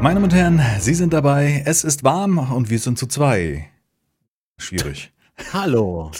Meine 0.00 0.14
Damen 0.14 0.24
und 0.24 0.34
Herren, 0.34 0.60
Sie 0.78 0.94
sind 0.94 1.12
dabei. 1.12 1.62
Es 1.66 1.84
ist 1.84 2.04
warm 2.04 2.38
und 2.38 2.70
wir 2.70 2.78
sind 2.78 2.98
zu 2.98 3.06
zwei. 3.06 3.68
Schwierig. 4.58 5.12
Hallo. 5.52 6.10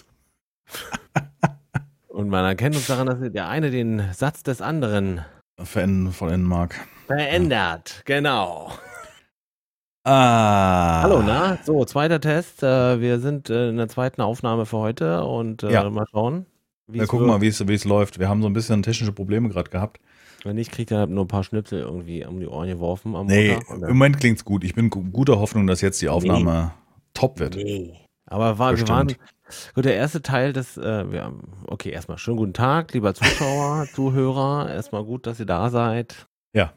und 2.09 2.29
man 2.29 2.45
erkennt 2.45 2.77
uns 2.77 2.87
daran, 2.87 3.07
dass 3.07 3.19
der 3.33 3.49
eine 3.49 3.71
den 3.71 4.03
Satz 4.13 4.43
des 4.43 4.61
anderen 4.61 5.25
vollenden 5.63 6.43
mag. 6.45 6.75
verändert. 7.07 8.03
Genau. 8.05 8.73
Ah. 10.05 11.03
Hallo, 11.03 11.23
na? 11.23 11.59
So, 11.65 11.85
zweiter 11.85 12.21
Test. 12.21 12.63
Äh, 12.63 13.01
wir 13.01 13.19
sind 13.21 13.51
äh, 13.51 13.69
in 13.71 13.77
der 13.77 13.89
zweiten 13.89 14.21
Aufnahme 14.23 14.65
für 14.67 14.79
heute 14.79 15.25
und 15.25 15.63
äh, 15.63 15.73
Ja. 15.73 15.89
mal 15.91 16.07
schauen. 16.11 16.47
wie 16.87 16.99
Ja, 16.99 17.05
es 17.05 17.09
guck 17.11 17.21
wird. 17.21 17.29
mal, 17.29 17.41
wie 17.41 17.49
es 17.49 17.85
läuft. 17.85 18.19
Wir 18.19 18.29
haben 18.29 18.41
so 18.43 18.49
ein 18.49 18.53
bisschen 18.55 18.83
technische 18.83 19.13
Probleme 19.13 19.49
gerade 19.51 19.71
gehabt. 19.71 20.01
Wenn 20.45 20.57
nicht, 20.57 20.73
kriegt 20.73 20.91
er 20.91 21.07
nur 21.07 21.25
ein 21.25 21.29
paar 21.29 21.45
Schnipsel 21.45 21.81
irgendwie 21.81 22.25
um 22.25 22.41
die 22.41 22.47
Ohren 22.47 22.69
geworfen 22.69 23.15
am 23.15 23.27
Nee, 23.27 23.53
Montag. 23.53 23.71
und 23.71 23.83
im 23.83 23.89
Moment 23.89 24.19
klingt's 24.21 24.45
gut. 24.45 24.65
Ich 24.65 24.75
bin 24.75 24.89
gu- 24.91 25.05
guter 25.11 25.39
Hoffnung, 25.39 25.67
dass 25.67 25.81
jetzt 25.83 26.01
die 26.01 26.09
Aufnahme 26.09 26.73
top 27.15 27.39
wird. 27.39 27.57
Nee. 27.57 27.93
Aber 28.27 28.59
war, 28.59 28.77
wir 28.77 28.89
waren, 28.89 29.09
gut, 29.75 29.85
der 29.85 29.97
erste 29.97 30.23
Teil 30.23 30.53
des, 30.53 30.77
äh, 30.79 31.11
wir, 31.13 31.33
okay, 31.67 31.91
erstmal 31.91 32.17
schönen 32.17 32.37
guten 32.39 32.53
Tag, 32.55 32.95
lieber 32.95 33.13
Zuschauer, 33.15 33.87
Zuhörer. 33.95 34.71
Erstmal 34.73 35.05
gut, 35.05 35.27
dass 35.27 35.41
ihr 35.41 35.47
da 35.47 35.69
seid. 35.69 36.27
Ja. 36.55 36.73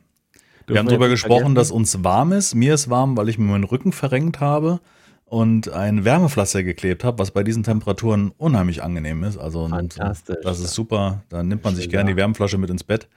Dürfen 0.61 0.73
Wir 0.75 0.79
haben 0.79 0.87
darüber 0.87 1.09
gesprochen, 1.09 1.55
dass 1.55 1.67
vergessen. 1.69 1.97
uns 1.97 2.03
warm 2.03 2.31
ist. 2.31 2.55
Mir 2.55 2.73
ist 2.73 2.89
warm, 2.89 3.15
weil 3.17 3.29
ich 3.29 3.37
mir 3.37 3.45
meinen 3.45 3.65
Rücken 3.65 3.91
verrenkt 3.91 4.39
habe 4.39 4.79
und 5.25 5.69
ein 5.69 6.03
Wärmepflaster 6.05 6.63
geklebt 6.63 7.03
habe, 7.03 7.19
was 7.19 7.31
bei 7.31 7.43
diesen 7.43 7.63
Temperaturen 7.63 8.31
unheimlich 8.37 8.81
angenehm 8.83 9.23
ist. 9.23 9.37
Also 9.37 9.67
Fantastisch. 9.67 10.37
das 10.43 10.59
ist 10.59 10.73
super. 10.73 11.23
Da 11.29 11.43
nimmt 11.43 11.63
man 11.63 11.75
sich 11.75 11.89
gerne 11.89 12.11
die 12.11 12.17
Wärmflasche 12.17 12.57
mit 12.57 12.69
ins 12.69 12.83
Bett. 12.83 13.07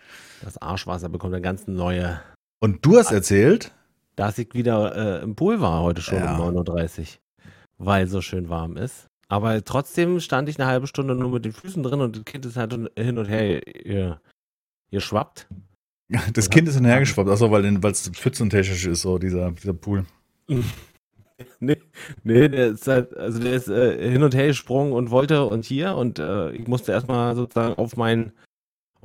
Das 0.43 0.61
Arschwasser 0.61 1.09
bekommt 1.09 1.35
eine 1.35 1.43
ganz 1.43 1.67
neue, 1.67 2.21
Und 2.61 2.85
du 2.85 2.99
hast 2.99 3.13
erzählt, 3.13 3.73
dass 4.17 4.39
ich 4.39 4.55
wieder 4.55 5.21
äh, 5.21 5.23
im 5.23 5.35
Pool 5.37 5.61
war 5.61 5.83
heute 5.83 6.01
schon 6.03 6.19
Ja. 6.19 6.37
um 6.39 6.57
9.30 6.57 7.01
Uhr, 7.01 7.07
weil 7.79 8.07
so 8.07 8.21
schön 8.21 8.49
warm 8.49 8.77
ist. 8.77 9.07
Aber 9.29 9.63
trotzdem 9.65 10.21
stand 10.21 10.49
ich 10.49 10.59
eine 10.59 10.69
halbe 10.71 10.87
Stunde 10.87 11.15
nur 11.15 11.31
mit 11.31 11.45
den 11.45 11.53
Füßen 11.53 11.83
drin 11.83 12.01
und 12.01 12.17
das 12.17 12.25
Kind 12.25 12.47
ist 12.47 12.57
halt 12.57 12.73
hin 12.97 13.19
und 13.19 13.27
her 13.27 13.67
ihr, 13.85 14.21
ihr 14.91 15.01
schwappt. 15.01 15.49
das 16.33 16.49
Kind 16.49 16.69
ist 16.69 16.77
hinhergeschwappt, 16.77 17.29
achso, 17.29 17.51
weil 17.51 17.65
es 17.85 18.09
pfützentechnisch 18.11 18.87
ist, 18.87 19.03
so 19.03 19.19
dieser, 19.19 19.51
dieser 19.53 19.75
Pool. 19.75 20.07
Nee, 21.61 21.77
nee, 22.25 22.49
der 22.49 22.69
ist 22.69 22.89
halt, 22.89 23.15
also 23.15 23.39
der 23.39 23.53
ist 23.53 23.69
äh, 23.69 24.11
hin 24.11 24.23
und 24.23 24.35
her 24.35 24.47
gesprungen 24.47 24.93
und 24.95 25.11
wollte 25.11 25.45
und 25.45 25.67
hier 25.67 25.95
und 25.95 26.19
äh, 26.19 26.51
ich 26.53 26.67
musste 26.67 26.93
erstmal 26.93 27.37
sozusagen 27.37 27.75
auf 27.75 27.95
meinen, 27.99 28.33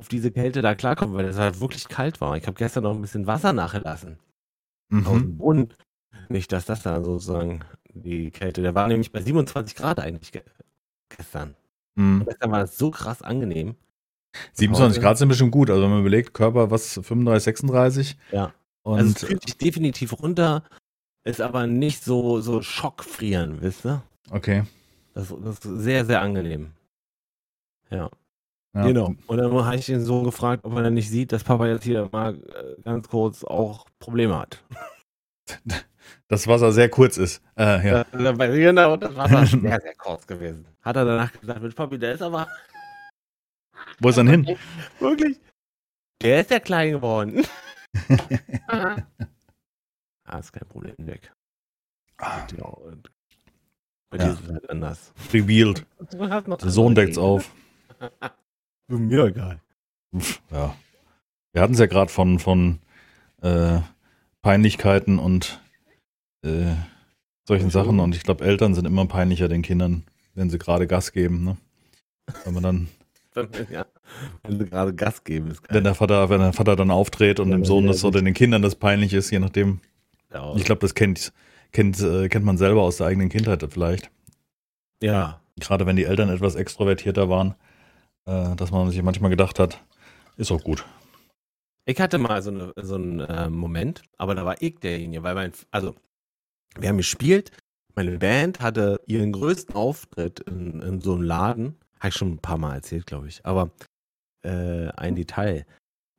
auf 0.02 0.08
diese 0.08 0.32
Kälte 0.32 0.62
da 0.62 0.74
klarkommen, 0.74 1.14
weil 1.14 1.26
es 1.26 1.38
halt 1.38 1.60
wirklich 1.60 1.86
kalt 1.86 2.20
war. 2.20 2.36
Ich 2.36 2.44
habe 2.48 2.56
gestern 2.58 2.82
noch 2.82 2.92
ein 2.92 3.00
bisschen 3.00 3.28
Wasser 3.28 3.52
nachgelassen 3.52 4.18
aus 4.92 4.98
Mhm. 4.98 5.04
dem 5.20 5.38
Brunnen. 5.38 5.68
Nicht, 6.28 6.50
dass 6.50 6.64
das 6.66 6.82
dann 6.82 7.04
sozusagen 7.04 7.60
die 7.94 8.32
Kälte, 8.32 8.62
der 8.62 8.74
war 8.74 8.88
nämlich 8.88 9.12
bei 9.12 9.20
27 9.22 9.76
Grad 9.76 10.00
eigentlich 10.00 10.32
ge 10.32 10.42
gestern. 11.08 11.54
Mhm. 11.94 12.24
Gestern 12.26 12.50
war 12.50 12.58
das 12.60 12.76
so 12.76 12.90
krass 12.90 13.22
angenehm. 13.22 13.76
27 14.54 14.96
Heute- 14.96 15.00
Grad 15.06 15.18
sind 15.18 15.28
bestimmt 15.28 15.52
gut. 15.52 15.70
Also 15.70 15.82
wenn 15.84 15.90
man 15.90 16.00
überlegt, 16.00 16.34
Körper 16.34 16.72
was 16.72 16.94
35, 16.94 17.44
36 17.44 18.16
Ja. 18.32 18.52
und 18.82 18.98
also 18.98 19.12
es 19.14 19.24
fühlt 19.24 19.42
sich 19.44 19.56
definitiv 19.56 20.18
runter, 20.20 20.64
ist 21.24 21.40
aber 21.40 21.68
nicht 21.68 22.02
so, 22.02 22.40
so 22.40 22.60
Schockfrieren, 22.60 23.62
wisst 23.62 23.86
ihr? 23.86 24.02
okay. 24.32 24.64
Das, 25.14 25.28
das 25.28 25.58
ist 25.58 25.82
sehr, 25.84 26.04
sehr 26.06 26.22
angenehm. 26.22 26.72
Ja. 27.90 28.10
Ja. 28.74 28.86
Genau. 28.86 29.14
Und 29.26 29.36
dann 29.36 29.52
habe 29.64 29.76
ich 29.76 29.86
den 29.86 30.00
Sohn 30.04 30.24
gefragt, 30.24 30.64
ob 30.64 30.74
er 30.76 30.82
dann 30.84 30.94
nicht 30.94 31.10
sieht, 31.10 31.30
dass 31.32 31.44
Papa 31.44 31.66
jetzt 31.66 31.84
hier 31.84 32.08
mal 32.10 32.34
äh, 32.36 32.80
ganz 32.82 33.08
kurz 33.08 33.44
auch 33.44 33.86
Probleme 33.98 34.38
hat. 34.38 34.62
Das 36.28 36.46
Wasser 36.48 36.72
sehr 36.72 36.88
kurz 36.88 37.16
ist. 37.18 37.42
Äh, 37.56 37.86
ja. 37.86 38.04
Ja. 38.18 38.32
Genau, 38.32 38.96
das 38.96 39.14
war 39.14 39.28
sehr, 39.46 39.46
sehr 39.80 39.94
kurz 39.96 40.26
gewesen. 40.26 40.66
Hat 40.82 40.96
er 40.96 41.04
danach 41.04 41.30
gesagt, 41.32 41.60
Mensch, 41.60 41.74
Papi, 41.74 41.98
der 41.98 42.14
ist 42.14 42.22
aber 42.22 42.48
Wo 44.00 44.08
ist 44.08 44.16
er 44.16 44.24
denn 44.24 44.44
hin? 44.44 44.56
wirklich, 44.98 45.38
der 46.22 46.40
ist 46.40 46.50
ja 46.50 46.58
klein 46.58 46.92
geworden. 46.92 47.44
ah, 48.68 50.38
ist 50.38 50.52
kein 50.52 50.66
Problem, 50.68 50.94
weg. 50.98 51.32
Ja, 52.20 52.66
und 52.66 53.10
bei 54.10 54.18
Ja. 54.18 54.24
dir 54.24 54.32
ist 54.32 54.40
es 54.44 54.52
halt 54.52 54.70
anders. 54.70 55.12
Revealed. 55.32 55.86
Der 56.10 56.70
Sohn 56.70 56.94
deckt's 56.94 57.18
auf. 57.18 57.50
Mir 58.88 59.24
egal. 59.26 59.60
Ja. 60.50 60.74
Wir 61.52 61.62
hatten 61.62 61.74
es 61.74 61.78
ja 61.78 61.86
gerade 61.86 62.10
von, 62.10 62.38
von 62.38 62.78
äh, 63.42 63.80
Peinlichkeiten 64.42 65.18
und 65.18 65.60
äh, 66.44 66.74
solchen 67.46 67.70
Sachen. 67.70 68.00
Und 68.00 68.14
ich 68.16 68.22
glaube, 68.22 68.44
Eltern 68.44 68.74
sind 68.74 68.86
immer 68.86 69.06
peinlicher 69.06 69.48
den 69.48 69.62
Kindern, 69.62 70.04
wenn 70.34 70.50
sie 70.50 70.58
gerade 70.58 70.86
Gas 70.86 71.12
geben. 71.12 71.44
Ne? 71.44 71.56
Wenn 72.44 72.54
man 72.54 72.62
dann, 72.62 72.88
Ja, 73.70 73.86
wenn 74.42 74.58
sie 74.58 74.66
gerade 74.66 74.94
Gas 74.94 75.24
geben, 75.24 75.50
ist 75.50 75.62
geil. 75.62 75.76
wenn 75.76 75.84
der 75.84 75.94
Vater, 75.94 76.28
wenn 76.28 76.40
der 76.40 76.52
Vater 76.52 76.76
dann 76.76 76.90
auftritt 76.90 77.40
und 77.40 77.48
Ja, 77.48 77.56
dem 77.56 77.64
Sohn 77.64 77.84
ja, 77.84 77.92
das 77.92 78.04
oder 78.04 78.20
den 78.20 78.34
Kindern 78.34 78.62
das 78.62 78.74
peinlich 78.74 79.14
ist, 79.14 79.30
je 79.30 79.38
nachdem. 79.38 79.80
Ja, 80.32 80.54
Ich 80.54 80.64
glaube, 80.64 80.80
das 80.80 80.94
kennt, 80.94 81.32
kennt, 81.72 82.00
äh, 82.00 82.28
kennt 82.28 82.44
man 82.44 82.58
selber 82.58 82.82
aus 82.82 82.98
der 82.98 83.06
eigenen 83.06 83.28
Kindheit 83.28 83.64
vielleicht. 83.70 84.10
ja. 85.02 85.38
Gerade 85.60 85.84
wenn 85.84 85.96
die 85.96 86.04
Eltern 86.04 86.30
etwas 86.30 86.54
extrovertierter 86.54 87.28
waren, 87.28 87.54
äh, 88.26 88.54
dass 88.56 88.70
man 88.70 88.90
sich 88.90 89.02
manchmal 89.02 89.30
gedacht 89.30 89.58
hat, 89.58 89.82
ist 90.36 90.52
auch 90.52 90.62
gut. 90.62 90.84
Ich 91.84 92.00
hatte 92.00 92.18
mal 92.18 92.42
so, 92.42 92.50
eine, 92.50 92.72
so 92.76 92.94
einen 92.94 93.20
äh, 93.20 93.50
Moment, 93.50 94.02
aber 94.16 94.34
da 94.34 94.44
war 94.44 94.60
ich 94.60 94.78
derjenige, 94.78 95.22
weil 95.22 95.34
mein, 95.34 95.52
also, 95.70 95.94
wir 96.78 96.88
haben 96.88 96.96
gespielt, 96.96 97.50
meine 97.94 98.18
Band 98.18 98.60
hatte 98.60 99.00
ihren 99.06 99.32
größten 99.32 99.74
Auftritt 99.74 100.40
in, 100.40 100.80
in 100.80 101.00
so 101.00 101.14
einem 101.14 101.22
Laden, 101.22 101.76
habe 101.98 102.08
ich 102.08 102.14
schon 102.14 102.32
ein 102.32 102.38
paar 102.38 102.58
Mal 102.58 102.76
erzählt, 102.76 103.06
glaube 103.06 103.28
ich, 103.28 103.44
aber 103.44 103.70
äh, 104.42 104.88
ein 104.96 105.16
Detail. 105.16 105.66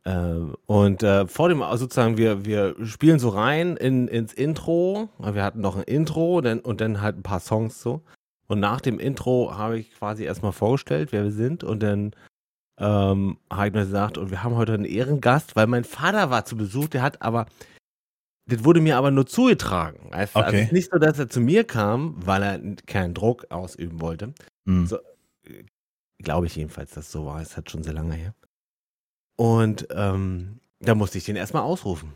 Ähm, 0.05 0.55
und 0.65 1.01
äh, 1.01 1.27
vor 1.27 1.49
dem, 1.49 1.61
also 1.61 1.85
sozusagen, 1.85 2.17
wir, 2.17 2.45
wir 2.45 2.75
spielen 2.85 3.19
so 3.19 3.29
rein 3.29 3.77
in, 3.77 4.07
ins 4.07 4.33
Intro, 4.33 5.09
wir 5.17 5.43
hatten 5.43 5.61
noch 5.61 5.77
ein 5.77 5.83
Intro 5.83 6.41
dann, 6.41 6.59
und 6.59 6.81
dann 6.81 7.01
halt 7.01 7.17
ein 7.17 7.23
paar 7.23 7.39
Songs 7.39 7.81
so. 7.81 8.01
Und 8.53 8.59
nach 8.59 8.81
dem 8.81 8.99
Intro 8.99 9.57
habe 9.57 9.79
ich 9.79 9.91
quasi 9.95 10.25
erstmal 10.25 10.51
vorgestellt, 10.51 11.11
wer 11.11 11.23
wir 11.23 11.31
sind 11.31 11.63
und 11.63 11.81
dann 11.81 12.15
ähm, 12.77 13.39
habe 13.51 13.67
ich 13.67 13.73
mir 13.73 13.79
gesagt, 13.79 14.19
und 14.19 14.29
wir 14.29 14.43
haben 14.43 14.55
heute 14.55 14.75
einen 14.75 14.85
Ehrengast, 14.85 15.55
weil 15.55 15.65
mein 15.65 15.83
Vater 15.83 16.29
war 16.29 16.45
zu 16.45 16.55
Besuch, 16.55 16.87
der 16.87 17.01
hat 17.01 17.23
aber, 17.23 17.47
das 18.45 18.63
wurde 18.63 18.79
mir 18.79 18.95
aber 18.97 19.09
nur 19.09 19.25
zugetragen. 19.25 20.13
Also 20.13 20.37
Okay. 20.37 20.59
es 20.59 20.65
ist 20.67 20.71
nicht 20.71 20.91
so, 20.91 20.99
dass 20.99 21.17
er 21.17 21.29
zu 21.29 21.39
mir 21.41 21.63
kam, 21.63 22.13
weil 22.23 22.43
er 22.43 22.59
keinen 22.85 23.15
Druck 23.15 23.47
ausüben 23.49 23.99
wollte. 24.01 24.35
Hm. 24.67 24.85
So. 24.85 24.99
Glaube 26.19 26.45
ich 26.45 26.55
jedenfalls, 26.55 26.91
dass 26.91 27.11
so 27.11 27.25
war. 27.25 27.41
Es 27.41 27.57
hat 27.57 27.71
schon 27.71 27.81
sehr 27.81 27.93
lange 27.93 28.13
her. 28.13 28.35
Und 29.35 29.87
ähm, 29.89 30.59
da 30.79 30.93
musste 30.93 31.17
ich 31.17 31.25
den 31.25 31.37
erstmal 31.37 31.63
ausrufen. 31.63 32.13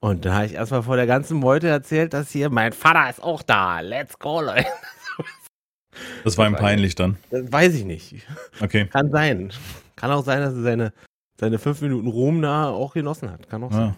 Und 0.00 0.26
dann 0.26 0.34
habe 0.34 0.44
ich 0.44 0.52
erstmal 0.52 0.82
vor 0.82 0.96
der 0.96 1.06
ganzen 1.06 1.38
Meute 1.38 1.68
erzählt, 1.68 2.12
dass 2.12 2.30
hier 2.30 2.50
mein 2.50 2.74
Vater 2.74 3.08
ist 3.08 3.22
auch 3.22 3.42
da. 3.42 3.80
Let's 3.80 4.18
go, 4.18 4.42
Leute. 4.42 4.66
Das 6.24 6.36
war 6.38 6.46
ihm 6.46 6.54
peinlich 6.56 6.94
dann. 6.94 7.16
Das 7.30 7.50
weiß 7.52 7.74
ich 7.74 7.84
nicht. 7.84 8.14
Okay. 8.60 8.86
Kann 8.86 9.10
sein. 9.10 9.52
Kann 9.96 10.10
auch 10.10 10.24
sein, 10.24 10.40
dass 10.40 10.54
er 10.54 10.62
seine, 10.62 10.92
seine 11.40 11.58
fünf 11.58 11.80
Minuten 11.80 12.08
Ruhm 12.08 12.42
da 12.42 12.68
auch 12.70 12.94
genossen 12.94 13.30
hat. 13.30 13.48
Kann 13.48 13.62
auch 13.64 13.72
sein. 13.72 13.88
Ja. 13.88 13.96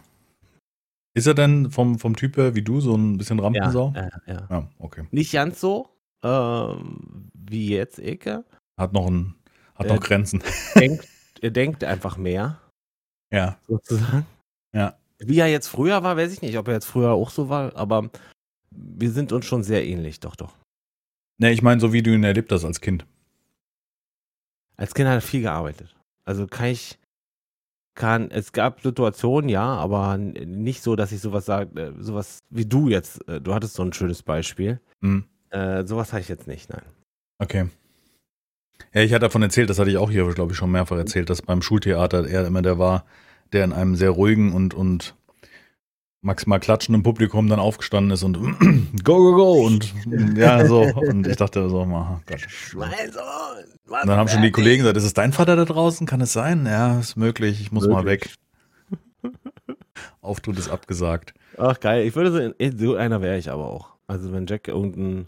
Ist 1.15 1.27
er 1.27 1.35
denn 1.35 1.71
vom, 1.71 1.99
vom 1.99 2.15
Typ 2.17 2.37
her 2.37 2.55
wie 2.55 2.63
du, 2.63 2.81
so 2.81 2.95
ein 2.97 3.19
bisschen 3.19 3.39
Ja, 3.39 3.45
Rampensau? 3.45 3.93
ja, 3.97 4.09
ja. 4.27 4.47
Ja, 4.49 4.69
okay. 4.79 5.05
Nicht 5.11 5.33
ganz 5.33 5.61
so, 5.61 5.89
ähm, 6.23 7.31
wie 7.35 7.71
jetzt 7.71 7.99
Eke. 7.99 8.45
Hat 8.79 8.93
noch, 8.93 9.07
ein, 9.09 9.35
hat 9.75 9.87
Äh, 9.87 9.95
noch 9.95 10.01
Grenzen. 10.01 10.43
Denkt, 10.77 11.07
er 11.41 11.51
denkt 11.51 11.83
einfach 11.85 12.17
mehr, 12.17 12.61
Ja. 13.33 13.59
sozusagen. 13.67 14.25
Ja. 14.73 14.95
Wie 15.19 15.39
er 15.39 15.49
jetzt 15.49 15.67
früher 15.67 16.03
war, 16.03 16.17
weiß 16.17 16.33
ich 16.33 16.43
nicht, 16.43 16.57
ob 16.57 16.69
er 16.69 16.75
jetzt 16.75 16.87
früher 16.87 17.11
auch 17.11 17.31
so 17.31 17.49
war, 17.49 17.75
aber 17.77 18.09
wir 18.71 19.11
sind 19.11 19.33
uns 19.33 19.45
schon 19.47 19.63
sehr 19.65 19.85
ähnlich, 19.85 20.21
doch, 20.21 20.37
doch. 20.37 20.55
Ne, 21.41 21.53
ich 21.53 21.63
meine, 21.63 21.81
so 21.81 21.95
wie 21.95 22.03
du 22.03 22.13
ihn 22.15 22.23
erlebt 22.23 22.53
hast 22.53 22.67
als 22.67 22.83
Kind. 22.83 23.07
Als 24.77 24.93
Kind 24.93 25.09
hat 25.09 25.17
er 25.17 25.21
viel 25.23 25.41
gearbeitet. 25.41 25.97
Also 26.27 26.47
kann 26.47 26.67
ich, 26.67 26.99
kann, 27.95 28.31
es 28.31 28.53
gab 28.53 28.83
Situationen, 28.83 29.49
ja, 29.49 29.65
aber 29.65 30.19
nicht 30.19 30.83
so, 30.83 30.97
dass 30.97 31.13
ich 31.13 31.21
sowas 31.21 31.47
sage, 31.47 31.81
äh, 31.81 31.93
sowas 31.99 32.41
wie 32.51 32.67
du 32.67 32.89
jetzt, 32.89 33.27
äh, 33.27 33.41
du 33.41 33.55
hattest 33.55 33.73
so 33.73 33.83
ein 33.83 33.95
schönes 33.95 34.23
Beispiel. 34.23 34.81
Hm. 35.01 35.25
Äh, 35.49 35.87
sowas 35.87 36.13
hatte 36.13 36.21
ich 36.21 36.29
jetzt 36.29 36.47
nicht, 36.47 36.69
nein. 36.69 36.83
Okay. 37.39 37.69
Ja, 38.93 39.01
ich 39.01 39.13
hatte 39.13 39.21
davon 39.27 39.43
erzählt, 39.43 39.71
das 39.71 39.79
hatte 39.79 39.91
ich 39.91 39.97
auch 39.97 40.11
hier, 40.11 40.29
glaube 40.35 40.53
ich, 40.53 40.59
schon 40.59 40.71
mehrfach 40.71 40.99
erzählt, 40.99 41.31
dass 41.31 41.41
beim 41.41 41.63
Schultheater 41.63 42.29
er 42.29 42.47
immer 42.47 42.61
der 42.61 42.79
war, 42.79 43.07
der 43.55 43.65
in 43.65 43.73
einem 43.73 43.97
sehr 43.97 44.11
ruhigen 44.11 44.53
und, 44.53 44.75
und 44.75 45.17
maximal 46.23 46.61
klatschenden 46.61 47.03
Publikum 47.03 47.49
dann 47.49 47.61
aufgestanden 47.61 48.13
ist 48.13 48.23
und 48.23 48.35
go, 49.05 49.17
go, 49.17 49.35
go 49.35 49.67
und 49.67 49.93
ja, 50.37 50.67
so. 50.67 50.83
Und 50.83 51.27
ich 51.27 51.37
dachte 51.37 51.69
so, 51.69 51.81
oh 51.81 52.21
Gott. 52.27 52.47
Mein 52.75 53.13
Sohn! 53.13 53.23
Und 53.87 54.09
dann 54.09 54.19
haben 54.19 54.29
schon 54.29 54.43
die 54.43 54.53
Kollegen 54.53 54.83
gesagt, 54.83 54.97
ist 54.97 55.05
es 55.05 55.15
dein 55.15 55.33
Vater 55.33 55.57
da 55.57 55.65
draußen? 55.65 56.07
Kann 56.07 56.21
es 56.21 56.33
sein? 56.33 56.67
Ja, 56.67 56.99
ist 56.99 57.17
möglich, 57.17 57.61
ich 57.61 57.73
muss 57.73 57.89
mal 57.89 58.05
weg. 58.05 58.31
Auftritt 60.21 60.59
ist 60.59 60.69
abgesagt. 60.69 61.35
Ach 61.57 61.79
geil, 61.81 62.07
ich 62.07 62.15
würde 62.15 62.55
so, 62.59 62.69
so 62.77 62.95
einer 62.95 63.23
wäre 63.23 63.39
ich 63.39 63.51
aber 63.51 63.67
auch. 63.67 63.95
Also 64.07 64.33
wenn 64.33 64.47
Jack 64.47 64.69
irgendeinen 64.69 65.27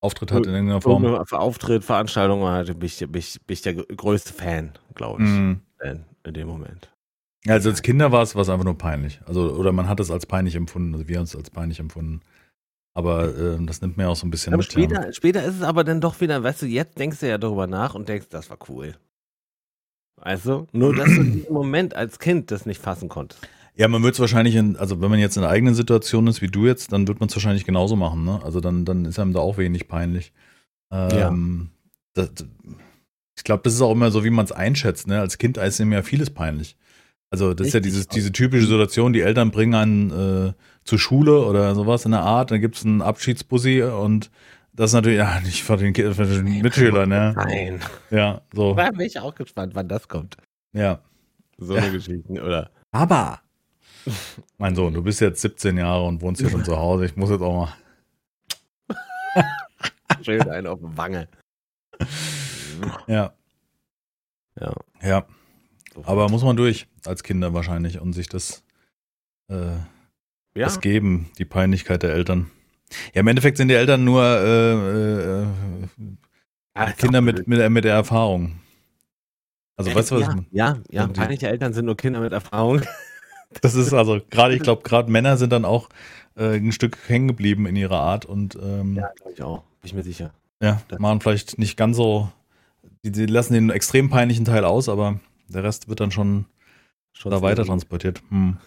Auftritt 0.00 0.32
hat 0.32 0.46
in 0.46 0.52
irgendeiner 0.52 0.80
Form. 0.80 1.04
Auftritt, 1.04 1.84
Veranstaltung 1.84 2.46
hat, 2.46 2.66
bin 2.66 2.82
ich, 2.82 2.98
bin 2.98 3.14
ich, 3.14 3.40
bin 3.46 3.54
ich 3.54 3.62
der 3.62 3.74
größte 3.74 4.32
Fan, 4.32 4.72
glaube 4.94 5.22
ich, 5.22 5.28
in, 5.28 6.04
in 6.24 6.34
dem 6.34 6.48
Moment. 6.48 6.90
Ja, 7.46 7.54
also 7.54 7.70
als 7.70 7.82
Kinder 7.82 8.10
war 8.10 8.22
es 8.22 8.36
einfach 8.36 8.64
nur 8.64 8.76
peinlich. 8.76 9.20
Also, 9.24 9.52
oder 9.52 9.70
man 9.70 9.88
hat 9.88 10.00
es 10.00 10.10
als 10.10 10.26
peinlich 10.26 10.56
empfunden. 10.56 10.94
Also 10.94 11.06
wir 11.06 11.16
haben 11.16 11.24
es 11.24 11.36
als 11.36 11.50
peinlich 11.50 11.78
empfunden. 11.78 12.20
Aber 12.92 13.36
ähm, 13.38 13.66
das 13.66 13.80
nimmt 13.82 13.96
mir 13.96 14.08
auch 14.08 14.16
so 14.16 14.26
ein 14.26 14.30
bisschen 14.30 14.52
Aber 14.54 14.62
mit. 14.62 14.72
ja. 14.72 14.80
später, 14.80 15.12
später 15.12 15.44
ist 15.44 15.56
es 15.56 15.62
aber 15.62 15.84
dann 15.84 16.00
doch 16.00 16.20
wieder, 16.20 16.42
weißt 16.42 16.62
du, 16.62 16.66
jetzt 16.66 16.98
denkst 16.98 17.20
du 17.20 17.28
ja 17.28 17.38
darüber 17.38 17.66
nach 17.66 17.94
und 17.94 18.08
denkst, 18.08 18.28
das 18.30 18.50
war 18.50 18.58
cool. 18.68 18.96
Weißt 20.16 20.46
du? 20.46 20.66
Nur, 20.72 20.96
dass 20.96 21.06
du 21.06 21.22
diesem 21.22 21.52
Moment 21.52 21.94
als 21.94 22.18
Kind 22.18 22.50
das 22.50 22.66
nicht 22.66 22.80
fassen 22.80 23.08
konntest. 23.08 23.46
Ja, 23.76 23.86
man 23.86 24.02
wird 24.02 24.14
es 24.14 24.20
wahrscheinlich, 24.20 24.56
in, 24.56 24.76
also 24.76 25.02
wenn 25.02 25.10
man 25.10 25.20
jetzt 25.20 25.36
in 25.36 25.44
einer 25.44 25.52
eigenen 25.52 25.74
Situation 25.74 26.26
ist 26.26 26.40
wie 26.40 26.48
du 26.48 26.66
jetzt, 26.66 26.90
dann 26.92 27.06
wird 27.06 27.20
man 27.20 27.28
es 27.28 27.36
wahrscheinlich 27.36 27.66
genauso 27.66 27.94
machen. 27.94 28.24
Ne? 28.24 28.40
Also 28.42 28.60
dann, 28.60 28.86
dann 28.86 29.04
ist 29.04 29.18
einem 29.18 29.34
da 29.34 29.40
auch 29.40 29.58
wenig 29.58 29.86
peinlich. 29.86 30.32
Ähm, 30.90 31.68
das, 32.14 32.30
ich 33.36 33.44
glaube, 33.44 33.62
das 33.62 33.74
ist 33.74 33.82
auch 33.82 33.92
immer 33.92 34.10
so, 34.10 34.24
wie 34.24 34.30
man 34.30 34.46
es 34.46 34.52
einschätzt. 34.52 35.06
Ne? 35.06 35.20
Als 35.20 35.36
Kind 35.36 35.58
ist 35.58 35.78
ihm 35.78 35.92
ja 35.92 36.02
vieles 36.02 36.30
peinlich. 36.30 36.76
Also 37.30 37.54
das 37.54 37.68
ist 37.68 37.72
ja 37.74 37.78
Richtig. 37.78 37.92
dieses, 37.92 38.08
diese 38.08 38.32
typische 38.32 38.66
Situation, 38.66 39.12
die 39.12 39.20
Eltern 39.20 39.50
bringen 39.50 39.74
einen 39.74 40.10
äh, 40.48 40.52
zur 40.84 40.98
Schule 40.98 41.44
oder 41.44 41.74
sowas 41.74 42.04
in 42.04 42.12
der 42.12 42.20
Art, 42.20 42.50
dann 42.50 42.60
gibt 42.60 42.76
es 42.76 42.84
einen 42.84 43.02
Abschiedsbussi 43.02 43.82
und 43.82 44.30
das 44.72 44.90
ist 44.90 44.94
natürlich, 44.94 45.18
ja, 45.18 45.40
nicht 45.40 45.64
für 45.64 45.76
den, 45.76 45.94
für 45.94 46.26
den 46.26 46.60
Mitschüler, 46.62 47.06
ne? 47.06 47.32
Nein. 47.34 47.80
Ja, 48.10 48.42
so. 48.52 48.74
Da 48.74 48.90
bin 48.90 49.06
ich 49.06 49.18
auch 49.18 49.34
gespannt, 49.34 49.74
wann 49.74 49.88
das 49.88 50.06
kommt. 50.06 50.36
Ja. 50.72 51.00
So 51.58 51.74
eine 51.74 51.90
Geschichten, 51.90 52.38
oder? 52.38 52.70
Aber, 52.92 53.40
mein 54.58 54.76
Sohn, 54.76 54.92
du 54.94 55.02
bist 55.02 55.20
jetzt 55.20 55.40
17 55.40 55.78
Jahre 55.78 56.04
und 56.04 56.20
wohnst 56.20 56.40
hier 56.40 56.50
schon 56.50 56.64
zu 56.64 56.76
Hause. 56.76 57.06
Ich 57.06 57.16
muss 57.16 57.30
jetzt 57.30 57.40
auch 57.40 57.66
mal. 57.66 57.74
Schön 60.22 60.42
einen 60.48 60.66
auf 60.66 60.78
die 60.78 60.96
Wange. 60.96 61.26
Ja, 63.06 63.32
Ja. 64.60 64.72
ja. 65.02 65.26
Aber 66.04 66.28
muss 66.28 66.42
man 66.42 66.56
durch 66.56 66.86
als 67.04 67.22
Kinder 67.22 67.54
wahrscheinlich 67.54 68.00
und 68.00 68.12
sich 68.12 68.28
das, 68.28 68.64
äh, 69.48 69.54
ja. 69.54 69.84
das 70.54 70.80
geben, 70.80 71.30
die 71.38 71.44
Peinlichkeit 71.44 72.02
der 72.02 72.12
Eltern. 72.14 72.50
Ja, 73.14 73.20
im 73.20 73.26
Endeffekt 73.28 73.56
sind 73.56 73.68
die 73.68 73.74
Eltern 73.74 74.04
nur 74.04 74.22
äh, 74.22 75.42
äh, 75.42 75.46
ist 76.90 76.98
Kinder 76.98 77.18
auch 77.18 77.22
mit, 77.22 77.36
blöd. 77.36 77.48
mit, 77.48 77.70
mit 77.70 77.84
der 77.84 77.94
Erfahrung. 77.94 78.60
Also, 79.76 79.94
weißt 79.94 80.10
du, 80.10 80.14
was 80.16 80.22
ja, 80.22 80.28
ich 80.28 80.34
meine? 80.34 80.46
ja, 80.50 80.78
ja, 80.90 81.06
die- 81.06 81.12
peinliche 81.12 81.48
Eltern 81.48 81.72
sind 81.72 81.84
nur 81.84 81.96
Kinder 81.96 82.20
mit 82.20 82.32
Erfahrung. 82.32 82.82
Das 83.62 83.76
ist 83.76 83.94
also 83.94 84.20
gerade, 84.28 84.56
ich 84.56 84.62
glaube, 84.64 84.82
gerade 84.82 85.10
Männer 85.10 85.36
sind 85.36 85.50
dann 85.52 85.64
auch 85.64 85.88
äh, 86.36 86.56
ein 86.56 86.72
Stück 86.72 86.98
hängen 87.06 87.28
geblieben 87.28 87.66
in 87.66 87.76
ihrer 87.76 88.00
Art 88.00 88.26
und 88.26 88.56
ähm, 88.56 88.96
Ja, 88.96 89.08
glaube 89.16 89.32
ich 89.32 89.42
auch. 89.42 89.60
Bin 89.80 89.84
ich 89.84 89.94
mir 89.94 90.02
sicher. 90.02 90.34
Ja, 90.60 90.82
machen 90.98 91.20
vielleicht 91.20 91.56
nicht 91.56 91.76
ganz 91.76 91.96
so, 91.96 92.28
die, 93.04 93.12
die 93.12 93.26
lassen 93.26 93.54
den 93.54 93.70
extrem 93.70 94.10
peinlichen 94.10 94.44
Teil 94.44 94.64
aus, 94.64 94.88
aber 94.88 95.20
der 95.48 95.62
Rest 95.64 95.88
wird 95.88 96.00
dann 96.00 96.10
schon 96.10 96.46
Schon 97.12 97.32
da 97.32 97.40
weiter 97.40 97.64
transportiert. 97.64 98.22
Hm. 98.28 98.58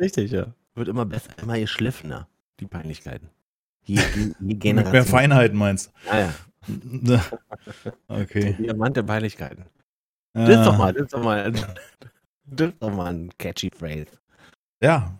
Richtig, 0.00 0.30
ja. 0.30 0.46
Wird 0.74 0.88
immer 0.88 1.04
besser, 1.04 1.30
immer 1.42 1.58
geschliffener, 1.58 2.26
die 2.58 2.66
Peinlichkeiten. 2.66 3.28
Je, 3.84 3.96
je, 3.96 4.32
je 4.40 4.54
Generation. 4.58 4.92
mehr 4.92 5.04
Feinheiten 5.04 5.58
meinst 5.58 5.92
Ja, 6.06 6.18
ja. 6.20 6.34
du? 6.68 7.20
Okay. 8.08 8.54
Diamant 8.58 8.96
der 8.96 9.02
Peinlichkeiten. 9.02 9.64
Äh, 10.34 10.46
Das 10.46 10.60
ist 10.60 10.64
doch 10.66 10.78
mal, 10.78 10.92
das 10.94 11.02
ist 11.02 11.12
doch 11.12 11.22
mal, 11.22 11.52
das 12.46 12.68
ist 12.70 12.76
doch 12.82 12.90
mal 12.94 13.12
ein 13.12 13.30
catchy 13.38 13.70
Phrase. 13.70 14.06
Ja, 14.82 15.12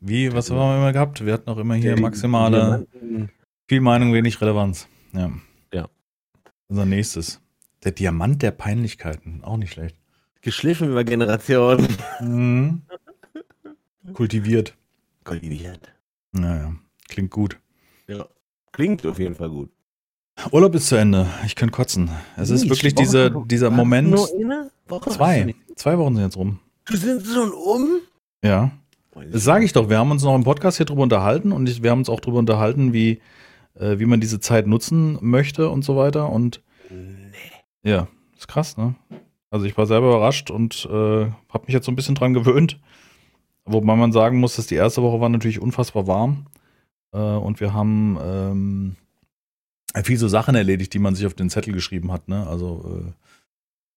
wie, 0.00 0.32
was 0.32 0.50
haben 0.50 0.56
wir 0.58 0.76
immer 0.78 0.92
gehabt? 0.92 1.24
Wir 1.24 1.34
hatten 1.34 1.48
auch 1.48 1.58
immer 1.58 1.74
hier 1.74 1.94
Der 1.94 2.00
maximale, 2.02 2.86
Diamanten- 2.92 3.30
viel 3.68 3.80
Meinung, 3.80 4.12
wenig 4.12 4.40
Relevanz. 4.40 4.88
Ja. 5.12 5.30
Ja. 5.72 5.88
Unser 6.68 6.86
nächstes. 6.86 7.40
Der 7.86 7.92
Diamant 7.92 8.42
der 8.42 8.50
Peinlichkeiten, 8.50 9.44
auch 9.44 9.56
nicht 9.56 9.72
schlecht. 9.72 9.94
Geschliffen 10.42 10.88
über 10.88 11.04
Generationen. 11.04 11.86
Mhm. 12.18 12.82
Kultiviert. 14.12 14.74
Kultiviert. 15.22 15.92
Naja, 16.32 16.74
klingt 17.08 17.30
gut. 17.30 17.60
Ja. 18.08 18.26
Klingt 18.72 19.06
auf 19.06 19.20
jeden 19.20 19.36
Fall 19.36 19.50
gut. 19.50 19.70
Urlaub 20.50 20.74
ist 20.74 20.88
zu 20.88 20.96
Ende. 20.96 21.28
Ich 21.46 21.54
könnte 21.54 21.70
kotzen. 21.70 22.10
Es 22.36 22.50
ist 22.50 22.68
wirklich 22.68 22.96
Woche- 22.96 23.04
dieser, 23.04 23.30
dieser? 23.30 23.70
Moment. 23.70 24.10
Nur 24.10 24.28
eine 24.34 24.68
Woche? 24.88 25.10
Zwei. 25.10 25.54
Zwei 25.76 25.96
Wochen 25.96 26.16
sind 26.16 26.24
jetzt 26.24 26.36
rum. 26.36 26.58
Du 26.86 26.96
sind 26.96 27.24
schon 27.24 27.52
um? 27.52 28.00
Ja. 28.42 28.72
Das 29.30 29.44
sage 29.44 29.64
ich 29.64 29.72
doch. 29.72 29.88
Wir 29.88 29.98
haben 29.98 30.10
uns 30.10 30.24
noch 30.24 30.34
im 30.34 30.42
Podcast 30.42 30.78
hier 30.78 30.86
drüber 30.86 31.04
unterhalten 31.04 31.52
und 31.52 31.68
ich, 31.68 31.84
wir 31.84 31.92
haben 31.92 32.00
uns 32.00 32.08
auch 32.08 32.18
drüber 32.20 32.40
unterhalten, 32.40 32.92
wie, 32.92 33.20
äh, 33.78 34.00
wie 34.00 34.06
man 34.06 34.20
diese 34.20 34.40
Zeit 34.40 34.66
nutzen 34.66 35.18
möchte 35.20 35.70
und 35.70 35.84
so 35.84 35.96
weiter. 35.96 36.30
Und. 36.30 36.62
Ja, 37.86 38.08
ist 38.36 38.48
krass, 38.48 38.76
ne? 38.76 38.94
Also 39.50 39.64
ich 39.64 39.78
war 39.78 39.86
selber 39.86 40.08
überrascht 40.08 40.50
und 40.50 40.86
äh, 40.86 41.30
habe 41.48 41.64
mich 41.66 41.72
jetzt 41.72 41.86
so 41.86 41.92
ein 41.92 41.96
bisschen 41.96 42.16
dran 42.16 42.34
gewöhnt. 42.34 42.80
Wobei 43.64 43.94
man 43.94 44.12
sagen 44.12 44.38
muss, 44.38 44.56
dass 44.56 44.66
die 44.66 44.74
erste 44.74 45.02
Woche 45.02 45.20
war 45.20 45.28
natürlich 45.28 45.60
unfassbar 45.60 46.06
warm. 46.06 46.46
Äh, 47.12 47.18
und 47.18 47.60
wir 47.60 47.72
haben 47.72 48.18
ähm, 48.20 48.96
viel 50.02 50.18
so 50.18 50.26
Sachen 50.26 50.56
erledigt, 50.56 50.92
die 50.94 50.98
man 50.98 51.14
sich 51.14 51.26
auf 51.26 51.34
den 51.34 51.48
Zettel 51.48 51.72
geschrieben 51.72 52.10
hat, 52.12 52.28
ne? 52.28 52.46
Also 52.48 53.04
äh, 53.06 53.12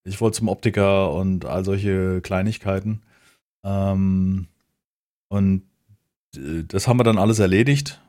ich 0.08 0.22
wollte 0.22 0.38
zum 0.38 0.50
Optiker 0.50 1.12
und 1.12 1.46
all 1.46 1.66
solche 1.66 2.22
Kleinigkeiten. 2.22 3.02
Ähm, 3.64 4.48
und 5.30 5.64
äh, 6.36 6.64
das 6.64 6.88
haben 6.88 7.00
wir 7.00 7.04
dann 7.04 7.18
alles 7.18 7.40
erledigt. 7.40 8.02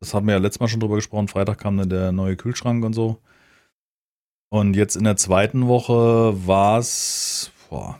Das 0.00 0.14
haben 0.14 0.26
wir 0.26 0.32
ja 0.32 0.40
letztes 0.40 0.60
Mal 0.60 0.68
schon 0.68 0.80
drüber 0.80 0.96
gesprochen. 0.96 1.28
Freitag 1.28 1.58
kam 1.58 1.76
dann 1.76 1.90
der 1.90 2.10
neue 2.10 2.36
Kühlschrank 2.36 2.84
und 2.84 2.94
so. 2.94 3.20
Und 4.54 4.76
jetzt 4.76 4.94
in 4.94 5.02
der 5.02 5.16
zweiten 5.16 5.66
Woche 5.66 6.46
war 6.46 6.78
es, 6.78 7.50
boah, 7.68 7.98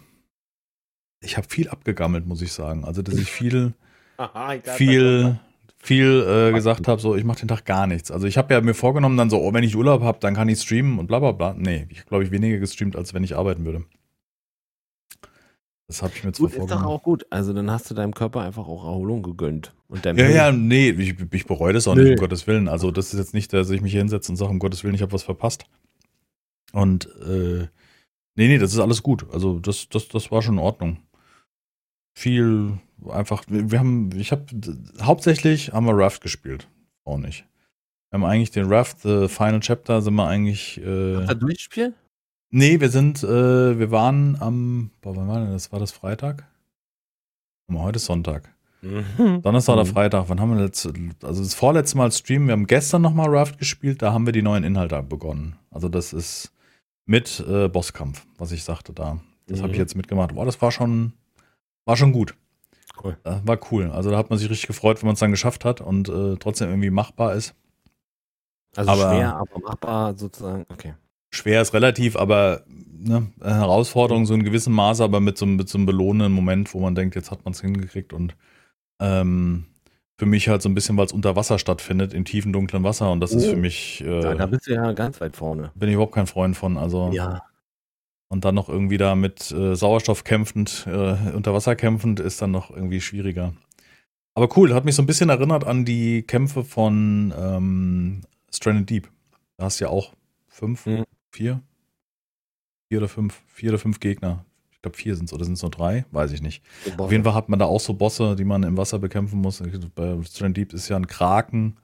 ich 1.20 1.36
habe 1.36 1.48
viel 1.48 1.68
abgegammelt, 1.68 2.26
muss 2.28 2.42
ich 2.42 2.52
sagen. 2.52 2.84
Also, 2.84 3.02
dass 3.02 3.16
ich 3.16 3.28
viel, 3.28 3.72
Aha, 4.18 4.54
ich 4.54 4.62
glaub, 4.62 4.76
viel, 4.76 5.40
viel 5.78 6.22
äh, 6.22 6.52
gesagt 6.52 6.86
habe, 6.86 7.00
so, 7.00 7.16
ich 7.16 7.24
mache 7.24 7.40
den 7.40 7.48
Tag 7.48 7.64
gar 7.64 7.88
nichts. 7.88 8.12
Also, 8.12 8.28
ich 8.28 8.38
habe 8.38 8.54
ja 8.54 8.60
mir 8.60 8.74
vorgenommen, 8.74 9.16
dann 9.16 9.30
so, 9.30 9.40
oh, 9.40 9.52
wenn 9.52 9.64
ich 9.64 9.74
Urlaub 9.74 10.02
habe, 10.02 10.18
dann 10.20 10.34
kann 10.34 10.48
ich 10.48 10.60
streamen 10.60 11.00
und 11.00 11.08
bla 11.08 11.18
bla 11.18 11.32
bla. 11.32 11.54
Nee, 11.58 11.88
ich 11.88 12.06
glaube, 12.06 12.22
ich 12.22 12.30
weniger 12.30 12.58
gestreamt, 12.58 12.94
als 12.94 13.14
wenn 13.14 13.24
ich 13.24 13.36
arbeiten 13.36 13.64
würde. 13.64 13.82
Das 15.88 16.02
habe 16.04 16.12
ich 16.14 16.22
mir 16.22 16.30
zwar 16.30 16.46
Gut, 16.50 16.52
ist 16.52 16.60
doch 16.60 16.68
vorgenommen. 16.68 16.86
auch 16.98 17.02
gut. 17.02 17.26
Also 17.30 17.52
dann 17.52 17.68
hast 17.68 17.90
du 17.90 17.94
deinem 17.94 18.14
Körper 18.14 18.42
einfach 18.42 18.68
auch 18.68 18.84
Erholung 18.84 19.24
gegönnt. 19.24 19.74
Und 19.88 20.06
deinem 20.06 20.18
Ja, 20.18 20.24
Hirn. 20.26 20.36
ja, 20.36 20.52
nee, 20.52 20.90
ich, 20.90 21.16
ich 21.32 21.46
bereue 21.46 21.72
das 21.72 21.88
auch 21.88 21.96
Nee. 21.96 22.02
nicht, 22.04 22.10
um 22.12 22.16
Gottes 22.18 22.46
Willen. 22.46 22.68
Also, 22.68 22.92
das 22.92 23.12
ist 23.12 23.18
jetzt 23.18 23.34
nicht, 23.34 23.52
dass 23.52 23.70
ich 23.70 23.80
mich 23.82 23.90
hier 23.90 24.00
hinsetze 24.02 24.30
und 24.30 24.36
sage, 24.36 24.52
um 24.52 24.60
Gottes 24.60 24.84
Willen, 24.84 24.94
ich 24.94 25.02
habe 25.02 25.12
was 25.12 25.24
verpasst. 25.24 25.64
Und, 26.74 27.06
äh, 27.22 27.68
nee, 28.34 28.48
nee, 28.48 28.58
das 28.58 28.72
ist 28.72 28.80
alles 28.80 29.02
gut. 29.02 29.26
Also, 29.32 29.58
das, 29.58 29.88
das, 29.88 30.08
das 30.08 30.30
war 30.30 30.42
schon 30.42 30.54
in 30.54 30.60
Ordnung. 30.60 30.98
Viel 32.16 32.78
einfach, 33.10 33.44
wir, 33.48 33.70
wir 33.70 33.78
haben, 33.78 34.10
ich 34.16 34.32
habe, 34.32 34.44
hauptsächlich 35.02 35.72
haben 35.72 35.86
wir 35.86 35.96
Raft 35.96 36.22
gespielt. 36.22 36.68
Auch 37.04 37.18
nicht. 37.18 37.46
Wir 38.10 38.20
haben 38.20 38.24
eigentlich 38.24 38.50
den 38.50 38.72
Raft, 38.72 39.00
The 39.00 39.28
Final 39.28 39.60
Chapter, 39.60 40.00
sind 40.02 40.14
wir 40.14 40.26
eigentlich, 40.26 40.80
äh, 40.80 41.24
ihr 41.24 41.34
durchspielen? 41.34 41.94
Nee, 42.50 42.80
wir 42.80 42.88
sind, 42.88 43.22
äh, 43.24 43.78
wir 43.78 43.90
waren 43.90 44.36
am, 44.40 44.90
boah, 45.00 45.16
wann 45.16 45.28
war 45.28 45.40
denn 45.40 45.52
das? 45.52 45.72
War 45.72 45.80
das 45.80 45.90
Freitag? 45.90 46.46
Heute 47.72 47.96
ist 47.96 48.04
Sonntag. 48.04 48.54
Mhm. 48.82 49.42
Donnerstag 49.42 49.74
oder 49.74 49.84
Mhm. 49.84 49.88
Freitag, 49.88 50.28
wann 50.28 50.40
haben 50.40 50.56
wir 50.56 50.68
das? 50.68 50.86
Also 51.22 51.42
das 51.42 51.54
vorletzte 51.54 51.96
Mal 51.96 52.12
streamen, 52.12 52.46
wir 52.48 52.52
haben 52.52 52.66
gestern 52.66 53.02
nochmal 53.02 53.34
Raft 53.34 53.58
gespielt, 53.58 54.02
da 54.02 54.12
haben 54.12 54.26
wir 54.26 54.32
die 54.32 54.42
neuen 54.42 54.62
Inhalte 54.62 55.02
begonnen. 55.02 55.56
Also 55.70 55.88
das 55.88 56.12
ist 56.12 56.52
mit 57.06 57.40
äh, 57.46 57.68
Bosskampf, 57.68 58.26
was 58.38 58.52
ich 58.52 58.64
sagte 58.64 58.92
da. 58.92 59.18
Das 59.46 59.60
habe 59.60 59.72
ich 59.72 59.76
Mhm. 59.78 59.82
jetzt 59.82 59.94
mitgemacht. 59.96 60.34
Boah, 60.34 60.46
das 60.46 60.60
war 60.62 60.72
schon, 60.72 61.12
war 61.84 61.96
schon 61.96 62.12
gut. 62.12 62.34
Cool. 63.02 63.16
Äh, 63.24 63.40
war 63.44 63.58
cool. 63.70 63.90
Also 63.90 64.10
da 64.10 64.16
hat 64.16 64.30
man 64.30 64.38
sich 64.38 64.48
richtig 64.48 64.68
gefreut, 64.68 65.02
wenn 65.02 65.06
man 65.08 65.14
es 65.14 65.20
dann 65.20 65.30
geschafft 65.32 65.64
hat 65.64 65.80
und 65.80 66.08
äh, 66.08 66.36
trotzdem 66.36 66.68
irgendwie 66.70 66.90
machbar 66.90 67.34
ist. 67.34 67.54
Also 68.76 68.90
Aber- 68.90 69.10
schwer, 69.14 69.36
aber 69.36 69.58
machbar 69.60 70.16
sozusagen. 70.16 70.64
Okay. 70.70 70.94
Schwer 71.30 71.60
ist 71.62 71.74
relativ, 71.74 72.16
aber 72.16 72.62
ne, 72.68 73.26
eine 73.40 73.54
Herausforderung 73.56 74.24
so 74.24 74.34
in 74.34 74.44
gewissem 74.44 74.72
Maße, 74.72 75.02
aber 75.02 75.20
mit 75.20 75.36
so, 75.36 75.44
einem- 75.44 75.56
mit 75.56 75.68
so 75.68 75.76
einem 75.78 75.86
belohnenden 75.86 76.32
Moment, 76.32 76.72
wo 76.74 76.80
man 76.80 76.94
denkt, 76.94 77.16
jetzt 77.16 77.30
hat 77.32 77.44
man 77.44 77.52
es 77.52 77.60
hingekriegt 77.60 78.12
und 78.12 78.36
ähm, 79.00 79.66
für 80.16 80.26
mich 80.26 80.48
halt 80.48 80.62
so 80.62 80.68
ein 80.68 80.74
bisschen, 80.74 80.96
weil 80.96 81.06
es 81.06 81.12
unter 81.12 81.34
Wasser 81.36 81.58
stattfindet, 81.58 82.14
im 82.14 82.24
tiefen, 82.24 82.52
dunklen 82.52 82.84
Wasser 82.84 83.10
und 83.10 83.20
das 83.20 83.32
ist 83.32 83.46
Oh. 83.46 83.50
für 83.50 83.56
mich, 83.56 84.00
Ja, 84.00 84.32
äh, 84.32 84.36
da 84.36 84.46
bist 84.46 84.66
du 84.66 84.72
ja 84.74 84.92
ganz 84.92 85.20
weit 85.20 85.36
vorne. 85.36 85.72
bin 85.74 85.88
ich 85.88 85.94
überhaupt 85.94 86.14
kein 86.14 86.26
Freund 86.28 86.56
von. 86.56 86.76
Also 86.76 87.10
Ja. 87.12 87.42
und 88.28 88.44
dann 88.44 88.54
noch 88.54 88.68
irgendwie 88.68 88.96
da 88.98 89.14
mit 89.16 89.50
äh, 89.50 89.74
Sauerstoff 89.74 90.22
kämpfend, 90.24 90.84
äh, 90.86 91.32
unter 91.34 91.52
Wasser 91.54 91.74
kämpfend, 91.76 92.20
ist 92.20 92.40
dann 92.42 92.50
noch 92.52 92.70
irgendwie 92.70 93.00
schwieriger. 93.00 93.54
Aber 94.36 94.48
cool, 94.56 94.72
hat 94.74 94.84
mich 94.84 94.94
so 94.96 95.02
ein 95.02 95.06
bisschen 95.06 95.30
erinnert 95.30 95.64
an 95.64 95.84
die 95.84 96.22
Kämpfe 96.22 96.64
von 96.64 97.32
ähm, 97.36 98.22
Stranded 98.52 98.90
Deep. 98.90 99.08
Da 99.56 99.64
hast 99.66 99.80
du 99.80 99.84
ja 99.84 99.90
auch 99.90 100.12
fünf, 100.48 100.86
Mhm. 100.86 101.04
vier, 101.32 101.60
vier 102.88 102.98
oder 102.98 103.08
fünf, 103.08 103.42
vier 103.46 103.70
oder 103.70 103.78
fünf 103.78 104.00
Gegner. 104.00 104.44
Ich 104.84 104.86
glaube 104.86 104.98
vier 104.98 105.16
sind 105.16 105.24
es 105.24 105.32
oder 105.32 105.46
sind 105.46 105.54
es 105.54 105.62
nur 105.62 105.70
drei? 105.70 106.04
Weiß 106.10 106.30
ich 106.32 106.42
nicht. 106.42 106.62
Auf 106.98 107.10
jeden 107.10 107.24
Fall 107.24 107.32
hat 107.32 107.48
man 107.48 107.58
da 107.58 107.64
auch 107.64 107.80
so 107.80 107.94
Bosse, 107.94 108.36
die 108.36 108.44
man 108.44 108.64
im 108.64 108.76
Wasser 108.76 108.98
bekämpfen 108.98 109.40
muss. 109.40 109.62
Bei 109.94 110.22
Strand 110.24 110.58
Deep 110.58 110.74
ist 110.74 110.90
ja 110.90 110.96
ein 110.96 111.06
Kraken, 111.06 111.78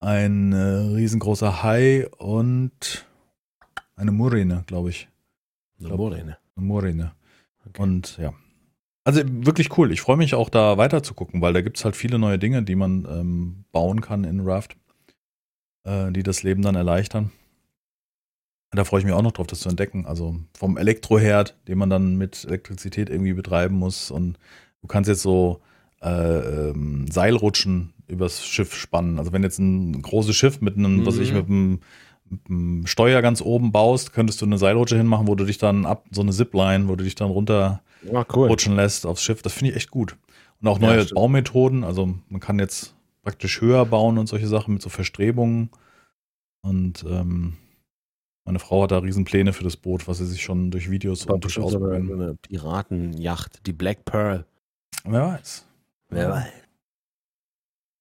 ein 0.00 0.54
äh, 0.54 0.56
riesengroßer 0.56 1.62
Hai 1.62 2.08
und 2.16 3.06
eine 3.94 4.10
Murine, 4.10 4.64
glaube 4.66 4.88
ich. 4.88 5.10
Eine 5.78 5.96
Murine. 5.96 6.38
Eine 6.56 6.66
Murine. 6.66 7.12
Okay. 7.66 7.82
Und 7.82 8.16
ja. 8.16 8.32
Also 9.04 9.20
wirklich 9.26 9.76
cool. 9.76 9.92
Ich 9.92 10.00
freue 10.00 10.16
mich 10.16 10.34
auch 10.34 10.48
da 10.48 10.78
weiter 10.78 11.02
zu 11.02 11.12
gucken, 11.12 11.42
weil 11.42 11.52
da 11.52 11.60
gibt 11.60 11.76
es 11.76 11.84
halt 11.84 11.94
viele 11.94 12.18
neue 12.18 12.38
Dinge, 12.38 12.62
die 12.62 12.74
man 12.74 13.06
ähm, 13.06 13.64
bauen 13.70 14.00
kann 14.00 14.24
in 14.24 14.40
Raft, 14.40 14.78
äh, 15.84 16.10
die 16.10 16.22
das 16.22 16.42
Leben 16.42 16.62
dann 16.62 16.74
erleichtern. 16.74 17.32
Da 18.70 18.84
freue 18.84 19.00
ich 19.00 19.06
mich 19.06 19.14
auch 19.14 19.22
noch 19.22 19.32
drauf, 19.32 19.46
das 19.46 19.60
zu 19.60 19.68
entdecken. 19.68 20.04
Also 20.06 20.36
vom 20.52 20.76
Elektroherd, 20.76 21.56
den 21.68 21.78
man 21.78 21.88
dann 21.88 22.16
mit 22.16 22.44
Elektrizität 22.44 23.08
irgendwie 23.08 23.32
betreiben 23.32 23.76
muss. 23.76 24.10
Und 24.10 24.38
du 24.82 24.88
kannst 24.88 25.08
jetzt 25.08 25.22
so 25.22 25.60
äh, 26.02 26.68
ähm, 26.70 27.06
Seilrutschen 27.10 27.94
übers 28.06 28.44
Schiff 28.44 28.74
spannen. 28.74 29.18
Also 29.18 29.32
wenn 29.32 29.42
jetzt 29.42 29.58
ein 29.58 30.02
großes 30.02 30.36
Schiff 30.36 30.60
mit 30.60 30.76
einem, 30.76 30.98
mhm. 30.98 31.06
was 31.06 31.18
ich, 31.18 31.32
mit 31.32 31.46
einem, 31.46 31.80
Steuer 32.84 33.22
ganz 33.22 33.40
oben 33.40 33.72
baust, 33.72 34.12
könntest 34.12 34.42
du 34.42 34.44
eine 34.44 34.58
Seilrutsche 34.58 34.98
hinmachen, 34.98 35.26
wo 35.26 35.34
du 35.34 35.46
dich 35.46 35.56
dann 35.56 35.86
ab, 35.86 36.04
so 36.10 36.20
eine 36.20 36.32
Zipline, 36.32 36.86
wo 36.86 36.94
du 36.94 37.02
dich 37.02 37.14
dann 37.14 37.30
runter 37.30 37.80
ja, 38.02 38.26
cool. 38.34 38.48
rutschen 38.48 38.76
lässt 38.76 39.06
aufs 39.06 39.22
Schiff. 39.22 39.40
Das 39.40 39.54
finde 39.54 39.70
ich 39.70 39.76
echt 39.76 39.90
gut. 39.90 40.14
Und 40.60 40.68
auch 40.68 40.78
neue 40.78 41.00
ja, 41.00 41.14
Baumethoden. 41.14 41.84
Also 41.84 42.14
man 42.28 42.40
kann 42.40 42.58
jetzt 42.58 42.94
praktisch 43.22 43.62
höher 43.62 43.86
bauen 43.86 44.18
und 44.18 44.26
solche 44.26 44.46
Sachen 44.46 44.74
mit 44.74 44.82
so 44.82 44.90
Verstrebungen. 44.90 45.70
Und 46.60 47.04
ähm, 47.08 47.54
meine 48.48 48.60
Frau 48.60 48.84
hat 48.84 48.92
da 48.92 48.98
Riesenpläne 48.98 49.52
für 49.52 49.62
das 49.62 49.76
Boot, 49.76 50.08
was 50.08 50.18
sie 50.18 50.26
sich 50.26 50.42
schon 50.42 50.70
durch 50.70 50.90
Videos 50.90 51.26
und 51.26 51.44
durch 51.44 51.58
Ausprobieren. 51.58 52.10
Eine 52.10 52.34
Piratenjacht, 52.34 53.66
die 53.66 53.74
Black 53.74 54.06
Pearl. 54.06 54.46
Wer 55.04 55.22
weiß. 55.22 55.66
Wer 56.08 56.30
weiß. 56.30 56.52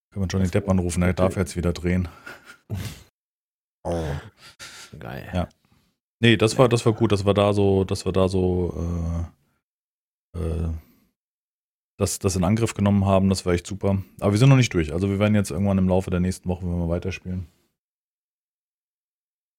Können 0.10 0.24
wir 0.24 0.28
Johnny 0.28 0.50
Depp 0.50 0.70
anrufen, 0.70 1.04
er 1.04 1.12
darf 1.12 1.36
jetzt 1.36 1.58
wieder 1.58 1.74
drehen. 1.74 2.08
Oh. 3.84 4.04
Geil. 5.00 5.30
Ja. 5.34 5.48
Nee, 6.20 6.36
das 6.36 6.58
war, 6.58 6.68
das 6.68 6.86
war 6.86 6.92
gut, 6.92 7.14
dass 7.14 7.26
wir 7.26 7.34
da 7.34 7.54
so, 7.54 7.86
dass 7.86 8.04
wir 8.04 8.12
da 8.12 8.28
so 8.28 9.32
äh, 10.34 10.40
äh, 10.40 10.70
das, 11.98 12.20
das 12.20 12.36
in 12.36 12.44
Angriff 12.44 12.74
genommen 12.74 13.06
haben, 13.06 13.30
das 13.30 13.46
war 13.46 13.54
echt 13.54 13.66
super. 13.66 14.04
Aber 14.20 14.34
wir 14.34 14.40
sind 14.40 14.50
noch 14.50 14.58
nicht 14.58 14.74
durch. 14.74 14.92
Also 14.92 15.10
wir 15.10 15.20
werden 15.20 15.36
jetzt 15.36 15.52
irgendwann 15.52 15.78
im 15.78 15.88
Laufe 15.88 16.10
der 16.10 16.20
nächsten 16.20 16.50
Woche, 16.50 16.64
wenn 16.64 16.80
wir 16.80 16.90
weiterspielen. 16.90 17.48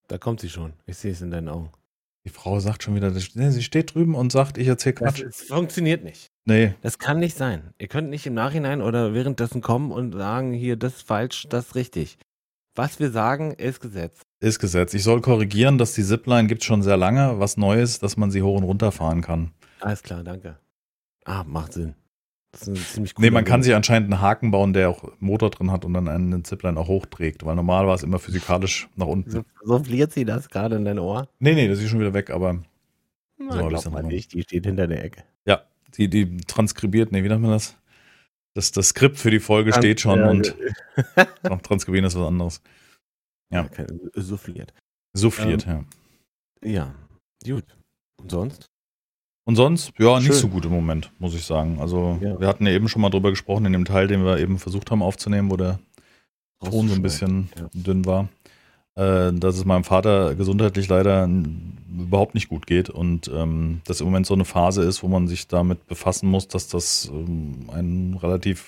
Da 0.09 0.19
kommt 0.19 0.41
sie 0.41 0.49
schon. 0.49 0.73
Ich 0.87 0.97
sehe 0.97 1.13
es 1.13 1.21
in 1.21 1.31
deinen 1.31 1.49
Augen. 1.49 1.71
Die 2.25 2.31
Frau 2.31 2.61
sagt 2.61 2.83
schon 2.83 2.95
wieder, 2.95 3.11
sie 3.13 3.63
steht 3.63 3.95
drüben 3.95 4.15
und 4.15 4.33
sagt, 4.33 4.59
ich 4.59 4.67
erzähle 4.69 4.95
Quatsch. 4.95 5.23
Das, 5.23 5.43
funktioniert 5.43 6.05
nicht. 6.05 6.31
Nee. 6.45 6.75
Das 6.83 6.99
kann 6.99 7.21
nicht 7.21 7.37
sein. 7.37 7.73
Ihr 7.79 7.89
könnt 7.89 8.11
nicht 8.11 8.27
im 8.27 8.35
Nachhinein 8.35 8.83
oder 8.83 9.15
währenddessen 9.15 9.63
kommen 9.63 9.93
und 9.93 10.13
sagen, 10.13 10.53
hier, 10.53 10.77
das 10.77 10.97
ist 10.97 11.07
falsch, 11.07 11.47
das 11.49 11.69
ist 11.69 11.75
richtig. 11.75 12.19
Was 12.75 13.01
wir 13.01 13.11
sagen, 13.11 13.53
ist 13.53 13.81
Gesetz. 13.81 14.21
Ist 14.41 14.59
Gesetz. 14.59 14.95
Ich 14.95 15.03
soll 15.03 15.21
korrigieren, 15.21 15.79
dass 15.79 15.95
die 15.95 16.05
Zipline 16.05 16.49
gibt 16.49 16.65
schon 16.65 16.83
sehr 16.83 16.97
lange. 16.97 17.39
Was 17.39 17.57
Neues, 17.57 17.99
dass 17.99 18.17
man 18.17 18.31
sie 18.31 18.43
hoch 18.43 18.57
und 18.57 18.65
runter 18.65 18.93
fahren 18.93 19.23
kann. 19.23 19.53
Alles 19.81 20.03
klar, 20.03 20.23
danke. 20.23 20.59
Ah, 21.25 21.45
macht 21.45 21.73
Sinn. 21.73 21.95
Das 22.53 22.63
ist 22.63 22.69
eine 22.69 22.79
ziemlich 22.79 23.15
coole 23.15 23.27
Nee, 23.27 23.31
man 23.31 23.45
kann 23.45 23.63
sich 23.63 23.75
anscheinend 23.75 24.13
einen 24.13 24.23
Haken 24.23 24.51
bauen, 24.51 24.73
der 24.73 24.89
auch 24.89 25.13
Motor 25.19 25.51
drin 25.51 25.71
hat 25.71 25.85
und 25.85 25.93
dann 25.93 26.09
einen 26.09 26.45
Zipline 26.45 26.79
auch 26.79 26.89
hochträgt, 26.89 27.45
weil 27.45 27.55
normal 27.57 27.87
war 27.87 27.95
es 27.95 28.03
immer 28.03 28.19
physikalisch 28.19 28.89
nach 28.97 29.07
unten. 29.07 29.31
So, 29.31 29.45
so 29.63 29.85
fliert 29.85 30.13
sie 30.13 30.25
das 30.25 30.49
gerade 30.49 30.77
in 30.77 30.85
dein 30.85 30.99
Ohr? 30.99 31.29
Nee, 31.41 31.55
nee, 31.55 31.69
das 31.69 31.81
ist 31.81 31.91
schon 31.91 32.01
wieder 32.01 32.15
weg, 32.15 32.31
aber. 32.31 32.63
Na, 33.37 33.53
so 33.53 33.69
glaub 33.69 33.91
mal 33.93 34.03
nicht, 34.03 34.33
die 34.33 34.43
steht 34.43 34.65
hinter 34.65 34.87
der 34.87 35.05
Ecke. 35.05 35.25
Ja, 35.45 35.63
die, 35.97 36.09
die 36.09 36.39
transkribiert, 36.39 37.13
nee, 37.13 37.23
wie 37.23 37.29
nennt 37.29 37.43
man 37.43 37.53
das? 37.53 37.77
Das, 38.55 38.73
das 38.73 38.89
Skript 38.89 39.19
für 39.19 39.31
die 39.31 39.41
Folge 39.41 39.71
Trans 39.71 39.85
steht 39.85 40.01
schon 40.01 40.19
ja, 40.19 40.31
und 40.31 40.57
noch 41.49 41.61
transkribieren 41.63 42.07
ist 42.07 42.17
was 42.17 42.27
anderes. 42.27 42.63
Ja. 43.51 43.65
Okay, 43.65 43.87
souffliert. 44.15 44.73
Souffliert, 45.13 45.67
ähm, 45.67 45.87
ja. 46.65 46.95
Ja, 47.45 47.55
gut. 47.55 47.77
Und 48.21 48.31
sonst? 48.31 48.71
Und 49.49 49.57
sonst, 49.57 49.95
ja, 49.99 50.21
Schön. 50.21 50.29
nicht 50.29 50.39
so 50.39 50.49
gut 50.49 50.67
im 50.67 50.73
Moment, 50.73 51.11
muss 51.19 51.35
ich 51.35 51.43
sagen. 51.43 51.79
Also, 51.81 52.19
ja. 52.21 52.39
wir 52.39 52.47
hatten 52.47 52.67
ja 52.67 52.73
eben 52.73 52.87
schon 52.87 53.01
mal 53.01 53.09
drüber 53.09 53.31
gesprochen, 53.31 53.65
in 53.65 53.73
dem 53.73 53.87
Teil, 53.87 54.07
den 54.07 54.23
wir 54.23 54.37
eben 54.37 54.59
versucht 54.59 54.91
haben 54.91 55.01
aufzunehmen, 55.01 55.51
wo 55.51 55.57
der 55.57 55.79
Ton 56.63 56.87
so 56.87 56.95
ein 56.95 57.01
bisschen 57.01 57.49
ja. 57.59 57.67
dünn 57.73 58.05
war, 58.05 58.29
äh, 58.97 59.33
dass 59.33 59.57
es 59.57 59.65
meinem 59.65 59.85
Vater 59.85 60.35
gesundheitlich 60.35 60.87
leider 60.89 61.27
überhaupt 61.99 62.35
nicht 62.35 62.51
gut 62.51 62.67
geht 62.67 62.91
und 62.91 63.29
ähm, 63.35 63.81
das 63.87 64.03
im 64.03 64.09
Moment 64.09 64.27
so 64.27 64.35
eine 64.35 64.45
Phase 64.45 64.83
ist, 64.83 65.03
wo 65.03 65.09
man 65.09 65.29
sich 65.29 65.49
damit 65.49 65.87
befassen 65.87 66.29
muss, 66.29 66.49
dass 66.49 66.69
das 66.69 67.11
ähm, 67.11 67.71
ein 67.73 68.19
relativ 68.21 68.67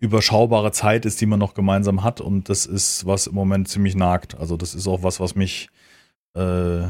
überschaubare 0.00 0.72
Zeit 0.72 1.04
ist, 1.04 1.20
die 1.20 1.26
man 1.26 1.38
noch 1.38 1.54
gemeinsam 1.54 2.02
hat 2.02 2.20
und 2.20 2.48
das 2.48 2.66
ist, 2.66 3.06
was 3.06 3.28
im 3.28 3.36
Moment 3.36 3.68
ziemlich 3.68 3.94
nagt. 3.94 4.36
Also 4.40 4.56
das 4.56 4.74
ist 4.74 4.88
auch 4.88 5.04
was, 5.04 5.20
was 5.20 5.36
mich 5.36 5.68
äh, 6.34 6.88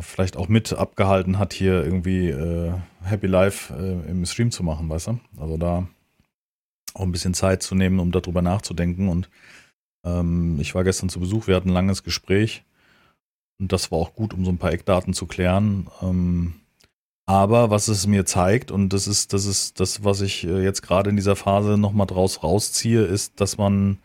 vielleicht 0.00 0.36
auch 0.36 0.48
mit 0.48 0.72
abgehalten 0.72 1.38
hat, 1.38 1.52
hier 1.52 1.84
irgendwie 1.84 2.28
äh, 2.30 2.72
Happy 3.02 3.26
Life 3.26 3.74
äh, 3.74 4.10
im 4.10 4.24
Stream 4.26 4.50
zu 4.50 4.62
machen, 4.62 4.88
weißt 4.88 5.08
du? 5.08 5.20
Also 5.38 5.56
da 5.56 5.86
auch 6.94 7.02
ein 7.02 7.12
bisschen 7.12 7.34
Zeit 7.34 7.62
zu 7.62 7.74
nehmen, 7.74 8.00
um 8.00 8.10
darüber 8.10 8.42
nachzudenken. 8.42 9.08
Und 9.08 9.28
ähm, 10.04 10.58
ich 10.60 10.74
war 10.74 10.84
gestern 10.84 11.08
zu 11.08 11.20
Besuch, 11.20 11.46
wir 11.46 11.56
hatten 11.56 11.70
ein 11.70 11.74
langes 11.74 12.02
Gespräch 12.02 12.64
und 13.60 13.72
das 13.72 13.90
war 13.90 13.98
auch 13.98 14.14
gut, 14.14 14.34
um 14.34 14.44
so 14.44 14.50
ein 14.50 14.58
paar 14.58 14.72
Eckdaten 14.72 15.14
zu 15.14 15.26
klären. 15.26 15.88
Ähm, 16.02 16.54
aber 17.26 17.70
was 17.70 17.88
es 17.88 18.06
mir 18.06 18.24
zeigt, 18.24 18.70
und 18.70 18.90
das 18.92 19.06
ist, 19.06 19.32
das 19.32 19.44
ist 19.44 19.80
das, 19.80 20.02
was 20.02 20.22
ich 20.22 20.44
äh, 20.44 20.62
jetzt 20.62 20.82
gerade 20.82 21.10
in 21.10 21.16
dieser 21.16 21.36
Phase 21.36 21.76
nochmal 21.76 22.06
draus 22.06 22.42
rausziehe, 22.42 23.02
ist, 23.02 23.40
dass 23.40 23.58
man 23.58 23.98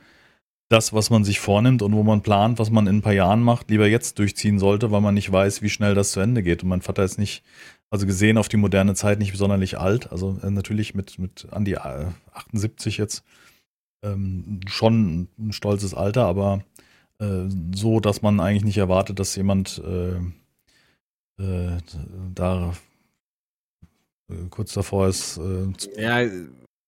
das, 0.74 0.92
was 0.92 1.12
man 1.12 1.24
sich 1.24 1.39
vornimmt 1.39 1.84
und 1.84 1.94
wo 1.94 2.01
man 2.01 2.24
plant, 2.24 2.58
was 2.58 2.72
man 2.72 2.88
in 2.88 2.98
ein 2.98 3.01
paar 3.01 3.13
Jahren 3.13 3.44
macht, 3.44 3.70
lieber 3.70 3.88
jetzt 3.88 4.18
durchziehen 4.18 4.58
sollte, 4.58 4.92
weil 4.92 5.01
man 5.01 5.13
nicht 5.13 5.32
weiß, 5.32 5.62
wie 5.62 5.70
schnell 5.70 5.94
das 5.94 6.12
zu 6.12 6.20
Ende 6.20 6.42
geht. 6.42 6.63
Und 6.63 6.70
mein 6.70 6.82
Vater 6.82 7.03
ist 7.03 7.20
nicht, 7.20 7.44
also 7.92 8.08
gesehen 8.08 8.39
auf 8.39 8.50
die 8.50 8.58
moderne 8.58 8.96
Zeit, 8.96 9.20
nicht 9.20 9.32
besonders 9.32 9.75
alt. 9.75 10.12
Also 10.12 10.39
äh, 10.42 10.50
natürlich 10.50 10.96
mit, 10.96 11.20
mit 11.20 11.48
an 11.51 11.63
die 11.63 11.77
78 11.77 12.98
jetzt 12.98 13.24
ähm, 14.03 14.62
schon 14.65 15.27
ein 15.38 15.53
stolzes 15.53 15.94
Alter, 15.94 16.25
aber 16.25 16.63
äh, 17.20 17.44
so, 17.75 18.00
dass 18.00 18.24
man 18.24 18.39
eigentlich 18.39 18.65
nicht 18.65 18.77
erwartet, 18.77 19.20
dass 19.20 19.36
jemand 19.36 19.80
äh, 19.86 20.15
äh, 21.42 21.77
da 22.34 22.74
äh, 24.27 24.36
kurz 24.50 24.74
davor 24.74 25.08
ist. 25.08 25.38
Äh, 25.38 26.01
ja, 26.01 26.27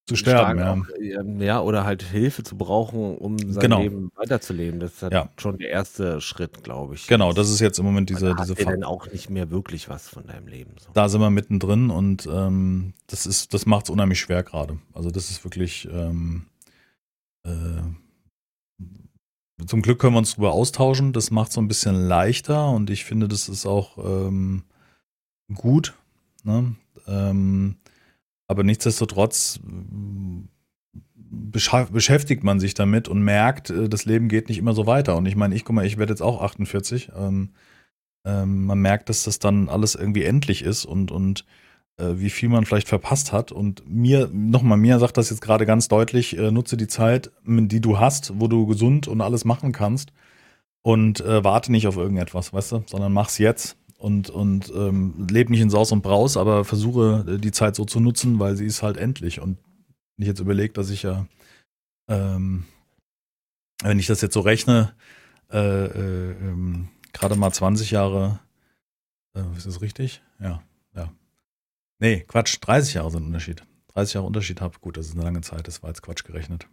zu 0.05 0.15
sterben, 0.15 0.59
ja. 0.59 0.73
Auch, 0.73 1.41
ja. 1.41 1.61
Oder 1.61 1.83
halt 1.83 2.03
Hilfe 2.03 2.43
zu 2.43 2.55
brauchen, 2.57 3.17
um 3.17 3.39
sein 3.39 3.61
genau. 3.61 3.81
Leben 3.81 4.11
weiterzuleben. 4.15 4.79
Das 4.79 4.93
ist 4.93 5.01
halt 5.01 5.13
ja. 5.13 5.29
schon 5.37 5.57
der 5.57 5.69
erste 5.69 6.21
Schritt, 6.21 6.63
glaube 6.63 6.95
ich. 6.95 7.07
Genau, 7.07 7.33
das 7.33 7.49
ist 7.49 7.59
jetzt 7.59 7.79
im 7.79 7.85
Moment 7.85 8.09
diese, 8.09 8.35
diese 8.35 8.55
Phase. 8.55 8.69
dann 8.69 8.83
auch 8.83 9.11
nicht 9.11 9.29
mehr 9.29 9.49
wirklich 9.49 9.89
was 9.89 10.07
von 10.07 10.27
deinem 10.27 10.47
Leben. 10.47 10.75
So. 10.79 10.89
Da 10.93 11.09
sind 11.09 11.21
wir 11.21 11.31
mittendrin 11.31 11.89
und 11.89 12.27
ähm, 12.31 12.93
das 13.07 13.25
ist, 13.25 13.53
das 13.53 13.65
macht 13.65 13.85
es 13.85 13.89
unheimlich 13.89 14.19
schwer 14.19 14.43
gerade. 14.43 14.77
Also 14.93 15.09
das 15.09 15.31
ist 15.31 15.43
wirklich 15.43 15.87
ähm, 15.91 16.45
äh, 17.43 17.49
zum 19.65 19.81
Glück 19.81 19.99
können 19.99 20.13
wir 20.13 20.19
uns 20.19 20.31
darüber 20.31 20.51
austauschen. 20.51 21.13
Das 21.13 21.31
macht 21.31 21.49
es 21.49 21.55
so 21.55 21.61
ein 21.61 21.67
bisschen 21.67 21.95
leichter 21.95 22.69
und 22.69 22.89
ich 22.89 23.05
finde, 23.05 23.27
das 23.27 23.49
ist 23.49 23.65
auch 23.65 23.97
ähm, 23.97 24.63
gut. 25.53 25.93
Ne? 26.43 26.75
Ähm, 27.07 27.77
aber 28.47 28.63
nichtsdestotrotz 28.63 29.59
beschäftigt 31.61 32.43
man 32.43 32.59
sich 32.59 32.73
damit 32.73 33.07
und 33.07 33.21
merkt, 33.21 33.69
äh, 33.69 33.89
das 33.89 34.05
Leben 34.05 34.27
geht 34.27 34.49
nicht 34.49 34.57
immer 34.57 34.73
so 34.73 34.85
weiter. 34.85 35.15
Und 35.15 35.25
ich 35.25 35.35
meine, 35.35 35.55
ich 35.55 35.65
guck 35.65 35.75
mal, 35.75 35.85
ich 35.85 35.97
werde 35.97 36.13
jetzt 36.13 36.21
auch 36.21 36.41
48. 36.41 37.11
Ähm, 37.15 37.51
ähm, 38.25 38.65
man 38.65 38.79
merkt, 38.79 39.09
dass 39.09 39.23
das 39.23 39.39
dann 39.39 39.69
alles 39.69 39.95
irgendwie 39.95 40.23
endlich 40.23 40.63
ist 40.63 40.85
und, 40.85 41.11
und 41.11 41.45
äh, 41.97 42.13
wie 42.15 42.29
viel 42.29 42.49
man 42.49 42.65
vielleicht 42.65 42.87
verpasst 42.87 43.31
hat. 43.31 43.51
Und 43.51 43.87
mir, 43.87 44.29
nochmal, 44.31 44.77
mir 44.77 44.99
sagt 44.99 45.17
das 45.17 45.29
jetzt 45.29 45.41
gerade 45.41 45.65
ganz 45.65 45.87
deutlich, 45.87 46.37
äh, 46.37 46.51
nutze 46.51 46.77
die 46.77 46.87
Zeit, 46.87 47.31
die 47.45 47.81
du 47.81 47.99
hast, 47.99 48.33
wo 48.39 48.47
du 48.47 48.65
gesund 48.65 49.07
und 49.07 49.21
alles 49.21 49.45
machen 49.45 49.71
kannst 49.71 50.11
und 50.81 51.21
äh, 51.21 51.43
warte 51.43 51.71
nicht 51.71 51.87
auf 51.87 51.97
irgendetwas, 51.97 52.53
weißt 52.53 52.71
du, 52.73 52.83
sondern 52.87 53.13
mach's 53.13 53.37
jetzt 53.37 53.77
und, 53.97 54.29
und 54.29 54.71
ähm, 54.75 55.27
lebe 55.29 55.51
nicht 55.51 55.61
in 55.61 55.69
Saus 55.69 55.91
und 55.91 56.01
Braus, 56.01 56.37
aber 56.37 56.65
versuche 56.65 57.25
äh, 57.27 57.37
die 57.37 57.51
Zeit 57.51 57.75
so 57.75 57.85
zu 57.85 57.99
nutzen, 57.99 58.39
weil 58.39 58.55
sie 58.55 58.65
ist 58.65 58.83
halt 58.83 58.97
endlich. 58.97 59.39
Und 59.39 59.57
wenn 60.15 60.23
ich 60.23 60.27
jetzt 60.27 60.39
überlege, 60.39 60.73
dass 60.73 60.89
ich 60.89 61.03
ja, 61.03 61.25
ähm, 62.07 62.65
wenn 63.81 63.99
ich 63.99 64.07
das 64.07 64.21
jetzt 64.21 64.33
so 64.33 64.41
rechne, 64.41 64.93
äh, 65.51 65.85
äh, 65.85 66.31
ähm, 66.31 66.89
gerade 67.13 67.35
mal 67.35 67.51
20 67.51 67.91
Jahre, 67.91 68.39
äh, 69.35 69.43
ist 69.57 69.65
das 69.65 69.81
richtig? 69.81 70.21
Ja, 70.39 70.61
ja. 70.95 71.11
Nee, 71.99 72.25
Quatsch, 72.27 72.57
30 72.61 72.95
Jahre 72.95 73.11
sind 73.11 73.25
Unterschied. 73.25 73.63
30 73.93 74.15
Jahre 74.15 74.27
Unterschied 74.27 74.59
habe, 74.59 74.79
gut, 74.79 74.97
das 74.97 75.07
ist 75.07 75.13
eine 75.13 75.23
lange 75.23 75.41
Zeit, 75.41 75.67
das 75.67 75.81
war 75.81 75.89
jetzt 75.89 76.01
Quatsch 76.01 76.25
gerechnet. 76.25 76.67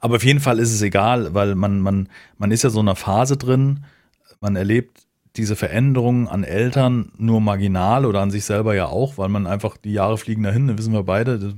Aber 0.00 0.16
auf 0.16 0.24
jeden 0.24 0.40
Fall 0.40 0.58
ist 0.58 0.72
es 0.72 0.80
egal, 0.80 1.34
weil 1.34 1.54
man, 1.54 1.80
man, 1.80 2.08
man 2.36 2.50
ist 2.50 2.62
ja 2.62 2.70
so 2.70 2.80
in 2.80 2.88
einer 2.88 2.96
Phase 2.96 3.36
drin, 3.36 3.84
man 4.40 4.56
erlebt 4.56 5.07
diese 5.38 5.56
Veränderungen 5.56 6.26
an 6.26 6.44
Eltern 6.44 7.12
nur 7.16 7.40
marginal 7.40 8.04
oder 8.04 8.20
an 8.20 8.30
sich 8.30 8.44
selber 8.44 8.74
ja 8.74 8.86
auch, 8.86 9.16
weil 9.16 9.28
man 9.28 9.46
einfach 9.46 9.76
die 9.76 9.92
Jahre 9.92 10.18
fliegen 10.18 10.42
dahin, 10.42 10.66
das 10.66 10.78
wissen 10.78 10.92
wir 10.92 11.04
beide. 11.04 11.54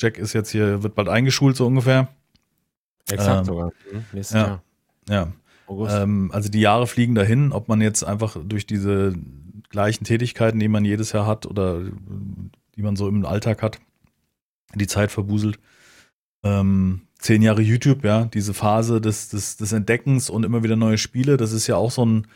Jack 0.00 0.16
ist 0.16 0.32
jetzt 0.32 0.50
hier, 0.50 0.82
wird 0.82 0.94
bald 0.94 1.08
eingeschult, 1.08 1.54
so 1.56 1.66
ungefähr. 1.66 2.08
Exakt 3.10 3.40
ähm, 3.40 3.44
sogar. 3.44 3.72
Hm, 3.90 4.04
nächstes 4.12 4.34
ja, 4.34 4.46
Jahr. 5.08 5.32
Ja. 5.68 6.02
Ähm, 6.02 6.30
also 6.32 6.48
die 6.48 6.60
Jahre 6.60 6.86
fliegen 6.86 7.14
dahin, 7.14 7.52
ob 7.52 7.68
man 7.68 7.80
jetzt 7.80 8.04
einfach 8.04 8.36
durch 8.42 8.66
diese 8.66 9.14
gleichen 9.68 10.04
Tätigkeiten, 10.04 10.58
die 10.58 10.68
man 10.68 10.84
jedes 10.84 11.12
Jahr 11.12 11.26
hat 11.26 11.44
oder 11.44 11.82
die 12.74 12.82
man 12.82 12.96
so 12.96 13.06
im 13.06 13.26
Alltag 13.26 13.62
hat, 13.62 13.78
die 14.74 14.86
Zeit 14.86 15.12
verbuselt. 15.12 15.58
Ähm, 16.42 17.02
zehn 17.18 17.42
Jahre 17.42 17.60
YouTube, 17.60 18.04
ja, 18.04 18.24
diese 18.24 18.54
Phase 18.54 19.00
des, 19.00 19.28
des, 19.28 19.58
des 19.58 19.72
Entdeckens 19.72 20.30
und 20.30 20.44
immer 20.44 20.62
wieder 20.62 20.76
neue 20.76 20.96
Spiele, 20.96 21.36
das 21.36 21.52
ist 21.52 21.66
ja 21.66 21.76
auch 21.76 21.90
so 21.90 22.06
ein 22.06 22.26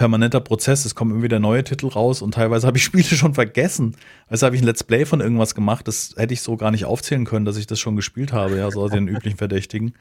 permanenter 0.00 0.40
Prozess. 0.40 0.86
Es 0.86 0.94
kommen 0.94 1.10
immer 1.10 1.22
wieder 1.22 1.38
neue 1.38 1.62
Titel 1.62 1.86
raus 1.88 2.22
und 2.22 2.32
teilweise 2.32 2.66
habe 2.66 2.78
ich 2.78 2.84
Spiele 2.90 3.04
schon 3.04 3.34
vergessen. 3.34 3.96
Also 4.28 4.46
habe 4.46 4.56
ich 4.56 4.62
ein 4.62 4.64
Let's 4.64 4.82
Play 4.82 5.04
von 5.04 5.20
irgendwas 5.20 5.54
gemacht, 5.54 5.86
das 5.86 6.14
hätte 6.16 6.32
ich 6.32 6.40
so 6.40 6.56
gar 6.56 6.70
nicht 6.70 6.86
aufzählen 6.86 7.26
können, 7.26 7.44
dass 7.44 7.58
ich 7.58 7.66
das 7.66 7.78
schon 7.78 7.96
gespielt 7.96 8.32
habe, 8.32 8.56
ja, 8.56 8.70
so 8.70 8.88
den 8.88 9.08
üblichen 9.14 9.36
Verdächtigen. 9.36 9.92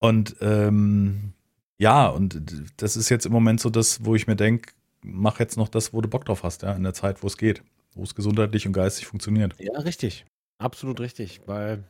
Und 0.00 0.34
ähm, 0.40 1.32
ja, 1.78 2.08
und 2.08 2.42
das 2.76 2.96
ist 2.96 3.08
jetzt 3.08 3.24
im 3.24 3.30
Moment 3.30 3.60
so 3.60 3.70
das, 3.70 4.04
wo 4.04 4.16
ich 4.16 4.26
mir 4.26 4.34
denke, 4.34 4.72
mach 5.00 5.38
jetzt 5.38 5.56
noch 5.56 5.68
das, 5.68 5.94
wo 5.94 6.00
du 6.00 6.08
Bock 6.08 6.24
drauf 6.24 6.42
hast, 6.42 6.62
ja, 6.62 6.72
in 6.72 6.82
der 6.82 6.92
Zeit, 6.92 7.22
wo 7.22 7.28
es 7.28 7.36
geht, 7.36 7.62
wo 7.94 8.02
es 8.02 8.16
gesundheitlich 8.16 8.66
und 8.66 8.72
geistig 8.72 9.06
funktioniert. 9.06 9.54
Ja, 9.60 9.78
richtig. 9.78 10.26
Absolut 10.58 10.98
richtig, 10.98 11.42
weil 11.46 11.84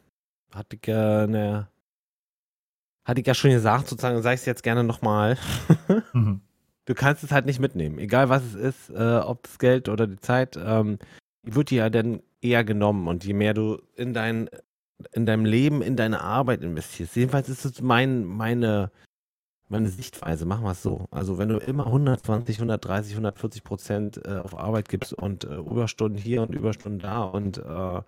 hatte 0.52 0.76
ich 0.76 0.86
ja 0.86 1.22
eine, 1.22 1.68
hatte 3.06 3.22
ich 3.22 3.26
ja 3.26 3.32
schon 3.32 3.50
gesagt, 3.50 3.88
sozusagen, 3.88 4.20
sage 4.20 4.34
ich 4.34 4.40
es 4.40 4.46
jetzt 4.46 4.62
gerne 4.62 4.84
nochmal. 4.84 5.38
mhm. 6.12 6.42
Du 6.84 6.94
kannst 6.94 7.22
es 7.22 7.30
halt 7.30 7.46
nicht 7.46 7.60
mitnehmen, 7.60 7.98
egal 7.98 8.28
was 8.28 8.42
es 8.42 8.54
ist, 8.54 8.90
äh, 8.90 9.18
ob 9.18 9.44
das 9.44 9.58
Geld 9.58 9.88
oder 9.88 10.06
die 10.08 10.18
Zeit, 10.18 10.58
ähm, 10.62 10.98
wird 11.42 11.70
dir 11.70 11.78
ja 11.78 11.90
dann 11.90 12.22
eher 12.40 12.64
genommen 12.64 13.06
und 13.06 13.24
je 13.24 13.34
mehr 13.34 13.54
du 13.54 13.80
in 13.94 14.14
dein, 14.14 14.50
in 15.12 15.26
deinem 15.26 15.44
Leben, 15.44 15.80
in 15.80 15.96
deine 15.96 16.22
Arbeit 16.22 16.62
investierst. 16.62 17.14
Jedenfalls 17.14 17.48
ist 17.48 17.64
es 17.64 17.80
mein, 17.80 18.24
meine, 18.24 18.90
meine 19.68 19.88
Sichtweise, 19.90 20.44
machen 20.44 20.64
wir 20.64 20.72
es 20.72 20.82
so. 20.82 21.06
Also 21.12 21.38
wenn 21.38 21.48
du 21.48 21.58
immer 21.58 21.86
120, 21.86 22.56
130, 22.56 23.12
140 23.12 23.62
Prozent 23.62 24.20
äh, 24.26 24.38
auf 24.38 24.58
Arbeit 24.58 24.88
gibst 24.88 25.12
und 25.12 25.44
äh, 25.44 25.54
Überstunden 25.54 26.18
hier 26.18 26.42
und 26.42 26.52
Überstunden 26.52 26.98
da 26.98 27.22
und 27.22 27.58
äh, 27.58 28.02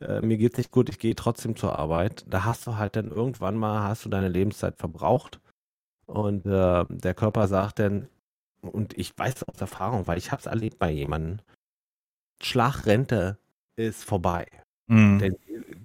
äh, 0.00 0.20
mir 0.22 0.38
geht's 0.38 0.56
nicht 0.56 0.70
gut, 0.70 0.88
ich 0.88 0.98
gehe 0.98 1.14
trotzdem 1.14 1.54
zur 1.54 1.78
Arbeit. 1.78 2.24
Da 2.28 2.44
hast 2.44 2.66
du 2.66 2.76
halt 2.76 2.96
dann 2.96 3.10
irgendwann 3.10 3.56
mal, 3.56 3.82
hast 3.82 4.06
du 4.06 4.08
deine 4.08 4.28
Lebenszeit 4.28 4.76
verbraucht 4.78 5.40
und 6.06 6.46
äh, 6.46 6.84
der 6.88 7.14
Körper 7.14 7.48
sagt 7.48 7.78
dann, 7.80 8.08
und 8.62 8.96
ich 8.98 9.16
weiß 9.16 9.44
aus 9.44 9.60
Erfahrung, 9.60 10.06
weil 10.06 10.18
ich 10.18 10.32
habe 10.32 10.40
es 10.40 10.46
erlebt 10.46 10.78
bei 10.78 10.90
jemandem, 10.90 11.40
Schlagrente 12.42 13.38
ist 13.76 14.04
vorbei. 14.04 14.46
Mhm. 14.88 15.36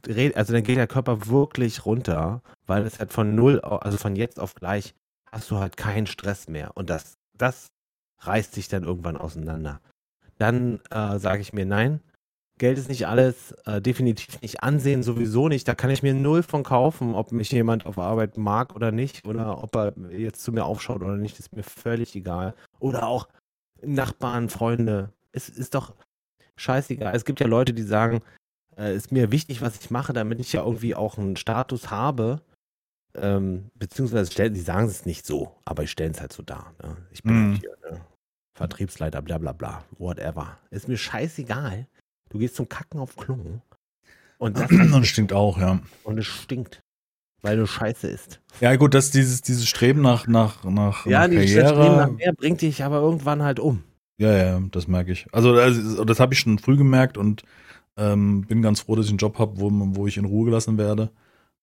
Der, 0.05 0.35
also 0.35 0.53
dann 0.53 0.63
geht 0.63 0.77
der 0.77 0.87
Körper 0.87 1.27
wirklich 1.27 1.85
runter, 1.85 2.41
weil 2.65 2.85
es 2.85 2.99
halt 2.99 3.11
von 3.11 3.35
null, 3.35 3.59
also 3.61 3.97
von 3.97 4.15
jetzt 4.15 4.39
auf 4.39 4.55
gleich, 4.55 4.95
hast 5.31 5.49
du 5.51 5.57
halt 5.57 5.77
keinen 5.77 6.07
Stress 6.07 6.47
mehr. 6.47 6.71
Und 6.75 6.89
das, 6.89 7.17
das 7.37 7.67
reißt 8.19 8.53
sich 8.53 8.67
dann 8.67 8.83
irgendwann 8.83 9.17
auseinander. 9.17 9.81
Dann 10.37 10.79
äh, 10.89 11.19
sage 11.19 11.41
ich 11.41 11.53
mir, 11.53 11.65
nein, 11.65 12.01
Geld 12.61 12.77
ist 12.77 12.89
nicht 12.89 13.07
alles, 13.07 13.53
äh, 13.65 13.81
definitiv 13.81 14.39
nicht 14.39 14.61
Ansehen, 14.61 15.01
sowieso 15.01 15.47
nicht. 15.47 15.67
Da 15.67 15.73
kann 15.73 15.89
ich 15.89 16.03
mir 16.03 16.13
null 16.13 16.43
von 16.43 16.61
kaufen, 16.61 17.15
ob 17.15 17.31
mich 17.31 17.51
jemand 17.51 17.87
auf 17.87 17.97
Arbeit 17.97 18.37
mag 18.37 18.75
oder 18.75 18.91
nicht, 18.91 19.25
oder 19.25 19.63
ob 19.63 19.75
er 19.75 19.93
jetzt 20.11 20.43
zu 20.43 20.51
mir 20.51 20.65
aufschaut 20.65 21.01
oder 21.01 21.17
nicht, 21.17 21.39
ist 21.39 21.55
mir 21.55 21.63
völlig 21.63 22.15
egal. 22.15 22.53
Oder 22.79 23.07
auch 23.07 23.27
Nachbarn, 23.81 24.47
Freunde. 24.47 25.11
Es 25.31 25.49
ist 25.49 25.73
doch 25.73 25.95
scheißegal. 26.55 27.15
Es 27.15 27.25
gibt 27.25 27.39
ja 27.39 27.47
Leute, 27.47 27.73
die 27.73 27.81
sagen, 27.81 28.21
äh, 28.77 28.95
ist 28.95 29.11
mir 29.11 29.31
wichtig, 29.31 29.63
was 29.63 29.81
ich 29.81 29.89
mache, 29.89 30.13
damit 30.13 30.39
ich 30.39 30.53
ja 30.53 30.63
irgendwie 30.63 30.93
auch 30.93 31.17
einen 31.17 31.37
Status 31.37 31.89
habe. 31.89 32.43
Ähm, 33.15 33.71
beziehungsweise 33.73 34.31
stellen, 34.31 34.53
sie 34.53 34.61
sagen 34.61 34.85
es 34.85 35.07
nicht 35.07 35.25
so, 35.25 35.55
aber 35.65 35.81
ich 35.81 35.89
stelle 35.89 36.11
es 36.11 36.21
halt 36.21 36.31
so 36.31 36.43
dar. 36.43 36.75
Ne? 36.83 36.95
Ich 37.09 37.23
bin 37.23 37.53
mm. 37.53 37.55
hier, 37.55 37.75
ne? 37.89 38.01
Vertriebsleiter, 38.53 39.23
bla 39.23 39.39
bla 39.39 39.51
bla, 39.51 39.83
whatever. 39.97 40.59
Ist 40.69 40.87
mir 40.87 40.97
scheißegal. 40.97 41.87
Du 42.31 42.39
gehst 42.39 42.55
zum 42.55 42.69
Kacken 42.69 42.99
auf 42.99 43.15
Klo. 43.15 43.37
Und 44.37 44.57
das 44.57 44.71
und 44.71 45.05
stinkt 45.05 45.33
auch, 45.33 45.57
ja. 45.59 45.79
Und 46.03 46.17
es 46.17 46.25
stinkt. 46.25 46.81
Weil 47.41 47.57
du 47.57 47.65
Scheiße 47.65 48.07
isst. 48.07 48.39
Ja, 48.59 48.75
gut, 48.75 48.93
dass 48.93 49.11
dieses, 49.11 49.41
dieses 49.41 49.67
Streben 49.67 50.01
nach, 50.01 50.27
nach, 50.27 50.63
nach, 50.63 51.05
ja, 51.05 51.27
nach 51.27 51.35
Karriere. 51.35 51.67
Streben 51.69 51.95
nach 51.95 52.11
mehr 52.11 52.33
bringt 52.33 52.61
dich 52.61 52.83
aber 52.83 52.97
irgendwann 52.97 53.41
halt 53.41 53.59
um. 53.59 53.83
Ja, 54.17 54.31
ja, 54.35 54.61
das 54.71 54.87
merke 54.87 55.11
ich. 55.11 55.25
Also, 55.31 55.55
das, 55.55 56.05
das 56.05 56.19
habe 56.19 56.33
ich 56.33 56.39
schon 56.39 56.59
früh 56.59 56.77
gemerkt 56.77 57.17
und 57.17 57.43
ähm, 57.97 58.45
bin 58.47 58.61
ganz 58.61 58.81
froh, 58.81 58.95
dass 58.95 59.05
ich 59.05 59.11
einen 59.11 59.17
Job 59.17 59.39
habe, 59.39 59.59
wo, 59.59 59.69
wo 59.71 60.05
ich 60.05 60.17
in 60.17 60.25
Ruhe 60.25 60.45
gelassen 60.45 60.77
werde. 60.77 61.09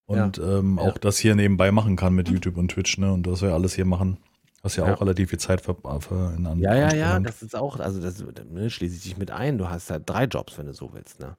Und 0.06 0.38
ja. 0.38 0.58
ähm, 0.58 0.78
auch 0.78 0.94
ja. 0.94 1.00
das 1.00 1.18
hier 1.18 1.34
nebenbei 1.34 1.70
machen 1.70 1.94
kann 1.94 2.14
mit 2.14 2.28
YouTube 2.28 2.56
und 2.56 2.72
Twitch, 2.72 2.98
ne? 2.98 3.12
Und 3.12 3.26
das 3.26 3.42
wir 3.42 3.54
alles 3.54 3.74
hier 3.74 3.84
machen. 3.84 4.18
Hast 4.62 4.76
ja, 4.76 4.86
ja, 4.86 4.94
auch 4.94 5.00
relativ 5.00 5.30
viel 5.30 5.38
Zeit 5.38 5.60
für, 5.60 5.76
für 6.00 6.34
in 6.36 6.46
an, 6.46 6.58
Ja, 6.58 6.74
ja, 6.74 6.92
ja, 6.92 7.20
das 7.20 7.42
ist 7.42 7.54
auch, 7.54 7.78
also 7.78 8.00
das 8.00 8.24
ne, 8.50 8.70
schließe 8.70 8.96
ich 8.96 9.02
dich 9.02 9.16
mit 9.16 9.30
ein. 9.30 9.56
Du 9.56 9.68
hast 9.68 9.90
halt 9.90 10.08
drei 10.08 10.24
Jobs, 10.24 10.58
wenn 10.58 10.66
du 10.66 10.74
so 10.74 10.92
willst, 10.92 11.20
ne? 11.20 11.36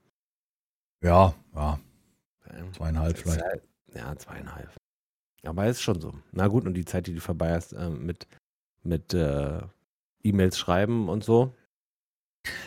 Ja, 1.04 1.34
ja. 1.56 1.80
Zweieinhalb 2.76 3.18
vielleicht. 3.18 3.44
Halt, 3.44 3.64
ja, 3.94 4.16
zweieinhalb. 4.16 4.70
Aber 5.44 5.68
ist 5.68 5.82
schon 5.82 6.00
so. 6.02 6.14
Na 6.32 6.48
gut, 6.48 6.66
und 6.66 6.74
die 6.74 6.86
Zeit, 6.86 7.08
die 7.08 7.14
du 7.14 7.22
vorbei 7.22 7.54
hast 7.54 7.74
äh, 7.74 7.90
mit, 7.90 8.28
mit 8.84 9.14
äh, 9.14 9.60
E-Mails 10.24 10.58
schreiben 10.58 11.10
und 11.10 11.24
so. 11.24 11.54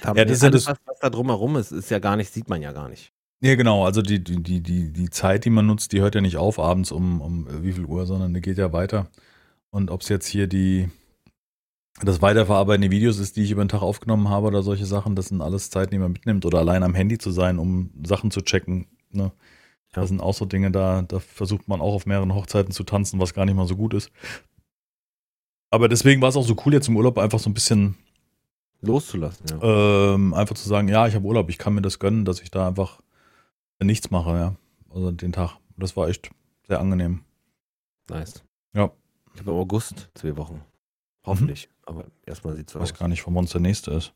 Ja, 0.05 0.15
das 0.15 0.31
ist 0.31 0.43
ja 0.43 0.51
das, 0.51 0.67
was, 0.67 0.79
was 0.85 0.99
da 1.01 1.11
drumherum 1.11 1.57
ist, 1.57 1.73
ist 1.73 1.91
ja 1.91 1.99
gar 1.99 2.17
nicht, 2.17 2.33
sieht 2.33 2.49
man 2.49 2.63
ja 2.63 2.73
gar 2.73 2.89
nicht. 2.89 3.13
Ja, 3.41 3.57
genau. 3.57 3.85
Also 3.85 4.03
die, 4.03 4.23
die, 4.23 4.43
die, 4.43 4.61
die, 4.61 4.93
die 4.93 5.11
Zeit, 5.11 5.45
die 5.45 5.51
man 5.51 5.67
nutzt, 5.67 5.93
die 5.93 6.01
hört 6.01 6.15
ja 6.15 6.21
nicht 6.21 6.37
auf 6.37 6.59
abends 6.59 6.93
um, 6.93 7.21
um 7.21 7.65
wie 7.65 7.73
viel 7.73 7.85
Uhr, 7.85 8.07
sondern 8.07 8.33
die 8.33 8.41
geht 8.41 8.59
ja 8.59 8.73
weiter. 8.73 9.09
Und 9.73 9.91
ob 9.91 10.03
es 10.03 10.09
jetzt 10.09 10.27
hier 10.27 10.47
die 10.47 10.89
das 12.01 12.23
Weiterverarbeiten 12.23 12.83
der 12.83 12.91
Videos 12.91 13.19
ist, 13.19 13.37
die 13.37 13.43
ich 13.43 13.51
über 13.51 13.65
den 13.65 13.69
Tag 13.69 13.83
aufgenommen 13.83 14.29
habe 14.29 14.47
oder 14.47 14.63
solche 14.63 14.87
Sachen, 14.87 15.15
das 15.15 15.29
sind 15.29 15.41
alles 15.41 15.71
Zeiten, 15.71 15.93
die 15.93 15.99
man 15.99 16.13
mitnimmt. 16.13 16.45
Oder 16.45 16.59
allein 16.59 16.83
am 16.83 16.95
Handy 16.95 17.19
zu 17.19 17.31
sein, 17.31 17.59
um 17.59 17.91
Sachen 18.05 18.31
zu 18.31 18.41
checken. 18.41 18.87
Ne? 19.11 19.25
Ja. 19.25 19.33
Das 20.01 20.09
sind 20.09 20.21
auch 20.21 20.35
so 20.35 20.45
Dinge, 20.45 20.71
da, 20.71 21.03
da 21.03 21.21
versucht 21.21 21.69
man 21.69 21.81
auch 21.81 21.95
auf 21.95 22.07
mehreren 22.07 22.35
Hochzeiten 22.35 22.73
zu 22.73 22.83
tanzen, 22.85 23.21
was 23.21 23.35
gar 23.35 23.45
nicht 23.45 23.55
mal 23.55 23.67
so 23.67 23.77
gut 23.77 23.95
ist. 23.95 24.11
Aber 25.71 25.89
deswegen 25.89 26.21
war 26.23 26.31
es 26.31 26.37
auch 26.37 26.47
so 26.47 26.57
cool, 26.65 26.73
jetzt 26.73 26.89
im 26.89 26.97
Urlaub 26.97 27.19
einfach 27.19 27.39
so 27.39 27.49
ein 27.49 27.55
bisschen 27.55 27.97
loszulassen. 28.81 29.47
Ja. 29.49 30.15
Ähm, 30.15 30.35
einfach 30.35 30.55
zu 30.55 30.69
sagen, 30.69 30.89
ja, 30.89 31.07
ich 31.07 31.15
habe 31.15 31.27
Urlaub, 31.27 31.49
ich 31.51 31.59
kann 31.59 31.75
mir 31.75 31.83
das 31.83 31.99
gönnen, 31.99 32.25
dass 32.25 32.41
ich 32.41 32.51
da 32.51 32.69
einfach 32.69 33.01
nichts 33.83 34.11
mache, 34.11 34.31
ja. 34.31 34.57
Also 34.91 35.11
den 35.13 35.33
Tag. 35.33 35.57
Das 35.77 35.97
war 35.97 36.09
echt 36.09 36.31
sehr 36.67 36.81
angenehm. 36.81 37.21
Nice. 38.09 38.43
Ja. 38.75 38.93
Ich 39.35 39.41
habe 39.41 39.51
im 39.51 39.57
August 39.57 40.09
zwei 40.15 40.37
Wochen. 40.37 40.63
Hoffentlich. 41.25 41.69
Mhm. 41.69 41.73
Aber 41.87 42.05
erstmal 42.27 42.57
sieht 42.57 42.69
es 42.69 42.73
so 42.73 42.79
aus. 42.79 42.89
Ich 42.89 42.95
weiß 42.95 42.99
gar 42.99 43.09
nicht, 43.09 43.27
wann 43.27 43.37
uns 43.37 43.53
der 43.53 43.61
nächste 43.61 43.93
ist. 43.93 44.13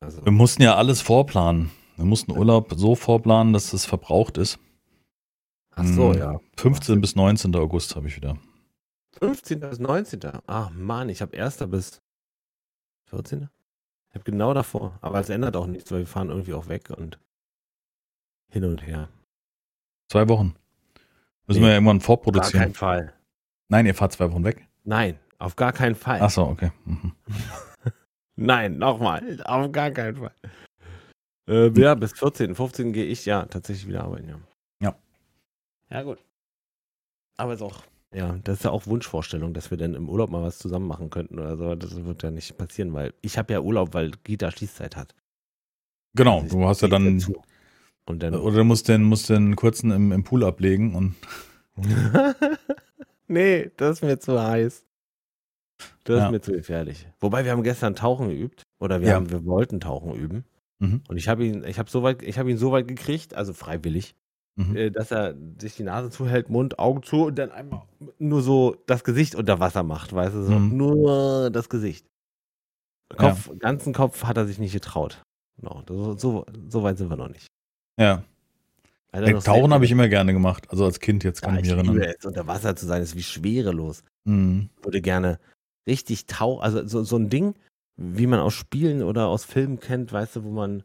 Also. 0.00 0.24
Wir 0.24 0.32
mussten 0.32 0.62
ja 0.62 0.76
alles 0.76 1.00
vorplanen. 1.00 1.70
Wir 1.96 2.04
mussten 2.04 2.32
Urlaub 2.32 2.72
so 2.76 2.94
vorplanen, 2.94 3.52
dass 3.52 3.72
es 3.72 3.84
verbraucht 3.84 4.38
ist. 4.38 4.58
Ach 5.74 5.84
so, 5.84 6.12
hm, 6.12 6.18
ja. 6.18 6.40
15 6.56 7.00
bis 7.00 7.16
19. 7.16 7.54
August 7.56 7.96
habe 7.96 8.08
ich 8.08 8.16
wieder. 8.16 8.36
15. 9.18 9.60
bis 9.60 9.78
19. 9.78 10.20
Ach 10.46 10.70
Mann, 10.70 11.08
ich 11.08 11.20
habe 11.20 11.40
1. 11.40 11.58
bis 11.68 12.00
14. 13.06 13.48
Ich 14.08 14.14
habe 14.14 14.24
genau 14.24 14.54
davor. 14.54 14.98
Aber 15.00 15.20
es 15.20 15.28
ändert 15.28 15.56
auch 15.56 15.66
nichts, 15.66 15.90
weil 15.90 16.00
wir 16.00 16.06
fahren 16.06 16.30
irgendwie 16.30 16.54
auch 16.54 16.68
weg 16.68 16.90
und 16.96 17.18
hin 18.50 18.64
und 18.64 18.86
her. 18.86 19.08
Zwei 20.08 20.28
Wochen. 20.28 20.54
Müssen 21.46 21.60
nee, 21.60 21.66
wir 21.66 21.70
ja 21.70 21.74
irgendwann 21.74 22.00
vorproduzieren. 22.00 22.52
Gar 22.52 22.62
keinen 22.62 22.74
Fall. 22.74 23.14
Nein, 23.68 23.86
ihr 23.86 23.94
fahrt 23.94 24.12
zwei 24.12 24.30
Wochen 24.32 24.44
weg? 24.44 24.66
Nein, 24.84 25.18
auf 25.38 25.56
gar 25.56 25.72
keinen 25.72 25.94
Fall. 25.94 26.20
Ach 26.22 26.30
so, 26.30 26.42
okay. 26.42 26.72
Mhm. 26.84 27.12
Nein, 28.36 28.78
nochmal, 28.78 29.40
auf 29.44 29.70
gar 29.72 29.90
keinen 29.90 30.16
Fall. 30.16 30.34
Äh, 31.48 31.70
ja, 31.78 31.94
bis 31.94 32.12
14. 32.12 32.54
15 32.54 32.92
gehe 32.92 33.04
ich 33.04 33.26
ja 33.26 33.44
tatsächlich 33.46 33.88
wieder 33.88 34.04
arbeiten, 34.04 34.28
ja. 34.28 34.38
Ja. 34.80 34.96
Ja, 35.90 36.02
gut. 36.02 36.18
Aber 37.36 37.54
ist 37.54 37.62
auch, 37.62 37.82
ja, 38.14 38.38
das 38.44 38.58
ist 38.58 38.64
ja 38.64 38.70
auch 38.70 38.86
Wunschvorstellung, 38.86 39.54
dass 39.54 39.70
wir 39.70 39.78
dann 39.78 39.94
im 39.94 40.08
Urlaub 40.08 40.30
mal 40.30 40.42
was 40.42 40.58
zusammen 40.58 40.86
machen 40.86 41.10
könnten 41.10 41.38
oder 41.38 41.56
so. 41.56 41.74
Das 41.74 42.04
wird 42.04 42.22
ja 42.22 42.30
nicht 42.30 42.56
passieren, 42.56 42.92
weil 42.94 43.12
ich 43.22 43.38
habe 43.38 43.52
ja 43.52 43.60
Urlaub, 43.60 43.94
weil 43.94 44.12
Gita 44.24 44.50
Schließzeit 44.50 44.96
hat. 44.96 45.14
Genau, 46.14 46.40
also 46.40 46.58
du 46.58 46.66
hast 46.66 46.82
ja 46.82 46.88
dann. 46.88 47.22
Und 48.06 48.22
dann 48.22 48.34
oder 48.34 48.56
du 48.56 48.64
musst 48.64 48.88
den, 48.88 49.02
musst 49.02 49.28
den 49.28 49.54
kurzen 49.56 49.90
im, 49.90 50.12
im 50.12 50.24
Pool 50.24 50.44
ablegen 50.44 50.94
und. 50.94 51.14
Nee, 53.28 53.70
das 53.76 53.96
ist 53.96 54.02
mir 54.02 54.18
zu 54.18 54.42
heiß. 54.42 54.84
Das 56.04 56.18
ja. 56.18 56.26
ist 56.26 56.32
mir 56.32 56.40
zu 56.40 56.52
gefährlich. 56.52 57.06
Wobei 57.20 57.44
wir 57.44 57.52
haben 57.52 57.62
gestern 57.62 57.94
Tauchen 57.94 58.28
geübt 58.28 58.62
oder 58.80 59.00
wir 59.00 59.08
ja. 59.08 59.14
haben, 59.14 59.30
wir 59.30 59.44
wollten 59.44 59.80
Tauchen 59.80 60.14
üben. 60.14 60.44
Mhm. 60.80 61.02
Und 61.08 61.16
ich 61.16 61.28
habe 61.28 61.44
ihn, 61.44 61.64
ich 61.64 61.78
habe 61.78 61.90
so 61.90 62.02
weit, 62.02 62.22
ich 62.22 62.38
habe 62.38 62.50
ihn 62.50 62.58
so 62.58 62.72
weit 62.72 62.88
gekriegt, 62.88 63.34
also 63.34 63.52
freiwillig. 63.52 64.16
Mhm. 64.58 64.76
äh, 64.76 64.90
dass 64.90 65.12
er 65.12 65.36
sich 65.60 65.76
die 65.76 65.84
Nase 65.84 66.10
zuhält, 66.10 66.50
Mund, 66.50 66.80
Augen 66.80 67.04
zu 67.04 67.26
und 67.26 67.38
dann 67.38 67.52
einmal 67.52 67.82
nur 68.18 68.42
so 68.42 68.76
das 68.86 69.04
Gesicht 69.04 69.36
unter 69.36 69.60
Wasser 69.60 69.84
macht, 69.84 70.12
weißt 70.12 70.34
du, 70.34 70.42
so 70.42 70.52
Mhm. 70.52 70.76
nur 70.76 71.50
das 71.50 71.68
Gesicht. 71.68 72.06
Kopf, 73.16 73.50
ganzen 73.60 73.94
Kopf 73.94 74.24
hat 74.24 74.36
er 74.36 74.46
sich 74.46 74.58
nicht 74.58 74.72
getraut. 74.72 75.22
No, 75.62 75.82
so, 75.88 76.16
so, 76.16 76.44
so 76.68 76.82
weit 76.82 76.98
sind 76.98 77.08
wir 77.08 77.16
noch 77.16 77.28
nicht. 77.28 77.46
Ja. 77.98 78.24
Er 79.12 79.32
noch 79.32 79.42
Tauchen 79.42 79.72
habe 79.72 79.84
ich 79.84 79.90
immer 79.90 80.08
gerne 80.08 80.32
gemacht. 80.32 80.66
Also 80.70 80.84
als 80.84 81.00
Kind 81.00 81.24
jetzt 81.24 81.40
kann 81.40 81.54
ja, 81.54 81.60
ich 81.60 81.62
mich 81.62 81.72
ich 81.72 81.76
erinnern. 81.76 81.94
liebe 81.94 82.14
es, 82.16 82.24
unter 82.24 82.46
Wasser 82.46 82.76
zu 82.76 82.86
sein, 82.86 83.02
ist 83.02 83.16
wie 83.16 83.22
schwerelos. 83.22 84.04
Mhm. 84.24 84.68
würde 84.82 85.00
gerne 85.00 85.38
richtig 85.88 86.26
tauchen, 86.26 86.62
also 86.62 86.86
so, 86.86 87.02
so 87.02 87.16
ein 87.16 87.30
Ding, 87.30 87.54
wie 87.96 88.26
man 88.26 88.40
aus 88.40 88.52
Spielen 88.52 89.02
oder 89.02 89.26
aus 89.26 89.44
Filmen 89.44 89.80
kennt, 89.80 90.12
weißt 90.12 90.36
du, 90.36 90.44
wo 90.44 90.50
man 90.50 90.82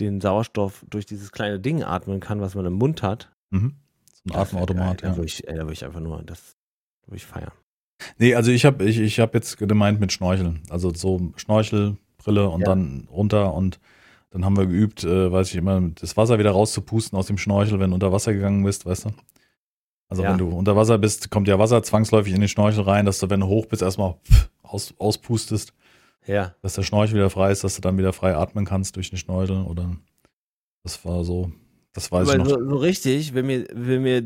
den 0.00 0.20
Sauerstoff 0.20 0.84
durch 0.90 1.06
dieses 1.06 1.30
kleine 1.32 1.60
Ding 1.60 1.82
atmen 1.82 2.20
kann, 2.20 2.40
was 2.40 2.54
man 2.54 2.66
im 2.66 2.74
Mund 2.74 3.02
hat. 3.02 3.30
Mhm. 3.50 3.76
So 4.12 4.34
ein 4.34 4.40
Atemautomat. 4.40 5.02
Da 5.02 5.08
ja. 5.08 5.16
würde 5.16 5.26
ich, 5.26 5.46
ey, 5.46 5.54
da 5.54 5.62
würde 5.62 5.72
ich 5.72 5.84
einfach 5.84 6.00
nur, 6.00 6.22
das 6.24 6.56
würde 7.06 7.16
ich 7.16 7.24
feiern. 7.24 7.52
Nee, 8.18 8.34
also 8.34 8.50
ich 8.50 8.66
habe 8.66 8.84
ich, 8.84 8.98
ich 8.98 9.20
hab 9.20 9.32
jetzt 9.34 9.56
gemeint 9.56 10.00
mit 10.00 10.12
Schnorcheln. 10.12 10.62
Also 10.68 10.92
so 10.92 11.32
Schnorchel, 11.36 11.96
Brille 12.18 12.48
und 12.48 12.60
Ja. 12.60 12.66
dann 12.66 13.08
runter 13.10 13.54
und 13.54 13.78
dann 14.30 14.44
haben 14.44 14.56
wir 14.56 14.66
geübt, 14.66 15.04
äh, 15.04 15.30
weiß 15.32 15.48
ich 15.50 15.56
immer, 15.56 15.80
das 16.00 16.16
Wasser 16.16 16.38
wieder 16.38 16.50
rauszupusten 16.50 17.18
aus 17.18 17.26
dem 17.26 17.38
Schnorchel, 17.38 17.78
wenn 17.80 17.90
du 17.90 17.94
unter 17.94 18.12
Wasser 18.12 18.32
gegangen 18.32 18.64
bist, 18.64 18.84
weißt 18.86 19.06
du? 19.06 19.10
Also 20.08 20.22
Ja. 20.22 20.30
wenn 20.30 20.38
du 20.38 20.48
unter 20.50 20.76
Wasser 20.76 20.98
bist, 20.98 21.30
kommt 21.30 21.48
ja 21.48 21.58
Wasser 21.58 21.82
zwangsläufig 21.82 22.32
in 22.34 22.40
den 22.40 22.48
Schnorchel 22.48 22.82
rein, 22.82 23.06
dass 23.06 23.18
du, 23.18 23.28
wenn 23.30 23.40
du 23.40 23.46
hoch 23.46 23.66
bist, 23.66 23.82
erstmal 23.82 24.14
aus, 24.62 24.94
auspustest, 24.98 25.72
Ja. 26.26 26.54
dass 26.62 26.74
der 26.74 26.82
Schnorchel 26.82 27.16
wieder 27.16 27.30
frei 27.30 27.50
ist, 27.52 27.64
dass 27.64 27.74
du 27.76 27.80
dann 27.80 27.98
wieder 27.98 28.12
frei 28.12 28.36
atmen 28.36 28.64
kannst 28.64 28.96
durch 28.96 29.10
den 29.10 29.18
Schnorchel 29.18 29.62
oder 29.62 29.96
das 30.84 31.04
war 31.04 31.24
so, 31.24 31.50
das 31.92 32.12
weiß 32.12 32.28
ich 32.28 32.34
Aber 32.34 32.44
noch. 32.44 32.48
so, 32.50 32.68
so 32.70 32.76
richtig, 32.76 33.34
wenn 33.34 33.46
mir, 33.46 33.66
will 33.72 34.00
mir 34.00 34.22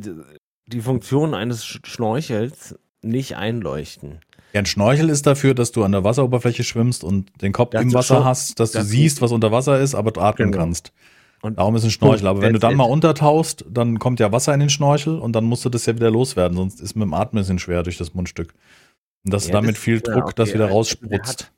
die 0.67 0.81
Funktion 0.81 1.35
eines 1.35 1.65
Sch- 1.65 1.85
Schnorchels 1.87 2.79
nicht 3.03 3.37
einleuchten. 3.37 4.21
Ja, 4.53 4.59
ein 4.61 4.67
Schnorchel 4.67 5.09
ist 5.11 5.27
dafür, 5.27 5.55
dass 5.55 5.71
du 5.73 5.85
an 5.85 5.93
der 5.93 6.03
Wasseroberfläche 6.05 6.65
schwimmst 6.65 7.05
und 7.05 7.31
den 7.43 7.53
Kopf 7.53 7.71
Das 7.71 7.83
im 7.83 7.93
Wasser 7.95 8.25
hast, 8.25 8.59
dass 8.61 8.73
du 8.73 8.79
das 8.79 8.89
siehst, 8.89 9.21
was 9.23 9.31
unter 9.33 9.53
Wasser 9.53 9.79
ist, 9.81 9.95
aber 9.95 10.11
du 10.11 10.21
atmen 10.21 10.51
Genau. 10.51 10.65
kannst. 10.65 10.93
Und 11.43 11.59
Darum 11.59 11.75
ist 11.77 11.85
ein 11.85 11.91
Schnorchel. 11.91 12.27
Aber 12.27 12.43
wenn 12.43 12.53
du 12.53 12.59
dann 12.59 12.75
mal 12.77 12.85
untertauchst, 12.85 13.65
dann 13.71 13.99
kommt 13.99 14.21
ja 14.21 14.31
Wasser 14.33 14.53
in 14.53 14.61
den 14.61 14.69
Schnorchel 14.71 15.19
und 15.19 15.33
dann 15.33 15.45
musst 15.45 15.65
du 15.65 15.69
das 15.71 15.87
ja 15.87 15.95
wieder 15.95 16.11
loswerden, 16.11 16.57
sonst 16.57 16.81
ist 16.81 16.95
mit 16.97 17.05
dem 17.05 17.15
Atmen 17.15 17.39
ein 17.39 17.43
bisschen 17.43 17.59
schwer 17.59 17.83
durch 17.83 17.97
das 17.97 18.13
Mundstück. 18.13 18.53
Und 19.25 19.33
dass 19.33 19.45
Ja, 19.47 19.53
du 19.53 19.59
damit 19.59 19.77
das- 19.77 19.83
viel 19.83 20.01
Druck 20.01 20.35
das 20.37 20.49
okay, 20.49 20.55
wieder 20.57 20.65
also 20.65 20.77
rausspritzt. 20.77 21.51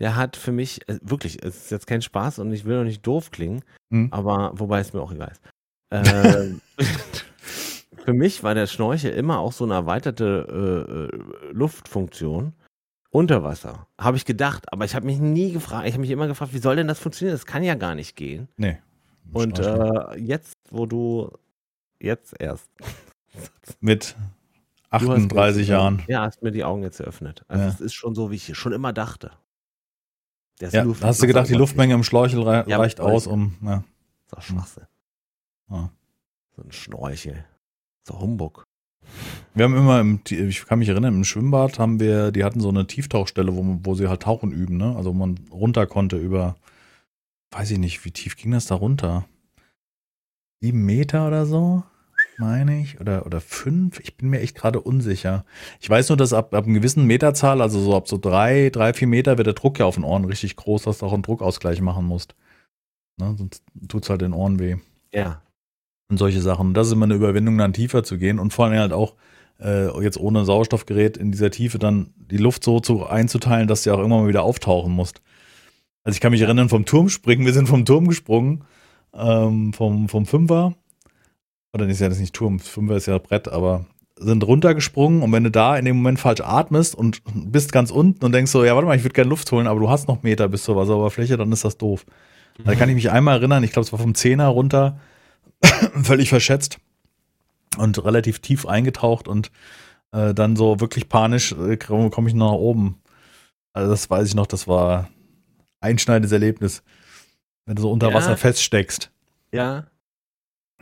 der 0.00 0.16
hat 0.16 0.36
für 0.36 0.50
mich, 0.52 0.80
äh, 0.88 0.98
wirklich, 1.02 1.44
es 1.44 1.56
ist 1.64 1.70
jetzt 1.70 1.86
kein 1.86 2.02
Spaß 2.02 2.38
und 2.40 2.52
ich 2.52 2.64
will 2.64 2.78
auch 2.80 2.84
nicht 2.84 3.06
doof 3.06 3.30
klingen, 3.30 3.62
Hm. 3.92 4.08
aber 4.10 4.52
wobei 4.54 4.80
es 4.80 4.92
mir 4.92 5.00
auch 5.02 5.12
egal 5.12 5.30
ist. 5.32 5.40
Ähm, 5.92 6.60
für 8.04 8.12
mich 8.12 8.42
war 8.42 8.54
der 8.54 8.66
Schnorchel 8.66 9.12
immer 9.12 9.38
auch 9.38 9.52
so 9.52 9.64
eine 9.64 9.74
erweiterte 9.74 10.46
äh, 11.12 11.48
äh, 11.48 11.52
Luftfunktion 11.52 12.52
unter 13.10 13.42
Wasser. 13.42 13.86
Habe 13.98 14.16
ich 14.16 14.24
gedacht, 14.24 14.72
aber 14.72 14.84
ich 14.84 14.94
habe 14.94 15.06
mich 15.06 15.18
nie 15.18 15.52
gefragt, 15.52 15.86
ich 15.86 15.92
habe 15.94 16.00
mich 16.02 16.10
immer 16.10 16.26
gefragt, 16.26 16.52
wie 16.54 16.58
soll 16.58 16.76
denn 16.76 16.88
das 16.88 16.98
funktionieren? 16.98 17.34
Das 17.34 17.46
kann 17.46 17.62
ja 17.62 17.74
gar 17.74 17.94
nicht 17.94 18.16
gehen. 18.16 18.48
Nee. 18.56 18.78
Und 19.32 19.58
äh, 19.58 20.16
jetzt, 20.16 20.54
wo 20.70 20.86
du 20.86 21.30
jetzt 21.98 22.34
erst 22.40 22.68
Mit 23.80 24.16
Du 24.90 24.96
hast 24.96 25.02
mir 25.06 25.14
38 25.14 25.58
jetzt- 25.60 25.68
Jahren. 25.68 26.02
Ja, 26.08 26.22
hast 26.22 26.42
mir 26.42 26.50
die 26.50 26.64
Augen 26.64 26.82
jetzt 26.82 26.98
eröffnet. 26.98 27.44
Also 27.46 27.62
Ja. 27.62 27.68
es 27.68 27.80
ist 27.80 27.94
schon 27.94 28.14
so, 28.16 28.30
wie 28.32 28.36
ich 28.36 28.56
schon 28.56 28.72
immer 28.72 28.92
dachte. 28.92 29.30
Das 30.58 30.72
Ja, 30.72 30.82
Luft- 30.82 31.04
hast 31.04 31.22
du 31.22 31.26
gedacht, 31.28 31.48
die 31.48 31.54
Luftmenge 31.54 31.94
im 31.94 32.02
Schnorchel 32.02 32.42
rei 32.42 32.64
Ja, 32.66 32.76
reicht 32.78 33.00
aus, 33.00 33.26
um. 33.28 33.56
Ja. 33.62 33.76
Das 33.76 33.84
ist 34.24 34.32
doch 34.32 34.42
Schwachsinn. 34.42 34.86
Ja. 35.70 35.90
So 36.56 36.62
ein 36.62 36.72
Schnorchel. 36.72 37.44
So 38.06 38.20
Humbug. 38.20 38.64
Wir 39.54 39.64
haben 39.64 39.76
immer, 39.76 40.00
im, 40.00 40.20
ich 40.28 40.64
kann 40.66 40.78
mich 40.78 40.88
erinnern, 40.88 41.14
im 41.14 41.24
Schwimmbad 41.24 41.78
haben 41.78 41.98
wir, 41.98 42.30
die 42.30 42.44
hatten 42.44 42.60
so 42.60 42.68
eine 42.68 42.86
Tieftauchstelle, 42.86 43.54
wo, 43.54 43.78
wo 43.82 43.94
sie 43.94 44.08
halt 44.08 44.22
tauchen 44.22 44.52
üben, 44.52 44.76
ne? 44.76 44.94
Also 44.96 45.10
wo 45.10 45.14
man 45.14 45.40
runter 45.50 45.86
konnte 45.86 46.16
über, 46.16 46.56
weiß 47.50 47.72
ich 47.72 47.78
nicht, 47.78 48.04
wie 48.04 48.12
tief 48.12 48.36
ging 48.36 48.52
das 48.52 48.66
da 48.66 48.76
runter? 48.76 49.26
Sieben 50.62 50.84
Meter 50.84 51.26
oder 51.26 51.46
so, 51.46 51.82
meine 52.38 52.80
ich, 52.80 53.00
oder, 53.00 53.26
oder 53.26 53.40
fünf? 53.40 53.98
Ich 54.00 54.16
bin 54.16 54.30
mir 54.30 54.40
echt 54.40 54.56
gerade 54.56 54.80
unsicher. 54.80 55.44
Ich 55.80 55.90
weiß 55.90 56.10
nur, 56.10 56.16
dass 56.16 56.32
ab, 56.32 56.54
ab 56.54 56.64
einer 56.64 56.74
gewissen 56.74 57.04
Meterzahl, 57.06 57.60
also 57.60 57.80
so 57.80 57.96
ab 57.96 58.08
so 58.08 58.18
drei, 58.18 58.70
drei, 58.70 58.92
vier 58.92 59.08
Meter 59.08 59.36
wird 59.36 59.46
der 59.46 59.54
Druck 59.54 59.78
ja 59.78 59.86
auf 59.86 59.96
den 59.96 60.04
Ohren 60.04 60.24
richtig 60.24 60.56
groß, 60.56 60.84
dass 60.84 60.98
du 60.98 61.06
auch 61.06 61.12
einen 61.12 61.22
Druckausgleich 61.22 61.80
machen 61.80 62.06
musst. 62.06 62.34
Ne? 63.18 63.34
Sonst 63.36 63.64
tut's 63.88 64.10
halt 64.10 64.20
den 64.20 64.32
Ohren 64.32 64.58
weh 64.58 64.76
Ja. 65.12 65.42
Und 66.10 66.18
solche 66.18 66.40
Sachen. 66.40 66.74
Das 66.74 66.88
ist 66.88 66.92
immer 66.92 67.04
eine 67.04 67.14
Überwindung, 67.14 67.56
dann 67.56 67.72
tiefer 67.72 68.02
zu 68.02 68.18
gehen 68.18 68.38
und 68.38 68.52
vor 68.52 68.66
allem 68.66 68.78
halt 68.78 68.92
auch 68.92 69.14
äh, 69.60 69.88
jetzt 70.02 70.18
ohne 70.18 70.44
Sauerstoffgerät 70.44 71.16
in 71.16 71.32
dieser 71.32 71.50
Tiefe 71.50 71.78
dann 71.78 72.12
die 72.16 72.36
Luft 72.36 72.64
so 72.64 72.80
zu 72.80 73.06
einzuteilen, 73.06 73.68
dass 73.68 73.82
du 73.82 73.92
auch 73.92 73.98
irgendwann 73.98 74.22
mal 74.22 74.28
wieder 74.28 74.42
auftauchen 74.42 74.92
musst. 74.92 75.22
Also 76.02 76.16
ich 76.16 76.20
kann 76.20 76.32
mich 76.32 76.40
erinnern 76.40 76.68
vom 76.68 76.84
Turmspringen, 76.84 77.46
wir 77.46 77.52
sind 77.52 77.68
vom 77.68 77.84
Turm 77.84 78.08
gesprungen, 78.08 78.64
ähm, 79.14 79.72
vom, 79.72 80.08
vom 80.08 80.26
Fünfer, 80.26 80.74
oder 81.72 81.86
ist 81.86 82.00
ja 82.00 82.08
das 82.08 82.18
nicht 82.18 82.34
Turm, 82.34 82.58
Fünfer 82.58 82.96
ist 82.96 83.06
ja 83.06 83.18
Brett, 83.18 83.48
aber 83.48 83.86
sind 84.16 84.46
runtergesprungen 84.46 85.22
und 85.22 85.32
wenn 85.32 85.44
du 85.44 85.50
da 85.50 85.76
in 85.76 85.84
dem 85.84 85.96
Moment 85.96 86.20
falsch 86.20 86.40
atmest 86.40 86.94
und 86.94 87.22
bist 87.34 87.72
ganz 87.72 87.90
unten 87.90 88.24
und 88.24 88.32
denkst 88.32 88.50
so, 88.50 88.64
ja 88.64 88.74
warte 88.74 88.86
mal, 88.86 88.96
ich 88.96 89.04
würde 89.04 89.14
gerne 89.14 89.30
Luft 89.30 89.50
holen, 89.52 89.66
aber 89.66 89.80
du 89.80 89.88
hast 89.88 90.08
noch 90.08 90.22
Meter 90.22 90.48
bis 90.48 90.64
zur 90.64 90.76
Wasseroberfläche, 90.76 91.36
dann 91.36 91.52
ist 91.52 91.64
das 91.64 91.78
doof. 91.78 92.04
Da 92.64 92.74
kann 92.74 92.90
ich 92.90 92.94
mich 92.94 93.10
einmal 93.10 93.38
erinnern, 93.38 93.64
ich 93.64 93.72
glaube, 93.72 93.86
es 93.86 93.92
war 93.92 93.98
vom 93.98 94.14
Zehner 94.14 94.48
runter, 94.48 94.98
völlig 96.02 96.28
verschätzt 96.28 96.78
und 97.78 98.02
relativ 98.04 98.40
tief 98.40 98.66
eingetaucht 98.66 99.28
und 99.28 99.50
äh, 100.12 100.34
dann 100.34 100.56
so 100.56 100.80
wirklich 100.80 101.08
panisch 101.08 101.52
äh, 101.52 101.76
komme 101.76 102.10
komm 102.10 102.26
ich 102.26 102.34
noch 102.34 102.52
nach 102.52 102.58
oben. 102.58 103.00
Also 103.72 103.90
das 103.90 104.10
weiß 104.10 104.28
ich 104.28 104.34
noch, 104.34 104.46
das 104.46 104.66
war 104.66 105.08
einschneidendes 105.80 106.32
Erlebnis, 106.32 106.82
wenn 107.66 107.76
du 107.76 107.82
so 107.82 107.90
unter 107.90 108.08
Ja. 108.08 108.14
Wasser 108.14 108.36
feststeckst. 108.36 109.10
Ja. 109.52 109.86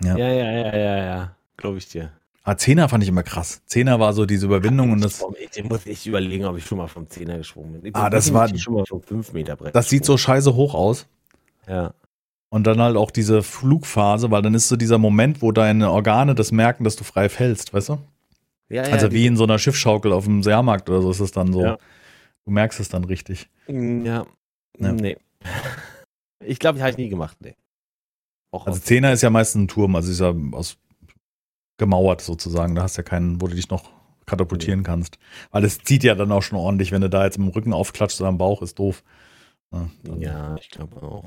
Ja. 0.03 0.17
Ja, 0.17 0.29
ja, 0.29 0.51
ja, 0.51 0.77
ja, 0.77 0.97
ja. 1.05 1.37
Glaube 1.57 1.79
ich 1.79 1.88
dir. 1.88 2.12
Ah, 2.45 2.57
Zehner 2.57 2.88
fand 2.88 3.03
ich 3.03 3.11
immer 3.11 3.23
krass. 3.25 3.61
Zehner 3.67 4.01
war 4.01 4.14
so 4.14 4.25
diese 4.25 4.47
Überwindung 4.47 4.93
und 4.93 5.03
das, 5.03 5.23
Ich, 5.38 5.59
ich 5.59 5.64
muss 5.69 5.85
echt 5.85 6.07
überlegen, 6.07 6.47
ob 6.47 6.57
ich 6.57 6.64
schon 6.64 6.79
mal 6.79 6.87
vom 6.88 7.07
Zehner 7.11 7.37
gesprungen 7.37 7.73
bin. 7.75 7.85
Ich 7.87 7.95
Ah, 7.97 8.09
das 8.09 8.33
war- 8.33 8.49
schon 8.57 8.73
mal 8.75 8.87
vom 8.87 9.03
5 9.03 9.33
Meter 9.35 9.57
Brett. 9.57 9.75
das 9.75 9.91
sieht 9.91 10.07
so 10.07 10.17
scheiße 10.17 10.55
hoch 10.55 10.73
aus. 10.75 11.07
Ja. 11.67 11.93
Und 12.50 12.66
dann 12.66 12.80
halt 12.80 12.96
auch 12.96 13.11
diese 13.11 13.42
Flugphase, 13.42 14.30
weil 14.30 14.42
dann 14.42 14.54
ist 14.54 14.68
so 14.68 14.76
dieser 14.76 14.98
Moment, 14.98 15.42
wo 15.42 15.52
deine 15.52 15.90
Organe 15.90 16.34
das 16.34 16.50
merken, 16.50 16.84
dass 16.84 16.96
du 16.96 17.04
frei 17.04 17.28
fällst, 17.28 17.74
weißt 17.74 17.90
du? 17.90 17.98
Ja, 18.70 18.87
ja, 18.87 18.92
Also 18.92 19.12
wie 19.12 19.26
in 19.26 19.37
so 19.37 19.44
einer 19.44 19.58
Schiffsschaukel 19.58 20.12
auf 20.12 20.24
dem 20.24 20.40
Jahrmarkt 20.42 20.88
oder 20.88 21.02
so 21.02 21.11
ist 21.11 21.20
es 21.20 21.30
dann 21.30 21.52
so. 21.52 21.62
Ja. 21.62 21.78
Du 22.44 22.52
merkst 22.52 22.80
es 22.80 22.88
dann 22.88 23.04
richtig. 23.04 23.48
Ja. 23.68 24.26
Ja. 24.78 24.92
Nee. 24.92 25.16
Ich 26.40 26.61
glaube, 26.61 26.78
ich 26.78 26.82
habe 26.82 26.92
ich 26.92 26.96
nie 26.96 27.08
gemacht, 27.08 27.37
nee. 27.40 27.56
Auch 28.52 28.66
Also 28.66 28.78
Zehner 28.78 29.12
ist 29.12 29.22
ja 29.22 29.28
meistens 29.28 29.62
ein 29.62 29.68
Turm, 29.68 29.96
also 29.96 30.11
ist 30.11 30.20
ja 30.20 30.32
aus 30.52 30.78
gemauert 31.78 32.20
sozusagen. 32.20 32.74
Da 32.76 32.82
hast 32.82 32.96
du 32.96 33.00
ja 33.00 33.04
keinen, 33.04 33.40
wo 33.42 33.48
du 33.48 33.56
dich 33.56 33.68
noch 33.68 33.90
katapultieren 34.24 34.82
kannst. 34.84 35.18
Weil 35.50 35.64
es 35.64 35.78
zieht 35.80 36.04
ja 36.04 36.14
dann 36.14 36.32
auch 36.32 36.42
schon 36.42 36.56
ordentlich, 36.58 36.92
wenn 36.92 37.00
du 37.02 37.11
da 37.11 37.24
jetzt 37.24 37.38
im 37.38 37.48
Rücken 37.48 37.72
aufklatscht 37.72 38.20
oder 38.20 38.28
am 38.28 38.38
Bauch, 38.38 38.62
ist 38.62 38.78
doof. 38.78 39.02
Ja, 39.72 39.88
Ja, 40.18 40.56
ich 40.56 40.70
glaube 40.70 41.02
auch. 41.02 41.24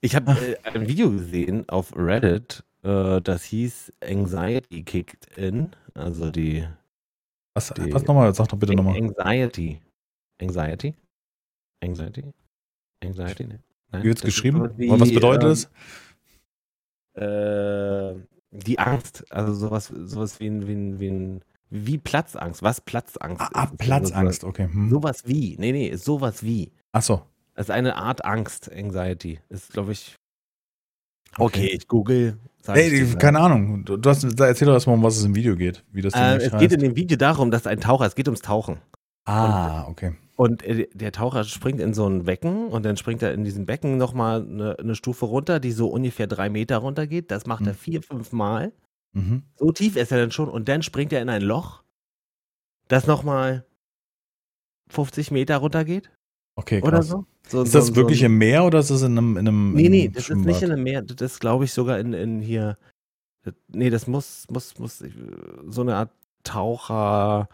Ich 0.00 0.14
habe 0.14 0.30
äh, 0.32 0.56
ein 0.64 0.86
Video 0.88 1.10
gesehen 1.10 1.68
auf 1.68 1.94
Reddit, 1.96 2.64
äh, 2.82 3.20
das 3.20 3.44
hieß 3.44 3.92
Anxiety 4.02 4.82
Kicked 4.84 5.36
In. 5.36 5.70
Also 5.94 6.30
die 6.30 6.66
Was, 7.54 7.72
die- 7.74 7.92
was 7.92 8.04
nochmal? 8.06 8.32
Sag 8.34 8.48
doch 8.48 8.58
bitte 8.58 8.74
nochmal. 8.74 8.96
Anxiety. 8.96 9.80
Anxiety? 10.40 10.94
Anxiety? 11.82 12.24
Anxiety? 13.04 13.44
Nee. 13.46 13.58
Nein, 13.90 14.02
Wie 14.04 14.08
ist 14.10 14.22
geschrieben? 14.22 14.70
wie, 14.76 14.90
was 14.90 15.12
bedeutet 15.12 15.44
ähm, 15.44 15.50
es? 15.50 15.70
Äh, 17.20 18.14
die 18.50 18.78
Angst, 18.78 19.24
also 19.32 19.52
sowas, 19.52 19.86
sowas 19.88 20.40
wie 20.40 20.46
ein, 20.48 20.66
wie 20.68 20.72
ein, 20.74 21.00
wie 21.00 21.08
ein, 21.10 21.44
wie 21.70 21.98
Platzangst. 21.98 22.62
Was 22.62 22.80
Platzangst 22.80 23.40
Ah, 23.42 23.50
ah, 23.52 23.64
ist. 23.64 23.78
Platzangst, 23.78 24.44
okay. 24.44 24.68
Hm. 24.70 24.90
Sowas 24.90 25.22
wie. 25.26 25.56
Nee, 25.58 25.72
nee, 25.72 25.94
sowas 25.96 26.42
wie. 26.42 26.72
Ach 26.92 27.02
so. 27.02 27.22
Das 27.58 27.66
ist 27.66 27.70
eine 27.72 27.96
Art 27.96 28.24
Angst, 28.24 28.70
Anxiety. 28.70 29.40
Ist, 29.48 29.72
glaube 29.72 29.90
ich. 29.90 30.14
Okay, 31.38 31.66
ich 31.66 31.88
google. 31.88 32.38
sag 32.62 32.76
ich 32.76 32.82
Hey, 32.84 33.00
gleich. 33.00 33.18
keine 33.18 33.40
Ahnung. 33.40 33.84
Du, 33.84 33.96
du 33.96 34.08
hast, 34.10 34.22
erzähl 34.40 34.66
doch 34.66 34.74
erstmal, 34.74 34.94
um 34.94 35.02
was 35.02 35.16
es 35.16 35.24
im 35.24 35.34
Video 35.34 35.56
geht. 35.56 35.82
Wie 35.90 36.00
das 36.00 36.12
Ding 36.12 36.22
Äh, 36.22 36.36
es 36.36 36.52
heißt. 36.52 36.58
geht 36.60 36.72
in 36.72 36.78
dem 36.78 36.94
Video 36.94 37.16
darum, 37.18 37.50
dass 37.50 37.66
ein 37.66 37.80
Taucher, 37.80 38.06
es 38.06 38.14
geht 38.14 38.28
ums 38.28 38.42
Tauchen. 38.42 38.78
ah, 39.24 39.88
okay. 39.88 40.14
Und 40.36 40.62
äh, 40.62 40.86
der 40.94 41.10
Taucher 41.10 41.42
springt 41.42 41.80
in 41.80 41.94
so 41.94 42.06
ein 42.08 42.22
Becken 42.26 42.68
und 42.68 42.84
dann 42.84 42.96
springt 42.96 43.24
er 43.24 43.34
in 43.34 43.42
diesem 43.42 43.66
Becken 43.66 43.96
nochmal 43.96 44.42
eine, 44.42 44.78
eine 44.78 44.94
Stufe 44.94 45.24
runter, 45.26 45.58
die 45.58 45.72
so 45.72 45.88
ungefähr 45.88 46.28
drei 46.28 46.48
Meter 46.50 46.76
runter 46.78 47.08
geht. 47.08 47.32
Das 47.32 47.44
macht 47.46 47.66
er 47.66 47.72
Mhm. 47.72 47.76
vier, 47.78 48.02
fünf 48.02 48.30
Mal. 48.30 48.72
Mhm. 49.14 49.42
So 49.56 49.72
tief 49.72 49.96
ist 49.96 50.12
er 50.12 50.18
dann 50.18 50.30
schon 50.30 50.48
und 50.48 50.68
dann 50.68 50.84
springt 50.84 51.12
er 51.12 51.20
in 51.22 51.28
ein 51.28 51.42
Loch, 51.42 51.82
das 52.86 53.08
nochmal 53.08 53.66
50 54.90 55.32
Meter 55.32 55.56
runter 55.56 55.84
geht. 55.84 56.12
Okay, 56.54 56.80
oder 56.82 56.98
krass. 56.98 57.08
so. 57.08 57.24
So 57.48 57.62
Ist 57.62 57.72
so- 57.72 57.78
das 57.78 57.94
wirklich 57.94 58.20
so, 58.20 58.26
im 58.26 58.38
Meer 58.38 58.64
oder 58.64 58.78
ist 58.80 58.90
das 58.90 59.02
in 59.02 59.18
einem, 59.18 59.36
in 59.36 59.48
einem 59.48 59.72
Nee, 59.74 59.84
in 59.86 59.90
nee, 59.92 60.02
einem 60.04 60.12
das 60.12 60.20
ist 60.22 60.26
Schwimmbad? 60.26 60.46
nicht 60.46 60.62
in 60.62 60.70
einem 60.72 60.82
Meer. 60.82 61.02
Das 61.02 61.32
ist, 61.32 61.40
glaube 61.40 61.64
ich, 61.64 61.72
sogar 61.72 61.98
in, 61.98 62.12
in 62.12 62.40
hier. 62.40 62.76
das- 63.44 63.54
Nee, 63.68 63.90
das 63.90 64.06
muss, 64.06 64.46
muss, 64.50 64.78
muss 64.78 65.02
so 65.68 65.80
eine 65.82 65.96
Art 65.96 66.10
Taucher-Übungsstätte 66.44 67.48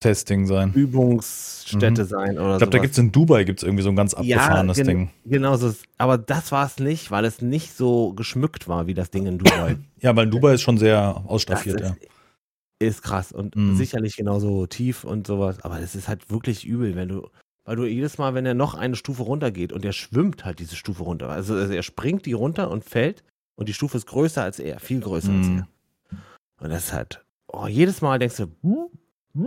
Testing 0.00 0.46
sein. 0.46 0.72
sein 0.72 2.38
oder 2.38 2.52
Ich 2.54 2.58
glaube, 2.58 2.70
da 2.70 2.78
gibt 2.78 2.92
es 2.92 2.98
in 2.98 3.10
Dubai 3.12 3.44
gibt's 3.44 3.62
irgendwie 3.62 3.82
so 3.82 3.88
ein 3.88 3.96
ganz 3.96 4.12
Ja, 4.12 4.18
abgefahrenes 4.38 4.76
gen- 4.76 4.86
Ding. 4.86 5.10
Genau, 5.24 5.56
so 5.56 5.68
ist, 5.68 5.84
aber 5.98 6.18
das 6.18 6.52
war 6.52 6.66
es 6.66 6.78
nicht, 6.78 7.10
weil 7.10 7.24
es 7.24 7.40
nicht 7.42 7.74
so 7.76 8.12
geschmückt 8.14 8.68
war 8.68 8.86
wie 8.86 8.94
das 8.94 9.10
Ding 9.10 9.26
in 9.26 9.38
Dubai. 9.38 9.76
Ja, 10.00 10.14
weil 10.16 10.28
Dubai 10.28 10.54
ist 10.54 10.60
schon 10.62 10.76
sehr 10.78 11.14
Das 11.14 11.24
ausstaffiert, 11.26 11.80
ist, 11.80 11.88
ja. 11.88 11.96
ist 12.78 13.02
krass 13.02 13.32
und 13.32 13.56
Mhm. 13.56 13.74
sicherlich 13.76 14.16
genauso 14.16 14.66
tief 14.66 15.04
und 15.04 15.26
sowas, 15.26 15.60
aber 15.64 15.80
es 15.80 15.94
ist 15.94 16.08
halt 16.08 16.30
wirklich 16.30 16.66
übel, 16.66 16.94
wenn 16.94 17.08
du, 17.08 17.28
weil 17.64 17.76
du 17.76 17.84
jedes 17.86 18.18
Mal, 18.18 18.34
wenn 18.34 18.46
er 18.46 18.54
noch 18.54 18.74
eine 18.74 18.96
Stufe 18.96 19.22
runtergeht 19.22 19.72
und 19.72 19.84
er 19.84 19.92
schwimmt 19.92 20.44
halt 20.44 20.58
diese 20.58 20.76
Stufe 20.76 21.02
runter, 21.02 21.28
also, 21.28 21.54
also 21.54 21.72
er 21.72 21.82
springt 21.82 22.26
die 22.26 22.32
runter 22.32 22.70
und 22.70 22.84
fällt 22.84 23.24
und 23.56 23.68
die 23.68 23.74
Stufe 23.74 23.96
ist 23.96 24.06
größer 24.06 24.42
als 24.42 24.58
er, 24.58 24.80
viel 24.80 25.00
größer 25.00 25.32
als 25.32 25.46
Mhm. 25.48 25.58
er. 25.58 25.68
Und 26.60 26.70
das 26.70 26.84
ist 26.86 26.92
halt, 26.92 27.24
oh, 27.48 27.66
jedes 27.66 28.00
Mal 28.00 28.18
denkst 28.18 28.36
du, 28.36 28.46
"Hm, 28.62 28.88
hm, 29.34 29.46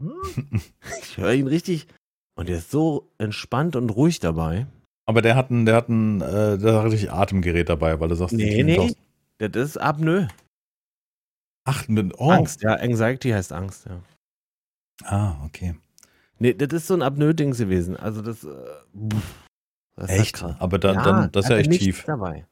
hm." 0.00 0.12
ich 1.02 1.18
höre 1.18 1.34
ihn 1.34 1.46
richtig 1.46 1.86
und 2.36 2.48
er 2.48 2.58
ist 2.58 2.70
so 2.70 3.10
entspannt 3.18 3.76
und 3.76 3.90
ruhig 3.90 4.20
dabei. 4.20 4.66
Aber 5.06 5.22
der 5.22 5.34
hat 5.36 5.50
ein, 5.50 5.66
der 5.66 5.74
hat 5.74 5.88
ein, 5.88 6.20
äh, 6.20 6.56
der 6.56 6.74
hat 6.74 6.84
richtig 6.86 7.10
Atemgerät 7.12 7.68
dabei, 7.68 7.98
weil 8.00 8.08
du 8.08 8.14
sagst, 8.14 8.34
Nee, 8.36 8.62
nee, 8.62 8.78
aus- 8.78 8.94
das 9.38 9.70
ist 9.70 9.76
Apnoe. 9.76 10.28
Ach, 11.64 11.84
oh. 12.18 12.30
Angst, 12.30 12.62
ja, 12.62 12.74
Anxiety 12.74 13.30
heißt 13.30 13.52
Angst, 13.52 13.86
ja. 13.86 14.00
Ah, 15.04 15.44
okay. 15.44 15.74
Nee, 16.40 16.54
das 16.54 16.72
ist 16.72 16.86
so 16.88 16.94
ein 16.94 17.02
Apnoe-Dings 17.02 17.58
gewesen. 17.58 17.96
Also 17.96 18.22
das, 18.22 18.42
äh, 18.44 18.48
pff, 18.48 19.22
das 19.96 20.10
ist 20.10 20.18
Echt? 20.20 20.34
krass. 20.36 20.56
Aber 20.58 20.78
dann, 20.78 20.96
dann 20.96 21.30
das 21.32 21.44
ist 21.44 21.50
ja 21.50 21.56
echt 21.58 21.70
tief. 21.70 22.04
dabei. 22.04 22.46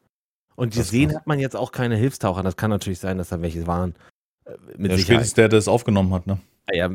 Und 0.56 0.74
Das 0.76 0.86
gesehen 0.90 1.14
hat 1.16 1.26
man 1.26 1.38
jetzt 1.38 1.56
auch 1.56 1.72
keine 1.72 1.96
Hilfstaucher. 1.96 2.42
Das 2.42 2.56
kann 2.56 2.70
natürlich 2.70 2.98
sein, 2.98 3.16
dass 3.18 3.30
da 3.30 3.40
welche 3.40 3.66
waren. 3.66 3.94
Äh, 4.44 4.52
Mit 4.76 4.92
Sicherheit. 4.92 5.00
spätestens 5.00 5.34
der, 5.34 5.48
der 5.48 5.58
es 5.58 5.68
aufgenommen 5.68 6.12
hat, 6.12 6.26
ne? 6.26 6.38
Ah, 6.70 6.74
Ja, 6.74 6.90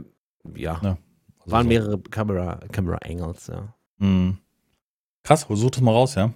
ja. 0.55 0.79
Ja. 0.83 0.97
Also 1.39 1.51
waren 1.51 1.63
so. 1.63 1.69
mehrere 1.69 1.99
Camera, 1.99 2.59
Camera 2.71 2.97
Angles, 3.03 3.47
ja. 3.47 3.73
Mhm. 3.97 4.37
Krass, 5.23 5.47
such 5.49 5.71
das 5.71 5.81
mal 5.81 5.91
raus, 5.91 6.15
ja. 6.15 6.31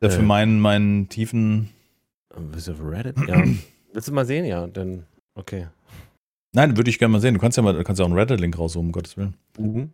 Der 0.00 0.10
für 0.10 0.20
Äh. 0.20 0.24
meinen, 0.26 0.60
meinen 0.60 1.08
tiefen. 1.08 1.70
Ähm, 2.36 2.50
Bist 2.52 2.68
du 2.68 2.72
auf 2.72 2.80
Reddit? 2.82 3.16
Ja. 3.26 3.42
Willst 3.92 4.08
du 4.08 4.12
mal 4.12 4.26
sehen? 4.26 4.44
Ja, 4.44 4.66
dann, 4.66 5.06
okay. 5.34 5.68
Nein, 6.56 6.74
würde 6.78 6.88
ich 6.88 6.98
gerne 6.98 7.12
mal 7.12 7.20
sehen. 7.20 7.34
Du 7.34 7.40
kannst 7.40 7.58
ja 7.58 7.62
mal, 7.62 7.74
du 7.74 7.84
kannst 7.84 7.98
ja 7.98 8.06
auch 8.06 8.08
einen 8.08 8.18
Reddit-Link 8.18 8.58
raussuchen, 8.58 8.86
um 8.86 8.92
Gottes 8.92 9.18
Willen. 9.18 9.34
Mhm. 9.58 9.90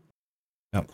Ja. 0.73 0.85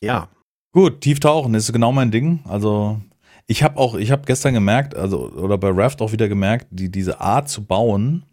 Ja. 0.00 0.28
Gut, 0.72 1.00
Tieftauchen 1.00 1.54
ist 1.54 1.72
genau 1.72 1.92
mein 1.92 2.10
Ding. 2.10 2.40
Also 2.44 3.00
ich 3.46 3.62
habe 3.62 3.78
auch, 3.78 3.94
ich 3.94 4.10
habe 4.10 4.24
gestern 4.26 4.52
gemerkt, 4.52 4.96
also 4.96 5.30
oder 5.30 5.58
bei 5.58 5.70
Raft 5.70 6.02
auch 6.02 6.10
wieder 6.10 6.28
gemerkt, 6.28 6.66
die 6.70 6.90
diese 6.90 7.20
Art 7.20 7.48
zu 7.48 7.62
bauen, 7.62 8.24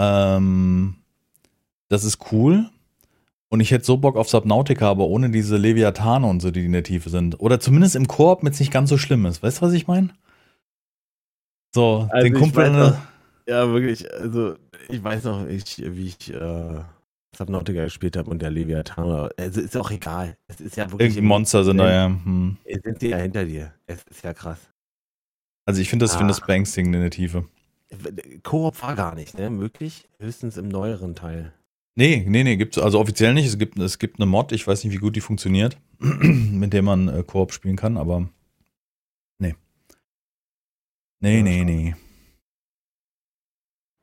ähm, 0.00 0.94
das 1.90 2.04
ist 2.04 2.32
cool. 2.32 2.70
Und 3.50 3.60
ich 3.60 3.70
hätte 3.70 3.84
so 3.84 3.98
Bock 3.98 4.16
auf 4.16 4.30
Subnautica, 4.30 4.90
aber 4.90 5.08
ohne 5.08 5.28
diese 5.28 5.58
Leviathane 5.58 6.26
und 6.26 6.40
so, 6.40 6.50
die 6.50 6.64
in 6.64 6.72
der 6.72 6.84
Tiefe 6.84 7.10
sind. 7.10 7.38
Oder 7.38 7.60
zumindest 7.60 7.96
im 7.96 8.08
Koop, 8.08 8.42
mit 8.42 8.54
es 8.54 8.60
nicht 8.60 8.72
ganz 8.72 8.88
so 8.88 8.96
schlimm 8.96 9.26
ist. 9.26 9.42
Weißt 9.42 9.58
du, 9.58 9.66
was 9.66 9.74
ich 9.74 9.86
meine? 9.86 10.08
So, 11.74 12.08
Also 12.10 12.24
den 12.24 12.32
Kumpel. 12.32 12.96
Ja, 13.48 13.70
wirklich. 13.70 14.10
Also, 14.12 14.56
ich 14.88 15.02
weiß 15.02 15.24
noch, 15.24 15.46
ich, 15.46 15.78
wie 15.78 16.06
ich 16.06 16.32
äh, 16.32 16.80
Subnautica 17.36 17.84
gespielt 17.84 18.16
habe 18.16 18.30
und 18.30 18.40
der 18.40 18.50
Leviathan. 18.50 19.30
Also, 19.36 19.60
ist 19.60 19.76
auch 19.76 19.90
egal. 19.90 20.36
Es 20.48 20.60
ist 20.60 20.76
ja 20.76 20.84
wirklich. 20.90 21.10
Irgendein 21.10 21.26
Monster 21.28 21.64
sind 21.64 21.78
da 21.78 21.90
ja. 21.90 22.06
Hm. 22.06 22.56
Es 22.64 22.82
Sind 22.82 23.02
die 23.02 23.08
ja 23.08 23.18
hinter 23.18 23.44
dir. 23.44 23.74
Es 23.86 24.02
ist 24.04 24.22
ja 24.24 24.32
krass. 24.32 24.58
Also 25.66 25.80
ich 25.80 25.88
finde 25.88 26.04
das, 26.04 26.14
finde 26.16 26.28
das 26.32 26.42
Ah. 26.42 26.46
beängstigend 26.46 26.94
in 26.94 27.00
der 27.00 27.10
Tiefe. 27.10 27.46
Koop 28.42 28.82
war 28.82 28.94
gar 28.96 29.14
nicht, 29.14 29.38
ne? 29.38 29.48
Möglich. 29.50 30.08
Höchstens 30.18 30.56
im 30.56 30.68
neueren 30.68 31.14
Teil. 31.14 31.52
Nee, 31.96 32.24
nee, 32.26 32.42
nee, 32.44 32.56
gibt's 32.56 32.76
also 32.76 32.98
offiziell 32.98 33.32
nicht. 33.34 33.46
Es 33.46 33.56
gibt, 33.56 33.78
es 33.78 33.98
gibt 33.98 34.18
eine 34.18 34.26
Mod, 34.26 34.52
ich 34.52 34.66
weiß 34.66 34.82
nicht, 34.84 34.92
wie 34.92 34.98
gut 34.98 35.16
die 35.16 35.20
funktioniert, 35.20 35.78
mit 35.98 36.72
der 36.72 36.82
man 36.82 37.08
äh, 37.08 37.22
Koop 37.22 37.52
spielen 37.52 37.76
kann, 37.76 37.96
aber 37.96 38.28
nee. 39.38 39.54
Nee, 41.20 41.36
Ja, 41.38 41.42
nee, 41.42 41.64
nee. 41.64 41.94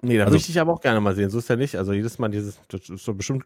Nee, 0.02 0.18
da 0.18 0.24
Also- 0.26 0.36
möchte 0.36 0.52
ich 0.52 0.60
aber 0.60 0.74
auch 0.74 0.82
gerne 0.82 1.00
mal 1.00 1.16
sehen. 1.16 1.30
So 1.30 1.38
ist 1.40 1.50
ja 1.50 1.56
nicht. 1.56 1.76
Also 1.76 1.94
jedes 1.94 2.18
Mal 2.20 2.30
dieses, 2.30 2.60
das 2.70 2.90
ist 2.90 3.04
so 3.06 3.14
bestimmt, 3.14 3.46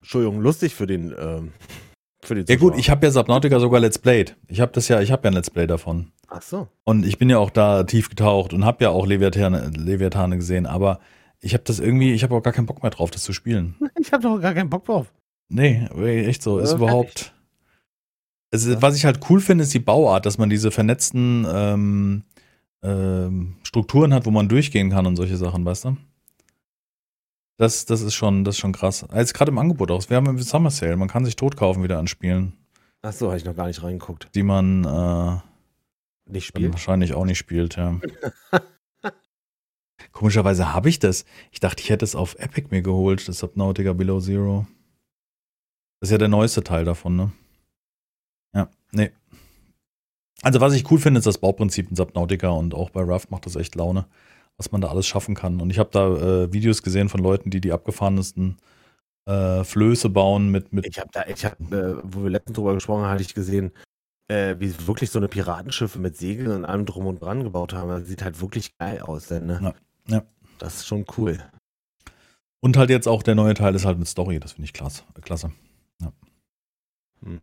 Entschuldigung, 0.00 0.40
lustig 0.40 0.74
für 0.74 0.86
den, 0.86 1.14
ähm, 1.18 1.52
für 2.22 2.34
den 2.34 2.44
Ja 2.46 2.56
gut, 2.56 2.76
ich 2.76 2.90
habe 2.90 3.06
ja 3.06 3.10
Subnautica 3.10 3.58
sogar 3.60 3.80
Let's 3.80 3.98
Played. 3.98 4.36
Ich 4.48 4.60
habe 4.60 4.72
das 4.72 4.88
ja, 4.88 5.00
ich 5.00 5.10
habe 5.12 5.22
ja 5.24 5.30
ein 5.30 5.34
Let's 5.34 5.50
Play 5.50 5.66
davon. 5.66 6.12
Ach 6.28 6.42
so. 6.42 6.68
Und 6.84 7.04
ich 7.06 7.18
bin 7.18 7.28
ja 7.30 7.38
auch 7.38 7.50
da 7.50 7.84
tief 7.84 8.08
getaucht 8.08 8.52
und 8.52 8.64
habe 8.64 8.84
ja 8.84 8.90
auch 8.90 9.06
Leviathane, 9.06 9.70
Leviathane 9.76 10.36
gesehen, 10.36 10.66
aber 10.66 11.00
ich 11.40 11.54
habe 11.54 11.64
das 11.64 11.80
irgendwie, 11.80 12.12
ich 12.12 12.22
habe 12.22 12.34
auch 12.34 12.42
gar 12.42 12.52
keinen 12.52 12.66
Bock 12.66 12.82
mehr 12.82 12.90
drauf, 12.90 13.10
das 13.10 13.22
zu 13.22 13.32
spielen. 13.32 13.74
Ich 13.98 14.12
habe 14.12 14.22
doch 14.24 14.40
gar 14.40 14.54
keinen 14.54 14.70
Bock 14.70 14.84
drauf. 14.84 15.12
Nee, 15.48 15.86
echt 16.26 16.42
so, 16.42 16.58
ist 16.58 16.72
überhaupt. 16.72 17.32
Ja. 18.54 18.82
Was 18.82 18.96
ich 18.96 19.04
halt 19.06 19.20
cool 19.30 19.40
finde, 19.40 19.64
ist 19.64 19.72
die 19.72 19.78
Bauart, 19.78 20.26
dass 20.26 20.36
man 20.38 20.50
diese 20.50 20.70
vernetzten 20.70 21.46
ähm, 21.50 22.22
ähm, 22.82 23.56
Strukturen 23.62 24.12
hat, 24.14 24.26
wo 24.26 24.30
man 24.30 24.48
durchgehen 24.48 24.90
kann 24.90 25.06
und 25.06 25.16
solche 25.16 25.36
Sachen, 25.36 25.64
weißt 25.64 25.84
du? 25.86 25.96
Das, 27.58 27.84
das 27.84 28.00
ist 28.00 28.14
schon, 28.14 28.44
das 28.44 28.56
ist 28.56 28.60
schon 28.60 28.72
krass. 28.72 29.06
Jetzt 29.14 29.34
gerade 29.34 29.50
im 29.50 29.58
Angebot 29.58 29.90
auch. 29.90 30.08
Wir 30.10 30.16
haben 30.16 30.26
im 30.26 30.38
Summer 30.42 30.70
Sale. 30.70 30.96
Man 30.96 31.08
kann 31.08 31.24
sich 31.24 31.36
tot 31.36 31.56
kaufen 31.56 31.82
wieder 31.82 31.98
an 31.98 32.08
Spielen, 32.08 32.54
Ach 33.02 33.12
so, 33.12 33.26
habe 33.28 33.36
ich 33.36 33.44
noch 33.44 33.56
gar 33.56 33.66
nicht 33.66 33.82
reingeguckt. 33.82 34.28
die 34.34 34.42
man 34.44 34.84
äh, 34.84 36.30
Nicht 36.32 36.46
spielt? 36.46 36.72
wahrscheinlich 36.72 37.14
auch 37.14 37.24
nicht 37.24 37.38
spielt, 37.38 37.76
ja. 37.76 37.98
Komischerweise 40.12 40.72
habe 40.72 40.88
ich 40.88 40.98
das. 40.98 41.24
Ich 41.50 41.60
dachte, 41.60 41.82
ich 41.82 41.90
hätte 41.90 42.04
es 42.04 42.14
auf 42.14 42.34
Epic 42.38 42.68
mir 42.70 42.82
geholt, 42.82 43.26
das 43.28 43.38
Subnautica 43.38 43.92
Below 43.92 44.20
Zero. 44.20 44.66
Das 46.00 46.08
ist 46.08 46.12
ja 46.12 46.18
der 46.18 46.28
neueste 46.28 46.62
Teil 46.64 46.84
davon, 46.84 47.16
ne? 47.16 47.32
Ja, 48.54 48.68
nee. 48.92 49.10
Also, 50.42 50.60
was 50.60 50.74
ich 50.74 50.90
cool 50.90 50.98
finde, 50.98 51.18
ist 51.18 51.26
das 51.26 51.38
Bauprinzip 51.38 51.88
in 51.88 51.96
Subnautica 51.96 52.48
und 52.50 52.74
auch 52.74 52.90
bei 52.90 53.02
Raft 53.02 53.30
macht 53.30 53.46
das 53.46 53.56
echt 53.56 53.74
Laune, 53.76 54.06
was 54.56 54.72
man 54.72 54.80
da 54.80 54.88
alles 54.88 55.06
schaffen 55.06 55.34
kann. 55.34 55.60
Und 55.60 55.70
ich 55.70 55.78
habe 55.78 55.90
da 55.92 56.16
äh, 56.44 56.52
Videos 56.52 56.82
gesehen 56.82 57.08
von 57.08 57.20
Leuten, 57.20 57.50
die 57.50 57.60
die 57.60 57.72
abgefahrensten 57.72 58.56
äh, 59.26 59.62
Flöße 59.62 60.08
bauen 60.10 60.48
mit, 60.50 60.72
mit 60.72 60.86
Ich 60.86 60.98
habe 60.98 61.10
da, 61.12 61.24
ich 61.26 61.44
habe, 61.44 61.56
äh, 61.76 62.00
wo 62.02 62.24
wir 62.24 62.30
letztens 62.30 62.56
drüber 62.56 62.74
gesprochen 62.74 63.02
haben, 63.04 63.10
hatte 63.12 63.22
ich 63.22 63.34
gesehen, 63.34 63.70
äh, 64.28 64.56
wie 64.58 64.68
sie 64.68 64.86
wirklich 64.86 65.10
so 65.10 65.20
eine 65.20 65.28
Piratenschiffe 65.28 66.00
mit 66.00 66.16
Segeln 66.16 66.50
und 66.50 66.64
allem 66.64 66.86
drum 66.86 67.06
und 67.06 67.22
dran 67.22 67.44
gebaut 67.44 67.72
haben. 67.72 67.88
Das 67.90 68.08
sieht 68.08 68.22
halt 68.22 68.40
wirklich 68.40 68.76
geil 68.78 69.00
aus, 69.00 69.28
denn, 69.28 69.46
ne? 69.46 69.74
Ja, 70.08 70.16
ja. 70.16 70.22
Das 70.58 70.76
ist 70.76 70.86
schon 70.86 71.04
cool. 71.16 71.38
und 72.60 72.76
halt 72.76 72.90
jetzt 72.90 73.08
auch 73.08 73.22
der 73.22 73.34
neue 73.34 73.54
Teil 73.54 73.74
ist 73.74 73.84
halt 73.84 73.98
mit 73.98 74.08
Story. 74.08 74.40
Das 74.40 74.52
finde 74.52 74.66
ich 74.66 74.72
klasse. 74.72 75.04
klasse. 75.22 75.52
Mhm. 76.00 76.12
Mhm. 77.20 77.40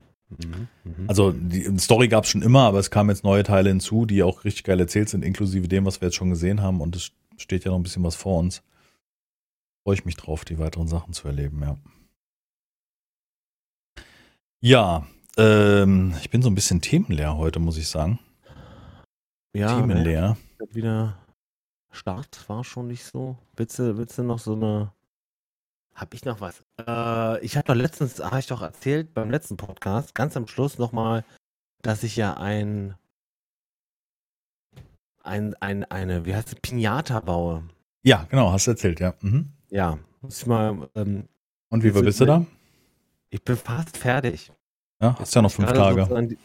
Also 1.08 1.32
die 1.32 1.78
Story 1.80 2.08
gab 2.08 2.24
es 2.24 2.30
schon 2.30 2.42
immer, 2.42 2.62
aber 2.62 2.80
es 2.80 2.92
kamen 2.92 3.10
jetzt 3.10 3.24
neue 3.24 3.44
Teile 3.44 3.70
hinzu, 3.70 4.06
die 4.06 4.24
auch 4.24 4.44
richtig 4.44 4.64
geil 4.64 4.80
erzählt 4.80 5.10
sind, 5.10 5.26
inklusive 5.26 5.68
dem, 5.68 5.86
was 5.86 6.02
wir 6.02 6.08
jetzt 6.08 6.16
schon 6.16 6.30
gesehen 6.30 6.62
haben. 6.62 6.82
Und 6.82 6.96
es 6.96 7.12
steht 7.38 7.66
ja 7.66 7.72
noch 7.72 7.80
ein 7.80 7.84
bisschen 7.84 8.04
was 8.04 8.16
vor 8.16 8.40
uns. 8.40 8.62
Freue 9.84 9.96
ich 9.96 10.06
mich 10.06 10.18
drauf, 10.18 10.46
die 10.46 10.60
weiteren 10.60 10.88
Sachen 10.88 11.14
zu 11.14 11.28
erleben, 11.28 11.62
ja. 11.62 11.78
Ja, 14.62 15.08
ähm, 15.38 16.14
ich 16.22 16.30
bin 16.30 16.42
so 16.42 16.50
ein 16.50 16.56
bisschen 16.56 16.82
themenleer 16.82 17.38
heute, 17.38 17.60
muss 17.60 17.78
ich 17.78 17.88
sagen. 17.88 18.20
ja, 19.54 19.74
ne? 19.74 19.82
themenleer. 19.82 20.38
wieder 20.72 21.18
Start 21.92 22.48
war 22.48 22.64
schon 22.64 22.88
nicht 22.88 23.04
so. 23.04 23.38
Willst 23.56 23.80
du, 23.80 23.98
willst 23.98 24.18
du 24.18 24.24
noch 24.24 24.40
so 24.40 24.54
eine. 24.54 24.92
Hab 26.00 26.14
ich 26.14 26.24
noch 26.24 26.40
was? 26.40 26.64
Äh, 26.80 27.44
ich 27.44 27.58
habe 27.58 27.66
doch 27.66 27.76
letztens, 27.76 28.20
habe 28.20 28.40
ich 28.40 28.48
doch 28.48 28.62
erzählt 28.62 29.14
beim 29.14 29.30
letzten 29.30 29.58
Podcast, 29.58 30.16
ganz 30.16 30.38
am 30.38 30.48
Schluss 30.48 30.78
nochmal, 30.78 31.26
dass 31.82 32.04
ich 32.04 32.16
ja 32.16 32.36
ein, 32.36 32.96
ein, 35.24 35.56
ein, 35.56 35.84
eine, 35.86 36.26
wie 36.26 36.34
heißt 36.36 36.48
es, 36.50 36.56
Pinata 36.56 37.20
baue. 37.20 37.64
Ja, 38.04 38.26
genau, 38.30 38.52
hast 38.52 38.68
du 38.68 38.72
erzählt, 38.72 39.00
ja. 39.02 39.14
Mhm. 39.22 39.52
Ja, 39.70 40.00
muss 40.22 40.40
ich 40.42 40.46
mal, 40.48 40.90
ähm, 40.96 41.28
Und 41.70 41.84
wie 41.84 41.94
weit 41.94 42.06
bist 42.06 42.22
du 42.22 42.26
da? 42.26 42.46
ich 43.30 43.44
bin 43.44 43.58
fast 43.58 43.98
fertig. 43.98 44.52
Ja, 45.02 45.18
hast 45.20 45.36
ja 45.36 45.42
noch 45.42 45.52
fünf 45.52 45.72
Tage. 45.72 46.28
die- 46.28 46.38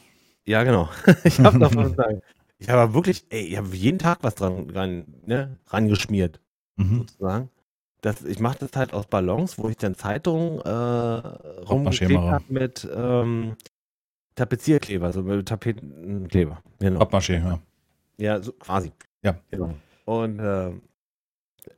Ja, 0.46 0.64
genau. 0.64 0.88
ich 1.24 1.38
habe 1.40 1.58
noch 1.58 1.70
fünf 1.72 1.94
Tage. 1.96 2.22
Ich 2.58 2.68
habe 2.68 2.80
aber 2.82 2.94
wirklich, 2.94 3.24
ey, 3.30 3.42
ich 3.46 3.56
habe 3.56 3.68
jeden 3.74 3.98
Tag 4.00 4.18
was 4.22 4.34
dran, 4.34 4.66
dran 4.68 5.04
ne, 5.26 5.58
rangeschmiert. 5.68 6.40
Mhm. 6.76 6.98
sozusagen. 6.98 7.50
Das, 8.04 8.22
ich 8.22 8.38
mache 8.38 8.58
das 8.58 8.70
halt 8.74 8.92
aus 8.92 9.06
Ballons, 9.06 9.56
wo 9.56 9.70
ich 9.70 9.78
dann 9.78 9.94
Zeitungen 9.94 10.60
äh, 10.60 10.68
rumgeklebt 10.68 12.20
habe 12.20 12.44
mit 12.50 12.86
ähm, 12.94 13.56
Tapezierkleber, 14.34 15.06
also 15.06 15.22
mit 15.22 15.48
Tapetenkleber. 15.48 16.62
Genau. 16.80 17.00
Pappmaché, 17.00 17.38
ja. 17.42 17.60
Ja, 18.18 18.42
so 18.42 18.52
quasi. 18.52 18.92
Ja. 19.22 19.36
Genau. 19.50 19.72
Und 20.04 20.38
äh, 20.38 20.72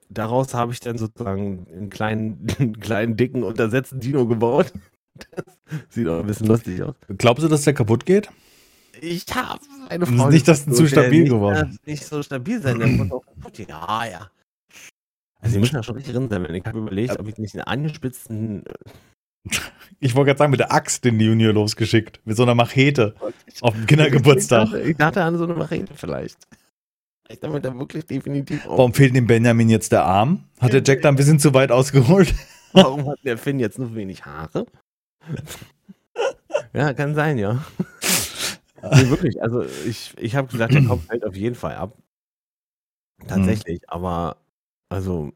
daraus 0.09 0.53
habe 0.53 0.73
ich 0.73 0.81
dann 0.81 0.99
sozusagen 0.99 1.65
einen 1.73 1.91
kleinen, 1.91 2.45
einen 2.59 2.81
kleinen, 2.81 3.17
dicken, 3.17 3.45
untersetzten 3.45 4.01
Dino 4.01 4.27
gebaut. 4.27 4.73
Sieht 5.91 6.09
auch 6.09 6.19
ein 6.19 6.27
bisschen 6.27 6.49
lustig 6.49 6.83
aus. 6.83 6.97
Glaubst 7.19 7.45
du, 7.45 7.49
dass 7.49 7.63
der 7.63 7.75
kaputt 7.75 8.05
geht? 8.05 8.31
Ich 9.01 9.27
habe 9.33 9.61
eine 9.89 10.01
Das 10.01 10.11
ist 10.11 10.17
Frau. 10.17 10.31
nicht, 10.31 10.49
dass 10.49 10.65
gesucht, 10.65 10.77
zu 10.77 10.89
stabil 10.89 11.29
geworden 11.29 11.79
äh, 11.85 11.91
Nicht 11.91 12.05
so 12.05 12.21
stabil 12.21 12.61
sein, 12.61 12.81
der 12.81 12.89
muss 12.89 13.13
auch 13.13 13.25
kaputt 13.25 13.53
gehen. 13.53 13.69
Ja, 13.69 14.07
ja. 14.11 14.31
Also, 15.41 15.55
die 15.55 15.61
müssen 15.61 15.75
da 15.75 15.83
schon 15.83 15.97
richtig 15.97 16.15
drin 16.15 16.29
sein. 16.29 16.55
Ich 16.55 16.65
habe 16.65 16.79
überlegt, 16.79 17.19
ob 17.19 17.29
ich 17.29 17.39
nicht 17.39 17.55
einen 17.55 17.65
angespitzten. 17.65 18.65
Ich 20.01 20.17
wollte 20.17 20.31
gerade 20.31 20.39
sagen, 20.39 20.51
mit 20.51 20.59
der 20.59 20.73
Axt 20.73 21.05
den 21.05 21.21
Junior 21.21 21.53
losgeschickt. 21.53 22.21
Mit 22.25 22.37
so 22.37 22.43
einer 22.43 22.57
Machete 22.57 23.15
auf 23.61 23.73
dem 23.73 23.87
Kindergeburtstag. 23.87 24.65
Ich 24.65 24.71
dachte, 24.73 24.91
ich 24.91 24.97
dachte 24.97 25.23
an 25.23 25.39
so 25.39 25.45
eine 25.45 25.55
Machete 25.55 25.95
vielleicht. 25.95 26.37
Ich 27.29 27.41
damit 27.41 27.65
da 27.65 27.77
wirklich 27.79 28.05
definitiv 28.05 28.67
auch. 28.67 28.79
Warum 28.79 28.93
fehlt 28.93 29.15
dem 29.15 29.27
Benjamin 29.27 29.71
jetzt 29.71 29.93
der 29.93 30.05
Arm? 30.05 30.45
Hat 30.61 30.73
der 30.73 30.83
Jack 30.85 31.03
da 31.03 31.09
ein 31.09 31.17
bisschen 31.17 31.39
zu 31.39 31.55
weit 31.55 31.71
ausgeholt? 31.71 32.35
Warum 32.73 33.09
hat 33.09 33.19
der 33.25 33.39
Finn 33.39 33.59
jetzt 33.59 33.79
nur 33.79 33.95
wenig 33.95 34.27
Haare? 34.27 34.67
ja, 36.75 36.93
kann 36.93 37.15
sein, 37.15 37.39
ja. 37.39 37.65
Nee, 38.83 39.09
wirklich, 39.09 39.43
also 39.43 39.65
ich, 39.87 40.13
ich 40.19 40.37
habe 40.37 40.49
gesagt, 40.49 40.75
der 40.75 40.85
Kopf 40.85 41.05
fällt 41.09 41.25
auf 41.25 41.37
jeden 41.37 41.55
Fall 41.55 41.77
ab. 41.77 41.97
Tatsächlich, 43.27 43.89
aber 43.89 44.37
also 44.97 45.31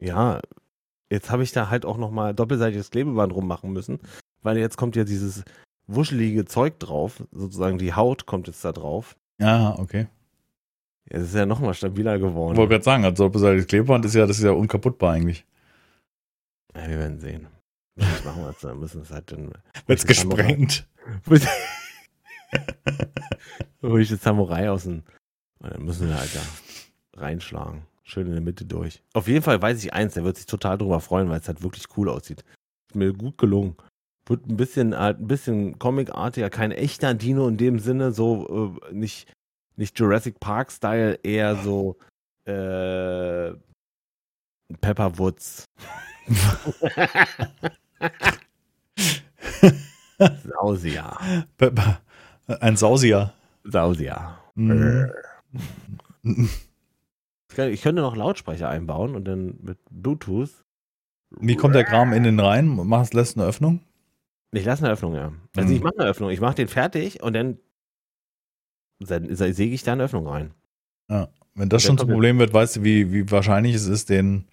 ja, 0.00 0.40
jetzt 1.10 1.30
habe 1.30 1.42
ich 1.42 1.50
da 1.50 1.70
halt 1.70 1.84
auch 1.84 1.96
nochmal 1.96 2.34
doppelseitiges 2.34 2.90
Klebeband 2.92 3.32
rummachen 3.34 3.72
müssen, 3.72 3.98
weil 4.42 4.58
jetzt 4.58 4.76
kommt 4.76 4.94
ja 4.94 5.02
dieses 5.02 5.42
wuschelige 5.88 6.44
Zeug 6.44 6.78
drauf, 6.78 7.22
sozusagen 7.32 7.78
die 7.78 7.94
Haut 7.94 8.26
kommt 8.26 8.46
jetzt 8.46 8.64
da 8.64 8.70
drauf. 8.72 9.16
Ja, 9.40 9.76
okay. 9.78 10.06
Es 11.06 11.22
ist 11.24 11.34
ja 11.34 11.46
nochmal 11.46 11.74
stabiler 11.74 12.14
Ich 12.14 12.22
geworden. 12.22 12.56
wollte 12.56 12.70
gerade 12.74 12.84
sagen, 12.84 13.04
also 13.04 13.24
doppelseitiges 13.24 13.66
Klebeband 13.66 14.04
ist 14.04 14.14
ja, 14.14 14.24
das 14.26 14.38
ist 14.38 14.44
ja 14.44 14.52
unkaputtbar 14.52 15.12
eigentlich. 15.14 15.44
Ja, 16.76 16.88
wir 16.88 16.98
werden 16.98 17.18
sehen. 17.18 17.48
Was 17.96 18.24
machen 18.24 18.42
wir 18.42 18.50
jetzt? 18.50 18.62
Dann 18.64 18.78
müssen 18.78 18.98
wir 18.98 19.02
es 19.02 19.10
halt 19.10 19.30
dann. 19.32 19.52
Wird's 19.86 20.06
Welche 20.06 20.20
Samurai- 20.22 20.54
gesprengt. 20.54 20.88
Hol 23.82 24.00
ich 24.00 24.08
den 24.08 24.18
Samurai 24.18 24.70
aus 24.70 24.84
dem. 24.84 25.02
Und 25.58 25.72
dann 25.72 25.84
müssen 25.84 26.08
wir 26.08 26.18
halt 26.18 26.30
da 26.34 27.20
reinschlagen. 27.20 27.82
Schön 28.06 28.26
in 28.26 28.32
der 28.34 28.42
Mitte 28.42 28.66
durch. 28.66 29.02
Auf 29.14 29.28
jeden 29.28 29.42
Fall 29.42 29.60
weiß 29.62 29.82
ich 29.82 29.94
eins, 29.94 30.14
der 30.14 30.24
wird 30.24 30.36
sich 30.36 30.46
total 30.46 30.76
drüber 30.76 31.00
freuen, 31.00 31.30
weil 31.30 31.40
es 31.40 31.48
halt 31.48 31.62
wirklich 31.62 31.84
cool 31.96 32.10
aussieht. 32.10 32.44
Ist 32.90 32.96
mir 32.96 33.14
gut 33.14 33.38
gelungen. 33.38 33.76
Wird 34.26 34.46
ein 34.46 34.56
bisschen, 34.56 34.96
halt 34.96 35.20
ein 35.20 35.26
bisschen 35.26 35.78
comicartiger, 35.78 36.50
kein 36.50 36.70
echter 36.70 37.14
Dino 37.14 37.48
in 37.48 37.56
dem 37.56 37.78
Sinne, 37.78 38.12
so 38.12 38.78
äh, 38.82 38.94
nicht, 38.94 39.32
nicht 39.76 39.98
Jurassic 39.98 40.38
Park-Style, 40.38 41.18
eher 41.22 41.56
so 41.56 41.96
äh, 42.44 43.52
Pepperwoods. 44.80 45.64
Sausia. 50.44 51.18
Pepper. 51.56 52.00
Ein 52.60 52.76
Sausier. 52.76 53.32
Sausia. 53.64 54.38
Mhm. 54.54 55.10
Ich 57.58 57.82
könnte 57.82 58.02
noch 58.02 58.16
Lautsprecher 58.16 58.68
einbauen 58.68 59.14
und 59.14 59.24
dann 59.24 59.58
mit 59.62 59.78
Bluetooth. 59.90 60.64
Wie 61.30 61.56
kommt 61.56 61.74
der 61.74 61.84
Kram 61.84 62.12
in 62.12 62.22
den 62.22 62.38
rein? 62.38 62.68
Machst, 62.68 63.14
lässt 63.14 63.36
eine 63.36 63.46
Öffnung? 63.46 63.80
Ich 64.52 64.64
lasse 64.64 64.84
eine 64.84 64.92
Öffnung, 64.92 65.14
ja. 65.14 65.32
Also 65.56 65.70
Mhm. 65.70 65.76
ich 65.76 65.82
mache 65.82 65.98
eine 65.98 66.08
Öffnung. 66.08 66.30
Ich 66.30 66.40
mache 66.40 66.54
den 66.54 66.68
fertig 66.68 67.22
und 67.22 67.32
dann 67.32 67.58
säge 69.00 69.74
ich 69.74 69.82
da 69.82 69.92
eine 69.92 70.04
Öffnung 70.04 70.26
rein. 70.28 70.52
Wenn 71.54 71.68
das 71.68 71.82
schon 71.84 71.98
zum 71.98 72.08
Problem 72.08 72.38
wird, 72.38 72.52
weißt 72.52 72.76
du, 72.76 72.84
wie, 72.84 73.12
wie 73.12 73.30
wahrscheinlich 73.30 73.74
es 73.74 73.86
ist, 73.86 74.10
den. 74.10 74.44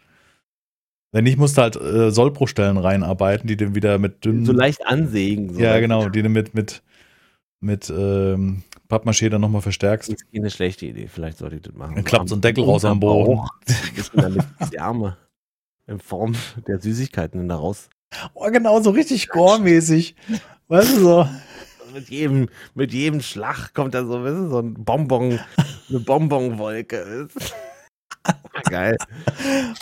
Wenn 1.12 1.24
nicht, 1.26 1.38
musst 1.38 1.58
du 1.58 1.62
halt 1.62 1.76
äh, 1.76 2.12
Sollbruchstellen 2.12 2.78
reinarbeiten, 2.78 3.48
die 3.48 3.58
dann 3.58 3.76
wieder 3.76 3.98
mit 3.98 4.24
dünnen. 4.24 4.46
So 4.46 4.54
leicht 4.54 4.86
ansägen. 4.86 5.54
So 5.54 5.60
ja, 5.60 5.80
genau, 5.80 6.08
die 6.10 6.22
du 6.22 6.30
mit, 6.30 6.54
mit, 6.54 6.84
mit 7.60 7.90
ähm, 7.90 8.64
Pappmaché 8.92 9.30
dann 9.30 9.40
nochmal 9.40 9.62
verstärkst. 9.62 10.10
Das 10.10 10.22
ist 10.22 10.34
keine 10.34 10.50
schlechte 10.50 10.86
Idee. 10.86 11.08
Vielleicht 11.08 11.38
sollte 11.38 11.56
ich 11.56 11.62
das 11.62 11.74
machen. 11.74 11.96
Dann 11.96 12.04
klappt 12.04 12.28
so 12.28 12.36
ein 12.36 12.42
Deckel 12.42 12.66
raus 12.66 12.84
am 12.84 13.00
Boden. 13.00 13.40
Damit 14.14 14.44
die 14.72 14.80
Arme 14.80 15.18
in 15.88 16.00
Form 16.00 16.36
der 16.68 16.82
Süßigkeiten 16.82 17.48
da 17.48 17.56
raus. 17.56 17.90
Oh, 18.34 18.50
genau, 18.52 18.82
so 18.82 18.90
richtig 18.90 19.30
gore-mäßig. 19.30 20.16
Weißt 20.68 20.98
du 20.98 21.00
so? 21.00 21.30
Mit 21.94 22.10
jedem, 22.10 22.50
mit 22.76 22.92
jedem 22.94 23.22
Schlag 23.22 23.74
kommt 23.74 23.94
da 23.94 24.06
so, 24.06 24.24
weißt 24.24 24.36
du, 24.36 24.50
so 24.50 24.60
ein 24.60 24.74
Bonbon, 24.74 25.40
eine 25.90 26.00
Bonbonwolke. 26.00 27.30
Geil. 28.70 28.98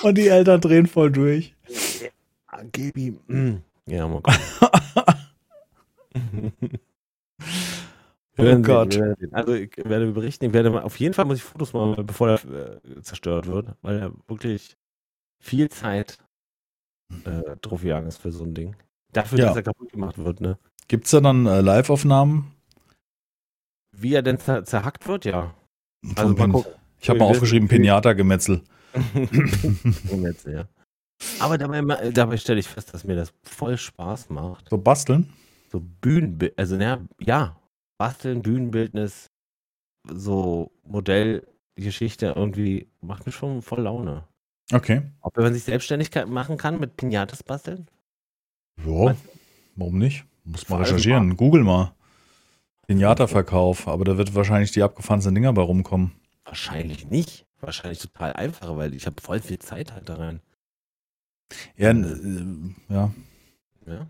Und 0.03 0.17
die 0.17 0.27
Eltern 0.27 0.61
drehen 0.61 0.85
voll 0.85 1.11
durch. 1.11 1.55
Ja, 2.01 2.61
gib 2.71 2.95
ihm. 2.97 3.19
Mm. 3.27 3.63
Ja, 3.87 4.07
mal 4.07 4.21
gucken. 4.21 4.39
Oh 8.39 8.43
werden 8.43 8.63
sehen, 8.63 8.73
Gott. 8.73 8.93
sehen. 8.93 9.33
Also 9.33 9.53
ich 9.53 9.71
werde 9.77 10.11
berichten, 10.11 10.45
ich 10.45 10.53
werde 10.53 10.69
mal, 10.69 10.81
auf 10.83 10.99
jeden 10.99 11.13
Fall 11.13 11.25
muss 11.25 11.37
ich 11.37 11.43
Fotos 11.43 11.73
machen, 11.73 12.05
bevor 12.05 12.29
er 12.29 12.45
äh, 12.45 13.01
zerstört 13.01 13.47
wird, 13.47 13.73
weil 13.81 13.99
er 13.99 14.11
wirklich 14.27 14.75
viel 15.41 15.69
Zeit 15.69 16.17
äh, 17.25 17.55
drauf 17.61 17.83
jagen 17.83 18.07
ist 18.07 18.17
für 18.17 18.31
so 18.31 18.43
ein 18.43 18.53
Ding. 18.53 18.75
Dafür, 19.13 19.39
Ja. 19.39 19.45
dass 19.47 19.55
er 19.55 19.63
kaputt 19.63 19.91
gemacht 19.91 20.17
wird, 20.17 20.41
ne? 20.41 20.57
Gibt's 20.87 21.11
da 21.11 21.19
dann 21.21 21.45
äh, 21.45 21.61
Live-Aufnahmen? 21.61 22.51
Wie 23.95 24.13
er 24.13 24.21
denn 24.21 24.37
zer 24.39 24.63
zerhackt 24.65 25.07
wird, 25.07 25.25
ja. 25.25 25.53
Also 26.15 26.33
mal 26.35 26.49
Pin-. 26.51 26.63
Ich 27.01 27.09
habe 27.09 27.19
mal 27.19 27.25
aufgeschrieben, 27.25 27.67
Pinata-Gemetzel. 27.67 28.61
Jetzt, 30.23 30.45
ja. 30.47 30.65
Aber 31.39 31.57
dabei, 31.57 31.81
dabei 32.11 32.37
stelle 32.37 32.59
ich 32.59 32.67
fest, 32.67 32.93
dass 32.93 33.03
mir 33.03 33.15
das 33.15 33.33
voll 33.43 33.77
Spaß 33.77 34.29
macht. 34.29 34.69
So 34.69 34.77
basteln? 34.77 35.31
So 35.71 35.81
Bühnenbild, 36.01 36.57
also 36.57 36.77
na, 36.77 36.99
ja, 37.19 37.55
basteln, 37.99 38.41
Bühnenbildnis, 38.41 39.29
so 40.07 40.71
Modellgeschichte 40.83 42.33
irgendwie 42.35 42.87
macht 43.01 43.27
mir 43.27 43.31
schon 43.31 43.61
voll 43.61 43.81
Laune. 43.81 44.27
Okay. 44.71 45.03
Ob 45.21 45.37
man 45.37 45.53
sich 45.53 45.63
Selbstständigkeit 45.63 46.27
machen 46.27 46.57
kann 46.57 46.79
mit 46.79 46.97
Pinatas 46.97 47.43
basteln? 47.43 47.87
Ja, 48.85 49.15
warum 49.75 49.97
nicht? 49.97 50.25
Muss 50.43 50.67
mal 50.69 50.77
allem 50.77 50.85
recherchieren. 50.85 51.37
Google 51.37 51.63
mal. 51.63 51.93
Pinata-Verkauf, 52.87 53.87
aber 53.87 54.03
da 54.05 54.17
wird 54.17 54.33
wahrscheinlich 54.33 54.71
die 54.71 54.81
abgefahrenen 54.81 55.35
Dinger 55.35 55.53
bei 55.53 55.61
rumkommen. 55.61 56.11
Wahrscheinlich 56.43 57.07
nicht. 57.09 57.45
Wahrscheinlich 57.59 57.99
total 57.99 58.33
einfach, 58.33 58.75
weil 58.77 58.95
ich 58.95 59.05
habe 59.05 59.21
voll 59.21 59.39
viel 59.39 59.59
Zeit 59.59 59.93
halt 59.93 60.09
da 60.09 60.15
rein. 60.15 60.41
Ja, 61.75 61.91
äh, 61.91 62.73
ja. 62.87 63.13
Ja? 63.85 64.07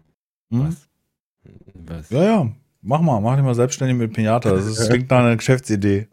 Hm? 0.52 0.67
Was? 0.67 0.88
Was? 1.73 2.10
Ja, 2.10 2.23
ja. 2.23 2.52
Mach 2.82 3.02
mal, 3.02 3.20
mach 3.20 3.36
dich 3.36 3.44
mal 3.44 3.56
selbstständig 3.56 3.98
mit 3.98 4.13
Pinata. 4.13 4.52
Das, 4.52 4.65
ist, 4.65 4.89
klingt 4.89 5.10
nach 5.10 5.20
einer 5.20 5.36
Geschäftsidee. 5.36 6.08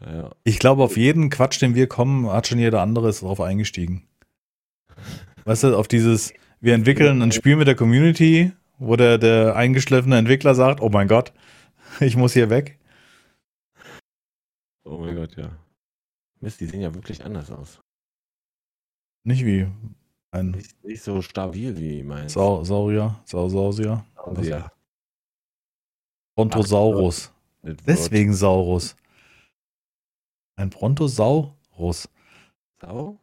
Ja. 0.00 0.30
Ich 0.44 0.58
glaube, 0.58 0.82
auf 0.82 0.96
jeden 0.96 1.30
Quatsch, 1.30 1.60
den 1.60 1.74
wir 1.74 1.86
kommen, 1.86 2.30
hat 2.30 2.46
schon 2.46 2.58
jeder 2.58 2.82
andere 2.82 3.08
ist 3.08 3.22
drauf 3.22 3.40
eingestiegen. 3.40 4.06
Weißt 5.44 5.64
du, 5.64 5.76
auf 5.76 5.88
dieses, 5.88 6.32
wir 6.60 6.74
entwickeln 6.74 7.22
ein 7.22 7.32
Spiel 7.32 7.56
mit 7.56 7.66
der 7.66 7.74
Community, 7.74 8.52
wo 8.78 8.96
der, 8.96 9.18
der 9.18 9.56
eingeschliffene 9.56 10.18
Entwickler 10.18 10.54
sagt, 10.54 10.80
oh 10.80 10.88
mein 10.88 11.08
Gott, 11.08 11.32
ich 12.00 12.16
muss 12.16 12.32
hier 12.32 12.50
weg. 12.50 12.78
Oh 14.84 14.98
mein 14.98 15.16
Gott, 15.16 15.36
ja. 15.36 15.50
Mist, 16.40 16.60
die 16.60 16.66
sehen 16.66 16.80
ja 16.80 16.94
wirklich 16.94 17.24
anders 17.24 17.50
aus. 17.50 17.80
Nicht 19.24 19.44
wie 19.44 19.66
ein 20.30 20.52
Nicht, 20.52 20.84
nicht 20.84 21.02
so 21.02 21.20
stabil 21.22 21.76
wie 21.78 22.02
meins. 22.02 22.34
Sau 22.34 22.62
Saurier, 22.62 23.20
Sausausier, 23.24 24.04
Also, 24.14 24.42
ja. 24.42 24.70
Brontosaurus. 26.38 27.32
Das 27.62 27.76
Deswegen 27.84 28.32
Saurus. 28.32 28.94
Ein 30.54 30.70
Brontosaurus. 30.70 32.08
Sau? 32.80 33.18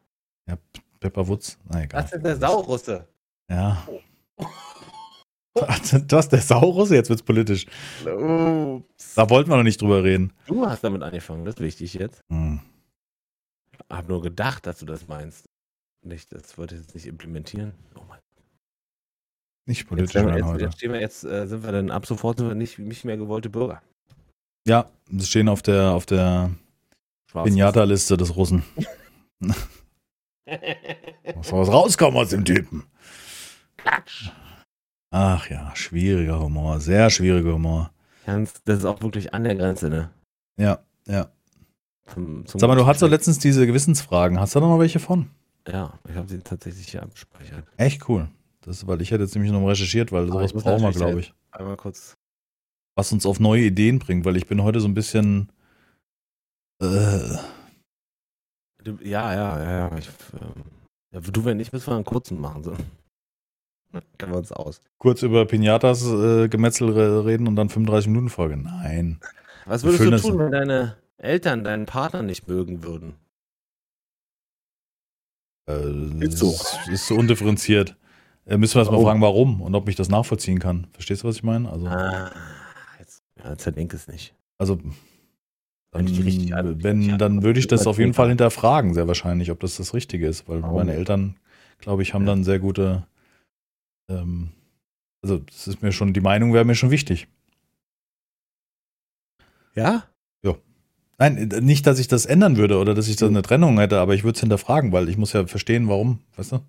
Pepper 1.00 1.28
Woods, 1.28 1.58
na 1.70 1.84
egal. 1.84 2.02
Das 2.02 2.14
ist 2.14 2.26
der 2.26 2.36
Saurusse. 2.36 3.08
Ja. 3.50 3.88
Du 5.56 6.18
hast 6.18 6.34
der 6.34 6.42
Saurus, 6.42 6.90
jetzt 6.90 7.10
wird's 7.10 7.24
politisch. 7.24 7.66
Ups. 8.06 9.14
Da 9.16 9.30
wollten 9.30 9.50
wir 9.50 9.56
noch 9.56 9.64
nicht 9.64 9.82
drüber 9.82 10.04
reden. 10.04 10.34
Du 10.48 10.66
hast 10.66 10.84
damit 10.84 11.02
angefangen, 11.02 11.46
das 11.46 11.56
ist 11.56 11.62
wichtig 11.62 11.94
jetzt. 11.94 12.20
Hm. 12.30 12.60
Hab 13.90 14.10
nur 14.10 14.22
gedacht, 14.22 14.68
dass 14.68 14.80
du 14.80 14.86
das 14.86 15.08
meinst. 15.08 15.48
Nicht, 16.02 16.34
das 16.34 16.58
wollte 16.58 16.76
ich 16.76 16.82
jetzt 16.82 16.94
nicht 16.94 17.06
implementieren. 17.06 17.72
Oh 17.96 18.02
mein 18.10 18.20
Nicht 19.68 19.80
Jetzt, 19.80 19.90
politisch 19.90 20.14
wir, 20.16 20.26
werden 20.26 20.38
jetzt, 20.38 20.46
heute. 20.46 20.64
jetzt 20.66 20.78
stehen 20.78 20.94
wir 20.94 21.02
jetzt, 21.02 21.24
äh, 21.24 21.48
sind 21.48 21.64
wir 21.64 21.72
dann 21.72 21.90
ab 21.90 22.06
sofort 22.06 22.40
nicht, 22.40 22.78
nicht 22.78 23.04
mehr 23.04 23.18
gewollte 23.18 23.50
Bürger. 23.50 23.82
Ja, 24.68 24.90
sie 25.10 25.26
stehen 25.26 25.50
auf 25.50 25.62
der, 25.62 25.92
auf 25.92 26.06
der. 26.06 26.52
Pinata-Liste 27.34 28.16
des 28.16 28.36
Russen. 28.36 28.64
Muss 29.40 29.58
was 31.52 31.68
rauskommen 31.68 32.18
aus 32.18 32.30
dem 32.30 32.46
Typen. 32.46 32.86
Klatsch. 33.78 34.32
Ach 35.12 35.50
ja, 35.50 35.76
schwieriger 35.76 36.40
Humor, 36.40 36.80
sehr 36.80 37.10
schwieriger 37.10 37.54
Humor. 37.54 37.92
Ganz, 38.26 38.64
das 38.64 38.80
ist 38.80 38.86
auch 38.86 39.02
wirklich 39.02 39.34
an 39.34 39.44
der 39.44 39.56
Grenze, 39.56 39.90
ne? 39.90 40.12
Ja, 40.58 40.80
ja. 41.08 41.28
Zum, 42.08 42.46
zum 42.46 42.60
Sag 42.60 42.68
mal, 42.68 42.76
du 42.76 42.86
hast 42.86 43.02
doch 43.02 43.10
letztens 43.10 43.40
diese 43.40 43.66
Gewissensfragen. 43.68 44.40
Hast 44.40 44.56
du 44.56 44.60
da 44.60 44.68
noch 44.68 44.80
welche 44.80 45.00
von? 45.00 45.30
Ja, 45.68 45.94
ich 46.08 46.16
habe 46.16 46.28
sie 46.28 46.40
tatsächlich 46.40 46.88
hier 46.88 47.04
abgespeichert. 47.04 47.66
Echt 47.78 48.08
cool. 48.08 48.30
Das, 48.66 48.88
weil 48.88 49.02
ich 49.02 49.12
hätte 49.12 49.24
jetzt 49.24 49.36
nämlich 49.36 49.52
noch 49.52 49.62
mal 49.62 49.70
recherchiert, 49.70 50.12
weil 50.12 50.28
sowas 50.28 50.54
brauchen 50.54 50.82
wir, 50.82 50.92
glaube 50.92 51.20
ich. 51.20 51.34
Einmal 51.52 51.78
kurz. 51.78 52.16
Was 52.96 53.12
uns 53.12 53.26
auf 53.26 53.40
neue 53.40 53.64
Ideen 53.64 54.00
bringt, 54.00 54.26
weil 54.26 54.38
ich 54.38 54.48
bin 54.48 54.64
heute 54.64 54.80
so 54.80 54.88
ein 54.88 54.94
bisschen. 54.94 55.52
Äh, 56.82 57.36
ja, 59.02 59.34
ja, 59.34 59.60
ja, 59.64 59.72
ja. 59.90 59.98
Ich, 59.98 60.10
ähm, 60.34 60.64
ja. 61.12 61.20
Du, 61.20 61.46
wenn 61.46 61.58
nicht, 61.58 61.74
müssen 61.74 61.88
wir 61.88 61.96
einen 61.96 62.06
kurzen 62.06 62.40
machen. 62.40 62.64
So. 62.64 62.72
Kennen 64.18 64.32
wir 64.32 64.38
uns 64.40 64.52
aus. 64.52 64.82
kurz 64.98 65.22
über 65.22 65.46
Pinatas 65.46 66.04
äh, 66.06 66.48
Gemetzel 66.50 66.90
re- 66.90 67.26
reden 67.26 67.48
und 67.48 67.56
dann 67.56 67.70
35 67.70 68.08
Minuten 68.10 68.30
Folge. 68.30 68.58
Nein. 68.58 69.20
Was 69.66 69.84
würdest 69.84 70.24
du 70.26 70.30
tun, 70.30 70.40
wenn 70.40 70.52
deine 70.52 70.98
Eltern 71.18 71.64
deinen 71.64 71.86
Partner 71.86 72.22
nicht 72.24 72.48
mögen 72.48 72.84
würden? 72.84 73.16
Äh, 75.68 76.26
Ist 76.26 76.38
so. 76.38 76.52
ist 76.92 77.08
so 77.08 77.16
undifferenziert. 77.16 77.96
Äh, 78.46 78.58
müssen 78.58 78.76
wir 78.76 78.82
erst 78.82 78.92
mal 78.92 78.98
Warum? 78.98 79.06
fragen, 79.08 79.22
warum 79.22 79.62
und 79.62 79.74
ob 79.76 79.90
ich 79.90 79.96
das 79.96 80.10
nachvollziehen 80.10 80.60
kann. 80.60 80.88
Verstehst 80.94 81.24
du, 81.24 81.28
was 81.28 81.36
ich 81.38 81.44
meine? 81.44 81.70
Also, 81.70 81.88
Ah, 81.88 82.30
jetzt, 83.00 83.24
ja, 83.44 83.58
zerdenk 83.58 83.94
es 83.94 84.08
nicht. 84.08 84.34
also 84.58 84.80
Wenn 85.92 86.06
dann, 86.06 86.16
richtig 86.24 86.54
an- 86.54 86.84
wenn, 86.84 87.18
dann 87.18 87.44
würde 87.44 87.60
ich 87.60 87.68
das 87.68 87.88
auf 87.88 87.98
jeden 87.98 88.14
Fall 88.14 88.30
hinterfragen, 88.30 88.94
sehr 88.94 89.08
wahrscheinlich, 89.08 89.50
ob 89.52 89.60
das 89.62 89.78
das 89.78 89.94
Richtige 89.94 90.28
ist, 90.28 90.48
weil 90.48 90.62
Warum? 90.62 90.76
meine 90.76 90.94
Eltern, 90.94 91.38
glaube 91.80 92.04
ich, 92.04 92.14
haben 92.14 92.24
Ja. 92.24 92.34
dann 92.34 92.44
sehr 92.44 92.60
gute, 92.60 93.08
ähm, 94.10 94.50
also 95.24 95.38
das 95.40 95.68
ist 95.68 95.82
mir 95.82 95.92
schon, 95.92 96.14
die 96.14 96.22
Meinung 96.22 96.54
wäre 96.54 96.66
mir 96.66 96.76
schon 96.76 96.92
wichtig. 96.92 97.28
Ja? 99.74 100.04
Nein, 101.18 101.50
äh, 101.50 101.62
nicht, 101.62 101.88
dass 101.88 101.98
ich 102.00 102.10
das 102.10 102.26
ändern 102.26 102.58
würde 102.58 102.78
oder 102.78 102.94
dass 102.94 103.08
ich 103.08 103.16
da 103.16 103.28
eine 103.28 103.42
Trennung 103.42 103.80
hätte, 103.80 104.00
aber 104.00 104.16
ich 104.16 104.26
würde 104.26 104.36
es 104.36 104.42
hinterfragen, 104.42 104.92
weil 104.92 105.08
ich 105.08 105.16
muss 105.18 105.32
ja 105.32 105.48
verstehen, 105.48 105.88
warum, 105.88 106.20
weißt 106.36 106.52
du? 106.52 106.60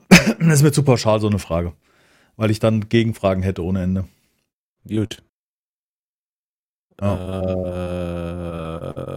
Das 0.38 0.54
ist 0.54 0.62
mir 0.62 0.72
zu 0.72 0.82
pauschal 0.82 1.20
so 1.20 1.26
eine 1.28 1.38
Frage, 1.38 1.72
weil 2.36 2.50
ich 2.50 2.58
dann 2.58 2.88
Gegenfragen 2.88 3.42
hätte 3.42 3.64
ohne 3.64 3.82
Ende. 3.82 4.08
Gut. 4.86 5.22
Ja. 7.00 7.14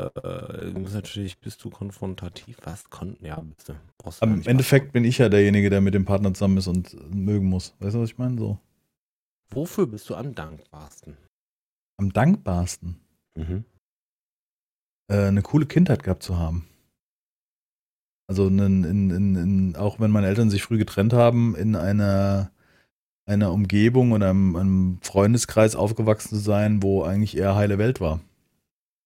Äh, 0.08 0.72
du 0.72 0.80
musst 0.80 0.94
natürlich, 0.96 1.38
bist 1.40 1.64
du 1.64 1.70
konfrontativ? 1.70 2.58
Was? 2.64 2.90
Kon 2.90 3.18
ja, 3.22 3.40
bist 3.42 3.70
du. 3.70 3.76
Am 4.22 4.42
Endeffekt 4.44 4.92
bin 4.94 5.04
ich 5.04 5.18
ja 5.20 5.30
derjenige, 5.30 5.70
der 5.70 5.82
mit 5.82 5.94
dem 5.94 6.06
Partner 6.06 6.34
zusammen 6.34 6.58
ist 6.58 6.68
und 6.68 6.96
mögen 7.14 7.48
muss. 7.48 7.76
Weißt 7.80 7.96
du, 7.96 8.02
was 8.02 8.10
ich 8.10 8.18
meine? 8.18 8.38
So. 8.40 8.60
Wofür 9.52 9.88
bist 9.88 10.10
du 10.10 10.16
am 10.16 10.34
dankbarsten? 10.34 11.18
Am 11.98 12.12
dankbarsten, 12.12 13.00
Mhm. 13.36 13.66
äh, 15.12 15.28
eine 15.28 15.42
coole 15.42 15.66
Kindheit 15.66 16.04
gehabt 16.04 16.24
zu 16.24 16.38
haben. 16.38 16.68
Also 18.28 18.48
in, 18.48 18.60
in, 18.60 19.12
in, 19.12 19.76
auch 19.76 20.00
wenn 20.00 20.12
meine 20.12 20.28
Eltern 20.28 20.50
sich 20.50 20.64
früh 20.64 20.78
getrennt 20.78 21.14
haben, 21.14 21.56
in 21.56 21.76
einer, 21.76 22.50
einer 23.26 23.52
Umgebung 23.52 24.12
und 24.14 24.24
einem, 24.24 24.56
einem 24.56 24.98
Freundeskreis 25.02 25.76
aufgewachsen 25.76 26.30
zu 26.30 26.38
sein, 26.38 26.82
wo 26.82 27.04
eigentlich 27.04 27.38
eher 27.38 27.56
heile 27.56 27.78
Welt 27.78 28.02
war. 28.02 28.20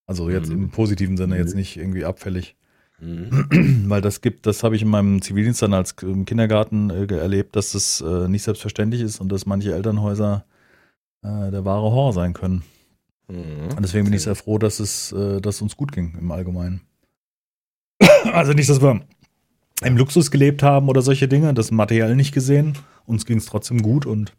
Also 0.06 0.30
jetzt 0.30 0.48
Mhm. 0.50 0.64
im 0.64 0.70
positiven 0.70 1.16
Sinne, 1.16 1.36
jetzt 1.36 1.52
Mhm. 1.52 1.58
nicht 1.58 1.76
irgendwie 1.76 2.04
abfällig. 2.04 2.56
Mhm. 2.98 3.84
Weil 3.88 4.00
das 4.00 4.20
gibt, 4.20 4.46
das 4.46 4.62
habe 4.62 4.76
ich 4.76 4.82
in 4.82 4.88
meinem 4.88 5.22
Zivildienst 5.22 5.62
dann 5.62 5.72
als 5.74 5.92
im 6.02 6.24
Kindergarten 6.24 6.90
äh, 6.90 7.06
erlebt, 7.14 7.56
dass 7.56 7.72
das 7.72 8.00
äh, 8.00 8.28
nicht 8.28 8.42
selbstverständlich 8.42 9.00
ist 9.02 9.20
und 9.20 9.30
dass 9.30 9.46
manche 9.46 9.74
Elternhäuser 9.74 10.44
äh, 11.22 11.50
der 11.50 11.64
wahre 11.64 11.82
Horror 11.92 12.12
sein 12.12 12.32
können. 12.32 12.62
Mhm. 13.28 13.68
Und 13.76 13.82
deswegen 13.82 14.04
bin 14.04 14.14
ich 14.14 14.22
sehr 14.22 14.34
froh, 14.34 14.58
dass 14.58 14.80
es, 14.80 15.12
äh, 15.12 15.40
dass 15.40 15.62
uns 15.62 15.76
gut 15.76 15.92
ging 15.92 16.14
im 16.18 16.30
Allgemeinen. 16.32 16.80
Also 18.32 18.52
nicht, 18.52 18.68
dass 18.68 18.82
wir 18.82 19.00
im 19.82 19.96
Luxus 19.96 20.30
gelebt 20.30 20.62
haben 20.62 20.88
oder 20.88 21.02
solche 21.02 21.28
Dinge, 21.28 21.54
das 21.54 21.70
materiell 21.70 22.14
nicht 22.16 22.32
gesehen. 22.32 22.76
Uns 23.06 23.26
ging 23.26 23.38
es 23.38 23.46
trotzdem 23.46 23.82
gut 23.82 24.06
und 24.06 24.32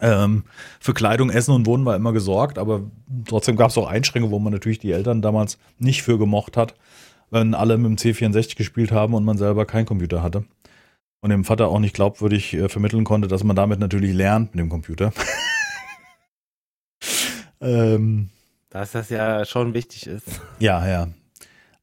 ähm, 0.00 0.44
für 0.78 0.94
Kleidung, 0.94 1.30
Essen 1.30 1.54
und 1.54 1.66
Wohnen 1.66 1.84
war 1.84 1.96
immer 1.96 2.12
gesorgt, 2.12 2.58
aber 2.58 2.82
trotzdem 3.26 3.56
gab 3.56 3.70
es 3.70 3.78
auch 3.78 3.88
Einschränkungen, 3.88 4.32
wo 4.32 4.38
man 4.38 4.52
natürlich 4.52 4.78
die 4.78 4.92
Eltern 4.92 5.20
damals 5.20 5.58
nicht 5.78 6.02
für 6.02 6.18
gemocht 6.18 6.56
hat, 6.56 6.74
wenn 7.30 7.54
alle 7.54 7.76
mit 7.76 7.90
dem 7.90 7.96
C64 7.96 8.56
gespielt 8.56 8.92
haben 8.92 9.14
und 9.14 9.24
man 9.24 9.36
selber 9.36 9.66
keinen 9.66 9.86
Computer 9.86 10.22
hatte. 10.22 10.44
Und 11.22 11.30
dem 11.30 11.44
Vater 11.44 11.68
auch 11.68 11.80
nicht 11.80 11.94
glaubwürdig 11.94 12.54
äh, 12.54 12.70
vermitteln 12.70 13.04
konnte, 13.04 13.28
dass 13.28 13.44
man 13.44 13.54
damit 13.54 13.78
natürlich 13.78 14.14
lernt 14.14 14.54
mit 14.54 14.60
dem 14.60 14.70
Computer. 14.70 15.12
ähm, 17.60 18.30
Dass 18.70 18.92
das 18.92 19.10
ja 19.10 19.44
schon 19.44 19.74
wichtig 19.74 20.06
ist. 20.06 20.40
ja, 20.60 20.88
ja. 20.88 21.08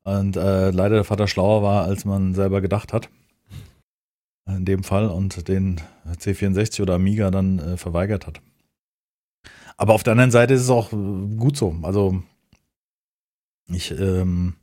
Und 0.07 0.37
äh, 0.37 0.71
leider 0.71 0.95
der 0.95 1.03
Vater 1.03 1.27
schlauer 1.27 1.63
war, 1.63 1.83
als 1.83 2.05
man 2.05 2.33
selber 2.33 2.61
gedacht 2.61 2.93
hat. 2.93 3.09
In 4.47 4.63
dem 4.63 4.83
Fall 4.83 5.09
und 5.09 5.49
den 5.49 5.81
C64 6.07 6.81
oder 6.81 6.93
Amiga 6.93 7.29
dann 7.29 7.59
äh, 7.59 7.75
verweigert 7.75 8.25
hat. 8.25 8.39
Aber 9.75 9.93
auf 9.93 10.03
der 10.03 10.13
anderen 10.13 10.31
Seite 10.31 10.53
ist 10.53 10.61
es 10.61 10.69
auch 10.69 10.93
äh, 10.93 11.35
gut 11.35 11.57
so. 11.57 11.75
Also 11.81 12.23
ich, 13.67 13.91
ähm, 13.99 14.55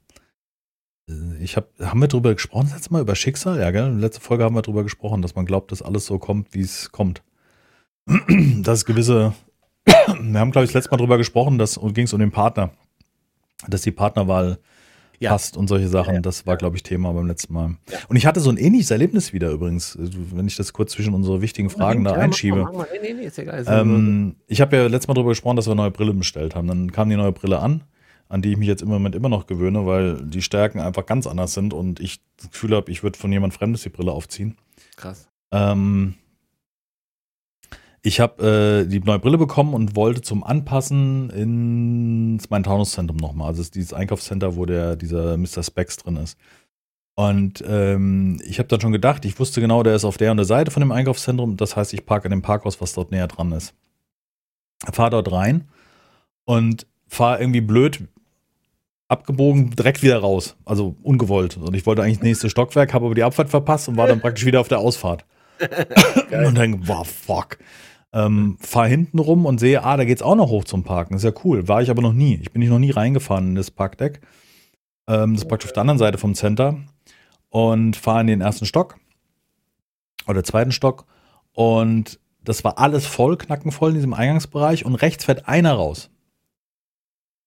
äh, 1.10 1.36
ich 1.42 1.58
habe, 1.58 1.68
haben 1.78 2.00
wir 2.00 2.08
drüber 2.08 2.32
gesprochen 2.32 2.70
letztes 2.70 2.90
Mal 2.90 3.02
über 3.02 3.14
Schicksal? 3.14 3.60
Ja, 3.60 3.70
gell? 3.70 3.98
Letzte 3.98 4.22
Folge 4.22 4.44
haben 4.44 4.54
wir 4.54 4.62
drüber 4.62 4.82
gesprochen, 4.82 5.20
dass 5.20 5.34
man 5.34 5.44
glaubt, 5.44 5.72
dass 5.72 5.82
alles 5.82 6.06
so 6.06 6.18
kommt, 6.18 6.54
wie 6.54 6.62
es 6.62 6.90
kommt. 6.90 7.22
dass 8.62 8.86
gewisse, 8.86 9.34
wir 9.84 10.40
haben, 10.40 10.52
glaube 10.52 10.64
ich, 10.64 10.70
das 10.70 10.74
letzte 10.74 10.92
Mal 10.92 10.96
drüber 10.96 11.18
gesprochen, 11.18 11.58
dass 11.58 11.78
ging 11.78 12.06
es 12.06 12.14
um 12.14 12.20
den 12.20 12.32
Partner, 12.32 12.70
dass 13.68 13.82
die 13.82 13.92
Partnerwahl 13.92 14.58
Ja. 15.20 15.30
passt 15.30 15.56
und 15.56 15.68
solche 15.68 15.88
Sachen. 15.88 16.10
Ja, 16.10 16.14
ja. 16.16 16.20
Das 16.20 16.46
war, 16.46 16.56
glaube 16.56 16.76
ich, 16.76 16.82
Thema 16.82 17.12
beim 17.12 17.26
letzten 17.26 17.52
Mal. 17.54 17.76
Und 18.08 18.16
ich 18.16 18.26
hatte 18.26 18.40
so 18.40 18.50
ein 18.50 18.56
ähnliches 18.56 18.90
Erlebnis 18.90 19.32
wieder 19.32 19.50
übrigens, 19.50 19.96
wenn 19.98 20.46
ich 20.46 20.56
das 20.56 20.72
kurz 20.72 20.92
zwischen 20.92 21.14
unsere 21.14 21.40
wichtigen 21.40 21.70
Fragen 21.70 22.04
da 22.04 22.12
mach 22.12 22.18
einschiebe. 22.18 22.56
mal, 22.58 22.64
mach 22.64 22.72
mal. 22.72 22.88
Nee, 23.02 23.14
nee, 23.14 23.30
egal. 23.36 23.64
Ähm, 23.66 24.36
ich 24.46 24.60
habe 24.60 24.76
ja 24.76 24.86
letztes 24.86 25.08
Mal 25.08 25.14
darüber 25.14 25.30
gesprochen, 25.30 25.56
dass 25.56 25.66
wir 25.66 25.74
neue 25.74 25.90
Brille 25.90 26.12
bestellt 26.14 26.54
haben. 26.54 26.66
Dann 26.68 26.92
kam 26.92 27.08
die 27.10 27.16
neue 27.16 27.32
Brille 27.32 27.58
an, 27.60 27.82
an 28.28 28.42
die 28.42 28.52
ich 28.52 28.56
mich 28.56 28.68
jetzt 28.68 28.82
im 28.82 28.88
Moment 28.88 29.14
immer 29.14 29.28
noch 29.28 29.46
gewöhne, 29.46 29.86
weil 29.86 30.20
die 30.24 30.42
Stärken 30.42 30.80
einfach 30.80 31.06
ganz 31.06 31.26
anders 31.26 31.54
sind 31.54 31.72
und 31.74 32.00
ich 32.00 32.20
das 32.36 32.50
Gefühl 32.50 32.74
habe, 32.74 32.90
ich 32.90 33.02
würde 33.02 33.18
von 33.18 33.30
jemand 33.32 33.54
Fremdes 33.54 33.82
die 33.82 33.90
Brille 33.90 34.12
aufziehen. 34.12 34.56
krass. 34.96 35.28
Ähm, 35.52 36.14
ich 38.06 38.20
habe 38.20 38.84
äh, 38.84 38.86
die 38.86 39.00
neue 39.00 39.18
Brille 39.18 39.38
bekommen 39.38 39.72
und 39.72 39.96
wollte 39.96 40.20
zum 40.20 40.44
Anpassen 40.44 41.30
ins 41.30 42.50
mein 42.50 42.62
Taunuszentrum 42.62 43.16
nochmal. 43.16 43.48
Also 43.48 43.62
ist 43.62 43.74
dieses 43.74 43.94
Einkaufscenter, 43.94 44.56
wo 44.56 44.66
der 44.66 44.94
dieser 44.96 45.38
Mr. 45.38 45.62
Specs 45.62 45.96
drin 45.96 46.16
ist. 46.16 46.38
Und 47.14 47.64
ähm, 47.66 48.42
ich 48.44 48.58
habe 48.58 48.68
dann 48.68 48.82
schon 48.82 48.92
gedacht, 48.92 49.24
ich 49.24 49.40
wusste 49.40 49.62
genau, 49.62 49.82
der 49.82 49.94
ist 49.94 50.04
auf 50.04 50.18
der 50.18 50.32
und 50.32 50.36
der 50.36 50.44
Seite 50.44 50.70
von 50.70 50.82
dem 50.82 50.92
Einkaufszentrum. 50.92 51.56
Das 51.56 51.76
heißt, 51.76 51.94
ich 51.94 52.04
parke 52.04 52.26
in 52.26 52.32
dem 52.32 52.42
Parkhaus, 52.42 52.78
was 52.78 52.92
dort 52.92 53.10
näher 53.10 53.26
dran 53.26 53.52
ist. 53.52 53.72
Fahr 54.92 55.08
dort 55.08 55.32
rein 55.32 55.64
und 56.44 56.86
fahre 57.08 57.40
irgendwie 57.40 57.62
blöd 57.62 58.02
abgebogen 59.08 59.70
direkt 59.70 60.02
wieder 60.02 60.18
raus. 60.18 60.56
Also 60.66 60.94
ungewollt. 61.02 61.56
Und 61.56 61.74
ich 61.74 61.86
wollte 61.86 62.02
eigentlich 62.02 62.18
das 62.18 62.24
nächste 62.24 62.50
Stockwerk, 62.50 62.92
habe 62.92 63.06
aber 63.06 63.14
die 63.14 63.22
Abfahrt 63.22 63.48
verpasst 63.48 63.88
und 63.88 63.96
war 63.96 64.08
dann 64.08 64.20
praktisch 64.20 64.44
wieder 64.44 64.60
auf 64.60 64.68
der 64.68 64.80
Ausfahrt. 64.80 65.24
und 66.46 66.58
dann, 66.58 66.86
wow, 66.86 67.08
fuck. 67.08 67.56
Ähm, 68.14 68.56
fahr 68.60 68.86
hinten 68.86 69.18
rum 69.18 69.44
und 69.44 69.58
sehe, 69.58 69.82
ah, 69.82 69.96
da 69.96 70.04
geht's 70.04 70.22
auch 70.22 70.36
noch 70.36 70.48
hoch 70.48 70.62
zum 70.62 70.84
Parken. 70.84 71.14
ist 71.14 71.24
ja 71.24 71.32
cool. 71.42 71.66
War 71.66 71.82
ich 71.82 71.90
aber 71.90 72.00
noch 72.00 72.12
nie. 72.12 72.38
Ich 72.40 72.52
bin 72.52 72.60
nicht 72.60 72.68
noch 72.68 72.78
nie 72.78 72.92
reingefahren 72.92 73.48
in 73.48 73.54
das 73.56 73.72
Parkdeck. 73.72 74.20
Ähm, 75.08 75.32
das 75.32 75.42
ist 75.42 75.48
praktisch 75.48 75.70
auf 75.70 75.72
der 75.72 75.80
anderen 75.80 75.98
Seite 75.98 76.16
vom 76.16 76.34
Center. 76.34 76.76
Und 77.50 77.96
fahre 77.96 78.20
in 78.20 78.28
den 78.28 78.40
ersten 78.40 78.66
Stock. 78.66 78.98
Oder 80.28 80.44
zweiten 80.44 80.70
Stock. 80.70 81.06
Und 81.52 82.20
das 82.44 82.62
war 82.62 82.78
alles 82.78 83.04
voll, 83.04 83.36
knackenvoll 83.36 83.90
in 83.90 83.96
diesem 83.96 84.14
Eingangsbereich. 84.14 84.84
Und 84.84 84.94
rechts 84.94 85.24
fährt 85.24 85.48
einer 85.48 85.72
raus. 85.72 86.08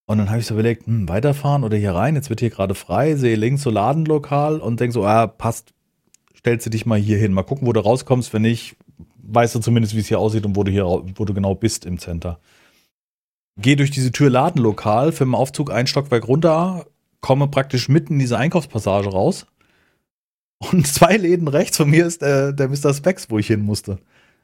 Und 0.06 0.18
dann 0.18 0.30
habe 0.30 0.40
ich 0.40 0.48
so 0.48 0.54
überlegt, 0.54 0.86
hm, 0.86 1.08
weiterfahren 1.08 1.64
oder 1.64 1.78
hier 1.78 1.96
rein. 1.96 2.16
Jetzt 2.16 2.30
wird 2.30 2.42
hier 2.42 2.50
gerade 2.50 2.76
frei. 2.76 3.16
Sehe 3.16 3.38
links 3.38 3.62
so 3.62 3.70
Ladenlokal 3.70 4.60
und 4.60 4.82
denk 4.82 4.92
so, 4.92 5.06
ah, 5.06 5.28
passt. 5.28 5.74
Stellst 6.38 6.66
du 6.66 6.70
dich 6.70 6.86
mal 6.86 7.00
hier 7.00 7.18
hin. 7.18 7.32
Mal 7.32 7.44
gucken, 7.44 7.68
wo 7.68 7.74
du 7.74 7.80
rauskommst. 7.80 8.34
Wenn 8.34 8.42
nicht, 8.42 8.76
weißt 9.24 9.56
du 9.56 9.60
zumindest, 9.60 9.96
wie 9.96 10.00
es 10.00 10.08
hier 10.08 10.20
aussieht 10.20 10.46
und 10.46 10.56
wo 10.56 10.64
du 10.64 10.72
hier, 10.72 10.86
wo 10.86 11.26
du 11.26 11.34
genau 11.34 11.56
bist 11.56 11.86
im 11.86 12.00
Center. 12.00 12.40
Geh 13.60 13.76
durch 13.76 13.92
diese 13.92 14.12
Tür 14.12 14.30
Ladenlokal, 14.30 15.12
für 15.12 15.26
den 15.26 15.36
Aufzug 15.36 15.72
ein 15.72 15.88
Stockwerk 15.88 16.28
runter, 16.28 16.86
komme 17.22 17.48
praktisch 17.48 17.90
mitten 17.90 18.14
in 18.14 18.20
diese 18.20 18.38
Einkaufspassage 18.38 19.10
raus. 19.10 19.48
Und 20.60 20.88
zwei 20.94 21.18
Läden 21.18 21.48
rechts 21.48 21.78
von 21.78 21.90
mir 21.90 22.06
ist 22.06 22.22
der, 22.22 22.54
der 22.54 22.70
Mr. 22.70 22.94
Specs, 22.94 23.30
wo 23.30 23.40
ich 23.40 23.48
hin 23.48 23.62
musste. 23.62 24.00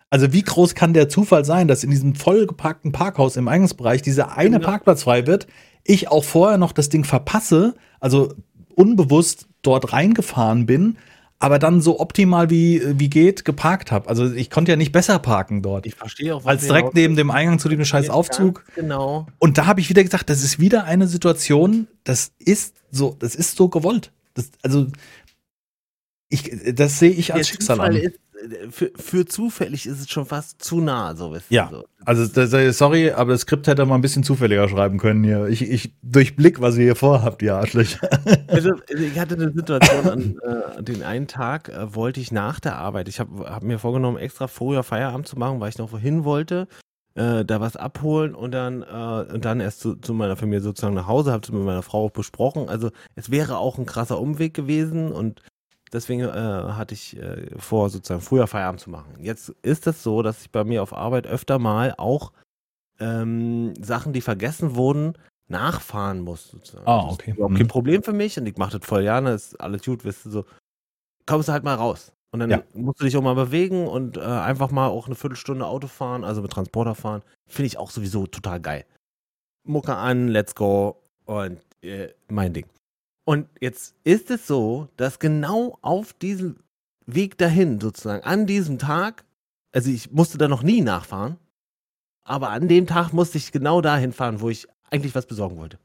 Also 0.10 0.32
wie 0.32 0.44
groß 0.44 0.76
kann 0.76 0.94
der 0.94 1.10
Zufall 1.10 1.44
sein, 1.44 1.68
dass 1.68 1.84
in 1.84 1.90
diesem 1.90 2.14
vollgepackten 2.14 2.92
Parkhaus 2.92 3.36
im 3.36 3.48
Eingangsbereich 3.48 4.04
dieser 4.04 4.38
eine 4.38 4.58
Genau. 4.58 4.70
Parkplatz 4.70 5.04
frei 5.04 5.26
wird, 5.26 5.48
ich 5.84 6.10
auch 6.10 6.24
vorher 6.24 6.60
noch 6.60 6.72
das 6.72 6.90
Ding 6.90 7.04
verpasse, 7.04 7.74
also 8.00 8.34
unbewusst 8.76 9.48
dort 9.64 9.92
reingefahren 9.92 10.66
bin, 10.66 10.98
aber 11.44 11.60
dann 11.60 11.82
so 11.82 12.00
optimal 12.00 12.50
wie, 12.50 12.82
wie 12.98 13.10
geht 13.10 13.44
geparkt 13.44 13.92
habe. 13.92 14.08
Also 14.08 14.32
ich 14.32 14.50
konnte 14.50 14.72
ja 14.72 14.78
nicht 14.78 14.94
besser 14.94 15.20
parken 15.20 15.62
dort. 15.62 15.86
Ich 15.86 15.94
verstehe 15.94 16.34
auch, 16.34 16.46
was 16.46 16.52
Als 16.52 16.62
direkt 16.68 16.94
neben 16.94 17.18
dem 17.18 17.32
Eingang 17.32 17.60
zu 17.60 17.68
dem 17.68 17.84
scheiß. 17.84 18.10
Aufzug. 18.10 18.64
Genau. 18.76 19.28
Und 19.40 19.58
da 19.58 19.66
habe 19.66 19.82
ich 19.82 19.90
wieder 19.90 20.02
gesagt, 20.02 20.30
das 20.30 20.42
ist 20.42 20.62
wieder 20.62 20.86
eine 20.86 21.06
Situation, 21.06 21.90
das 22.06 22.32
ist 22.40 22.76
so, 22.92 23.18
das 23.20 23.36
ist 23.36 23.58
so 23.58 23.68
gewollt. 23.68 24.14
Das, 24.36 24.52
also, 24.62 24.88
ich, 26.30 26.50
das 26.76 27.00
sehe 27.00 27.12
ich 27.12 27.34
als 27.34 27.50
Schicksal 27.50 27.82
an. 27.82 27.94
ist, 27.98 28.20
für, 28.70 28.92
für 28.96 29.26
zufällig 29.26 29.86
ist 29.86 30.00
es 30.00 30.10
schon 30.10 30.26
fast 30.26 30.64
zu 30.64 30.82
nah, 30.82 31.16
so 31.16 31.34
wisst 31.34 31.50
Ja. 31.50 31.70
So. 31.72 31.86
Also, 32.06 32.28
das, 32.28 32.78
sorry, 32.78 33.12
aber 33.12 33.32
das 33.32 33.42
Skript 33.42 33.68
hätte 33.68 33.86
man 33.86 34.00
ein 34.00 34.02
bisschen 34.02 34.24
zufälliger 34.24 34.68
schreiben 34.68 34.98
können 34.98 35.24
hier. 35.24 35.48
Ich, 35.48 35.62
ich 35.62 35.94
durchblick, 36.02 36.60
was 36.60 36.76
ihr 36.76 36.84
hier 36.84 36.96
vorhabt, 36.96 37.42
ihr 37.42 37.56
Arschlöcher. 37.56 38.10
Also, 38.48 38.72
ich 38.88 39.20
hatte 39.20 39.36
eine 39.36 39.52
Situation 39.52 40.10
an 40.10 40.40
äh, 40.78 40.84
den 40.84 41.04
einen 41.04 41.28
Tag, 41.28 41.70
äh, 41.70 41.96
wollte 41.96 42.20
ich 42.20 42.32
nach 42.32 42.60
der 42.60 42.78
Arbeit, 42.78 43.08
ich 43.08 43.20
habe 43.20 43.50
hab 43.50 43.64
mir 43.64 43.80
vorgenommen, 43.80 44.18
extra 44.18 44.48
früher 44.48 44.84
Feierabend 44.84 45.28
zu 45.28 45.38
machen, 45.38 45.60
weil 45.60 45.70
ich 45.70 45.78
noch 45.78 45.92
wohin 45.92 46.24
wollte, 46.24 46.68
äh, 47.16 47.46
da 47.46 47.62
was 47.62 47.76
abholen 47.76 48.36
und 48.36 48.52
dann, 48.52 48.82
äh, 48.82 49.34
und 49.34 49.46
dann 49.46 49.60
erst 49.60 49.80
zu, 49.80 49.96
zu 49.96 50.14
meiner 50.14 50.36
Familie 50.36 50.62
sozusagen 50.62 50.96
nach 50.96 51.08
Hause, 51.08 51.32
habe 51.32 51.44
es 51.44 51.52
mit 51.52 51.64
meiner 51.64 51.84
Frau 51.84 52.06
auch 52.06 52.12
besprochen. 52.12 52.70
Also 52.70 52.92
es 53.16 53.32
wäre 53.32 53.58
auch 53.58 53.78
ein 53.78 53.86
krasser 53.86 54.20
Umweg 54.20 54.54
gewesen 54.54 55.12
und 55.12 55.42
deswegen 55.94 56.22
äh, 56.22 56.28
hatte 56.32 56.94
ich 56.94 57.18
äh, 57.18 57.48
vor, 57.58 57.90
sozusagen 57.90 58.22
früher 58.22 58.48
Feierabend 58.48 58.82
zu 58.82 58.90
machen. 58.90 59.14
Jetzt 59.20 59.50
ist 59.62 59.88
es 59.88 60.04
so, 60.04 60.22
dass 60.22 60.42
ich 60.42 60.52
bei 60.52 60.64
mir 60.64 60.84
auf 60.84 60.94
Arbeit 60.94 61.28
öfter 61.28 61.60
mal 61.60 61.94
auch 61.98 62.32
ähm, 63.00 63.74
Sachen, 63.82 64.14
die 64.14 64.22
vergessen 64.22 64.76
wurden, 64.76 65.14
nachfahren 65.48 66.22
muss. 66.22 66.48
Sozusagen. 66.50 66.86
Ah, 66.88 67.04
Das 67.06 67.14
okay. 67.16 67.32
ist 67.32 67.38
überhaupt 67.38 67.54
Mhm. 67.54 67.58
kein 67.58 67.68
Problem 67.68 68.04
für 68.04 68.14
mich 68.14 68.38
und 68.38 68.46
ich 68.46 68.58
mache 68.58 68.78
das 68.80 68.88
voll 68.88 69.04
gerne, 69.04 69.32
ist 69.32 69.60
alles 69.60 69.84
gut, 69.84 70.04
wirst 70.06 70.26
du 70.26 70.30
so. 70.30 70.46
Kommst 71.26 71.48
du 71.48 71.54
halt 71.54 71.64
mal 71.64 71.76
raus. 71.76 72.12
Und 72.32 72.40
dann 72.40 72.50
Ja. 72.50 72.64
musst 72.74 73.00
du 73.00 73.06
dich 73.06 73.16
auch 73.16 73.22
mal 73.22 73.36
bewegen 73.36 73.88
und 73.88 74.18
äh, 74.18 74.22
einfach 74.22 74.72
mal 74.72 74.88
auch 74.88 75.06
eine 75.06 75.16
Viertelstunde 75.16 75.66
Auto 75.68 75.88
fahren, 75.88 76.24
also 76.24 76.42
mit 76.42 76.52
Transporter 76.52 76.96
fahren. 76.96 77.22
Finde 77.48 77.68
ich 77.68 77.78
auch 77.78 77.92
sowieso 77.92 78.26
total 78.26 78.60
geil. 78.60 78.86
Mucke 79.66 79.96
an, 79.96 80.28
let's 80.30 80.56
go 80.56 81.00
und 81.26 81.60
äh, 81.82 82.10
mein 82.30 82.52
Ding. 82.54 82.66
Und 83.26 83.48
jetzt 83.62 83.96
ist 84.04 84.30
es 84.30 84.48
so, 84.48 84.90
dass 84.98 85.20
genau 85.20 85.78
auf 85.82 86.14
diesem 86.14 86.58
Weg 87.06 87.38
dahin, 87.38 87.80
sozusagen, 87.80 88.24
an 88.24 88.46
diesem 88.46 88.80
Tag, 88.80 89.24
also 89.72 89.90
ich 89.90 90.12
musste 90.12 90.38
da 90.38 90.48
noch 90.48 90.64
nie 90.64 90.82
nachfahren, 90.82 91.38
aber 92.24 92.50
an 92.50 92.68
dem 92.68 92.88
Tag 92.88 93.14
musste 93.14 93.38
ich 93.38 93.52
genau 93.52 93.82
dahin 93.82 94.14
fahren, 94.14 94.42
wo 94.42 94.50
ich 94.50 94.68
eigentlich 94.90 95.16
was 95.16 95.26
besorgen 95.26 95.58
wollte. 95.58 95.80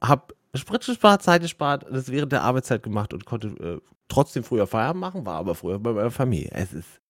Hab 0.00 0.34
Sprit 0.54 0.84
gespart, 0.84 1.22
Zeit 1.22 1.42
gespart, 1.42 1.86
das 1.90 2.10
während 2.10 2.32
der 2.32 2.42
Arbeitszeit 2.42 2.82
gemacht 2.82 3.12
und 3.12 3.24
konnte 3.24 3.48
äh, 3.48 3.80
trotzdem 4.08 4.42
früher 4.42 4.66
Feierabend 4.66 5.00
machen, 5.00 5.26
war 5.26 5.36
aber 5.36 5.54
früher 5.54 5.78
bei 5.78 5.92
meiner 5.92 6.10
Familie. 6.10 6.50
Es 6.52 6.72
ist, 6.72 7.00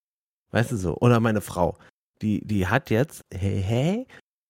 weißt 0.50 0.72
du 0.72 0.76
so. 0.76 0.96
Oder 0.98 1.20
meine 1.20 1.40
Frau, 1.40 1.76
die, 2.22 2.44
die 2.44 2.66
hat 2.66 2.90
jetzt, 2.90 3.24
hey, 3.32 3.62
hey, 3.62 4.06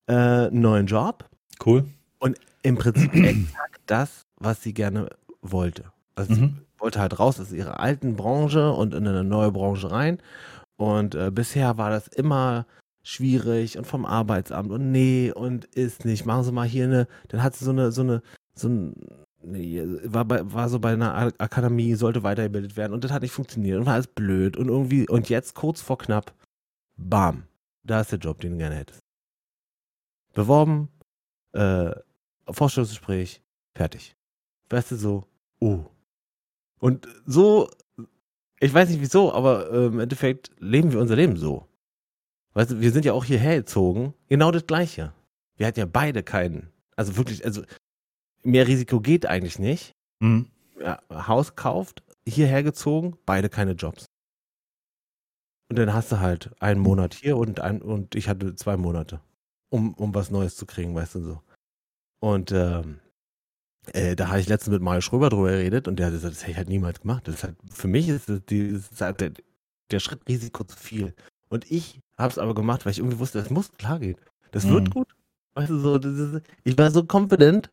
äh, 0.06 0.46
einen 0.46 0.60
neuen 0.60 0.86
Job. 0.86 1.28
Cool. 1.64 1.84
Im 2.62 2.76
Prinzip 2.76 3.14
exakt 3.14 3.80
das, 3.86 4.25
was 4.36 4.62
sie 4.62 4.74
gerne 4.74 5.08
wollte. 5.42 5.92
Also 6.14 6.34
sie 6.34 6.40
Mhm. 6.42 6.58
wollte 6.78 7.00
halt 7.00 7.18
raus 7.18 7.40
aus 7.40 7.52
ihrer 7.52 7.80
alten 7.80 8.16
Branche 8.16 8.72
und 8.72 8.94
in 8.94 9.06
eine 9.06 9.24
neue 9.24 9.52
Branche 9.52 9.90
rein. 9.90 10.18
Und 10.76 11.14
äh, 11.14 11.30
bisher 11.30 11.78
war 11.78 11.90
das 11.90 12.08
immer 12.08 12.66
schwierig 13.02 13.78
und 13.78 13.86
vom 13.86 14.04
Arbeitsamt 14.04 14.70
und 14.70 14.90
nee 14.90 15.32
und 15.32 15.64
ist 15.66 16.04
nicht. 16.04 16.26
Machen 16.26 16.44
Sie 16.44 16.52
mal 16.52 16.66
hier 16.66 16.84
eine, 16.84 17.06
dann 17.28 17.42
hat 17.42 17.54
sie 17.54 17.64
so 17.64 17.70
eine, 17.70 17.92
so 17.92 18.02
eine, 18.02 18.22
so 18.54 18.68
ein, 18.68 18.94
nee, 19.42 19.82
war, 20.04 20.24
bei, 20.24 20.52
war 20.52 20.68
so 20.68 20.80
bei 20.80 20.92
einer 20.92 21.14
Akademie, 21.38 21.94
sollte 21.94 22.24
weitergebildet 22.24 22.76
werden 22.76 22.92
und 22.92 23.04
das 23.04 23.12
hat 23.12 23.22
nicht 23.22 23.30
funktioniert 23.32 23.78
und 23.78 23.86
war 23.86 23.94
alles 23.94 24.08
blöd 24.08 24.56
und 24.56 24.68
irgendwie, 24.68 25.08
und 25.08 25.28
jetzt 25.28 25.54
kurz 25.54 25.80
vor 25.80 25.98
knapp, 25.98 26.34
bam, 26.96 27.44
da 27.84 28.00
ist 28.00 28.10
der 28.12 28.18
Job, 28.18 28.40
den 28.40 28.52
du 28.52 28.58
gerne 28.58 28.74
hättest. 28.74 29.00
Beworben, 30.34 30.88
äh, 31.52 31.92
Vorstellungsgespräch, 32.50 33.40
fertig. 33.76 34.15
Weißt 34.68 34.90
du, 34.90 34.96
so, 34.96 35.24
oh. 35.60 35.84
Und 36.78 37.08
so, 37.24 37.70
ich 38.60 38.72
weiß 38.72 38.88
nicht 38.88 39.00
wieso, 39.00 39.32
aber 39.32 39.70
äh, 39.70 39.86
im 39.86 40.00
Endeffekt 40.00 40.50
leben 40.58 40.92
wir 40.92 41.00
unser 41.00 41.16
Leben 41.16 41.36
so. 41.36 41.66
Weißt 42.54 42.70
du, 42.70 42.80
wir 42.80 42.90
sind 42.90 43.04
ja 43.04 43.12
auch 43.12 43.24
hierher 43.24 43.56
gezogen, 43.56 44.14
genau 44.28 44.50
das 44.50 44.66
Gleiche. 44.66 45.12
Wir 45.56 45.66
hatten 45.66 45.78
ja 45.78 45.86
beide 45.86 46.22
keinen, 46.22 46.70
also 46.96 47.16
wirklich, 47.16 47.44
also 47.44 47.62
mehr 48.42 48.66
Risiko 48.66 49.00
geht 49.00 49.26
eigentlich 49.26 49.58
nicht. 49.58 49.92
Mhm. 50.20 50.50
Ja, 50.80 51.00
Haus 51.10 51.54
kauft, 51.56 52.02
hierher 52.26 52.62
gezogen, 52.62 53.16
beide 53.26 53.48
keine 53.48 53.72
Jobs. 53.72 54.06
Und 55.68 55.78
dann 55.78 55.92
hast 55.92 56.12
du 56.12 56.20
halt 56.20 56.50
einen 56.60 56.80
Monat 56.80 57.14
hier 57.14 57.36
und, 57.36 57.60
ein, 57.60 57.82
und 57.82 58.14
ich 58.14 58.28
hatte 58.28 58.54
zwei 58.54 58.76
Monate, 58.76 59.20
um, 59.68 59.94
um 59.94 60.14
was 60.14 60.30
Neues 60.30 60.56
zu 60.56 60.64
kriegen, 60.64 60.94
weißt 60.94 61.16
du 61.16 61.20
so. 61.20 61.42
Und 62.20 62.52
ähm, 62.52 63.00
äh, 63.92 64.16
da 64.16 64.28
habe 64.28 64.40
ich 64.40 64.48
letztens 64.48 64.72
mit 64.74 64.82
Mario 64.82 65.00
Schröber 65.00 65.28
drüber 65.28 65.50
geredet 65.50 65.88
und 65.88 65.96
der 65.96 66.06
hat 66.06 66.12
gesagt, 66.12 66.34
das 66.34 66.42
hätte 66.42 66.52
ich 66.52 66.56
halt 66.56 66.68
niemals 66.68 67.00
gemacht. 67.00 67.26
Das 67.28 67.36
ist 67.36 67.44
halt, 67.44 67.56
für 67.72 67.88
mich 67.88 68.08
ist, 68.08 68.28
das, 68.28 68.40
die, 68.46 68.72
das 68.72 68.88
ist 68.90 69.00
halt 69.00 69.20
der, 69.20 69.32
der 69.90 70.00
Schritt 70.00 70.20
Risiko 70.28 70.64
zu 70.64 70.76
viel. 70.76 71.14
Und 71.48 71.70
ich 71.70 72.00
habe 72.18 72.30
es 72.32 72.38
aber 72.38 72.54
gemacht, 72.54 72.84
weil 72.84 72.92
ich 72.92 72.98
irgendwie 72.98 73.18
wusste, 73.18 73.38
das 73.38 73.50
muss 73.50 73.70
klar 73.72 73.98
gehen. 74.00 74.16
Das 74.50 74.64
Mhm. 74.64 74.70
wird 74.70 74.90
gut. 74.90 75.08
Weißt 75.54 75.70
du, 75.70 75.78
so, 75.78 75.98
das 75.98 76.12
ist, 76.18 76.42
ich 76.64 76.76
war 76.76 76.90
so 76.90 77.06
confident, 77.10 77.70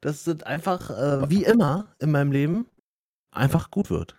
dass 0.00 0.26
es 0.26 0.42
einfach, 0.42 0.90
äh, 0.90 1.30
wie 1.30 1.44
immer 1.44 1.94
in 1.98 2.10
meinem 2.10 2.32
Leben, 2.32 2.66
einfach 3.30 3.70
gut 3.70 3.88
wird. 3.90 4.16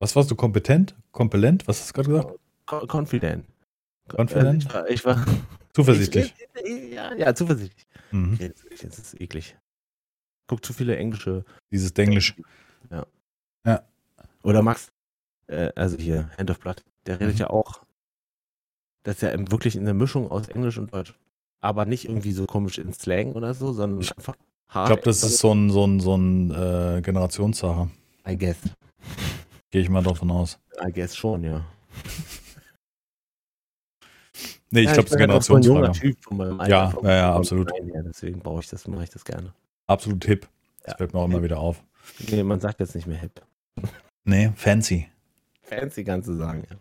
Was 0.00 0.14
warst 0.16 0.30
du 0.30 0.34
kompetent? 0.34 0.94
Kompellent? 1.12 1.66
Was 1.66 1.80
hast 1.80 1.90
du 1.90 2.02
gerade 2.02 2.08
gesagt? 2.10 2.40
Co 2.66 2.86
confident. 2.86 3.46
Confident? 4.08 4.74
Also 4.74 4.88
ich 4.88 5.04
war, 5.04 5.16
ich 5.16 5.26
war 5.26 5.26
Zuversichtlich. 5.72 6.34
Ich, 6.54 6.70
ich, 6.70 6.92
ja, 6.92 7.14
ja, 7.14 7.34
zuversichtlich. 7.34 7.86
Mhm. 8.10 8.36
Jetzt, 8.40 8.64
jetzt 8.70 8.84
ist 8.84 8.98
es 8.98 9.20
eklig. 9.20 9.56
Guck 10.46 10.64
zu 10.64 10.72
viele 10.72 10.96
englische. 10.96 11.44
Dieses 11.70 11.92
Denglisch. 11.94 12.34
Oder 14.42 14.62
Max, 14.62 14.92
äh, 15.48 15.72
also 15.74 15.96
hier, 15.98 16.30
Hand 16.38 16.52
of 16.52 16.60
Blood, 16.60 16.84
der 17.06 17.18
redet 17.18 17.34
Mhm. 17.34 17.40
ja 17.40 17.50
auch. 17.50 17.82
Das 19.02 19.16
ist 19.16 19.22
ja 19.22 19.50
wirklich 19.50 19.74
in 19.74 19.84
der 19.84 19.94
Mischung 19.94 20.30
aus 20.30 20.46
Englisch 20.48 20.78
und 20.78 20.92
Deutsch. 20.94 21.14
Aber 21.60 21.84
nicht 21.84 22.04
irgendwie 22.04 22.30
so 22.30 22.46
komisch 22.46 22.78
in 22.78 22.92
Slang 22.92 23.32
oder 23.32 23.54
so, 23.54 23.72
sondern 23.72 24.00
Ich 24.00 24.16
einfach 24.16 24.36
Ich 24.68 24.74
hart. 24.74 24.86
glaube, 24.86 25.02
das 25.02 25.24
ist 25.24 25.38
so 25.38 25.52
ein, 25.52 25.70
so 25.70 25.84
ein, 25.84 25.98
so 25.98 26.16
ein 26.16 26.50
äh, 26.52 27.00
Generationssache. 27.02 27.90
I 28.28 28.38
guess. 28.38 28.56
Gehe 29.72 29.82
ich 29.82 29.88
mal 29.88 30.02
davon 30.04 30.30
aus. 30.30 30.60
I 30.80 30.92
guess 30.92 31.16
schon, 31.16 31.42
ja. 31.42 31.64
Nee, 34.70 34.80
ich 34.80 34.86
ja, 34.86 34.92
glaube, 34.94 35.06
es 35.06 35.10
ist 35.10 35.12
ein 35.16 35.18
Generationsfrage. 35.18 35.92
Typ 35.98 36.22
von 36.22 36.36
meinem 36.36 36.60
Alter. 36.60 36.70
Ja, 36.70 36.94
ja, 37.02 37.16
ja, 37.16 37.34
absolut. 37.34 37.72
Her, 37.72 38.02
deswegen 38.04 38.38
brauche 38.40 38.60
ich 38.60 38.68
das, 38.68 38.86
mache 38.86 39.04
ich 39.04 39.10
das 39.10 39.24
gerne. 39.24 39.52
Absolut 39.86 40.24
hip. 40.24 40.48
Das 40.82 40.92
Ja. 40.92 40.96
fällt 40.98 41.12
mir 41.14 41.20
auch 41.20 41.24
immer 41.26 41.42
wieder 41.42 41.58
auf. 41.58 41.82
Nee, 42.30 42.42
man 42.42 42.60
sagt 42.60 42.80
jetzt 42.80 42.94
nicht 42.94 43.06
mehr 43.06 43.18
hip. 43.18 43.42
Nee, 44.24 44.52
fancy. 44.54 45.08
Fancy 45.62 46.04
kannst 46.04 46.28
du 46.28 46.34
sagen, 46.34 46.64
ja. 46.70 46.76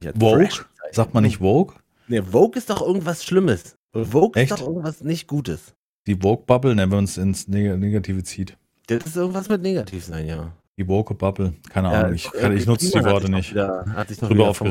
Ich 0.00 0.10
Vogue? 0.20 0.48
Sagt 0.92 1.14
man 1.14 1.24
nicht 1.24 1.38
Vogue? 1.38 1.74
Nee, 2.08 2.22
Vogue 2.22 2.56
ist 2.58 2.70
doch 2.70 2.82
irgendwas 2.82 3.24
Schlimmes. 3.24 3.76
Vogue 3.92 4.40
Echt? 4.40 4.52
ist 4.52 4.60
doch 4.60 4.66
irgendwas 4.66 5.02
nicht 5.02 5.26
Gutes. 5.26 5.74
Die 6.06 6.16
Vogue-Bubble, 6.16 6.76
wenn 6.76 6.88
man 6.88 7.04
es 7.04 7.16
ins 7.16 7.46
Neg 7.48 7.78
Negative 7.78 8.22
zieht. 8.24 8.56
Das 8.88 9.06
ist 9.06 9.16
irgendwas 9.16 9.48
mit 9.48 9.62
negativ 9.62 10.04
sein, 10.04 10.26
ja. 10.26 10.52
Die 10.76 10.88
Woke-Bubble. 10.88 11.54
Keine 11.70 11.88
Ahnung. 11.90 12.14
Ich, 12.14 12.32
äh, 12.34 12.54
ich 12.54 12.66
nutze 12.66 12.90
die 12.90 13.04
Worte 13.04 13.30
nicht. 13.30 13.52
Wieder, 13.52 13.84
hat 13.94 14.08
sich 14.08 14.20
noch 14.20 14.28
Drüber 14.28 14.44
wieder 14.44 14.54
vom 14.54 14.68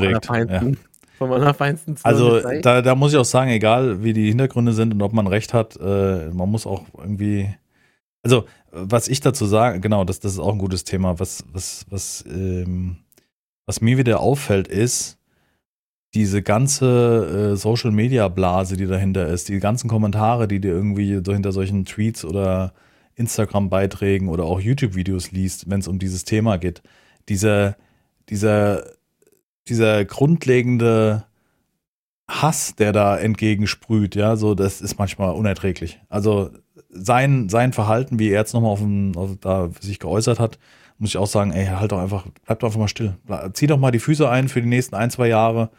aufgeregt, 1.18 1.18
allerfeinsten- 1.18 1.18
Vom 1.18 1.32
allerfeinsten 1.32 1.96
zu 1.96 2.04
Also 2.04 2.40
da, 2.60 2.82
da 2.82 2.94
muss 2.94 3.12
ich 3.12 3.18
auch 3.18 3.24
sagen, 3.24 3.50
egal 3.50 4.02
wie 4.02 4.12
die 4.12 4.28
Hintergründe 4.28 4.72
sind 4.72 4.94
und 4.94 5.02
ob 5.02 5.12
man 5.12 5.26
recht 5.26 5.54
hat, 5.54 5.78
äh, 5.80 6.30
man 6.30 6.50
muss 6.50 6.66
auch 6.66 6.84
irgendwie. 6.98 7.48
Also, 8.24 8.44
was 8.70 9.08
ich 9.08 9.20
dazu 9.20 9.46
sage, 9.46 9.80
genau, 9.80 10.04
das, 10.04 10.20
das 10.20 10.32
ist 10.32 10.38
auch 10.38 10.52
ein 10.52 10.58
gutes 10.58 10.84
Thema. 10.84 11.18
Was, 11.18 11.44
was, 11.52 11.84
was, 11.90 12.24
ähm, 12.28 12.98
was 13.66 13.80
mir 13.80 13.98
wieder 13.98 14.20
auffällt, 14.20 14.68
ist 14.68 15.18
diese 16.14 16.42
ganze 16.42 17.52
äh, 17.52 17.56
Social 17.56 17.90
Media 17.90 18.28
Blase, 18.28 18.76
die 18.76 18.86
dahinter 18.86 19.26
ist, 19.26 19.48
die 19.48 19.58
ganzen 19.58 19.88
Kommentare, 19.88 20.46
die 20.46 20.60
dir 20.60 20.72
irgendwie 20.72 21.20
so 21.24 21.32
hinter 21.32 21.52
solchen 21.52 21.84
Tweets 21.84 22.24
oder 22.24 22.74
Instagram-Beiträgen 23.14 24.28
oder 24.28 24.44
auch 24.44 24.60
YouTube-Videos 24.60 25.32
liest, 25.32 25.70
wenn 25.70 25.80
es 25.80 25.88
um 25.88 25.98
dieses 25.98 26.24
Thema 26.24 26.58
geht. 26.58 26.82
Dieser, 27.28 27.76
dieser, 28.28 28.84
dieser 29.68 30.04
grundlegende 30.04 31.24
Hass, 32.28 32.74
der 32.76 32.92
da 32.92 33.16
entgegensprüht, 33.18 34.14
ja, 34.14 34.36
so, 34.36 34.54
das 34.54 34.80
ist 34.80 34.98
manchmal 34.98 35.34
unerträglich. 35.34 36.00
Also 36.08 36.50
sein, 36.88 37.48
sein 37.48 37.72
Verhalten, 37.72 38.18
wie 38.18 38.28
er 38.30 38.40
jetzt 38.40 38.54
nochmal 38.54 38.70
auf, 38.70 38.80
dem- 38.80 39.12
auf 39.16 39.30
da 39.40 39.70
sich 39.80 39.98
geäußert 39.98 40.38
hat, 40.40 40.58
muss 40.98 41.10
ich 41.10 41.16
auch 41.18 41.26
sagen, 41.26 41.52
ey, 41.52 41.66
halt 41.66 41.92
doch 41.92 41.98
einfach, 41.98 42.26
bleib 42.46 42.60
doch 42.60 42.68
einfach 42.68 42.80
mal 42.80 42.88
still. 42.88 43.16
Zieh 43.54 43.66
doch 43.66 43.78
mal 43.78 43.90
die 43.90 43.98
Füße 43.98 44.28
ein 44.28 44.48
für 44.48 44.62
die 44.62 44.68
nächsten 44.68 44.94
ein, 44.94 45.10
zwei 45.10 45.28
Jahre 45.28 45.70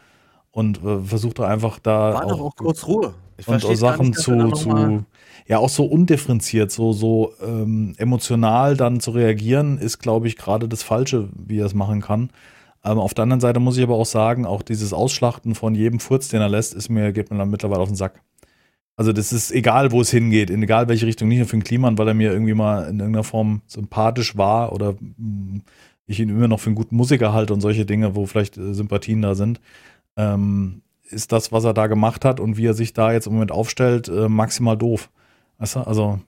und 0.50 0.82
äh, 0.84 1.00
versuch 1.00 1.32
doch 1.32 1.44
einfach 1.44 1.78
da 1.78 2.14
War 2.14 2.26
doch 2.26 2.40
auch 2.40 2.56
kurz 2.56 2.86
Ruhe. 2.86 3.14
Ich 3.36 3.48
und 3.48 3.64
auch 3.64 3.74
Sachen 3.74 4.08
nicht, 4.10 4.20
zu, 4.20 4.50
zu 4.52 5.04
ja 5.48 5.58
auch 5.58 5.68
so 5.68 5.86
undifferenziert, 5.86 6.70
so, 6.70 6.92
so 6.92 7.32
ähm, 7.44 7.94
emotional 7.98 8.76
dann 8.76 9.00
zu 9.00 9.10
reagieren, 9.10 9.78
ist, 9.78 9.98
glaube 9.98 10.28
ich, 10.28 10.36
gerade 10.36 10.68
das 10.68 10.82
Falsche, 10.82 11.28
wie 11.34 11.58
er 11.58 11.66
es 11.66 11.74
machen 11.74 12.00
kann. 12.00 12.30
Ähm, 12.84 12.98
auf 12.98 13.14
der 13.14 13.22
anderen 13.24 13.40
Seite 13.40 13.60
muss 13.60 13.76
ich 13.76 13.82
aber 13.82 13.94
auch 13.94 14.06
sagen, 14.06 14.46
auch 14.46 14.62
dieses 14.62 14.92
Ausschlachten 14.92 15.54
von 15.54 15.74
jedem 15.74 16.00
Furz, 16.00 16.28
den 16.28 16.40
er 16.40 16.48
lässt, 16.48 16.74
ist 16.74 16.88
mir, 16.88 17.12
geht 17.12 17.30
mir 17.30 17.38
dann 17.38 17.50
mittlerweile 17.50 17.80
auf 17.80 17.88
den 17.88 17.96
Sack. 17.96 18.22
Also 18.96 19.12
das 19.12 19.32
ist 19.32 19.50
egal, 19.50 19.90
wo 19.90 20.00
es 20.00 20.10
hingeht, 20.10 20.50
in 20.50 20.62
egal 20.62 20.88
welche 20.88 21.06
Richtung, 21.06 21.28
nicht 21.28 21.38
nur 21.38 21.48
für 21.48 21.56
den 21.56 21.64
Kliman, 21.64 21.98
weil 21.98 22.08
er 22.08 22.14
mir 22.14 22.32
irgendwie 22.32 22.54
mal 22.54 22.82
in 22.88 23.00
irgendeiner 23.00 23.24
Form 23.24 23.62
sympathisch 23.66 24.36
war 24.36 24.72
oder 24.72 24.94
mh, 25.16 25.62
ich 26.06 26.20
ihn 26.20 26.28
immer 26.28 26.48
noch 26.48 26.60
für 26.60 26.68
einen 26.68 26.76
guten 26.76 26.96
Musiker 26.96 27.32
halte 27.32 27.54
und 27.54 27.60
solche 27.60 27.86
Dinge, 27.86 28.14
wo 28.14 28.26
vielleicht 28.26 28.56
äh, 28.56 28.74
Sympathien 28.74 29.22
da 29.22 29.34
sind, 29.34 29.60
ähm, 30.16 30.82
ist 31.10 31.32
das, 31.32 31.52
was 31.52 31.64
er 31.64 31.74
da 31.74 31.86
gemacht 31.86 32.24
hat 32.24 32.40
und 32.40 32.56
wie 32.56 32.66
er 32.66 32.74
sich 32.74 32.92
da 32.92 33.12
jetzt 33.12 33.26
im 33.26 33.34
Moment 33.34 33.52
aufstellt, 33.52 34.08
äh, 34.08 34.28
maximal 34.28 34.76
doof. 34.76 35.10
Weißt 35.58 35.76
du, 35.76 35.80
also, 35.80 36.20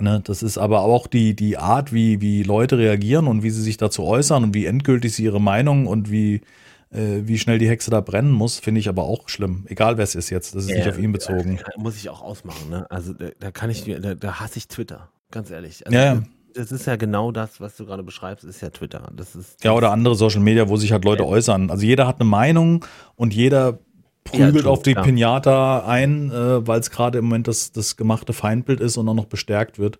ne, 0.00 0.20
das 0.24 0.42
ist 0.42 0.58
aber 0.58 0.80
auch 0.80 1.06
die, 1.06 1.34
die 1.34 1.58
Art, 1.58 1.92
wie, 1.92 2.20
wie 2.20 2.42
Leute 2.42 2.78
reagieren 2.78 3.26
und 3.26 3.42
wie 3.42 3.50
sie 3.50 3.62
sich 3.62 3.76
dazu 3.76 4.04
äußern 4.04 4.44
und 4.44 4.54
wie 4.54 4.66
endgültig 4.66 5.14
sie 5.14 5.24
ihre 5.24 5.40
Meinung 5.40 5.86
und 5.86 6.10
wie, 6.10 6.42
äh, 6.90 7.22
wie 7.22 7.38
schnell 7.38 7.58
die 7.58 7.68
Hexe 7.68 7.90
da 7.90 8.00
brennen 8.00 8.32
muss, 8.32 8.58
finde 8.58 8.80
ich 8.80 8.88
aber 8.88 9.04
auch 9.04 9.28
schlimm. 9.28 9.64
Egal 9.68 9.96
wer 9.96 10.04
es 10.04 10.14
ist 10.14 10.30
jetzt, 10.30 10.54
das 10.54 10.64
ist 10.64 10.70
ja, 10.70 10.76
nicht 10.76 10.88
auf 10.88 10.98
ihn 10.98 11.12
bezogen. 11.12 11.60
Muss 11.76 11.96
ich 11.96 12.08
auch 12.08 12.22
ausmachen, 12.22 12.70
ne? 12.70 12.90
Also 12.90 13.12
da, 13.12 13.28
da 13.38 13.50
kann 13.50 13.70
ich, 13.70 13.84
da, 13.84 14.14
da 14.14 14.40
hasse 14.40 14.58
ich 14.58 14.68
Twitter, 14.68 15.08
ganz 15.30 15.50
ehrlich. 15.50 15.86
Also, 15.86 15.98
ja, 15.98 16.14
ja 16.14 16.22
das 16.54 16.72
ist 16.72 16.86
ja 16.86 16.96
genau 16.96 17.32
das, 17.32 17.60
was 17.60 17.76
du 17.76 17.84
gerade 17.84 18.02
beschreibst, 18.02 18.44
ist 18.44 18.60
ja 18.60 18.70
Twitter. 18.70 19.10
Das 19.14 19.34
ist, 19.34 19.62
ja, 19.64 19.72
oder 19.72 19.90
andere 19.90 20.14
Social 20.14 20.40
Media, 20.40 20.68
wo 20.68 20.76
sich 20.76 20.92
halt 20.92 21.04
Leute 21.04 21.26
äußern. 21.26 21.70
Also 21.70 21.84
jeder 21.84 22.06
hat 22.06 22.20
eine 22.20 22.28
Meinung 22.28 22.84
und 23.16 23.34
jeder 23.34 23.78
prügelt 24.24 24.64
ja, 24.64 24.70
auf 24.70 24.82
die 24.82 24.92
ja. 24.92 25.02
Pinata 25.02 25.86
ein, 25.86 26.30
äh, 26.30 26.66
weil 26.66 26.80
es 26.80 26.90
gerade 26.90 27.18
im 27.18 27.26
Moment 27.26 27.48
das, 27.48 27.72
das 27.72 27.96
gemachte 27.96 28.32
Feindbild 28.32 28.80
ist 28.80 28.96
und 28.96 29.08
auch 29.08 29.14
noch 29.14 29.26
bestärkt 29.26 29.78
wird. 29.78 29.98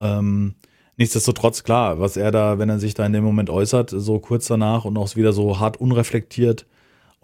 Ähm, 0.00 0.54
nichtsdestotrotz, 0.96 1.62
klar, 1.64 2.00
was 2.00 2.16
er 2.16 2.30
da, 2.30 2.58
wenn 2.58 2.68
er 2.68 2.78
sich 2.78 2.94
da 2.94 3.06
in 3.06 3.12
dem 3.12 3.24
Moment 3.24 3.50
äußert, 3.50 3.90
so 3.90 4.18
kurz 4.18 4.46
danach 4.46 4.84
und 4.84 4.96
auch 4.96 5.14
wieder 5.16 5.32
so 5.32 5.58
hart 5.60 5.78
unreflektiert, 5.78 6.66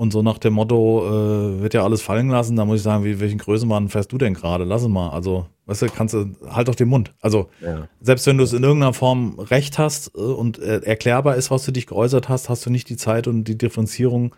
und 0.00 0.14
so 0.14 0.22
nach 0.22 0.38
dem 0.38 0.54
Motto, 0.54 1.02
äh, 1.06 1.60
wird 1.60 1.74
ja 1.74 1.84
alles 1.84 2.00
fallen 2.00 2.30
lassen, 2.30 2.56
da 2.56 2.64
muss 2.64 2.78
ich 2.78 2.82
sagen, 2.82 3.04
wie, 3.04 3.20
welchen 3.20 3.36
Größenwahn 3.36 3.90
fährst 3.90 4.10
du 4.10 4.16
denn 4.16 4.32
gerade? 4.32 4.64
Lass 4.64 4.80
es 4.80 4.88
mal. 4.88 5.10
Also, 5.10 5.46
weißt 5.66 5.82
du, 5.82 5.86
kannst 5.88 6.14
du, 6.14 6.30
halt 6.48 6.68
doch 6.68 6.74
den 6.74 6.88
Mund. 6.88 7.12
Also, 7.20 7.50
ja. 7.60 7.86
selbst 8.00 8.26
wenn 8.26 8.38
du 8.38 8.44
es 8.44 8.54
in 8.54 8.62
irgendeiner 8.62 8.94
Form 8.94 9.38
recht 9.38 9.76
hast 9.76 10.12
äh, 10.16 10.20
und 10.20 10.58
äh, 10.58 10.78
erklärbar 10.78 11.36
ist, 11.36 11.50
was 11.50 11.66
du 11.66 11.70
dich 11.70 11.86
geäußert 11.86 12.30
hast, 12.30 12.48
hast 12.48 12.64
du 12.64 12.70
nicht 12.70 12.88
die 12.88 12.96
Zeit 12.96 13.28
und 13.28 13.44
die 13.44 13.58
Differenzierung, 13.58 14.34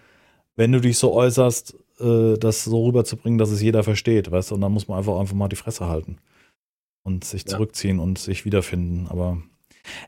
wenn 0.57 0.73
du 0.73 0.81
dich 0.81 0.99
so 0.99 1.13
äußerst, 1.13 1.77
äh, 2.03 2.39
das 2.39 2.65
so 2.65 2.87
rüberzubringen, 2.87 3.39
dass 3.39 3.51
es 3.51 3.63
jeder 3.63 3.83
versteht, 3.83 4.31
weißt 4.31 4.51
du, 4.51 4.55
und 4.57 4.61
dann 4.61 4.73
muss 4.73 4.89
man 4.89 4.99
einfach 4.99 5.19
einfach 5.19 5.35
mal 5.35 5.49
die 5.49 5.57
Fresse 5.57 5.87
halten 5.87 6.19
und 7.03 7.25
sich 7.25 7.47
zurückziehen 7.47 7.99
ja. 7.99 8.03
und 8.03 8.19
sich 8.19 8.45
wiederfinden. 8.45 9.07
Aber 9.09 9.43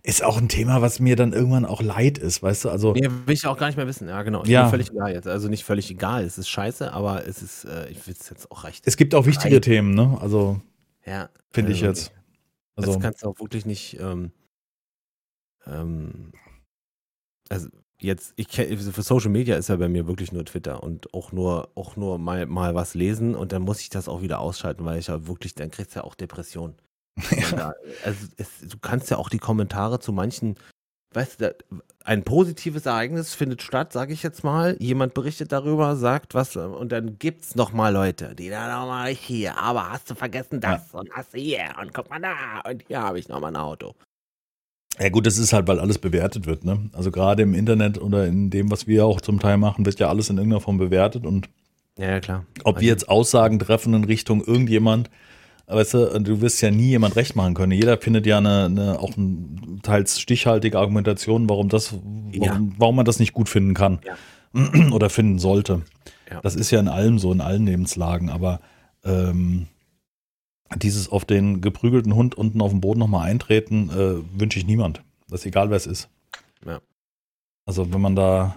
ist 0.03 0.23
auch 0.23 0.37
ein 0.37 0.49
Thema, 0.49 0.83
was 0.83 1.01
mir 1.01 1.17
dann 1.17 1.33
irgendwann 1.33 1.65
auch 1.65 1.83
leid 1.83 2.19
ist, 2.19 2.43
weißt 2.43 2.67
du? 2.67 2.69
Also, 2.71 2.93
nee, 2.93 3.09
will 3.09 3.35
ich 3.35 3.47
auch 3.47 3.57
gar 3.57 3.67
nicht 3.67 3.77
mehr 3.77 3.87
wissen. 3.87 4.09
Ja, 4.09 4.23
genau. 4.23 4.43
Ich 4.45 4.51
ja. 4.51 4.69
völlig 4.69 4.91
egal 4.91 5.13
jetzt. 5.13 5.27
Also 5.27 5.49
nicht 5.49 5.65
völlig 5.65 5.91
egal. 5.91 6.25
Es 6.25 6.39
ist 6.39 6.49
scheiße, 6.49 6.93
aber 6.93 7.27
es 7.27 7.43
ist, 7.43 7.65
äh, 7.65 7.89
ich 7.89 8.07
will 8.07 8.15
es 8.19 8.29
jetzt 8.31 8.51
auch 8.51 8.65
recht. 8.65 8.87
Es 8.87 8.97
gibt 8.97 9.15
auch 9.15 9.27
wichtige 9.27 9.57
recht. 9.57 9.65
Themen, 9.65 9.95
ne? 9.95 10.17
Also, 10.21 10.61
ja, 11.05 11.29
finde 11.51 11.73
also, 11.73 11.79
ich 11.79 11.81
jetzt. 11.81 12.13
Also, 12.77 12.93
das 12.93 13.03
kannst 13.03 13.23
du 13.23 13.29
auch 13.29 13.41
wirklich 13.41 13.67
nicht. 13.67 13.99
Ähm, 14.01 14.31
ähm, 15.67 16.33
also 17.49 17.69
jetzt, 17.99 18.33
ich 18.37 18.49
für 18.49 19.03
Social 19.03 19.31
Media 19.31 19.57
ist 19.57 19.69
ja 19.69 19.77
bei 19.77 19.89
mir 19.89 20.07
wirklich 20.07 20.33
nur 20.33 20.45
Twitter 20.45 20.83
und 20.83 21.13
auch 21.15 21.33
nur, 21.33 21.71
auch 21.75 21.97
nur 21.97 22.19
mal, 22.19 22.47
mal 22.47 22.75
was 22.75 22.95
lesen 22.95 23.35
und 23.35 23.53
dann 23.53 23.63
muss 23.63 23.81
ich 23.81 23.91
das 23.91 24.09
auch 24.09 24.23
wieder 24.23 24.41
ausschalten, 24.41 24.85
weil 24.85 24.99
ich 24.99 25.09
ja 25.09 25.27
wirklich, 25.27 25.55
dann 25.55 25.71
kriegst 25.71 25.95
du 25.95 26.01
ja 26.01 26.05
auch 26.05 26.15
Depressionen. 26.15 26.75
Ja. 27.57 27.73
also 28.05 28.27
es, 28.39 28.49
du 28.69 28.77
kannst 28.79 29.09
ja 29.11 29.19
auch 29.19 29.29
die 29.29 29.39
Kommentare 29.39 30.01
zu 30.01 30.13
manchen, 30.13 30.57
weißt 31.13 31.41
du, 31.41 31.57
ein 32.05 32.25
positives 32.25 32.87
Ereignis 32.87 33.35
findet 33.35 33.63
statt, 33.63 33.93
sage 33.93 34.13
ich 34.13 34.25
jetzt 34.25 34.43
mal. 34.43 34.77
Jemand 34.81 35.15
berichtet 35.15 35.53
darüber, 35.53 35.95
sagt 35.95 36.35
was 36.35 36.57
und 36.57 36.91
dann 36.91 37.19
gibt's 37.19 37.55
noch 37.55 37.73
mal 37.73 37.93
Leute, 37.93 38.35
die 38.35 38.51
da 38.51 38.81
noch 38.81 38.89
mal 38.89 39.15
hier, 39.15 39.57
aber 39.59 39.91
hast 39.91 40.11
du 40.11 40.17
vergessen 40.17 40.61
das 40.61 40.93
ja. 40.93 40.99
und 40.99 41.11
hast 41.13 41.35
hier 41.35 41.75
und 41.81 41.95
guck 41.95 42.11
mal 42.11 42.21
da 42.21 42.69
und 42.69 42.83
hier 42.89 43.01
habe 43.01 43.19
ich 43.19 43.29
noch 43.29 43.41
mal 43.41 43.49
ein 43.49 43.57
Auto. 43.57 43.95
Ja 45.01 45.09
gut, 45.09 45.27
das 45.27 45.39
ist 45.39 45.53
halt, 45.53 45.67
weil 45.67 45.81
alles 45.81 45.99
bewertet 45.99 46.47
wird, 46.47 46.65
ne? 46.65 46.91
Also 46.93 47.11
gerade 47.11 47.43
im 47.43 47.55
Internet 47.55 48.01
oder 48.01 48.27
in 48.27 48.51
dem, 48.51 48.71
was 48.71 48.87
wir 48.87 49.07
auch 49.07 49.21
zum 49.21 49.41
Teil 49.41 49.57
machen, 49.57 49.85
wird 49.85 49.99
ja 49.99 50.09
alles 50.09 50.31
in 50.31 50.37
irgendeiner 50.37 50.61
Form 50.61 50.79
bewertet 50.79 51.27
und 51.27 51.49
ja, 51.97 52.11
ja 52.11 52.21
klar. 52.21 52.45
Ob 52.65 52.81
wir 52.81 52.89
jetzt 52.89 53.09
Aussagen 53.09 53.59
treffen 53.59 53.95
in 53.95 54.05
Richtung 54.05 54.43
irgendjemand, 54.45 55.11
weißt 55.67 55.95
du, 55.95 56.21
du 56.21 56.41
wirst 56.41 56.61
ja 56.61 56.71
nie 56.71 56.89
jemand 56.89 57.17
recht 57.17 57.37
machen 57.37 57.55
können. 57.55 57.73
Jeder 57.73 57.99
findet 57.99 58.27
ja 58.27 58.39
eine, 58.39 58.67
eine 58.67 58.99
auch 58.99 59.17
eine 59.17 59.81
teils 59.83 60.21
stichhaltige 60.21 60.79
Argumentation, 60.79 61.49
warum 61.49 61.69
das, 61.69 61.93
warum, 61.93 62.33
ja. 62.33 62.61
warum 62.79 62.97
man 62.97 63.05
das 63.05 63.19
nicht 63.19 63.33
gut 63.33 63.49
finden 63.49 63.75
kann 63.75 64.01
ja. 64.05 64.91
oder 64.93 65.11
finden 65.11 65.39
sollte. 65.39 65.83
Ja. 66.31 66.41
Das 66.41 66.55
ist 66.55 66.71
ja 66.71 66.81
in 66.81 66.89
allem 66.89 67.19
so, 67.19 67.33
in 67.33 67.41
allen 67.41 67.67
Lebenslagen, 67.67 68.31
aber 68.31 68.61
ähm, 69.05 69.67
dieses 70.77 71.09
auf 71.09 71.25
den 71.25 71.61
geprügelten 71.61 72.15
Hund 72.15 72.35
unten 72.35 72.61
auf 72.61 72.71
dem 72.71 72.81
Boden 72.81 73.01
nochmal 73.01 73.29
eintreten, 73.29 73.91
äh, 73.91 74.41
wünsche 74.41 74.59
ich 74.59 74.67
niemand. 74.67 75.03
Das 75.29 75.41
ist 75.41 75.47
egal, 75.47 75.71
wer 75.71 75.77
es 75.77 75.87
ist. 75.87 76.09
Ja. 76.67 76.81
Also 77.67 77.93
wenn 77.93 78.01
man 78.01 78.17
da. 78.17 78.57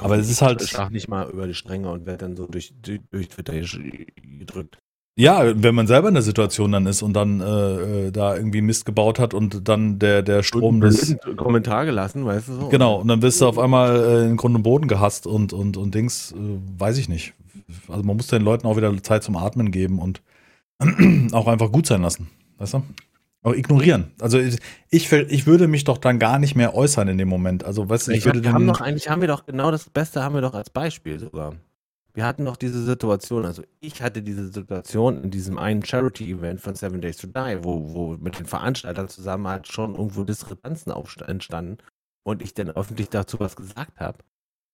Aber 0.00 0.18
es 0.18 0.30
ist 0.30 0.42
halt. 0.42 0.62
Ich 0.62 0.72
sag 0.72 0.90
nicht 0.90 1.08
mal 1.08 1.28
über 1.30 1.46
die 1.46 1.54
Stränge 1.54 1.90
und 1.90 2.06
werde 2.06 2.18
dann 2.18 2.36
so 2.36 2.46
durch, 2.46 2.72
durch 2.82 3.28
Twitter 3.28 3.54
gedrückt. 4.38 4.78
Ja, 5.18 5.42
wenn 5.60 5.74
man 5.74 5.88
selber 5.88 6.06
in 6.06 6.14
der 6.14 6.22
Situation 6.22 6.70
dann 6.70 6.86
ist 6.86 7.02
und 7.02 7.12
dann 7.12 7.40
äh, 7.40 8.06
äh 8.06 8.10
da 8.12 8.36
irgendwie 8.36 8.60
Mist 8.60 8.84
gebaut 8.84 9.18
hat 9.18 9.34
und 9.34 9.68
dann 9.68 9.98
der, 9.98 10.22
der 10.22 10.44
Strom 10.44 10.80
des. 10.80 11.16
Kommentar 11.36 11.86
gelassen, 11.86 12.24
weißt 12.24 12.46
du 12.46 12.52
so? 12.52 12.68
Genau, 12.68 13.00
und 13.00 13.08
dann 13.08 13.20
wirst 13.20 13.40
du 13.40 13.46
auf 13.48 13.58
einmal 13.58 13.96
äh, 13.96 14.26
in 14.26 14.36
Grund 14.36 14.54
und 14.54 14.62
Boden 14.62 14.86
gehasst 14.86 15.26
und, 15.26 15.52
und, 15.52 15.76
und 15.76 15.92
Dings, 15.92 16.30
äh, 16.32 16.36
weiß 16.78 16.98
ich 16.98 17.08
nicht. 17.08 17.34
Also 17.88 18.04
man 18.04 18.16
muss 18.16 18.28
den 18.28 18.42
Leuten 18.42 18.68
auch 18.68 18.76
wieder 18.76 18.96
Zeit 19.02 19.24
zum 19.24 19.36
Atmen 19.36 19.72
geben 19.72 19.98
und 19.98 20.22
auch 21.32 21.48
einfach 21.48 21.72
gut 21.72 21.86
sein 21.86 22.02
lassen, 22.02 22.28
weißt 22.58 22.74
du? 22.74 22.82
Auch 23.42 23.54
ignorieren. 23.54 24.12
Also 24.20 24.38
ich, 24.38 24.58
ich, 24.90 25.46
würde 25.46 25.68
mich 25.68 25.84
doch 25.84 25.98
dann 25.98 26.18
gar 26.18 26.38
nicht 26.38 26.56
mehr 26.56 26.74
äußern 26.74 27.06
in 27.08 27.18
dem 27.18 27.28
Moment. 27.28 27.64
Also 27.64 27.88
weißt 27.88 28.08
du, 28.08 28.12
ich, 28.12 28.18
ich 28.18 28.24
würde 28.24 28.46
hab, 28.46 28.54
haben 28.54 28.66
doch 28.66 28.80
eigentlich 28.80 29.08
haben 29.08 29.20
wir 29.20 29.28
doch 29.28 29.46
genau 29.46 29.70
das 29.70 29.88
Beste 29.88 30.22
haben 30.22 30.34
wir 30.34 30.42
doch 30.42 30.54
als 30.54 30.70
Beispiel 30.70 31.20
sogar 31.20 31.54
wir 32.18 32.26
hatten 32.26 32.42
noch 32.42 32.56
diese 32.56 32.82
Situation, 32.82 33.44
also 33.44 33.62
ich 33.78 34.02
hatte 34.02 34.22
diese 34.22 34.48
Situation 34.48 35.22
in 35.22 35.30
diesem 35.30 35.56
einen 35.56 35.84
Charity-Event 35.84 36.60
von 36.60 36.74
Seven 36.74 37.00
Days 37.00 37.16
to 37.18 37.28
Die, 37.28 37.58
wo, 37.62 37.94
wo 37.94 38.16
mit 38.16 38.36
den 38.40 38.46
Veranstaltern 38.46 39.08
zusammen 39.08 39.46
halt 39.46 39.68
schon 39.68 39.94
irgendwo 39.94 40.24
Diskrepanzen 40.24 40.92
entstanden 41.26 41.78
und 42.24 42.42
ich 42.42 42.54
dann 42.54 42.70
öffentlich 42.70 43.08
dazu 43.08 43.38
was 43.38 43.54
gesagt 43.54 44.00
habe. 44.00 44.18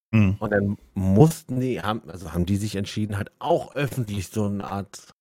Mhm. 0.09 0.37
Und 0.39 0.51
dann 0.51 0.77
mussten 0.95 1.59
die, 1.59 1.81
haben, 1.83 2.09
also 2.09 2.33
haben 2.33 2.47
die 2.47 2.57
sich 2.57 2.77
entschieden, 2.77 3.15
halt 3.15 3.31
auch 3.37 3.75
öffentlich 3.75 4.29
so 4.29 4.45
eine 4.45 4.63
Art 4.63 5.13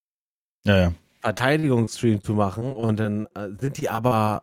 ja, 0.67 0.77
ja. 0.77 0.95
Verteidigungsstream 1.21 2.23
zu 2.23 2.35
machen 2.35 2.73
und 2.73 2.99
dann 2.99 3.27
äh, 3.35 3.51
sind 3.59 3.79
die 3.79 3.89
aber 3.89 4.43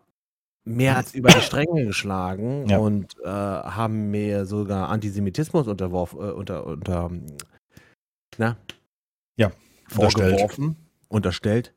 mehr 0.64 0.98
als 0.98 1.14
über 1.14 1.30
die 1.30 1.42
Stränge 1.42 1.86
geschlagen 1.86 2.66
ja. 2.70 2.78
und 2.78 3.18
äh, 3.20 3.28
haben 3.28 4.12
mir 4.12 4.46
sogar 4.46 4.90
Antisemitismus 4.90 5.68
unterworfen, 5.68 6.20
äh, 6.20 6.32
unter, 6.32 6.66
unter 6.66 7.12
na, 8.38 8.58
ja, 9.38 9.52
vorgeworfen, 9.88 10.76
unterstellt. 11.10 11.10
unterstellt 11.10 11.76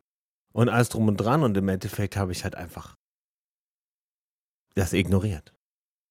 und 0.52 0.68
alles 0.68 0.88
drum 0.88 1.08
und 1.08 1.16
dran 1.16 1.42
und 1.42 1.56
im 1.56 1.68
Endeffekt 1.68 2.16
habe 2.16 2.32
ich 2.32 2.44
halt 2.44 2.54
einfach 2.54 2.96
das 4.74 4.92
ignoriert. 4.92 5.54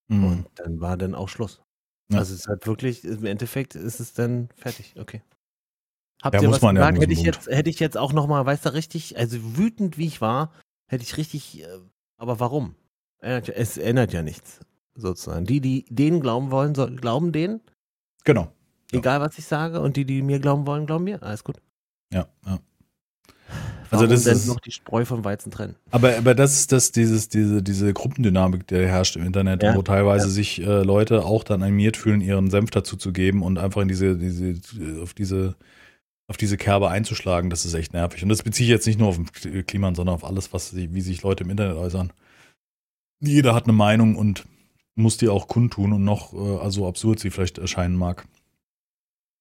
Mhm. 0.08 0.26
Und 0.26 0.48
dann 0.56 0.82
war 0.82 0.98
dann 0.98 1.16
auch 1.16 1.30
Schluss. 1.30 1.62
Ja. 2.12 2.20
Also 2.20 2.34
es 2.34 2.42
ist 2.42 2.48
halt 2.48 2.68
wirklich, 2.68 3.04
im 3.04 3.26
Endeffekt 3.26 3.76
ist 3.76 4.00
es 4.00 4.14
dann 4.14 4.50
fertig, 4.56 4.96
okay. 4.98 5.22
Habt 6.24 6.36
ja, 6.36 6.42
ihr 6.42 6.48
muss 6.48 6.58
was 6.58 6.62
man 6.62 6.76
gesagt? 6.76 6.96
Ja 6.96 7.02
hätte 7.02 7.12
ich 7.12 7.22
jetzt, 7.22 7.48
hätte 7.48 7.70
ich 7.70 7.80
jetzt 7.80 7.98
auch 7.98 8.14
nochmal, 8.14 8.46
weißt 8.46 8.66
du, 8.66 8.74
richtig, 8.74 9.18
also 9.18 9.38
wütend 9.58 9.98
wie 9.98 10.08
ich 10.08 10.22
war, 10.22 10.54
hätte 10.88 11.04
ich 11.04 11.18
richtig, 11.18 11.64
äh, 11.64 11.68
aber 12.18 12.40
warum? 12.40 12.76
Es 13.20 13.78
ändert 13.78 14.14
ja 14.14 14.22
nichts, 14.22 14.62
sozusagen. 14.96 15.46
Die, 15.46 15.60
die 15.60 15.86
denen 15.90 16.22
glauben 16.22 16.50
wollen, 16.50 16.76
sollen, 16.76 16.98
glauben 16.98 17.34
denen. 17.34 17.62
Genau. 18.24 18.52
Egal, 18.92 19.20
was 19.20 19.38
ich 19.38 19.46
sage. 19.46 19.82
Und 19.82 19.98
die, 19.98 20.06
die 20.06 20.22
mir 20.22 20.40
glauben 20.40 20.66
wollen, 20.66 20.86
glauben 20.86 21.06
mir. 21.06 21.22
Alles 21.24 21.44
gut. 21.44 21.58
Ja, 22.14 22.28
ja. 22.46 22.60
Also 23.90 24.08
das 24.08 24.26
ist 24.26 24.48
noch 24.48 24.60
die 24.60 24.72
Spreu 24.72 25.06
vom 25.06 25.24
Weizen 25.24 25.52
trennen. 25.52 25.76
Aber, 25.92 26.18
aber 26.18 26.36
das 26.36 26.54
ist 26.54 26.72
das, 26.72 26.92
dieses, 26.92 27.30
diese, 27.30 27.62
diese 27.62 27.94
Gruppendynamik, 27.94 28.68
die 28.68 28.76
herrscht 28.76 29.16
im 29.16 29.26
Internet, 29.26 29.62
ja, 29.62 29.76
wo 29.76 29.84
teilweise 29.84 30.28
ja. 30.28 30.32
sich 30.32 30.62
äh, 30.62 30.84
Leute 30.84 31.24
auch 31.24 31.44
dann 31.44 31.62
animiert 31.62 31.96
fühlen, 31.96 32.20
ihren 32.22 32.50
Senf 32.50 32.72
dazu 32.72 32.98
zu 32.98 33.14
geben 33.14 33.44
und 33.44 33.60
einfach 33.60 33.82
in 33.82 33.88
diese, 33.88 34.18
diese, 34.18 34.56
auf 35.02 35.14
diese, 35.14 35.56
auf 36.28 36.38
diese 36.38 36.58
Kerbe 36.58 36.90
einzuschlagen, 36.90 37.50
das 37.50 37.66
ist 37.66 37.74
echt 37.74 37.94
nervig. 37.94 38.24
Und 38.24 38.30
das 38.30 38.44
beziehe 38.44 38.68
ich 38.68 38.72
jetzt 38.72 38.88
nicht 38.88 39.00
nur 39.00 39.10
auf 39.10 39.18
den 39.18 39.66
Klima, 39.66 39.94
sondern 39.94 40.16
auf 40.16 40.24
alles, 40.24 40.54
was 40.54 40.76
wie 40.76 41.02
sich 41.02 41.22
Leute 41.22 41.44
im 41.44 41.50
Internet 41.50 41.78
äußern. 41.78 42.14
Jeder 43.20 43.54
hat 43.54 43.66
eine 43.66 43.74
Meinung 43.74 44.16
und 44.16 44.46
muss 44.96 45.18
die 45.18 45.30
auch 45.30 45.48
kundtun 45.48 45.94
und 45.94 46.04
noch, 46.04 46.34
äh, 46.34 46.58
also 46.60 46.88
absurd 46.88 47.20
sie 47.20 47.30
vielleicht 47.30 47.58
erscheinen 47.58 47.96
mag. 47.96 48.28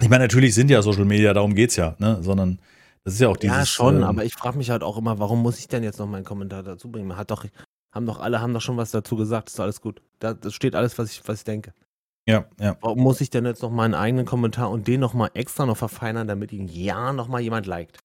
Ich 0.00 0.08
meine, 0.08 0.24
natürlich 0.24 0.54
sind 0.54 0.70
ja 0.70 0.82
Social 0.82 1.04
Media, 1.04 1.32
darum 1.32 1.54
geht's 1.54 1.76
ja, 1.76 1.94
ne? 1.98 2.18
Sondern 2.22 2.58
das 3.04 3.14
ist 3.14 3.20
ja 3.20 3.28
auch 3.28 3.36
dieses. 3.36 3.56
Ja, 3.56 3.66
schon, 3.66 3.96
ähm, 3.98 4.04
aber 4.04 4.24
ich 4.24 4.34
frage 4.34 4.58
mich 4.58 4.70
halt 4.70 4.82
auch 4.82 4.96
immer, 4.96 5.18
warum 5.18 5.42
muss 5.42 5.58
ich 5.58 5.68
denn 5.68 5.82
jetzt 5.82 5.98
noch 5.98 6.06
meinen 6.06 6.24
Kommentar 6.24 6.62
dazu 6.62 6.90
bringen? 6.90 7.08
Man 7.08 7.16
hat 7.16 7.30
doch, 7.30 7.44
haben 7.92 8.06
doch 8.06 8.20
alle, 8.20 8.40
haben 8.40 8.54
doch 8.54 8.60
schon 8.60 8.76
was 8.76 8.90
dazu 8.90 9.16
gesagt, 9.16 9.48
ist 9.48 9.58
doch 9.58 9.64
alles 9.64 9.80
gut. 9.80 10.02
Da, 10.18 10.34
das 10.34 10.54
steht 10.54 10.74
alles, 10.74 10.98
was 10.98 11.12
ich, 11.12 11.22
was 11.26 11.38
ich 11.38 11.44
denke. 11.44 11.72
Ja, 12.28 12.44
ja. 12.60 12.76
Warum 12.80 13.00
muss 13.00 13.20
ich 13.20 13.30
denn 13.30 13.44
jetzt 13.46 13.62
noch 13.62 13.70
meinen 13.70 13.94
eigenen 13.94 14.26
Kommentar 14.26 14.70
und 14.70 14.86
den 14.86 15.00
nochmal 15.00 15.30
extra 15.34 15.66
noch 15.66 15.76
verfeinern, 15.76 16.28
damit 16.28 16.52
ihn 16.52 16.68
ja 16.68 17.12
nochmal 17.12 17.40
jemand 17.40 17.66
liked? 17.66 17.98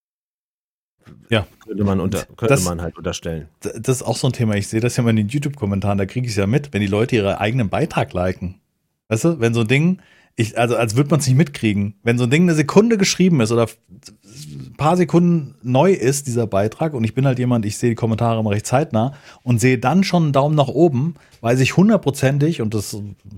Ja. 1.30 1.48
Könnte 1.66 1.84
man, 1.84 2.00
unter, 2.00 2.26
könnte 2.26 2.48
Das- 2.48 2.66
man 2.66 2.82
halt 2.82 2.98
unterstellen. 2.98 3.48
Das 3.62 3.88
ist 3.88 4.04
auch 4.04 4.18
so 4.18 4.28
ein 4.28 4.34
Thema. 4.34 4.56
Ich 4.56 4.68
sehe 4.68 4.82
das 4.82 4.98
ja 4.98 5.04
mal 5.04 5.12
in 5.12 5.16
den 5.18 5.28
YouTube-Kommentaren, 5.30 5.98
da 5.98 6.06
kriege 6.06 6.26
ich 6.26 6.32
es 6.32 6.38
ja 6.38 6.48
mit, 6.48 6.74
wenn 6.74 6.82
die 6.82 6.88
Leute 6.88 7.16
ihre 7.16 7.40
eigenen 7.40 7.70
Beitrag 7.70 8.12
liken. 8.14 8.60
Weißt 9.08 9.24
du, 9.24 9.40
wenn 9.40 9.54
so 9.54 9.62
ein 9.62 9.68
Ding, 9.68 10.02
ich, 10.40 10.58
also 10.58 10.76
als 10.76 10.96
würde 10.96 11.10
man 11.10 11.20
es 11.20 11.26
nicht 11.28 11.36
mitkriegen, 11.36 11.96
wenn 12.04 12.20
so 12.20 12.26
ein 12.26 12.30
Ding 12.30 12.44
eine 12.44 12.54
Sekunde 12.54 12.98
geschrieben 12.98 13.42
ist 13.42 13.52
oder 13.52 13.64
ein 13.66 14.74
paar 14.78 14.96
Sekunden 14.96 15.56
neu 15.64 15.92
ist, 15.92 16.28
dieser 16.28 16.46
Beitrag, 16.46 16.94
und 16.94 17.04
ich 17.04 17.16
bin 17.16 17.26
halt 17.26 17.40
jemand, 17.40 17.66
ich 17.66 17.78
sehe 17.78 17.90
die 17.90 17.96
Kommentare 17.96 18.40
immer 18.40 18.52
recht 18.52 18.68
zeitnah 18.68 19.16
und 19.42 19.60
sehe 19.60 19.80
dann 19.80 20.04
schon 20.04 20.24
einen 20.26 20.34
Daumen 20.34 20.56
nach 20.56 20.68
oben, 20.68 21.16
weiß 21.42 21.60
ich 21.60 21.76
hundertprozentig, 21.76 22.62
und 22.62 22.76
das 22.76 22.96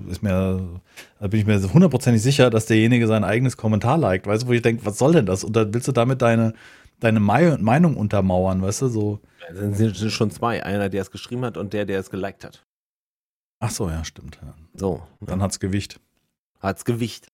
ist 0.09 0.21
mir, 0.21 0.81
da 1.21 1.27
bin 1.27 1.39
ich 1.39 1.45
mir 1.47 1.61
hundertprozentig 1.73 2.21
sicher, 2.21 2.49
dass 2.49 2.65
derjenige 2.65 3.07
sein 3.07 3.23
eigenes 3.23 3.55
Kommentar 3.55 3.97
liked, 3.97 4.27
weißt 4.27 4.43
du, 4.43 4.47
wo 4.47 4.51
ich 4.51 4.61
denke, 4.61 4.85
was 4.85 4.97
soll 4.97 5.13
denn 5.13 5.25
das? 5.25 5.45
Und 5.45 5.55
dann 5.55 5.73
willst 5.73 5.87
du 5.87 5.93
damit 5.93 6.21
deine, 6.21 6.53
deine 6.99 7.21
Mei- 7.21 7.57
Meinung 7.61 7.95
untermauern, 7.95 8.61
weißt 8.61 8.81
du, 8.81 8.87
so. 8.89 9.19
Es 9.49 9.77
sind 9.77 9.95
sind 9.95 10.11
schon 10.11 10.31
zwei. 10.31 10.65
Einer, 10.65 10.89
der 10.89 11.01
es 11.01 11.11
geschrieben 11.11 11.45
hat 11.45 11.55
und 11.55 11.71
der, 11.71 11.85
der 11.85 12.01
es 12.01 12.09
geliked 12.09 12.43
hat. 12.43 12.65
Ach 13.61 13.71
so, 13.71 13.87
ja, 13.89 14.03
stimmt. 14.03 14.37
Ja. 14.41 14.53
So. 14.75 15.01
Dann 15.21 15.41
hat's 15.41 15.61
Gewicht. 15.61 16.01
Hat's 16.60 16.86
Gewicht. 16.86 17.28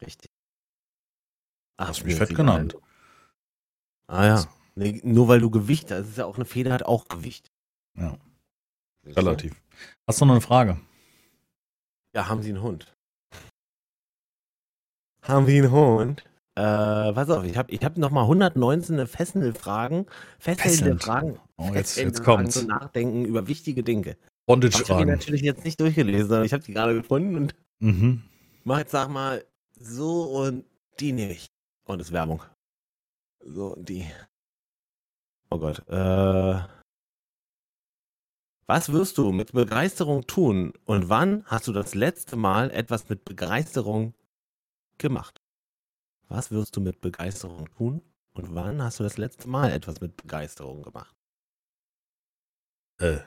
Richtig. 0.00 0.30
Ach, 1.76 1.88
Hast 1.88 2.04
mich 2.04 2.14
mir 2.14 2.26
fett 2.26 2.36
genannt. 2.36 2.76
Ah 4.06 4.26
ja. 4.26 4.44
Nee, 4.74 5.00
nur 5.04 5.28
weil 5.28 5.40
du 5.40 5.50
Gewicht 5.50 5.90
hast. 5.90 6.00
Es 6.00 6.08
ist 6.10 6.18
ja 6.18 6.26
auch 6.26 6.36
eine 6.36 6.44
Feder, 6.44 6.72
hat 6.72 6.84
auch 6.84 7.08
Gewicht. 7.08 7.50
Ja, 7.96 8.16
du? 9.04 9.10
relativ. 9.12 9.54
Hast 10.06 10.20
du 10.20 10.24
noch 10.24 10.32
eine 10.34 10.40
Frage? 10.40 10.80
Ja, 12.14 12.28
haben 12.28 12.42
Sie 12.42 12.50
einen 12.50 12.62
Hund? 12.62 12.94
Haben 15.22 15.46
Sie 15.46 15.58
einen 15.58 15.70
Hund? 15.70 16.24
Äh, 16.54 17.12
pass 17.14 17.30
auf, 17.30 17.44
ich 17.44 17.56
habe 17.56 17.70
ich 17.72 17.82
hab 17.82 17.96
nochmal 17.96 18.24
119 18.24 19.06
fesselnde 19.06 19.54
Fragen, 19.54 20.06
fesselnde 20.38 20.98
Fesselnd. 20.98 21.02
Fragen, 21.04 21.40
Oh, 21.56 21.64
jetzt, 21.72 21.92
fesselnde 21.94 22.08
jetzt 22.10 22.24
Fragen 22.24 22.36
kommt's. 22.42 22.54
zum 22.58 22.66
Nachdenken 22.66 23.24
über 23.24 23.48
wichtige 23.48 23.82
Dinge. 23.82 24.10
Aber 24.10 24.16
ich 24.16 24.18
habe 24.18 24.20
die 24.26 24.46
Bondage-Fragen. 24.70 25.08
natürlich 25.10 25.40
jetzt 25.42 25.64
nicht 25.64 25.80
durchgelesen, 25.80 26.28
sondern 26.28 26.44
ich 26.44 26.52
habe 26.52 26.62
die 26.64 26.72
gerade 26.74 26.94
gefunden 26.94 27.36
und 27.36 27.54
Mhm. 27.78 28.22
Mach 28.64 28.78
jetzt 28.78 28.92
sag 28.92 29.08
mal 29.08 29.44
so 29.74 30.24
und 30.24 30.64
die 31.00 31.12
nehme 31.12 31.32
ich. 31.32 31.46
Und 31.84 32.00
ist 32.00 32.12
Werbung. 32.12 32.42
So 33.40 33.74
und 33.74 33.88
die. 33.88 34.06
Oh 35.50 35.58
Gott. 35.58 35.86
Äh, 35.88 36.60
was 38.66 38.92
wirst 38.92 39.18
du 39.18 39.32
mit 39.32 39.52
Begeisterung 39.52 40.26
tun 40.26 40.72
und 40.84 41.08
wann 41.08 41.44
hast 41.46 41.66
du 41.66 41.72
das 41.72 41.94
letzte 41.94 42.36
Mal 42.36 42.70
etwas 42.70 43.08
mit 43.08 43.24
Begeisterung 43.24 44.14
gemacht? 44.98 45.42
Was 46.28 46.50
wirst 46.50 46.76
du 46.76 46.80
mit 46.80 47.00
Begeisterung 47.00 47.68
tun 47.76 48.00
und 48.32 48.54
wann 48.54 48.80
hast 48.82 49.00
du 49.00 49.02
das 49.02 49.18
letzte 49.18 49.48
Mal 49.48 49.72
etwas 49.72 50.00
mit 50.00 50.16
Begeisterung 50.16 50.82
gemacht? 50.82 51.14
Äh. 52.98 53.18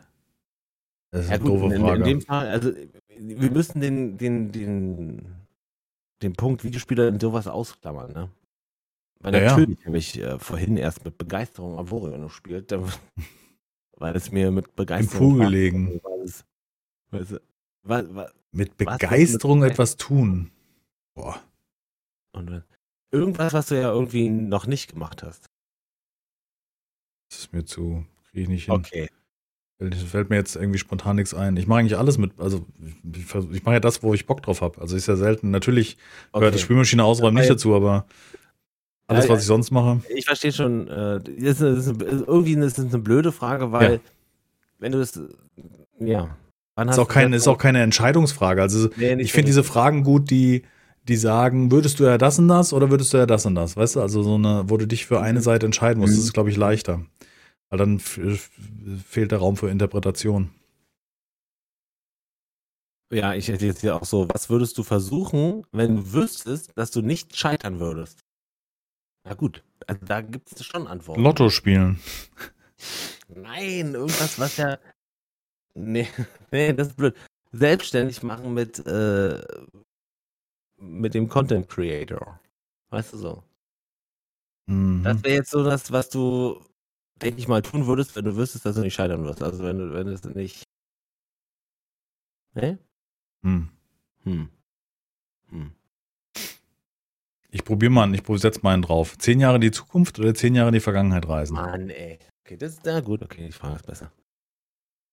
Das 1.15 1.23
ist 1.23 1.29
Ja 1.29 1.35
eine 1.35 1.43
gut, 1.43 1.51
doofe 1.61 1.65
in, 1.67 1.71
in 1.71 1.81
Frage. 1.81 2.03
dem 2.03 2.21
Fall, 2.21 2.47
also 2.49 2.73
wir 3.17 3.51
müssen 3.51 3.79
den, 3.79 4.17
den, 4.17 4.51
den, 4.51 5.25
den 6.21 6.33
Punkt 6.33 6.63
Videospieler 6.65 7.07
in 7.07 7.19
sowas 7.21 7.47
ausklammern, 7.47 8.11
ne? 8.11 8.29
Weil 9.21 9.33
Ja, 9.35 9.39
ja. 9.41 9.49
natürlich 9.57 9.85
habe 9.85 9.97
ich 9.97 10.19
äh, 10.21 10.37
vorhin 10.39 10.75
erst 10.75 11.05
mit 11.05 11.17
Begeisterung 11.17 11.79
Avorio 11.79 12.19
gespielt, 12.21 12.69
da- 12.71 12.83
weil 13.97 14.15
es 14.17 14.29
mir 14.31 14.51
mit 14.51 14.67
Im 14.67 14.75
Begeisterung 14.75 15.29
Pool 15.29 15.39
war, 15.39 15.45
gelegen. 15.45 16.01
weil, 17.83 18.29
Mit 18.51 18.75
Begeisterung 18.75 19.59
mit- 19.59 19.71
etwas 19.71 19.95
tun. 19.95 20.51
Boah. 21.13 21.41
und, 22.33 22.61
irgendwas, 23.11 23.53
was 23.53 23.67
du 23.67 23.79
ja 23.79 23.89
irgendwie 23.89 24.29
noch 24.29 24.67
nicht 24.67 24.91
gemacht 24.91 25.23
hast. 25.23 25.45
Das 27.29 27.39
ist 27.39 27.53
mir 27.53 27.63
zu. 27.63 28.05
Kriege 28.25 28.41
ich 28.43 28.49
nicht 28.49 28.65
hin. 28.65 28.73
Okay. 28.73 29.09
Fällt, 29.77 29.95
fällt 29.95 30.29
mir 30.29 30.37
jetzt 30.37 30.55
irgendwie 30.55 30.79
spontan 30.79 31.17
nichts 31.17 31.33
ein. 31.33 31.57
Ich 31.57 31.67
mache 31.67 31.79
eigentlich 31.79 31.97
alles 31.97 32.17
mit. 32.17 32.31
Also, 32.39 32.65
ich, 33.13 33.25
ich, 33.51 33.63
mache 33.65 33.75
ja 33.75 33.79
das, 33.81 34.03
wo 34.03 34.13
ich 34.13 34.25
Bock 34.25 34.41
drauf 34.41 34.61
habe. 34.61 34.79
Also, 34.79 34.95
ist 34.95 35.07
ja 35.07 35.15
selten. 35.17 35.51
Natürlich 35.51 35.97
gehört 36.31 36.53
das 36.53 36.61
okay. 36.61 36.65
Spülmaschine 36.65 37.03
ausräumen 37.03 37.35
nicht 37.37 37.49
dazu, 37.49 37.75
aber 37.75 38.05
alles, 39.07 39.27
was 39.29 39.41
ich 39.41 39.45
sonst 39.47 39.71
mache. 39.71 40.01
Ich 40.15 40.25
verstehe 40.25 40.51
schon, 40.53 40.87
äh, 40.87 41.19
das 41.19 41.61
ist, 41.61 41.61
das 41.61 41.87
ist, 41.87 42.01
irgendwie 42.27 42.53
ist 42.53 42.77
es 42.79 42.85
eine 42.85 42.99
blöde 42.99 43.31
Frage, 43.31 43.71
weil 43.71 43.93
Ja. 43.93 43.99
wenn 44.79 44.91
du 44.93 44.99
es, 45.01 45.19
ja. 45.99 46.35
Wann 46.77 46.87
Ist 46.89 46.93
hast 46.93 46.99
auch, 46.99 47.07
kein, 47.07 47.31
ist 47.33 47.47
auch 47.47 47.57
keine 47.57 47.81
Entscheidungsfrage. 47.83 48.61
Also, 48.61 48.89
Nee, 48.97 49.13
ich 49.21 49.31
finde 49.31 49.47
diese 49.47 49.63
Fragen 49.63 50.03
gut, 50.03 50.29
die, 50.29 50.63
die 51.07 51.15
sagen, 51.17 51.71
würdest 51.71 51.99
du 51.99 52.03
ja 52.05 52.17
das 52.17 52.39
und 52.39 52.47
das 52.47 52.73
oder 52.73 52.89
würdest 52.89 53.13
du 53.13 53.17
ja 53.17 53.25
das 53.25 53.45
und 53.45 53.55
das? 53.55 53.77
Weißt 53.77 53.95
du, 53.97 54.01
also 54.01 54.23
so 54.23 54.35
eine, 54.35 54.63
wo 54.67 54.75
du 54.77 54.87
dich 54.87 55.05
für 55.05 55.21
eine 55.21 55.39
Mhm. 55.39 55.43
Seite 55.43 55.65
entscheiden 55.67 55.99
musst, 55.99 56.13
Mhm. 56.13 56.17
das 56.17 56.25
ist, 56.25 56.33
glaube 56.33 56.49
ich, 56.49 56.57
leichter. 56.57 57.01
Weil 57.69 57.79
dann 57.79 57.99
fehlt 57.99 59.31
der 59.31 59.39
Raum 59.39 59.57
für 59.57 59.69
Interpretation. 59.69 60.51
Ja, 63.11 63.33
ich 63.33 63.47
hätte 63.47 63.65
jetzt 63.65 63.81
hier 63.81 63.95
auch 63.95 64.05
so, 64.05 64.27
was 64.29 64.49
würdest 64.49 64.77
du 64.77 64.83
versuchen, 64.83 65.65
wenn 65.71 65.95
du 65.97 66.13
wüsstest, 66.13 66.71
dass 66.75 66.91
du 66.91 67.01
nicht 67.01 67.35
scheitern 67.35 67.79
würdest? 67.79 68.19
Na 69.23 69.33
gut, 69.33 69.63
also 69.87 70.05
da 70.05 70.21
gibt 70.21 70.51
es 70.51 70.65
schon 70.65 70.87
Antworten. 70.87 71.21
Lotto 71.21 71.49
spielen. 71.49 71.99
Nein, 73.27 73.93
irgendwas, 73.93 74.39
was 74.39 74.57
ja. 74.57 74.77
Nee, 75.73 76.07
nee, 76.51 76.73
das 76.73 76.89
ist 76.89 76.97
blöd. 76.97 77.15
Selbstständig 77.51 78.21
machen 78.23 78.53
mit, 78.53 78.85
äh, 78.85 79.41
mit 80.77 81.13
dem 81.13 81.29
Content 81.29 81.69
Creator. 81.69 82.39
Weißt 82.89 83.13
du 83.13 83.17
so? 83.17 83.43
Mhm. 84.67 85.03
Das 85.03 85.23
wäre 85.23 85.35
jetzt 85.35 85.51
so 85.51 85.63
das, 85.63 85.91
was 85.91 86.09
du, 86.09 86.63
denke 87.21 87.39
ich 87.39 87.47
mal, 87.47 87.61
tun 87.61 87.87
würdest, 87.87 88.15
wenn 88.15 88.25
du 88.25 88.35
wüsstest, 88.35 88.65
dass 88.65 88.75
du 88.75 88.81
nicht 88.81 88.93
scheitern 88.93 89.23
wirst. 89.23 89.41
Also 89.41 89.63
wenn 89.63 89.77
du, 89.77 89.93
wenn 89.93 90.07
es 90.07 90.23
nicht. 90.23 90.63
Ne? 92.53 92.79
Hm. 93.43 93.69
Hm. 94.23 94.49
Hm. 95.49 95.71
Ich 97.49 97.63
probiere 97.63 97.91
mal, 97.91 98.13
ich 98.13 98.23
setze 98.41 98.59
mal 98.63 98.73
einen 98.73 98.81
drauf. 98.81 99.17
Zehn 99.17 99.39
Jahre 99.39 99.55
in 99.55 99.61
die 99.61 99.71
Zukunft 99.71 100.19
oder 100.19 100.33
zehn 100.33 100.55
Jahre 100.55 100.69
in 100.69 100.73
die 100.73 100.81
Vergangenheit 100.81 101.27
reisen? 101.27 101.53
Mann, 101.53 101.89
ey. 101.89 102.19
Okay, 102.43 102.57
das 102.57 102.73
ist 102.73 102.85
ja 102.85 102.99
gut. 102.99 103.23
Okay, 103.23 103.45
die 103.45 103.51
Frage 103.51 103.75
ist 103.75 103.87
besser. 103.87 104.11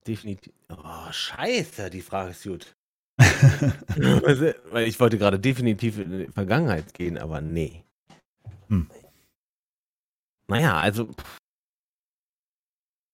Definitiv. 0.07 0.53
Oh, 0.69 1.13
scheiße, 1.13 1.89
die 1.91 2.01
Frage 2.01 2.31
ist 2.31 2.43
gut. 2.43 2.75
Weil 3.19 4.89
ich 4.89 4.99
wollte 4.99 5.19
gerade 5.19 5.39
definitiv 5.39 5.99
in 5.99 6.19
die 6.19 6.27
Vergangenheit 6.27 6.93
gehen, 6.95 7.19
aber 7.19 7.41
nee. 7.41 7.85
Hm. 8.69 8.91
Naja, 10.49 10.81
also, 10.81 11.09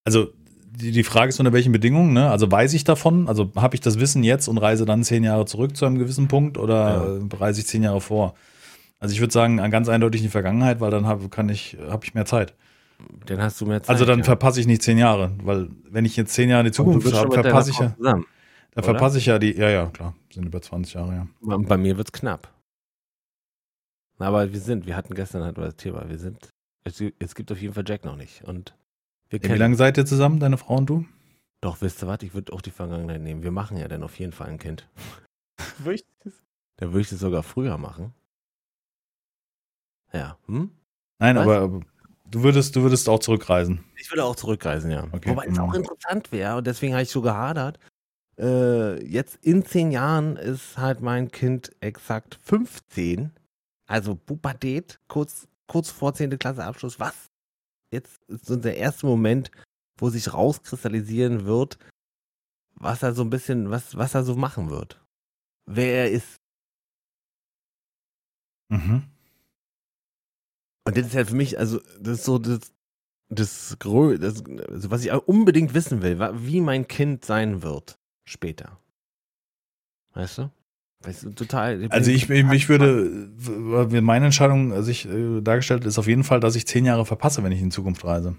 Also 0.09 0.33
die, 0.81 0.91
die 0.91 1.05
Frage 1.05 1.29
ist 1.29 1.39
unter 1.39 1.53
welchen 1.53 1.71
Bedingungen, 1.71 2.15
ne? 2.15 2.31
Also 2.31 2.51
weiß 2.51 2.73
ich 2.73 2.83
davon? 2.83 3.29
Also 3.29 3.53
habe 3.57 3.75
ich 3.75 3.83
das 3.83 4.01
Wissen 4.01 4.25
jetzt 4.25 4.49
und 4.49 4.57
reise 4.57 4.87
dann 4.87 5.05
zehn 5.05 5.23
Jahre 5.23 5.45
zurück 5.45 5.77
zu 5.77 5.85
einem 5.85 5.99
gewissen 5.99 6.29
Punkt 6.29 6.57
oder 6.57 7.19
äh, 7.21 7.37
reise 7.37 7.61
ich 7.61 7.67
zehn 7.67 7.83
Jahre 7.83 8.01
vor? 8.01 8.35
Also 9.01 9.13
ich 9.13 9.21
würde 9.21 9.35
sagen, 9.35 9.59
ganz 9.71 9.91
eindeutig 9.91 10.23
in 10.23 10.29
die 10.29 10.31
Vergangenheit, 10.31 10.81
weil 10.81 10.91
dann 10.91 11.07
habe 11.07 11.29
kann 11.29 11.51
ich, 11.51 11.77
habe 11.91 12.07
ich 12.07 12.15
mehr 12.15 12.25
Zeit. 12.25 12.55
dann 13.27 13.43
hast 13.43 13.61
du 13.61 13.67
mehr 13.67 13.83
Zeit. 13.83 13.91
Also 13.91 14.07
dann 14.07 14.21
ja. 14.21 14.25
verpasse 14.25 14.61
ich 14.61 14.67
nicht 14.67 14.81
zehn 14.81 14.97
Jahre, 14.97 15.33
weil 15.43 15.69
wenn 15.91 16.07
ich 16.07 16.17
jetzt 16.17 16.33
zehn 16.33 16.49
Jahre 16.49 16.61
in 16.61 16.67
die 16.69 16.73
Zukunft 16.73 17.07
deiner 17.07 17.31
verpasse 17.31 17.71
ich 17.71 17.79
ja, 17.79 17.95
Zusammen. 17.95 18.25
da 18.71 18.81
verpasse 18.81 19.19
ich 19.19 19.27
ja 19.27 19.39
die, 19.39 19.55
ja, 19.55 19.69
ja, 19.69 19.87
klar, 19.87 20.15
sind 20.33 20.47
über 20.47 20.63
20 20.63 20.95
Jahre, 20.95 21.13
ja. 21.13 21.27
Bei 21.43 21.59
bei 21.59 21.77
mir 21.77 21.99
wird's 21.99 22.13
knapp. 22.13 22.51
Aber 24.19 24.51
wir 24.51 24.61
sind, 24.61 24.87
wir 24.87 24.97
hatten 24.97 25.15
gestern 25.15 25.45
halt 25.45 25.59
das 25.59 25.77
Thema, 25.77 26.09
wir 26.09 26.19
sind, 26.19 26.49
es, 26.85 27.05
es 27.19 27.35
gibt 27.35 27.53
auf 27.53 27.61
jeden 27.61 27.75
Fall 27.75 27.85
Jack 27.87 28.07
noch 28.07 28.17
nicht. 28.17 28.43
Und 28.45 28.75
wir 29.31 29.43
Wie 29.43 29.49
lange 29.55 29.77
seid 29.77 29.97
ihr 29.99 30.07
zusammen, 30.07 30.41
deine 30.41 30.59
Frau 30.59 30.77
und 30.77 30.87
du? 30.87 31.05
Doch, 31.61 31.81
wisst 31.81 32.03
ihr 32.03 32.07
was? 32.07 32.23
Ich 32.23 32.35
würde 32.35 32.53
auch 32.53 32.61
die 32.63 32.71
Vergangenheit 32.71 33.21
nehmen. 33.21 33.43
Wir 33.43 33.51
machen 33.51 33.77
ja 33.77 33.89
dann 33.89 34.03
auf 34.03 34.19
jeden 34.19 34.33
Fall 34.33 34.49
ein 34.49 34.59
Kind. 34.59 34.89
würde 35.79 35.97
ich 35.97 36.05
das? 36.25 36.33
Da 36.77 36.87
würde 36.89 37.01
ich 37.01 37.11
das 37.11 37.19
sogar 37.21 37.43
früher 37.43 37.77
machen. 37.79 38.15
Ja. 40.13 40.39
Hm? 40.47 40.71
Nein, 41.19 41.37
Was? 41.37 41.43
aber, 41.43 41.59
aber 41.61 41.81
du 42.31 42.43
würdest, 42.43 42.77
du 42.77 42.83
würdest 42.83 43.09
auch 43.09 43.19
zurückreisen. 43.19 43.85
Ich 43.97 44.11
würde 44.11 44.25
auch 44.25 44.37
zurückreisen, 44.37 44.91
ja. 44.91 45.05
Okay. 45.13 45.31
Wobei 45.31 45.47
es 45.47 45.59
auch 45.59 45.69
Mhm. 45.69 45.75
interessant 45.81 46.33
wäre, 46.33 46.57
und 46.59 46.67
deswegen 46.67 46.93
habe 46.95 47.03
ich 47.03 47.11
so 47.11 47.21
gehadert. 47.21 47.79
Äh, 48.39 49.05
jetzt 49.05 49.37
in 49.45 49.65
zehn 49.65 49.91
Jahren 49.91 50.37
ist 50.37 50.79
halt 50.79 51.01
mein 51.01 51.31
Kind 51.33 51.73
exakt 51.81 52.39
15. 52.45 53.33
Also 53.89 54.15
Pubertät, 54.15 55.01
kurz, 55.09 55.49
kurz 55.67 55.91
vor 55.91 56.15
10. 56.15 56.39
Klasse 56.39 56.63
Abschluss. 56.65 57.01
Was? 57.01 57.27
Jetzt 57.91 58.23
ist 58.29 58.47
so 58.47 58.57
der 58.57 58.77
erste 58.77 59.07
Moment, 59.07 59.51
wo 59.97 60.11
sich 60.11 60.33
rauskristallisieren 60.33 61.45
wird, 61.45 61.79
was 62.75 63.03
er 63.03 63.15
so 63.15 63.23
ein 63.23 63.31
bisschen, 63.31 63.71
was, 63.71 63.97
was 63.97 64.15
er 64.15 64.25
so 64.25 64.37
machen 64.37 64.71
wird. 64.71 65.03
Wer 65.67 66.05
er 66.05 66.11
ist. 66.11 66.37
Mhm. 68.69 69.05
Und 70.87 70.97
das 70.97 71.07
ist 71.07 71.15
halt 71.15 71.29
für 71.29 71.37
mich, 71.37 71.59
also, 71.59 71.81
das 72.01 72.19
ist 72.19 72.25
so 72.25 72.39
das, 72.39 72.73
das, 73.29 73.77
das 73.79 74.45
also 74.69 74.91
was 74.91 75.05
ich 75.05 75.13
unbedingt 75.13 75.75
wissen 75.75 76.03
will, 76.03 76.19
wie 76.19 76.61
mein 76.61 76.89
Kind 76.89 77.25
sein 77.25 77.63
wird 77.63 77.99
später. 78.25 78.79
Weißt 80.15 80.39
du? 80.39 80.51
Weißt 81.05 81.23
du, 81.25 81.31
total. 81.31 81.87
Also 81.91 82.11
ich, 82.11 82.29
ich, 82.29 82.51
ich 82.53 82.69
würde, 82.69 83.31
meine 84.03 84.27
Entscheidung 84.27 84.83
sich 84.83 85.07
äh, 85.07 85.41
dargestellt 85.41 85.85
ist 85.85 85.99
auf 85.99 86.09
jeden 86.09 86.25
Fall, 86.25 86.41
dass 86.41 86.57
ich 86.57 86.67
zehn 86.67 86.85
Jahre 86.85 87.07
verpasse, 87.07 87.43
wenn 87.45 87.53
ich 87.53 87.61
in 87.63 87.71
Zukunft 87.71 88.05
reise. 88.05 88.37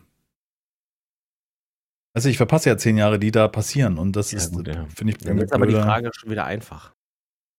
Also 2.13 2.27
ich 2.27 2.37
verpasse 2.37 2.69
ja 2.69 2.77
zehn 2.77 2.97
Jahre, 2.97 3.19
die 3.19 3.31
da 3.31 3.47
passieren 3.47 3.97
und 3.97 4.15
das 4.15 4.31
Ja, 4.31 4.39
ist, 4.39 4.51
gut, 4.53 4.67
ja. 4.67 4.85
finde 4.87 5.13
ich, 5.13 5.19
Dann 5.19 5.37
ist 5.37 5.53
aber 5.53 5.67
die 5.67 5.73
blöder. 5.73 5.85
Frage 5.85 6.09
schon 6.13 6.29
wieder 6.31 6.45
einfach. 6.45 6.93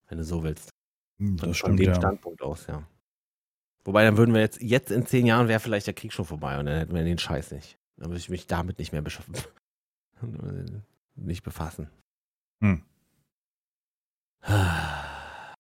Wenn 0.09 0.19
du 0.19 0.25
so 0.25 0.43
willst. 0.43 0.71
Hm, 1.19 1.39
Von, 1.39 1.49
Das 1.49 1.59
von 1.59 1.69
stimmt, 1.69 1.79
dem 1.81 1.87
ja. 1.87 1.95
Standpunkt 1.95 2.43
aus, 2.43 2.67
ja. 2.67 2.87
Wobei, 3.85 4.05
dann 4.05 4.19
würden 4.19 4.35
wir 4.35 4.41
jetzt, 4.43 4.61
jetzt 4.61 4.91
in 4.91 5.07
zehn 5.07 5.25
Jahren 5.25 5.49
wäre 5.49 5.61
vielleicht 5.61 5.87
der 5.87 5.95
Krieg 5.95 6.13
schon 6.13 6.27
vorbei 6.27 6.59
und 6.59 6.67
dann 6.67 6.77
hätten 6.79 6.95
wir 6.95 7.05
den 7.05 7.17
Scheiß 7.19 7.53
nicht. 7.53 7.79
Dann 7.97 8.11
würde 8.11 8.19
ich 8.19 8.29
mich 8.29 8.47
damit 8.47 8.79
nicht 8.79 8.93
mehr 8.93 9.03
beschaffen. 9.03 9.35
nicht 11.17 11.43
befassen. 11.43 11.89
Hm. 12.63 12.83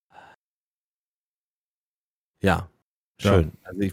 Ja, 2.43 2.70
schön. 3.20 3.53
Also 3.64 3.81
ich, 3.81 3.93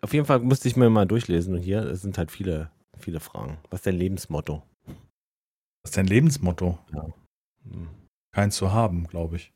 auf 0.00 0.12
jeden 0.14 0.24
Fall 0.24 0.38
musste 0.38 0.68
ich 0.68 0.76
mir 0.76 0.88
mal 0.90 1.06
durchlesen 1.06 1.54
und 1.54 1.62
hier 1.62 1.80
es 1.82 2.02
sind 2.02 2.18
halt 2.18 2.30
viele, 2.30 2.70
viele 2.98 3.18
Fragen. 3.18 3.58
Was 3.70 3.80
ist 3.80 3.86
dein 3.86 3.96
Lebensmotto? 3.96 4.62
Das 4.86 5.90
ist 5.90 5.96
dein 5.96 6.06
Lebensmotto. 6.06 6.78
Hm. 7.64 7.88
Keins 8.32 8.56
zu 8.56 8.72
haben, 8.72 9.08
glaube 9.08 9.36
ich. 9.36 9.52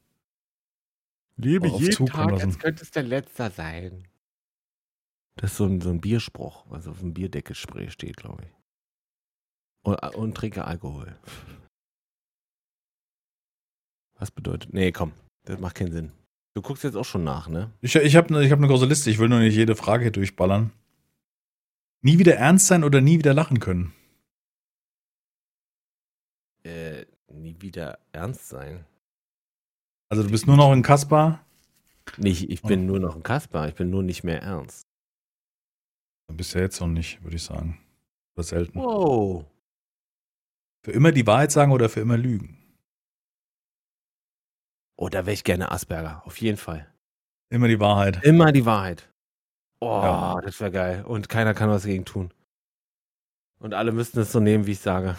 Lebe 1.36 1.68
jeden 1.68 1.92
zukommen 1.92 2.28
Tag, 2.28 2.30
lassen. 2.32 2.46
als 2.46 2.58
könnte 2.58 2.82
es 2.82 2.90
der 2.90 3.02
letzter 3.04 3.50
sein. 3.50 4.08
Das 5.36 5.52
ist 5.52 5.56
so 5.56 5.66
ein, 5.66 5.80
so 5.80 5.90
ein 5.90 6.00
Bierspruch, 6.00 6.64
was 6.68 6.86
auf 6.86 7.00
dem 7.00 7.14
Bierdeckelspray 7.14 7.90
steht, 7.90 8.16
glaube 8.16 8.44
ich. 8.44 8.50
Und, 9.84 9.96
und 10.16 10.34
trinke 10.34 10.64
Alkohol. 10.64 11.16
Was 14.24 14.30
bedeutet. 14.30 14.72
Nee, 14.72 14.90
komm, 14.90 15.12
das 15.44 15.60
macht 15.60 15.74
keinen 15.74 15.92
Sinn. 15.92 16.12
Du 16.54 16.62
guckst 16.62 16.82
jetzt 16.82 16.96
auch 16.96 17.04
schon 17.04 17.24
nach, 17.24 17.46
ne? 17.46 17.70
Ich, 17.82 17.94
ich 17.94 18.16
habe 18.16 18.32
ne, 18.32 18.42
ich 18.42 18.50
hab 18.50 18.58
eine 18.58 18.68
große 18.68 18.86
Liste, 18.86 19.10
ich 19.10 19.18
will 19.18 19.28
nur 19.28 19.40
nicht 19.40 19.54
jede 19.54 19.76
Frage 19.76 20.04
hier 20.04 20.12
durchballern. 20.12 20.72
Nie 22.00 22.18
wieder 22.18 22.36
ernst 22.36 22.66
sein 22.66 22.84
oder 22.84 23.02
nie 23.02 23.18
wieder 23.18 23.34
lachen 23.34 23.60
können. 23.60 23.92
Äh, 26.62 27.04
nie 27.34 27.54
wieder 27.60 27.98
ernst 28.12 28.48
sein. 28.48 28.86
Also 30.08 30.22
du 30.22 30.30
bist 30.30 30.46
nur 30.46 30.56
noch 30.56 30.72
ein 30.72 30.82
Kasper. 30.82 31.44
Nicht, 32.16 32.48
ich 32.48 32.62
bin 32.62 32.86
nur 32.86 33.00
noch 33.00 33.16
ein 33.16 33.22
Kasper, 33.22 33.68
ich 33.68 33.74
bin 33.74 33.90
nur 33.90 34.02
nicht 34.02 34.24
mehr 34.24 34.40
ernst. 34.40 34.86
Du 36.28 36.34
bist 36.34 36.54
ja 36.54 36.62
jetzt 36.62 36.80
noch 36.80 36.88
nicht, 36.88 37.22
würde 37.22 37.36
ich 37.36 37.42
sagen. 37.42 37.78
Oder 38.36 38.44
selten. 38.44 38.78
Wow. 38.78 39.44
Für 40.82 40.92
immer 40.92 41.12
die 41.12 41.26
Wahrheit 41.26 41.52
sagen 41.52 41.72
oder 41.72 41.90
für 41.90 42.00
immer 42.00 42.16
lügen? 42.16 42.63
Oh, 44.96 45.08
da 45.08 45.26
wäre 45.26 45.34
ich 45.34 45.44
gerne 45.44 45.70
Asperger, 45.72 46.22
auf 46.24 46.40
jeden 46.40 46.56
Fall. 46.56 46.92
Immer 47.50 47.68
die 47.68 47.80
Wahrheit. 47.80 48.22
Immer 48.24 48.52
die 48.52 48.64
Wahrheit. 48.64 49.10
Oh, 49.80 49.86
Ja. 50.02 50.40
das 50.40 50.60
wäre 50.60 50.70
geil. 50.70 51.04
Und 51.04 51.28
keiner 51.28 51.52
kann 51.54 51.68
was 51.68 51.82
dagegen 51.82 52.04
tun. 52.04 52.32
Und 53.58 53.74
alle 53.74 53.92
müssten 53.92 54.20
es 54.20 54.32
so 54.32 54.40
nehmen, 54.40 54.66
wie 54.66 54.72
ich 54.72 54.80
sage. 54.80 55.16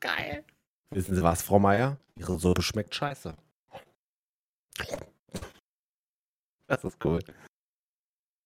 Geil. 0.00 0.44
Wissen 0.90 1.14
Sie 1.14 1.22
was, 1.22 1.42
Frau 1.42 1.58
Meier? 1.58 1.98
Ihre 2.16 2.38
Suppe 2.38 2.62
schmeckt 2.62 2.94
scheiße. 2.94 3.34
Das 6.66 6.84
ist 6.84 7.04
cool. 7.04 7.20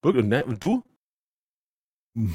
Gut, 0.03 0.17
und, 0.17 0.29
ne? 0.29 0.45
und 0.45 0.65
du? 0.65 0.83
Hm. 2.15 2.35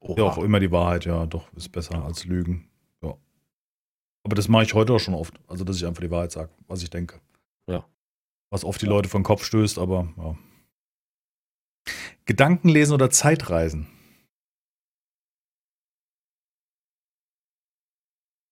Oha. 0.00 0.18
Ja, 0.18 0.24
auch 0.24 0.38
immer 0.38 0.60
die 0.60 0.70
Wahrheit, 0.70 1.04
ja, 1.04 1.24
doch, 1.26 1.50
ist 1.54 1.70
besser 1.70 2.04
als 2.04 2.24
Lügen. 2.24 2.68
Ja. 4.24 4.30
Aber 4.30 4.34
das 4.36 4.48
mache 4.48 4.62
ich 4.64 4.74
heute 4.74 4.92
auch 4.94 4.98
schon 5.00 5.14
oft. 5.14 5.38
Also, 5.48 5.64
dass 5.64 5.76
ich 5.76 5.86
einfach 5.86 6.00
die 6.02 6.10
Wahrheit 6.10 6.32
sage, 6.32 6.50
was 6.66 6.82
ich 6.82 6.90
denke. 6.90 7.20
Ja. 7.68 7.86
Was 8.50 8.64
oft 8.64 8.80
die 8.80 8.86
Leute 8.86 9.08
vor 9.08 9.20
den 9.20 9.24
Kopf 9.24 9.44
stößt, 9.44 9.78
aber 9.78 10.08
ja. 10.16 10.36
Gedanken 12.24 12.68
lesen 12.70 12.94
oder 12.94 13.10
Zeitreisen? 13.10 13.86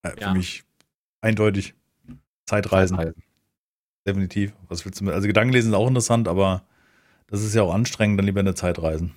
Äh, 0.05 0.20
Ja. 0.20 0.29
Für 0.29 0.37
mich 0.37 0.64
eindeutig 1.23 1.75
Zeitreisen, 2.47 2.97
Zeitreisen. 2.97 3.23
definitiv. 4.07 4.53
Was 4.68 4.85
willst 4.85 5.01
du 5.01 5.05
mit? 5.05 5.14
Also 5.14 5.27
Gedankenlesen 5.27 5.70
ist 5.73 5.77
auch 5.77 5.89
interessant, 5.89 6.29
aber 6.29 6.66
das 7.29 7.43
ist 7.43 7.55
ja 7.55 7.62
auch 7.62 7.73
anstrengend, 7.73 8.18
dann 8.18 8.27
lieber 8.27 8.41
in 8.41 8.47
der 8.47 8.57
Zeit 8.57 8.83
reisen. 8.83 9.14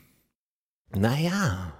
Naja. 0.95 1.74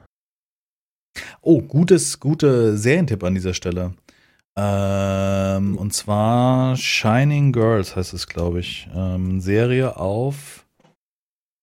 Oh, 1.42 1.62
gutes, 1.62 2.20
gute 2.20 2.78
Serientipp 2.78 3.24
an 3.24 3.36
dieser 3.36 3.54
Stelle. 3.54 3.96
Ähm, 4.58 5.78
und 5.78 5.94
zwar 5.94 6.78
Shining 6.78 7.52
Girls 7.52 7.96
heißt 7.96 8.14
es, 8.14 8.28
glaube 8.28 8.60
ich. 8.62 8.88
Ähm, 8.94 9.42
Serie 9.42 9.98
auf. 9.98 10.66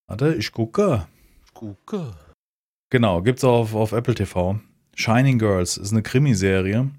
Warte, 0.07 0.35
ich 0.35 0.53
gucke. 0.53 1.07
Gucke. 1.55 2.15
Genau, 2.91 3.23
gibt's 3.23 3.45
auch 3.45 3.61
auf, 3.61 3.75
auf 3.75 3.93
Apple 3.93 4.15
TV. 4.15 4.61
Shining 4.95 5.39
Girls 5.39 5.79
ist 5.79 5.93
eine 5.93 6.03
Krimiserie. 6.03 6.91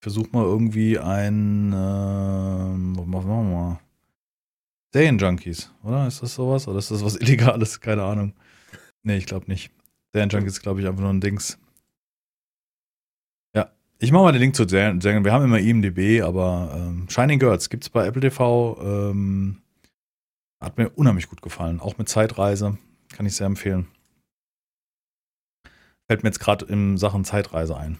Versuch 0.00 0.32
mal 0.32 0.44
irgendwie 0.44 0.98
ein. 0.98 1.72
Ähm, 1.74 2.96
was 2.96 3.06
machen 3.06 3.28
wir 3.28 3.42
mal? 3.42 3.80
Serienjunkies, 4.94 5.70
oder? 5.82 6.06
Ist 6.06 6.22
das 6.22 6.34
sowas? 6.34 6.66
Oder 6.68 6.78
ist 6.78 6.90
das 6.90 7.04
was 7.04 7.16
Illegales? 7.20 7.80
Keine 7.80 8.04
Ahnung. 8.04 8.32
Nee, 9.02 9.18
ich 9.18 9.26
glaube 9.26 9.46
nicht. 9.48 9.70
Serienjunkies 10.14 10.54
ist, 10.54 10.62
glaube 10.62 10.80
ich, 10.80 10.86
einfach 10.86 11.02
nur 11.02 11.12
ein 11.12 11.20
Dings. 11.20 11.58
Ich 13.98 14.12
mache 14.12 14.24
mal 14.24 14.32
den 14.32 14.42
Link 14.42 14.54
zu 14.54 14.68
Serien. 14.68 15.02
Wir 15.02 15.32
haben 15.32 15.44
immer 15.44 15.58
IMDb, 15.58 16.22
aber 16.22 16.70
ähm, 16.76 17.08
Shining 17.08 17.38
Girls 17.38 17.70
gibt's 17.70 17.88
bei 17.88 18.06
Apple 18.06 18.20
TV. 18.20 18.78
Ähm, 18.82 19.62
hat 20.60 20.76
mir 20.76 20.90
unheimlich 20.90 21.30
gut 21.30 21.40
gefallen. 21.40 21.80
Auch 21.80 21.96
mit 21.96 22.06
Zeitreise. 22.06 22.76
Kann 23.08 23.24
ich 23.24 23.34
sehr 23.36 23.46
empfehlen. 23.46 23.88
Fällt 26.08 26.22
mir 26.22 26.28
jetzt 26.28 26.40
gerade 26.40 26.66
in 26.66 26.98
Sachen 26.98 27.24
Zeitreise 27.24 27.74
ein. 27.76 27.98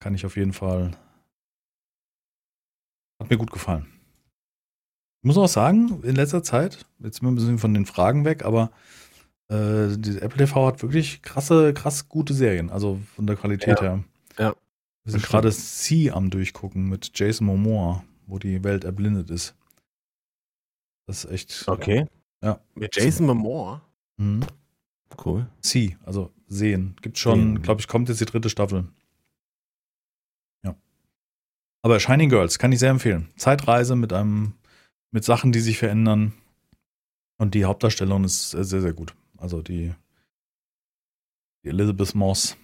Kann 0.00 0.14
ich 0.14 0.24
auf 0.24 0.36
jeden 0.36 0.54
Fall. 0.54 0.92
Hat 3.20 3.28
mir 3.28 3.36
gut 3.36 3.50
gefallen. 3.50 3.86
Ich 5.20 5.26
muss 5.26 5.36
auch 5.36 5.48
sagen, 5.48 6.02
in 6.04 6.14
letzter 6.14 6.42
Zeit, 6.42 6.86
jetzt 7.00 7.16
sind 7.16 7.26
wir 7.26 7.32
ein 7.32 7.34
bisschen 7.34 7.58
von 7.58 7.74
den 7.74 7.84
Fragen 7.84 8.24
weg, 8.24 8.46
aber 8.46 8.70
äh, 9.48 9.96
die 9.96 10.18
Apple 10.20 10.38
TV 10.38 10.66
hat 10.66 10.82
wirklich 10.82 11.22
krasse, 11.22 11.72
krass 11.74 12.08
gute 12.08 12.34
Serien, 12.34 12.70
also 12.70 12.98
von 13.14 13.26
der 13.26 13.36
Qualität 13.36 13.80
Ja. 13.80 13.82
her. 13.82 14.04
Ja. 14.38 14.54
Wir 15.04 15.12
sind 15.12 15.24
gerade 15.24 15.50
C 15.50 16.10
am 16.10 16.28
Durchgucken 16.30 16.88
mit 16.88 17.10
Jason 17.18 17.46
Momoa, 17.46 18.04
wo 18.26 18.38
die 18.38 18.62
Welt 18.62 18.84
erblindet 18.84 19.30
ist. 19.30 19.54
Das 21.06 21.24
ist 21.24 21.30
echt. 21.30 21.64
Okay. 21.68 22.06
Ja. 22.42 22.60
Mit 22.74 22.94
Jason 22.94 23.26
Momoa. 23.26 23.80
Mhm. 24.18 24.44
Cool. 25.24 25.46
C, 25.62 25.96
also 26.04 26.30
sehen. 26.46 26.94
Gibt 27.00 27.16
schon, 27.18 27.62
glaube 27.62 27.80
ich, 27.80 27.88
kommt 27.88 28.10
jetzt 28.10 28.20
die 28.20 28.26
dritte 28.26 28.50
Staffel. 28.50 28.86
Ja. 30.64 30.76
Aber 31.82 31.98
Shining 31.98 32.28
Girls 32.28 32.58
kann 32.58 32.72
ich 32.72 32.78
sehr 32.78 32.90
empfehlen. 32.90 33.28
Zeitreise 33.36 33.96
mit 33.96 34.12
einem, 34.12 34.52
mit 35.10 35.24
Sachen, 35.24 35.52
die 35.52 35.60
sich 35.60 35.78
verändern. 35.78 36.34
Und 37.38 37.54
die 37.54 37.64
Hauptdarstellerin 37.64 38.24
ist 38.24 38.50
sehr, 38.50 38.64
sehr 38.64 38.92
gut. 38.92 39.14
Also 39.38 39.62
die, 39.62 39.94
die 41.64 41.68
Elizabeth 41.70 42.14
Moss. 42.14 42.56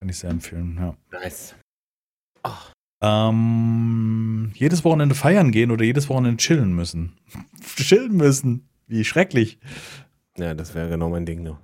Kann 0.00 0.08
ich 0.08 0.18
sehr 0.18 0.30
empfehlen, 0.30 0.76
ja. 0.78 0.96
Nice. 1.12 1.54
Ähm, 3.02 4.52
jedes 4.54 4.84
Wochenende 4.84 5.14
feiern 5.14 5.50
gehen 5.52 5.70
oder 5.70 5.84
jedes 5.84 6.08
Wochenende 6.08 6.38
chillen 6.38 6.74
müssen. 6.74 7.16
chillen 7.76 8.16
müssen. 8.16 8.68
Wie 8.86 9.04
schrecklich. 9.04 9.58
Ja, 10.36 10.54
das 10.54 10.74
wäre 10.74 10.88
genau 10.88 11.08
mein 11.10 11.26
Ding 11.26 11.42
nur. 11.42 11.60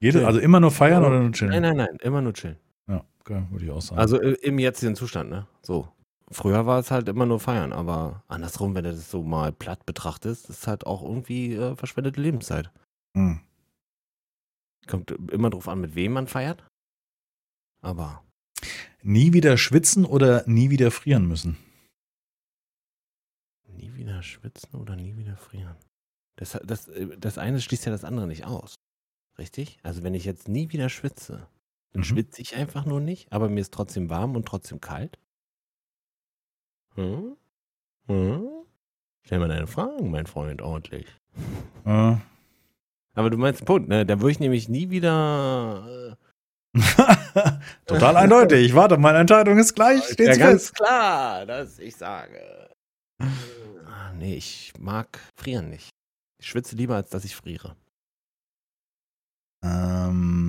Jede, 0.00 0.18
Chillen. 0.18 0.26
also 0.26 0.38
immer 0.40 0.60
nur 0.60 0.70
feiern 0.70 1.04
oder 1.04 1.20
nur 1.20 1.32
chillen? 1.32 1.52
Nein, 1.52 1.62
nein, 1.62 1.76
nein, 1.76 1.96
immer 2.02 2.20
nur 2.20 2.34
chillen. 2.34 2.56
Ja, 2.88 3.04
okay, 3.20 3.42
würde 3.50 3.64
ich 3.64 3.70
auch 3.70 3.80
sagen. 3.80 3.98
Also 4.00 4.20
i- 4.22 4.34
im 4.42 4.58
jetzigen 4.58 4.94
Zustand, 4.94 5.30
ne? 5.30 5.46
So. 5.62 5.88
Früher 6.30 6.66
war 6.66 6.80
es 6.80 6.90
halt 6.90 7.08
immer 7.08 7.24
nur 7.26 7.38
feiern, 7.38 7.72
aber 7.72 8.24
andersrum, 8.26 8.74
wenn 8.74 8.84
du 8.84 8.90
das 8.92 9.10
so 9.10 9.22
mal 9.22 9.52
platt 9.52 9.86
betrachtest, 9.86 10.50
ist 10.50 10.66
halt 10.66 10.84
auch 10.86 11.02
irgendwie 11.02 11.54
äh, 11.54 11.76
verschwendete 11.76 12.20
Lebenszeit. 12.20 12.70
Hm. 13.16 13.40
Kommt 14.88 15.10
immer 15.12 15.50
drauf 15.50 15.68
an, 15.68 15.80
mit 15.80 15.94
wem 15.94 16.12
man 16.12 16.26
feiert. 16.26 16.64
Aber 17.80 18.22
Nie 19.02 19.32
wieder 19.32 19.56
schwitzen 19.56 20.04
oder 20.04 20.42
nie 20.48 20.70
wieder 20.70 20.90
frieren 20.90 21.26
müssen. 21.28 21.56
nie 23.68 23.94
wieder 23.94 24.22
schwitzen 24.22 24.74
oder 24.80 24.96
nie 24.96 25.16
wieder 25.16 25.36
frieren. 25.36 25.76
Das, 26.36 26.58
das, 26.64 26.90
das 27.18 27.38
eine 27.38 27.60
schließt 27.60 27.84
ja 27.86 27.92
das 27.92 28.04
andere 28.04 28.26
nicht 28.26 28.44
aus. 28.44 28.74
Richtig? 29.38 29.78
Also 29.82 30.02
wenn 30.02 30.14
ich 30.14 30.24
jetzt 30.24 30.48
nie 30.48 30.70
wieder 30.72 30.88
schwitze, 30.88 31.46
dann 31.92 32.00
Mhm. 32.00 32.04
schwitze 32.04 32.42
ich 32.42 32.56
einfach 32.56 32.84
nur 32.86 33.00
nicht, 33.00 33.30
aber 33.32 33.48
mir 33.48 33.60
ist 33.60 33.72
trotzdem 33.74 34.10
warm 34.10 34.34
und 34.34 34.46
trotzdem 34.46 34.80
kalt. 34.80 35.18
Hm? 36.96 37.36
Hm? 38.08 38.48
Stell 39.22 39.38
mal 39.38 39.48
deine 39.48 39.66
Fragen, 39.66 40.10
mein 40.10 40.26
Freund, 40.26 40.62
ordentlich. 40.62 41.06
Äh. 41.84 42.16
Aber 43.14 43.30
du 43.30 43.38
meinst 43.38 43.60
den 43.60 43.66
Punkt, 43.66 43.88
ne? 43.88 44.04
Da 44.04 44.20
würde 44.20 44.32
ich 44.32 44.40
nämlich 44.40 44.68
nie 44.68 44.90
wieder. 44.90 46.16
Total 47.86 48.16
eindeutig. 48.16 48.74
Warte, 48.74 48.98
meine 48.98 49.18
Entscheidung 49.18 49.58
ist 49.58 49.74
gleich. 49.74 50.04
Steht's 50.04 50.36
ja, 50.36 50.46
ganz 50.46 50.68
fest. 50.68 50.74
klar, 50.76 51.46
dass 51.46 51.78
ich 51.78 51.96
sage. 51.96 52.68
Ah, 53.18 54.12
nee, 54.18 54.34
ich 54.34 54.74
mag 54.78 55.18
frieren 55.34 55.70
nicht. 55.70 55.88
Ich 56.38 56.48
schwitze 56.48 56.76
lieber, 56.76 56.96
als 56.96 57.08
dass 57.08 57.24
ich 57.24 57.34
friere. 57.34 57.74
Ähm, 59.64 60.45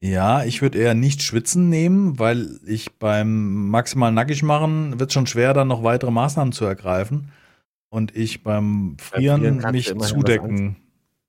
ja, 0.00 0.44
ich 0.44 0.62
würde 0.62 0.78
eher 0.78 0.94
nicht 0.94 1.22
schwitzen 1.22 1.68
nehmen, 1.68 2.18
weil 2.18 2.60
ich 2.66 2.92
beim 2.98 3.68
maximal 3.68 4.12
nackig 4.12 4.42
machen 4.42 5.00
wird 5.00 5.12
schon 5.12 5.26
schwer, 5.26 5.54
dann 5.54 5.68
noch 5.68 5.82
weitere 5.82 6.10
Maßnahmen 6.10 6.52
zu 6.52 6.64
ergreifen. 6.64 7.32
Und 7.90 8.14
ich 8.14 8.42
beim 8.42 8.96
Frieren, 9.00 9.64
mich 9.72 9.96
zudecken. 9.98 10.76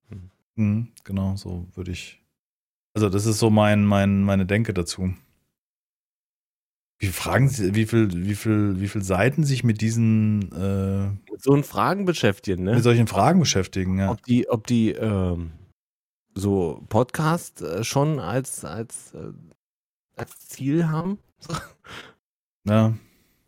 Hm. 0.10 0.30
Hm, 0.56 0.88
genau, 1.04 1.36
so 1.36 1.68
würde 1.74 1.92
ich. 1.92 2.22
Also, 2.94 3.10
das 3.10 3.26
ist 3.26 3.40
so 3.40 3.50
mein, 3.50 3.86
mein, 3.86 4.24
meine 4.24 4.46
Denke 4.46 4.74
dazu. 4.74 5.14
Wie 7.00 7.08
fragen 7.08 7.48
Sie, 7.48 7.76
wie 7.76 7.86
viel, 7.86 8.10
wie 8.26 8.36
viel, 8.36 8.82
wie 8.82 8.90
viel 8.90 9.02
Seiten 9.02 9.46
sich 9.46 9.64
mit 9.64 9.80
diesen 9.80 10.52
äh, 10.52 11.32
mit 11.32 11.42
so 11.42 11.56
Fragen 11.64 12.04
beschäftigen, 12.04 12.66
ne? 12.66 12.76
Mit 12.76 12.84
solchen 12.84 13.08
Fragen 13.08 13.40
beschäftigen, 13.40 14.00
ja. 14.00 14.12
Ob 14.12 14.22
die, 14.24 14.50
ob 14.50 14.68
die 14.68 14.90
ähm, 14.92 15.52
so 16.40 16.84
Podcast 16.90 17.62
äh, 17.62 17.84
schon 17.84 18.20
als, 18.20 18.66
als, 18.66 19.14
äh, 19.14 19.32
als 20.16 20.48
Ziel 20.48 20.88
haben. 20.90 21.20
Ja. 22.68 22.94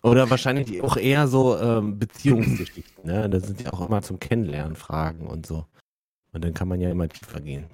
Oder 0.04 0.30
wahrscheinlich 0.30 0.82
auch 0.82 0.98
eher 0.98 1.28
so 1.28 1.58
ähm, 1.60 2.00
Beziehungsgeschichten, 2.00 3.06
ne? 3.06 3.30
Das 3.30 3.46
sind 3.46 3.62
ja 3.62 3.72
auch 3.72 3.88
immer 3.88 4.02
zum 4.02 4.20
Kennenlernen 4.20 4.76
Fragen 4.76 5.28
und 5.28 5.46
so. 5.46 5.66
Und 6.34 6.44
dann 6.44 6.54
kann 6.54 6.68
man 6.68 6.82
ja 6.82 6.89
immer 6.89 7.08
tiefer 7.08 7.42
gehen. 7.42 7.66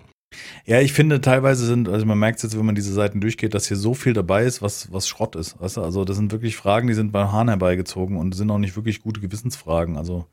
Ja, 0.65 0.82
ich 0.82 0.91
finde 0.91 1.22
teilweise 1.22 1.65
sind, 1.65 1.88
also 1.88 2.05
man 2.05 2.20
merkt 2.20 2.43
jetzt, 2.43 2.57
wenn 2.57 2.65
man 2.65 2.76
diese 2.76 2.91
Seiten 2.91 3.22
durchgeht, 3.22 3.53
dass 3.53 3.68
hier 3.68 3.78
so 3.78 3.93
viel 3.93 4.11
dabei 4.11 4.43
ist, 4.43 4.61
was, 4.61 4.91
was 4.91 5.07
Schrott 5.07 5.38
ist. 5.38 5.59
Weißt 5.61 5.78
du? 5.78 5.82
Also 5.82 6.03
das 6.03 6.18
sind 6.18 6.34
wirklich 6.34 6.57
Fragen, 6.57 6.89
die 6.89 6.93
sind 6.95 7.13
beim 7.13 7.32
Hahn 7.32 7.47
herbeigezogen 7.47 8.18
und 8.18 8.36
sind 8.36 8.51
auch 8.51 8.57
nicht 8.57 8.76
wirklich 8.76 9.01
gute 9.01 9.22
Gewissensfragen. 9.22 9.95
Also 9.95 10.28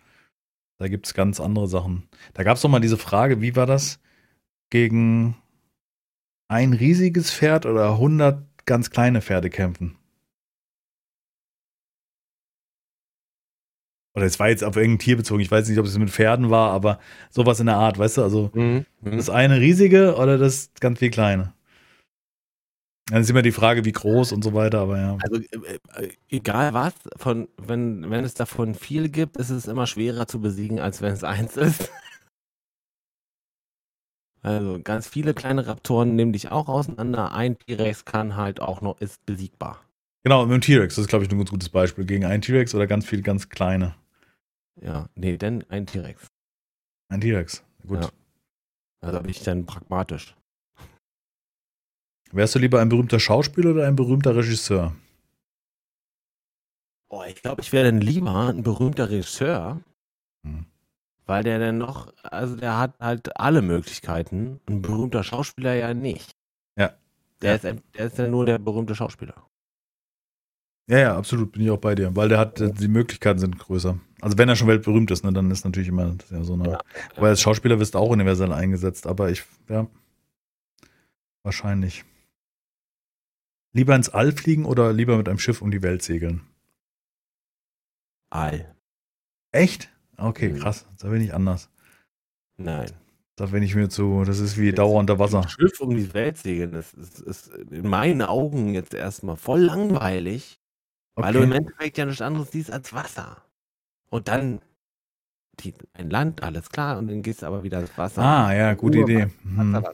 da 0.79 0.89
gibt 0.89 1.07
es 1.07 1.15
ganz 1.15 1.39
andere 1.39 1.69
Sachen. 1.69 2.09
Da 2.33 2.43
gab 2.43 2.57
es 2.57 2.63
doch 2.63 2.69
mal 2.69 2.81
diese 2.81 2.97
Frage, 2.97 3.41
wie 3.41 3.55
war 3.55 3.67
das? 3.67 4.01
Gegen 4.75 5.37
ein 6.49 6.73
riesiges 6.73 7.31
Pferd 7.31 7.65
oder 7.65 7.91
100 7.91 8.45
ganz 8.67 8.91
kleine 8.91 9.23
Pferde 9.23 9.49
kämpfen. 9.49 9.97
Oder 14.17 14.27
es 14.27 14.41
war 14.41 14.49
jetzt 14.49 14.65
auf 14.65 14.75
irgendein 14.75 14.99
Tier 14.99 15.17
bezogen. 15.17 15.39
Ich 15.39 15.51
weiß 15.53 15.69
nicht, 15.69 15.79
ob 15.79 15.87
es 15.87 15.97
mit 15.97 16.11
Pferden 16.11 16.51
war, 16.51 16.73
aber 16.73 16.99
sowas 17.31 17.61
in 17.61 17.67
der 17.67 17.77
Art, 17.77 18.01
weißt 18.01 18.17
du? 18.17 18.23
Also 18.25 18.51
mhm. 18.53 18.85
mhm. 19.01 19.17
das 19.17 19.31
eine 19.31 19.61
riesige 19.61 20.17
oder 20.17 20.39
das 20.39 20.73
ganz 20.81 20.99
viel 20.99 21.11
kleine. 21.11 21.55
Dann 23.11 23.23
ist 23.23 23.31
immer 23.31 23.43
die 23.43 23.53
Frage, 23.53 23.85
wie 23.85 23.93
groß 23.93 24.33
und 24.33 24.43
so 24.43 24.55
weiter, 24.55 24.81
aber 24.81 24.99
ja. 24.99 25.19
Also 25.23 25.37
äh, 25.37 26.03
äh, 26.03 26.09
egal 26.31 26.75
was, 26.75 26.95
von, 27.17 27.47
wenn, 27.59 28.11
wenn 28.11 28.25
es 28.25 28.35
davon 28.35 28.75
viel 28.75 29.09
gibt, 29.09 29.37
ist 29.37 29.51
es 29.51 29.69
immer 29.69 29.87
schwerer 29.87 30.27
zu 30.27 30.41
besiegen, 30.41 30.81
als 30.81 31.01
wenn 31.01 31.13
es 31.13 31.23
eins 31.23 31.57
ist. 31.57 31.93
Also 34.45 34.79
ganz 34.83 35.09
viele 35.09 35.33
kleine 35.33 35.67
Raptoren 35.67 36.17
nehmen 36.17 36.35
dich 36.35 36.51
auch 36.51 36.69
auseinander. 36.69 37.33
Ein 37.33 37.59
T-Rex 37.59 38.05
kann 38.05 38.37
halt 38.37 38.61
auch 38.61 38.83
noch, 38.83 39.01
ist 39.01 39.25
besiegbar. 39.25 39.83
Genau, 40.23 40.45
mit 40.45 40.53
dem 40.53 40.61
T-Rex, 40.61 40.97
das 40.97 41.05
ist, 41.05 41.09
glaube 41.09 41.25
ich, 41.25 41.31
ein 41.31 41.39
ganz 41.39 41.51
gutes 41.51 41.71
Beispiel. 41.71 42.05
Gegen 42.05 42.27
einen 42.27 42.43
T-Rex 42.43 42.75
oder 42.75 42.87
ganz 42.87 43.07
viele 43.07 43.23
ganz 43.23 43.49
kleine. 43.49 43.95
Ja, 44.83 45.09
nee, 45.15 45.39
denn 45.39 45.65
ein 45.71 45.87
T-Rex. 45.87 46.27
Ein 47.09 47.23
T-Rex, 47.23 47.65
gut. 47.87 48.03
Ja. 48.03 48.11
Also 49.01 49.21
bin 49.21 49.31
ich 49.31 49.43
dann 49.43 49.65
pragmatisch. 49.65 50.35
Wärst 52.33 52.55
du 52.55 52.59
lieber 52.59 52.81
ein 52.81 52.91
berühmter 52.91 53.21
Schauspieler 53.21 53.71
oder 53.71 53.87
ein 53.87 53.97
berühmter 53.97 54.37
Regisseur? 54.37 54.95
Boah, 57.09 57.27
ich 57.27 57.37
glaube, 57.37 57.63
ich 57.63 57.73
wäre 57.73 57.87
dann 57.87 58.01
lieber 58.01 58.49
ein 58.49 58.63
berühmter 58.63 59.09
Regisseur. 59.09 59.81
Hm. 60.45 60.67
Weil 61.27 61.43
der 61.43 61.59
dann 61.59 61.79
noch, 61.79 62.13
also 62.23 62.57
der 62.57 62.79
hat 62.79 62.99
halt 63.01 63.39
alle 63.41 63.63
Möglichkeiten. 63.63 64.61
Ein 64.69 64.83
berühmter 64.83 65.25
Schauspieler 65.25 65.75
ja 65.75 65.95
nicht. 65.95 66.33
Ja. 66.77 66.93
Der, 67.41 67.57
ja. 67.57 67.71
Ist, 67.71 67.83
der 67.97 68.07
ist 68.07 68.19
ja 68.19 68.29
nur 68.29 68.45
der 68.45 68.59
berühmte 68.59 68.95
Schauspieler. 68.95 69.35
Ja, 70.87 70.99
ja, 70.99 71.17
absolut, 71.17 71.53
bin 71.53 71.63
ich 71.63 71.71
auch 71.71 71.79
bei 71.79 71.95
dir. 71.95 72.15
Weil 72.15 72.29
der 72.29 72.39
hat, 72.39 72.61
die 72.61 72.89
Möglichkeiten 72.89 73.39
sind 73.39 73.59
größer. 73.59 73.99
Also 74.21 74.37
wenn 74.37 74.51
er 74.51 74.57
schon 74.57 74.69
weltberühmt 74.69 75.11
ist, 75.11 75.25
ne, 75.25 75.33
dann 75.33 75.51
ist 75.51 75.65
natürlich 75.65 75.89
immer 75.89 76.15
ja, 76.31 76.45
so 76.45 76.55
eine. 76.55 76.73
Ja, 76.73 76.81
weil 77.17 77.31
als 77.31 77.41
Schauspieler 77.41 77.79
wirst 77.81 77.95
du 77.95 77.99
auch 77.99 78.11
universell 78.11 78.53
eingesetzt, 78.53 79.07
aber 79.07 79.31
ich, 79.31 79.45
ja. 79.69 79.87
Wahrscheinlich. 81.43 82.05
Lieber 83.73 83.97
ins 83.97 84.09
All 84.11 84.33
fliegen 84.33 84.67
oder 84.67 84.93
lieber 84.93 85.17
mit 85.17 85.29
einem 85.29 85.39
Schiff 85.39 85.63
um 85.63 85.71
die 85.71 85.83
Welt 85.83 86.03
segeln? 86.03 86.43
All. 88.31 88.75
Echt? 89.53 89.91
Okay, 90.17 90.51
mhm. 90.51 90.59
krass. 90.59 90.87
Da 90.99 91.09
bin 91.09 91.23
ich 91.23 91.35
anders. 91.35 91.71
Nein. 92.57 92.91
Da 93.37 93.47
bin 93.47 93.65
ich 93.65 93.75
mir 93.75 93.89
zu, 93.89 94.23
das 94.25 94.39
ist 94.39 94.59
wie 94.59 94.71
Dauer 94.73 95.01
unter 95.01 95.19
Wasser. 95.19 95.49
Schiff 95.49 95.81
um 95.81 95.97
die 95.97 96.15
Welt 96.15 96.39
segeln, 96.39 96.71
das 96.71 96.95
ist, 96.95 97.19
ist 97.21 97.49
in 97.49 97.89
meinen 97.89 98.23
Augen 98.23 98.75
jetzt 98.75 98.95
erstmal 98.95 99.35
voll 99.35 99.61
langweilig, 99.61 100.61
okay. 101.17 101.27
weil 101.27 101.33
du 101.33 101.41
im 101.41 101.51
Endeffekt 101.51 101.99
ja 101.99 102.07
nichts 102.07 102.23
anderes 102.23 102.53
siehst 102.53 102.71
als 102.71 102.93
Wasser. 102.93 103.43
Und 104.09 104.29
dann 104.29 104.61
die, 105.61 105.75
ein 105.95 106.11
Land, 106.11 106.45
alles 106.45 106.71
klar, 106.71 106.97
und 106.99 107.09
dann 107.09 107.23
gehst 107.23 107.43
du 107.43 107.47
aber 107.47 107.65
wieder 107.65 107.81
ins 107.81 107.97
Wasser. 107.99 108.23
Ah, 108.23 108.55
ja, 108.55 108.75
gute 108.75 108.99
Idee. 108.99 109.27
Hm. 109.43 109.85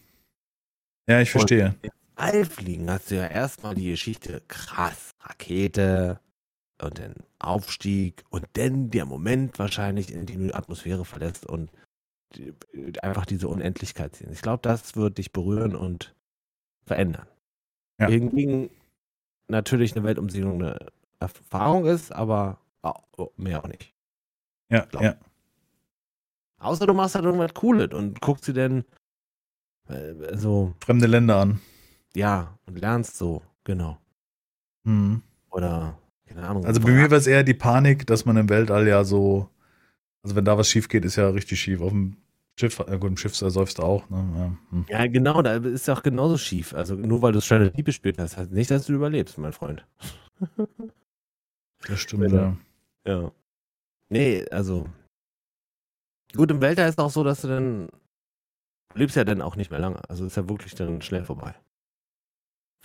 Ja, 1.09 1.21
ich 1.21 1.31
verstehe. 1.31 1.75
Und 1.83 1.91
All 2.17 2.45
fliegen 2.45 2.91
hast 2.91 3.11
du 3.11 3.17
ja 3.17 3.27
erstmal 3.27 3.75
die 3.75 3.89
Geschichte, 3.89 4.43
krass, 4.47 5.13
Rakete, 5.21 6.21
und 6.83 6.99
den 6.99 7.15
Aufstieg 7.39 8.25
und 8.31 8.47
dann 8.55 8.91
der 8.91 9.07
Moment 9.07 9.59
wahrscheinlich, 9.59 10.13
in 10.13 10.27
dem 10.27 10.41
du 10.41 10.47
die 10.49 10.55
Atmosphäre 10.55 11.05
verlässt 11.05 11.47
und 11.47 11.71
die, 12.35 12.55
einfach 13.03 13.27
diese 13.27 13.49
Unendlichkeit 13.49 14.17
sehen. 14.17 14.33
Ich 14.33 14.43
glaube, 14.43 14.61
das 14.63 14.97
wird 14.97 15.19
dich 15.19 15.33
berühren 15.33 15.75
und 15.75 16.15
verändern. 16.85 17.27
Ja. 17.99 18.09
Hingegen 18.09 18.71
natürlich 19.49 19.95
eine 19.95 20.05
Weltumsegelung 20.05 20.63
eine 20.63 20.79
Erfahrung 21.19 21.87
ist, 21.87 22.13
aber 22.13 22.59
mehr 23.37 23.63
auch 23.63 23.69
nicht. 23.69 23.93
Ja, 24.71 24.87
ja. 25.01 25.17
Außer 26.59 26.87
du 26.87 26.95
machst 26.95 27.15
halt 27.15 27.25
irgendwas 27.25 27.55
Cooles 27.55 27.93
und 27.93 28.21
guckst 28.21 28.47
dir 28.47 28.53
denn 28.53 28.85
äh, 29.89 30.37
so 30.37 30.75
fremde 30.81 31.07
Länder 31.07 31.37
an. 31.37 31.61
Ja, 32.15 32.59
und 32.67 32.79
lernst 32.79 33.17
so, 33.17 33.43
genau. 33.65 33.99
Mhm. 34.85 35.23
Oder 35.51 35.99
keine 36.31 36.47
Ahnung. 36.47 36.65
Also 36.65 36.81
bei 36.81 36.93
mir 36.93 37.11
war 37.11 37.19
es 37.19 37.27
eher 37.27 37.43
die 37.43 37.55
Panik, 37.55 38.07
dass 38.07 38.25
man 38.25 38.37
im 38.37 38.49
Weltall 38.49 38.87
ja 38.87 39.03
so, 39.05 39.49
also 40.23 40.37
wenn 40.37 40.45
da 40.45 40.57
was 40.57 40.69
schief 40.69 40.89
geht, 40.89 41.05
ist 41.05 41.17
ja 41.17 41.29
richtig 41.29 41.61
schief. 41.61 41.81
Auf 41.81 41.91
dem 41.91 42.17
Schiff, 42.59 42.79
äh 42.79 42.99
gut, 42.99 43.11
im 43.11 43.17
Schiff 43.17 43.35
säufst 43.35 43.79
du 43.79 43.83
auch. 43.83 44.09
Ne? 44.11 44.25
Ja, 44.37 44.57
hm. 44.71 44.87
ja, 44.89 45.07
genau, 45.09 45.43
da 45.43 45.57
ist 45.57 45.89
ja 45.89 45.95
auch 45.95 46.03
genauso 46.03 46.39
schief. 46.39 46.73
Also 46.73 46.95
nur 46.95 47.21
weil 47.23 47.33
du 47.33 47.41
Strategie 47.41 47.77
Deep 47.77 47.87
gespielt 47.87 48.19
hast, 48.19 48.37
heißt 48.37 48.53
nicht, 48.53 48.71
dass 48.71 48.87
du 48.87 48.93
überlebst, 48.93 49.39
mein 49.39 49.53
Freund. 49.53 49.85
das 51.87 52.01
stimmt, 52.01 52.31
ja. 52.33 52.57
Ja. 53.07 53.33
Nee, 54.09 54.47
also. 54.51 54.89
Gut, 56.35 56.51
im 56.51 56.61
Weltall 56.61 56.89
ist 56.89 56.99
es 56.99 57.05
auch 57.05 57.11
so, 57.11 57.25
dass 57.25 57.41
du 57.43 57.49
dann. 57.49 57.89
Du 58.93 58.99
lebst 58.99 59.17
ja 59.17 59.25
dann 59.25 59.43
auch 59.43 59.57
nicht 59.57 59.71
mehr 59.71 59.81
lange. 59.81 60.01
Also 60.09 60.27
ist 60.27 60.37
ja 60.37 60.49
wirklich 60.49 60.75
dann 60.75 61.01
schnell 61.03 61.25
vorbei. 61.25 61.55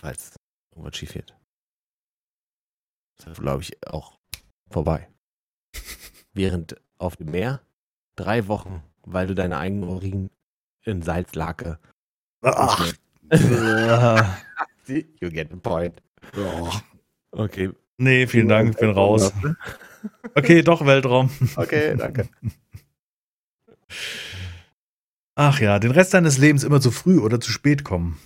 Falls 0.00 0.36
irgendwas 0.72 0.96
schief 0.96 1.12
geht. 1.12 1.34
Das 3.18 3.32
ist, 3.32 3.40
glaube 3.40 3.62
ich, 3.62 3.76
auch 3.86 4.18
vorbei. 4.70 5.08
Während 6.32 6.76
auf 6.98 7.16
dem 7.16 7.30
Meer 7.30 7.60
drei 8.16 8.48
Wochen, 8.48 8.82
weil 9.02 9.26
du 9.26 9.34
deine 9.34 9.58
eigenen 9.58 9.88
Urin 9.88 10.30
in 10.82 11.02
Salzlake. 11.02 11.78
Ach. 12.42 12.92
you 14.86 15.30
get 15.30 15.50
the 15.50 15.56
point. 15.56 16.00
Okay. 17.32 17.70
Nee, 17.98 18.26
vielen 18.26 18.48
Dank, 18.48 18.70
ich 18.70 18.76
bin 18.76 18.90
raus. 18.90 19.32
Okay, 20.34 20.62
doch 20.62 20.84
Weltraum. 20.84 21.30
Okay, 21.56 21.96
danke. 21.96 22.28
Ach 25.34 25.60
ja, 25.60 25.78
den 25.78 25.90
Rest 25.90 26.14
deines 26.14 26.38
Lebens 26.38 26.64
immer 26.64 26.80
zu 26.80 26.90
früh 26.90 27.18
oder 27.18 27.40
zu 27.40 27.50
spät 27.50 27.84
kommen. 27.84 28.18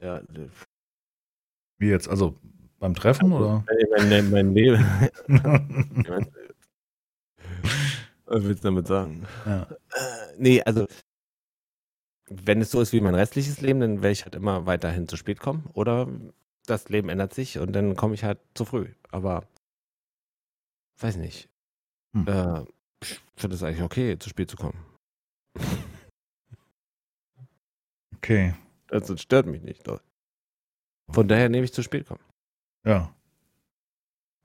Ja, 0.00 0.20
wie 1.78 1.88
jetzt? 1.88 2.08
Also 2.08 2.38
beim 2.78 2.94
Treffen 2.94 3.32
oder? 3.32 3.64
Mein, 3.98 4.30
mein 4.30 4.54
Leben. 4.54 4.84
Was 8.26 8.42
willst 8.42 8.64
du 8.64 8.68
damit 8.68 8.86
sagen? 8.88 9.24
Ja. 9.44 9.62
Äh, 9.62 10.34
nee, 10.36 10.62
also 10.62 10.86
wenn 12.28 12.60
es 12.60 12.70
so 12.70 12.80
ist 12.80 12.92
wie 12.92 13.00
mein 13.00 13.14
restliches 13.14 13.60
Leben, 13.60 13.80
dann 13.80 14.02
werde 14.02 14.12
ich 14.12 14.24
halt 14.24 14.34
immer 14.34 14.66
weiterhin 14.66 15.06
zu 15.08 15.16
spät 15.16 15.38
kommen. 15.38 15.70
Oder 15.74 16.08
das 16.66 16.88
Leben 16.88 17.08
ändert 17.08 17.34
sich 17.34 17.58
und 17.58 17.72
dann 17.72 17.94
komme 17.96 18.14
ich 18.14 18.24
halt 18.24 18.38
zu 18.54 18.64
früh. 18.64 18.88
Aber 19.10 19.46
weiß 20.98 21.16
nicht. 21.16 21.48
Hm. 22.14 22.26
Äh, 22.26 22.64
ich 23.02 23.20
finde 23.36 23.56
es 23.56 23.62
eigentlich 23.62 23.82
okay, 23.82 24.18
zu 24.18 24.28
spät 24.28 24.50
zu 24.50 24.56
kommen. 24.56 24.78
Okay. 28.16 28.54
Also 28.90 29.16
stört 29.16 29.46
mich 29.46 29.62
nicht. 29.62 29.86
Doch. 29.86 30.00
Von 31.10 31.28
daher 31.28 31.48
nehme 31.48 31.64
ich 31.64 31.72
zu 31.72 31.82
spät 31.82 32.06
kommen. 32.06 32.20
Ja. 32.84 33.14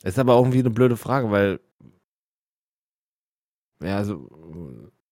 Ist 0.04 0.20
aber 0.20 0.36
irgendwie 0.36 0.60
eine 0.60 0.70
blöde 0.70 0.98
Frage, 0.98 1.32
weil 1.32 1.60
ja, 3.84 3.98
also 3.98 4.30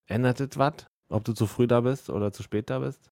ändert 0.06 0.40
es 0.40 0.56
was, 0.56 0.86
ob 1.08 1.24
du 1.24 1.32
zu 1.32 1.46
früh 1.46 1.66
da 1.66 1.80
bist 1.80 2.10
oder 2.10 2.32
zu 2.32 2.42
spät 2.42 2.70
da 2.70 2.78
bist? 2.78 3.10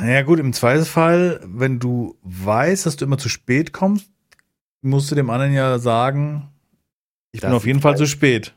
Naja, 0.00 0.22
gut, 0.22 0.40
im 0.40 0.52
Zweifelsfall, 0.52 1.40
wenn 1.44 1.78
du 1.78 2.18
weißt, 2.22 2.86
dass 2.86 2.96
du 2.96 3.04
immer 3.04 3.18
zu 3.18 3.28
spät 3.28 3.72
kommst, 3.72 4.10
musst 4.82 5.10
du 5.10 5.14
dem 5.14 5.30
anderen 5.30 5.52
ja 5.52 5.78
sagen, 5.78 6.50
ich 7.32 7.40
Das 7.40 7.48
bin 7.48 7.56
auf 7.56 7.66
jeden 7.66 7.80
Fall 7.80 7.96
zu 7.96 8.06
spät. 8.06 8.54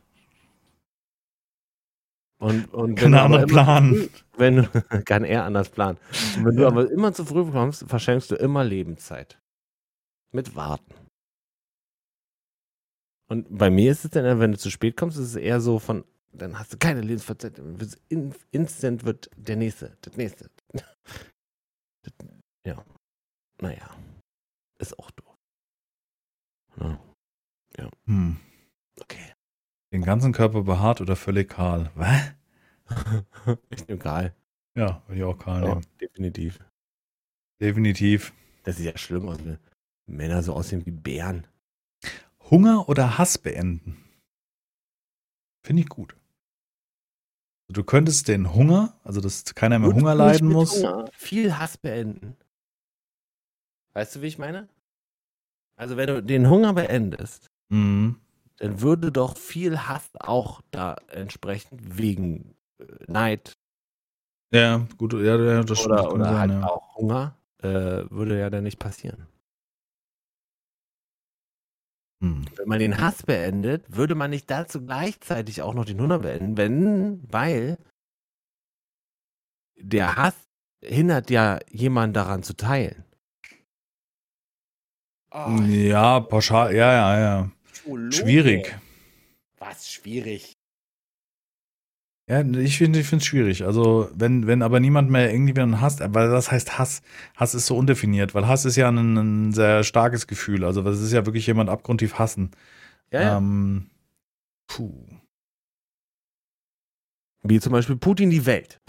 Und, 2.40 2.74
und 2.74 3.02
anders 3.04 3.26
immer 3.26 3.46
planen. 3.46 4.10
Wenn 4.38 4.58
du, 4.58 4.64
kann 5.06 5.24
er 5.24 5.44
anders 5.46 5.70
planen. 5.70 5.98
Und 6.38 6.46
wenn 6.46 6.56
du 6.56 6.62
Ja. 6.64 6.68
aber 6.70 6.90
immer 6.92 7.14
zu 7.14 7.26
früh 7.26 7.50
kommst, 7.52 7.86
verschenkst 7.88 8.32
du 8.32 8.36
immer 8.36 8.64
Lebenszeit. 8.64 9.40
Mit 10.34 10.56
Warten. 10.56 10.94
Und 13.30 13.46
bei 13.58 13.70
mir 13.70 13.92
ist 13.92 14.06
es 14.06 14.12
dann, 14.12 14.40
wenn 14.40 14.52
du 14.54 14.58
zu 14.58 14.70
spät 14.70 14.96
kommst, 14.96 15.18
ist 15.18 15.26
es 15.30 15.36
eher 15.36 15.60
so 15.60 15.80
von, 15.80 16.06
dann 16.32 16.58
hast 16.58 16.74
du 16.74 16.78
keine 16.78 17.02
Lebenszeit. 17.02 17.60
In, 18.10 18.34
instant 18.52 19.04
wird 19.04 19.30
der 19.36 19.58
nächste, 19.58 19.98
das 20.02 20.16
nächste. 20.18 20.50
Das, 22.04 22.14
ja. 22.66 22.86
Naja. 23.62 23.90
Ist 24.80 24.98
auch 24.98 25.12
doof. 25.12 25.36
Ja, 27.78 27.90
Hm. 28.06 28.38
okay. 29.02 29.34
Den 29.92 30.04
ganzen 30.04 30.32
Körper 30.32 30.64
behaart 30.64 31.02
oder 31.02 31.16
völlig 31.16 31.50
kahl? 31.50 31.92
Was? 31.96 32.34
Ich 33.70 33.88
nehme 33.88 34.00
Karl. 34.00 34.34
Ja, 34.76 35.02
würde 35.08 35.18
ich 35.20 35.24
auch 35.24 35.38
kahl 35.38 35.62
Ja, 35.64 35.70
nehmen. 35.70 35.86
definitiv. 36.00 36.60
Definitiv. 37.62 38.34
Das 38.64 38.78
sieht 38.78 38.86
ja 38.86 38.98
schlimm 38.98 39.28
aus, 39.30 39.38
wenn 39.44 39.58
Männer 40.06 40.44
so 40.44 40.54
aussehen 40.54 40.86
wie 40.86 40.92
Bären. 40.92 41.48
Hunger 42.50 42.88
oder 42.88 43.18
Hass 43.18 43.38
beenden? 43.38 43.98
Finde 45.66 45.82
ich 45.82 45.90
gut. 45.90 46.16
Du 47.70 47.84
könntest 47.84 48.28
den 48.30 48.54
Hunger, 48.54 48.98
also 49.04 49.20
dass 49.20 49.44
keiner 49.56 49.80
mehr 49.80 49.90
Würdest 49.90 50.02
Hunger 50.02 50.16
leiden 50.16 50.48
muss. 50.50 50.78
Hunger 50.84 51.10
viel 51.14 51.58
Hass 51.58 51.78
beenden. 51.78 52.38
Weißt 53.94 54.16
du, 54.16 54.22
wie 54.22 54.28
ich 54.28 54.38
meine? 54.38 54.70
Also, 55.76 55.98
wenn 55.98 56.08
du 56.08 56.24
den 56.24 56.50
Hunger 56.50 56.74
beendest, 56.74 57.48
Mhm. 57.70 58.22
dann 58.58 58.82
würde 58.82 59.12
doch 59.12 59.36
viel 59.38 59.80
Hass 59.88 60.10
auch 60.20 60.62
da 60.72 60.94
entsprechend 61.10 61.98
wegen 61.98 62.56
Neid 63.07 63.53
Ja, 64.53 64.88
gut, 64.97 65.13
ja, 65.13 65.38
ja 65.38 65.63
das 65.63 65.80
stimmt. 65.80 65.93
oder, 65.93 66.03
kann 66.03 66.11
oder 66.13 66.25
sein, 66.25 66.38
halt 66.38 66.51
ja. 66.51 66.67
auch 66.67 66.95
Hunger, 66.95 67.38
äh, 67.63 68.09
würde 68.09 68.39
ja 68.39 68.49
dann 68.49 68.63
nicht 68.63 68.80
passieren. 68.80 69.28
Hm. 72.23 72.45
Wenn 72.55 72.67
man 72.67 72.80
den 72.80 72.99
Hass 72.99 73.23
beendet, 73.23 73.95
würde 73.95 74.15
man 74.15 74.32
nicht 74.32 74.49
dazu 74.49 74.84
gleichzeitig 74.84 75.61
auch 75.61 75.73
noch 75.73 75.86
den 75.86 76.01
Hunger 76.01 76.19
beenden, 76.19 76.57
wenn, 76.57 77.32
weil 77.32 77.78
der 79.80 80.15
Hass 80.15 80.36
hindert 80.84 81.30
ja 81.30 81.59
jemanden 81.69 82.13
daran 82.13 82.43
zu 82.43 82.55
teilen. 82.55 83.03
Oh, 85.32 85.61
Ja, 85.67 86.19
pauschal, 86.21 86.73
ja, 86.73 86.91
ja, 86.93 87.19
ja. 87.19 87.51
Schwierig. 88.11 88.75
Was 89.59 89.89
schwierig? 89.89 90.57
Ja, 92.30 92.41
ich 92.41 92.78
finde 92.78 92.99
es 92.99 93.25
schwierig. 93.25 93.63
Also, 93.63 94.09
wenn, 94.13 94.47
wenn 94.47 94.61
aber 94.61 94.82
niemand 94.82 95.09
mehr 95.09 95.32
irgendwie 95.32 95.59
einen 95.61 95.80
hasst, 95.80 96.01
weil 96.01 96.30
das 96.30 96.51
heißt 96.51 96.78
Hass. 96.78 97.01
Hass 97.38 97.55
ist 97.55 97.67
so 97.67 97.78
undefiniert, 97.78 98.36
weil 98.36 98.47
Hass 98.47 98.65
ist 98.65 98.75
ja 98.75 98.89
ein, 98.89 99.15
ein 99.15 99.53
sehr 99.53 99.86
starkes 99.86 100.28
Gefühl. 100.28 100.65
Also, 100.65 100.82
das 100.82 100.99
ist 100.99 101.13
ja 101.13 101.25
wirklich 101.25 101.47
jemand 101.47 101.69
abgrundtief 101.69 102.15
hassen. 102.19 102.51
Ja, 103.11 103.21
ja. 103.21 103.38
Ähm, 103.38 103.89
puh. 104.67 105.05
Wie 107.43 107.61
zum 107.61 107.71
Beispiel 107.71 107.95
Putin 107.95 108.30
die 108.30 108.45
Welt. 108.45 108.82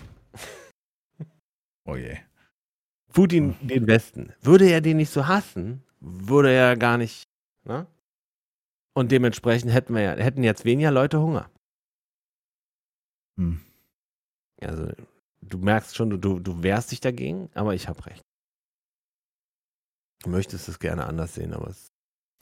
Oh 1.85 1.95
je. 1.95 2.17
Putin 3.13 3.55
den 3.61 3.87
Westen. 3.87 4.33
Würde 4.43 4.69
er 4.69 4.81
den 4.81 4.97
nicht 4.97 5.11
so 5.11 5.29
hassen, 5.29 5.85
würde 6.01 6.51
er 6.51 6.77
gar 6.77 6.99
nicht. 6.99 7.23
Ne? 7.65 7.87
Und 8.95 9.13
dementsprechend 9.13 9.73
hätten 9.73 9.95
wir 9.95 10.03
ja, 10.03 10.13
hätten 10.17 10.43
jetzt 10.43 10.65
weniger 10.65 10.91
Leute 10.91 11.21
Hunger. 11.21 11.49
Hm. 13.39 13.61
Also, 14.61 14.93
du 15.41 15.59
merkst 15.59 15.97
schon, 15.97 16.11
du, 16.11 16.41
du, 16.41 16.63
wehrst 16.63 16.93
dich 16.93 17.01
dagegen, 17.01 17.49
aber 17.55 17.75
ich 17.75 17.89
habe 17.89 18.05
recht. 18.07 18.23
Du 20.23 20.31
möchtest 20.31 20.69
es 20.69 20.81
gerne 20.81 21.07
anders 21.07 21.35
sehen, 21.35 21.55
aber 21.55 21.69
es. 21.69 21.93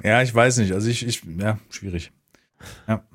Ja, 0.03 0.23
ich 0.23 0.35
weiß 0.35 0.59
nicht. 0.59 0.73
Also, 0.73 0.89
ich, 0.89 1.07
ich 1.07 1.23
ja, 1.25 1.59
schwierig. 1.71 2.13
Ja. 2.89 3.07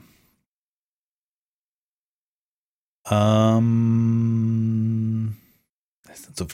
Ähm. 3.09 5.35
So, 6.33 6.47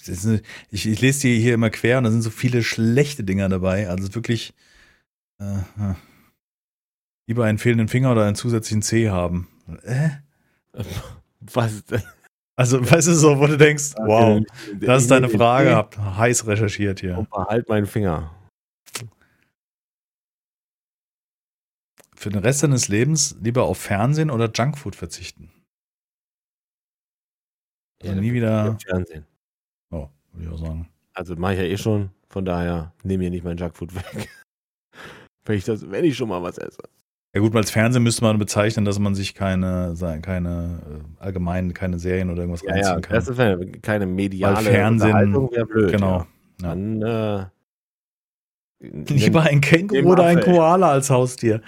ich, 0.72 0.88
ich 0.88 1.02
lese 1.02 1.22
die 1.22 1.40
hier 1.40 1.54
immer 1.54 1.70
quer 1.70 1.98
und 1.98 2.06
da 2.06 2.12
sind 2.12 2.22
so 2.22 2.30
viele 2.30 2.64
schlechte 2.64 3.24
Dinger 3.24 3.50
dabei. 3.50 3.90
Also 3.90 4.14
wirklich 4.16 4.54
äh, 5.40 5.60
äh. 5.60 5.96
lieber 7.28 7.46
einen 7.46 7.58
fehlenden 7.58 7.88
Finger 7.88 8.12
oder 8.12 8.26
einen 8.26 8.36
zusätzlichen 8.36 8.82
C 8.82 9.10
haben. 9.10 9.48
Äh? 9.84 10.10
Was? 11.54 11.84
Also, 12.56 12.82
weißt 12.82 13.08
du, 13.08 13.14
so, 13.14 13.40
wo 13.40 13.46
du 13.48 13.58
denkst, 13.58 13.94
wow, 13.98 14.44
das 14.80 15.04
ist 15.04 15.12
deine 15.12 15.30
Frage, 15.30 15.76
hab 15.76 15.96
heiß 15.98 16.48
recherchiert 16.48 17.00
hier. 17.00 17.18
Und 17.18 17.30
behalt 17.30 17.70
meinen 17.70 17.86
Finger. 17.86 18.34
Für 22.16 22.32
den 22.32 22.42
Rest 22.42 22.64
deines 22.64 22.88
Lebens 22.88 23.38
lieber 23.42 23.66
auf 23.66 23.78
Fernsehen 23.78 24.32
oder 24.32 24.50
Junkfood 24.52 24.96
verzichten. 24.96 25.52
Also 28.02 28.16
nie 28.16 28.34
wieder. 28.34 28.76
Fernsehen. 28.80 29.26
Oh, 29.92 30.10
würde 30.32 30.48
ich 30.48 30.52
auch 30.52 30.58
sagen. 30.58 30.90
Also 31.14 31.36
mache 31.36 31.54
ich 31.54 31.60
ja 31.60 31.66
eh 31.66 31.78
schon, 31.78 32.10
von 32.28 32.44
daher 32.44 32.94
nehme 33.04 33.26
mir 33.26 33.30
nicht 33.30 33.44
mein 33.44 33.58
Junkfood 33.58 33.94
weg. 33.94 34.30
wenn 35.46 35.58
ich 35.58 35.64
das, 35.64 35.90
wenn 35.90 36.06
ich 36.06 36.18
schon 36.18 36.30
mal 36.30 36.42
was 36.42 36.58
esse. 36.58 36.82
Ja 37.38 37.44
gut, 37.44 37.56
als 37.56 37.70
Fernsehen 37.70 38.02
müsste 38.02 38.24
man 38.24 38.40
bezeichnen, 38.40 38.84
dass 38.84 38.98
man 38.98 39.14
sich 39.14 39.36
keine, 39.36 39.94
keine 40.24 40.82
äh, 41.20 41.24
allgemein 41.24 41.72
keine 41.76 42.00
Serien 42.00 42.32
oder 42.32 42.40
irgendwas 42.42 42.64
Ja, 42.64 42.70
ja, 42.70 42.76
reinziehen 42.76 43.02
kann. 43.02 43.14
das 43.16 43.28
ist 43.28 43.38
ja 43.38 43.58
keine 43.84 44.08
mediale 44.08 44.56
Weil 44.58 44.64
Fernsehen- 44.74 45.14
wäre 45.52 45.66
blöd. 45.68 45.92
genau. 45.92 46.18
Ja. 46.18 46.28
Ja. 46.64 46.70
Dann 46.70 47.02
äh, 47.04 47.46
Lieber 49.14 49.44
ein 49.44 49.62
Känguru 49.62 50.14
oder 50.14 50.24
ein. 50.26 50.40
Koala 50.40 50.90
als 50.90 51.12
Haustier. 51.12 51.62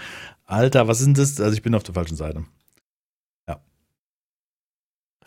Alter, 0.46 0.88
was 0.88 1.02
ist 1.02 1.06
denn 1.06 1.14
das? 1.14 1.40
Also 1.40 1.54
ich 1.54 1.62
bin 1.62 1.76
auf 1.76 1.84
der 1.84 1.94
falschen 1.94 2.16
Seite. 2.16 2.46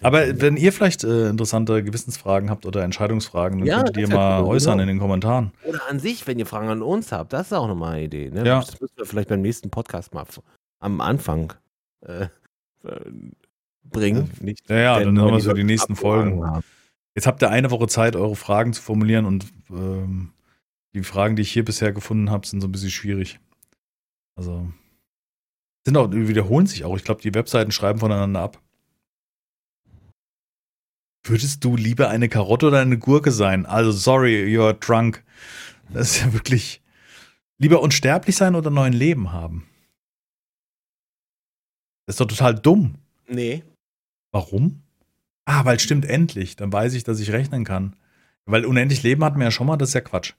Aber 0.02 0.40
wenn 0.40 0.56
ihr 0.56 0.72
vielleicht 0.72 1.04
äh, 1.04 1.28
interessante 1.28 1.82
Gewissensfragen 1.82 2.50
habt 2.50 2.66
oder 2.66 2.82
Entscheidungsfragen, 2.82 3.58
dann 3.60 3.66
Ja, 3.66 3.76
könntet 3.78 3.96
ihr 3.98 4.08
mal 4.08 4.42
wir, 4.42 4.48
äußern 4.48 4.72
genau. 4.72 4.82
in 4.82 4.88
den 4.88 4.98
Kommentaren. 4.98 5.52
Oder 5.64 5.80
an 5.88 6.00
sich, 6.00 6.26
wenn 6.26 6.38
ihr 6.38 6.46
Fragen 6.46 6.68
an 6.68 6.82
uns 6.82 7.12
habt, 7.12 7.32
das 7.32 7.46
ist 7.46 7.52
auch 7.52 7.68
nochmal 7.68 7.94
eine 7.94 8.04
Idee. 8.04 8.30
Ne? 8.30 8.44
Ja. 8.46 8.60
Das 8.60 8.80
müssen 8.80 8.96
wir 8.96 9.06
vielleicht 9.06 9.28
beim 9.28 9.42
nächsten 9.42 9.70
Podcast 9.70 10.12
mal 10.14 10.26
am 10.80 11.00
Anfang 11.00 11.52
äh, 12.00 12.26
bringen. 13.84 14.30
Nicht, 14.40 14.68
Ja, 14.68 14.76
ja, 14.76 15.00
dann 15.04 15.18
haben 15.20 15.32
wir 15.32 15.40
so 15.40 15.52
die 15.52 15.64
nächsten 15.64 15.96
Folgen. 15.96 16.44
haben. 16.44 16.64
Jetzt 17.14 17.26
habt 17.26 17.42
ihr 17.42 17.50
eine 17.50 17.70
Woche 17.70 17.88
Zeit, 17.88 18.16
eure 18.16 18.36
Fragen 18.36 18.72
zu 18.72 18.80
formulieren 18.82 19.26
und 19.26 19.46
ähm, 19.70 20.32
die 20.94 21.02
Fragen, 21.02 21.36
die 21.36 21.42
ich 21.42 21.52
hier 21.52 21.64
bisher 21.64 21.92
gefunden 21.92 22.30
habe, 22.30 22.46
sind 22.46 22.60
so 22.60 22.68
ein 22.68 22.72
bisschen 22.72 22.90
schwierig. 22.90 23.38
Also 24.34 24.66
sind 25.84 25.96
auch, 25.96 26.10
wiederholen 26.10 26.66
sich 26.66 26.84
auch. 26.84 26.96
Ich 26.96 27.04
glaube, 27.04 27.20
die 27.20 27.34
Webseiten 27.34 27.72
schreiben 27.72 27.98
voneinander 27.98 28.40
ab. 28.40 28.61
Würdest 31.24 31.64
du 31.64 31.76
lieber 31.76 32.08
eine 32.08 32.28
Karotte 32.28 32.66
oder 32.66 32.80
eine 32.80 32.98
Gurke 32.98 33.30
sein? 33.30 33.64
Also, 33.66 33.92
sorry, 33.92 34.44
you're 34.44 34.72
drunk. 34.74 35.22
Das 35.90 36.12
ist 36.16 36.22
ja 36.22 36.32
wirklich. 36.32 36.80
Lieber 37.58 37.80
unsterblich 37.80 38.36
sein 38.36 38.54
oder 38.56 38.70
neuen 38.70 38.92
Leben 38.92 39.32
haben? 39.32 39.68
Das 42.06 42.14
ist 42.14 42.20
doch 42.20 42.26
total 42.26 42.54
dumm. 42.56 42.96
Nee. 43.28 43.62
Warum? 44.32 44.82
Ah, 45.44 45.64
weil 45.64 45.78
stimmt 45.78 46.04
endlich. 46.04 46.56
Dann 46.56 46.72
weiß 46.72 46.94
ich, 46.94 47.04
dass 47.04 47.20
ich 47.20 47.30
rechnen 47.30 47.64
kann. 47.64 47.94
Weil 48.46 48.64
unendlich 48.64 49.04
Leben 49.04 49.22
hatten 49.22 49.38
wir 49.38 49.44
ja 49.44 49.50
schon 49.52 49.68
mal, 49.68 49.76
das 49.76 49.90
ist 49.90 49.94
ja 49.94 50.00
Quatsch. 50.00 50.32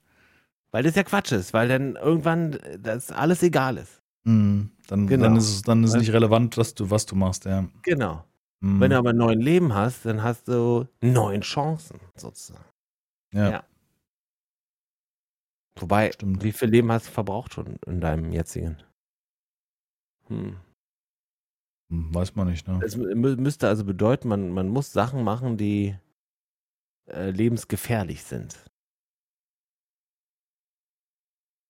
Weil 0.71 0.83
das 0.83 0.95
ja 0.95 1.03
Quatsch 1.03 1.31
ist, 1.31 1.53
weil 1.53 1.69
dann 1.69 1.95
irgendwann 1.95 2.53
äh, 2.53 2.79
das 2.79 3.11
alles 3.11 3.41
egal 3.43 3.77
ist. 3.77 4.01
Mhm. 4.25 4.71
Dann, 4.87 5.07
Genau. 5.07 5.23
dann 5.23 5.37
ist 5.37 5.49
es, 5.49 5.61
dann 5.61 5.83
ist 5.83 5.91
es 5.91 5.99
nicht 5.99 6.11
relevant, 6.11 6.57
was 6.57 6.73
du, 6.73 6.89
was 6.89 7.05
du 7.05 7.15
machst, 7.15 7.45
ja. 7.45 7.65
Genau. 7.83 8.25
Mhm. 8.63 8.79
Wenn 8.79 8.91
du 8.91 8.97
aber 8.97 9.13
neun 9.13 9.39
Leben 9.41 9.73
hast, 9.75 10.05
dann 10.05 10.23
hast 10.23 10.47
du 10.47 10.87
neun 11.01 11.41
Chancen, 11.41 11.99
sozusagen. 12.15 12.63
ja. 13.33 13.49
ja. 13.51 13.63
Wobei, 15.75 16.11
Stimmt. 16.11 16.43
wie 16.43 16.51
viel 16.51 16.69
Leben 16.69 16.91
hast 16.91 17.07
du 17.07 17.11
verbraucht 17.11 17.53
schon 17.53 17.77
in 17.87 17.99
deinem 17.99 18.31
jetzigen? 18.31 18.77
Hm. 20.27 20.57
Hm, 21.89 22.13
Weiß 22.13 22.35
man 22.35 22.47
nicht, 22.47 22.67
ne? 22.67 22.79
Es 22.83 22.95
mü- 22.97 23.35
müsste 23.37 23.67
also 23.67 23.83
bedeuten, 23.83 24.27
man, 24.27 24.51
man 24.51 24.69
muss 24.69 24.93
Sachen 24.93 25.23
machen, 25.23 25.57
die 25.57 25.97
äh, 27.09 27.31
lebensgefährlich 27.31 28.23
sind. 28.23 28.65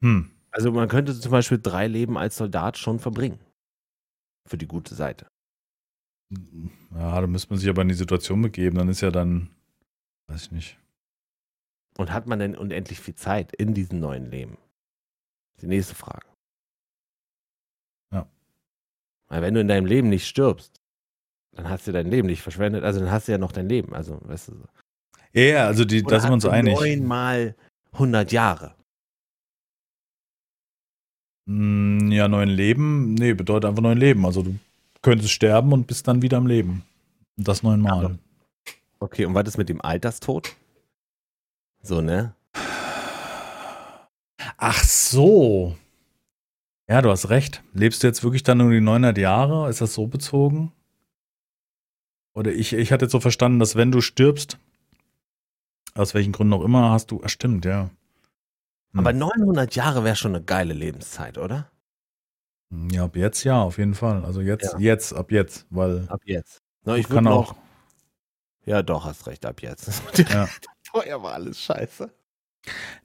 Hm. 0.03 0.29
Also 0.51 0.71
man 0.71 0.87
könnte 0.89 1.17
zum 1.19 1.31
Beispiel 1.31 1.59
drei 1.59 1.87
Leben 1.87 2.17
als 2.17 2.37
Soldat 2.37 2.77
schon 2.77 2.99
verbringen. 2.99 3.39
Für 4.47 4.57
die 4.57 4.67
gute 4.67 4.93
Seite. 4.93 5.27
Ja, 6.95 7.21
da 7.21 7.27
müsste 7.27 7.49
man 7.51 7.59
sich 7.59 7.69
aber 7.69 7.81
in 7.81 7.89
die 7.89 7.93
Situation 7.93 8.41
begeben. 8.41 8.77
Dann 8.77 8.89
ist 8.89 9.01
ja 9.01 9.11
dann, 9.11 9.49
weiß 10.27 10.43
ich 10.43 10.51
nicht. 10.51 10.77
Und 11.97 12.11
hat 12.11 12.27
man 12.27 12.39
denn 12.39 12.55
unendlich 12.55 12.99
viel 12.99 13.15
Zeit 13.15 13.53
in 13.53 13.73
diesem 13.73 13.99
neuen 13.99 14.29
Leben? 14.29 14.57
Die 15.61 15.67
nächste 15.67 15.95
Frage. 15.95 16.25
Ja. 18.11 18.27
Weil 19.27 19.41
wenn 19.41 19.53
du 19.53 19.61
in 19.61 19.67
deinem 19.67 19.85
Leben 19.85 20.09
nicht 20.09 20.27
stirbst, 20.27 20.81
dann 21.51 21.69
hast 21.69 21.87
du 21.87 21.91
dein 21.91 22.09
Leben 22.09 22.27
nicht 22.27 22.41
verschwendet. 22.41 22.83
Also 22.83 22.99
dann 22.99 23.11
hast 23.11 23.27
du 23.27 23.31
ja 23.31 23.37
noch 23.37 23.51
dein 23.51 23.69
Leben. 23.69 23.93
Also, 23.93 24.19
weißt 24.23 24.49
du 24.49 24.55
so. 24.55 24.65
Ja, 25.33 25.41
yeah, 25.41 25.67
also 25.67 25.85
die, 25.85 26.03
da 26.03 26.19
sind 26.19 26.29
wir 26.29 26.35
uns 26.35 26.45
einig. 26.45 26.75
Neunmal 26.75 27.55
100 27.93 28.31
Jahre. 28.31 28.75
Hm, 31.47 32.11
ja, 32.11 32.27
neun 32.27 32.49
Leben, 32.49 33.15
nee, 33.15 33.33
bedeutet 33.33 33.69
einfach 33.69 33.81
neun 33.81 33.97
Leben. 33.97 34.25
Also 34.25 34.43
du 34.43 34.57
könntest 35.03 35.31
sterben 35.31 35.71
und 35.71 35.85
bist 35.85 36.07
dann 36.07 36.23
wieder 36.23 36.37
am 36.37 36.47
Leben. 36.47 36.83
Und 37.37 37.47
das 37.47 37.61
neunmal. 37.61 38.17
Okay, 38.99 39.25
und 39.25 39.35
was 39.35 39.47
ist 39.47 39.57
mit 39.57 39.69
dem 39.69 39.81
Alterstod? 39.81 40.55
So, 41.81 42.01
ne? 42.01 42.33
Ach 44.57 44.83
so. 44.83 45.75
Ja, 46.87 47.01
du 47.01 47.09
hast 47.09 47.29
recht. 47.29 47.61
Lebst 47.73 48.03
du 48.03 48.07
jetzt 48.07 48.23
wirklich 48.23 48.43
dann 48.43 48.57
nur 48.57 48.71
die 48.71 48.81
900 48.81 49.17
Jahre? 49.17 49.69
Ist 49.69 49.81
das 49.81 49.93
so 49.93 50.07
bezogen? 50.07 50.71
Oder 52.33 52.51
ich, 52.51 52.73
ich 52.73 52.91
hatte 52.91 53.05
jetzt 53.05 53.11
so 53.11 53.19
verstanden, 53.19 53.59
dass 53.59 53.75
wenn 53.75 53.91
du 53.91 54.01
stirbst, 54.01 54.57
aus 55.95 56.13
welchen 56.13 56.31
Gründen 56.31 56.53
auch 56.53 56.63
immer, 56.63 56.91
hast 56.91 57.11
du, 57.11 57.21
ach 57.23 57.29
stimmt, 57.29 57.65
ja. 57.65 57.89
Hm. 58.93 58.99
Aber 58.99 59.13
900 59.13 59.75
Jahre 59.75 60.03
wäre 60.03 60.15
schon 60.15 60.35
eine 60.35 60.43
geile 60.43 60.73
Lebenszeit, 60.73 61.37
oder? 61.37 61.69
Ja, 62.91 63.05
ab 63.05 63.15
jetzt 63.15 63.43
ja, 63.43 63.61
auf 63.61 63.77
jeden 63.77 63.93
Fall. 63.93 64.25
Also 64.25 64.41
jetzt, 64.41 64.73
ja. 64.73 64.79
jetzt, 64.79 65.13
ab 65.13 65.31
jetzt, 65.31 65.67
weil. 65.69 66.05
Ab 66.07 66.21
jetzt. 66.25 66.61
Na, 66.83 66.95
ich 66.95 67.07
kann 67.07 67.27
auch. 67.27 67.55
Ja, 68.65 68.81
doch, 68.81 69.05
hast 69.05 69.27
recht, 69.27 69.45
ab 69.45 69.61
jetzt. 69.61 70.01
Ja. 70.29 70.47
Vorher 70.91 71.21
war 71.21 71.33
alles 71.33 71.59
scheiße. 71.59 72.09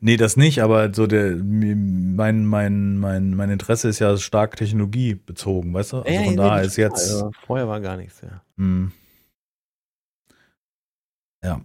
Nee, 0.01 0.17
das 0.17 0.37
nicht, 0.37 0.63
aber 0.63 0.95
so 0.95 1.07
der 1.09 1.35
mein, 1.37 2.47
mein, 2.47 2.97
mein, 2.99 3.35
mein 3.35 3.51
Interesse 3.51 3.89
ist 3.89 3.99
ja 3.99 4.17
stark 4.17 4.57
technologiebezogen, 4.57 5.75
weißt 5.75 5.93
du? 5.93 5.97
Also 5.99 6.11
ja, 6.11 6.25
von 6.25 6.37
daher 6.37 6.63
ist 6.63 6.77
jetzt. 6.77 7.11
Also 7.11 7.33
vorher 7.45 7.67
war 7.67 7.81
gar 7.81 7.97
nichts, 7.97 8.21
ja. 8.21 8.43
Hm. 8.57 8.93
Ja. 11.43 11.61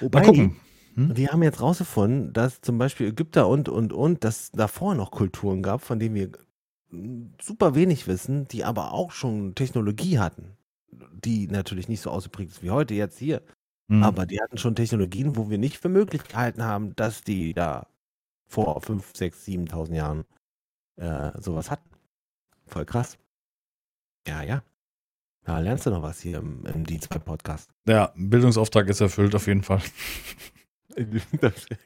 Wobei, 0.00 0.20
Mal 0.20 0.26
gucken. 0.26 0.56
Hm? 0.94 1.16
Wir 1.16 1.32
haben 1.32 1.42
jetzt 1.42 1.60
rausgefunden, 1.60 2.32
dass 2.32 2.60
zum 2.60 2.78
Beispiel 2.78 3.08
Ägypter 3.08 3.48
und, 3.48 3.68
und, 3.68 3.92
und, 3.92 4.22
dass 4.22 4.52
davor 4.52 4.94
noch 4.94 5.10
Kulturen 5.10 5.62
gab, 5.62 5.82
von 5.82 5.98
denen 5.98 6.14
wir 6.14 6.30
super 7.40 7.74
wenig 7.74 8.06
wissen, 8.06 8.48
die 8.48 8.64
aber 8.64 8.92
auch 8.92 9.12
schon 9.12 9.54
Technologie 9.54 10.18
hatten. 10.18 10.56
Die 10.90 11.48
natürlich 11.48 11.88
nicht 11.88 12.00
so 12.00 12.10
ausgeprägt 12.10 12.52
ist 12.52 12.62
wie 12.62 12.70
heute 12.70 12.94
jetzt 12.94 13.18
hier. 13.18 13.42
Mhm. 13.88 14.02
Aber 14.02 14.26
die 14.26 14.40
hatten 14.40 14.58
schon 14.58 14.74
Technologien, 14.74 15.36
wo 15.36 15.50
wir 15.50 15.58
nicht 15.58 15.78
für 15.78 15.88
möglich 15.88 16.24
gehalten 16.24 16.62
haben, 16.62 16.94
dass 16.96 17.22
die 17.22 17.52
da 17.52 17.86
vor 18.46 18.80
5, 18.80 19.12
6, 19.14 19.46
7.000 19.46 19.94
Jahren 19.94 20.24
äh, 20.96 21.32
sowas 21.40 21.70
hatten. 21.70 21.88
Voll 22.66 22.84
krass. 22.84 23.18
Ja, 24.26 24.42
ja. 24.42 24.62
Ja, 25.46 25.58
lernst 25.58 25.84
du 25.84 25.90
noch 25.90 26.02
was 26.02 26.20
hier 26.20 26.38
im, 26.38 26.64
im 26.64 26.84
D2-Podcast. 26.84 27.70
Ja, 27.86 28.12
Bildungsauftrag 28.16 28.88
ist 28.88 29.00
erfüllt 29.00 29.34
auf 29.34 29.46
jeden 29.46 29.62
Fall. 29.62 29.80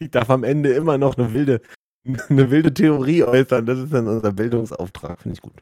Ich 0.00 0.10
darf 0.10 0.28
am 0.28 0.44
Ende 0.44 0.74
immer 0.74 0.98
noch 0.98 1.16
eine 1.16 1.32
wilde, 1.32 1.62
eine 2.28 2.50
wilde 2.50 2.72
Theorie 2.72 3.24
äußern. 3.24 3.66
Das 3.66 3.78
ist 3.78 3.92
dann 3.92 4.06
unser 4.06 4.32
Bildungsauftrag. 4.32 5.20
Finde 5.20 5.34
ich 5.34 5.42
gut. 5.42 5.52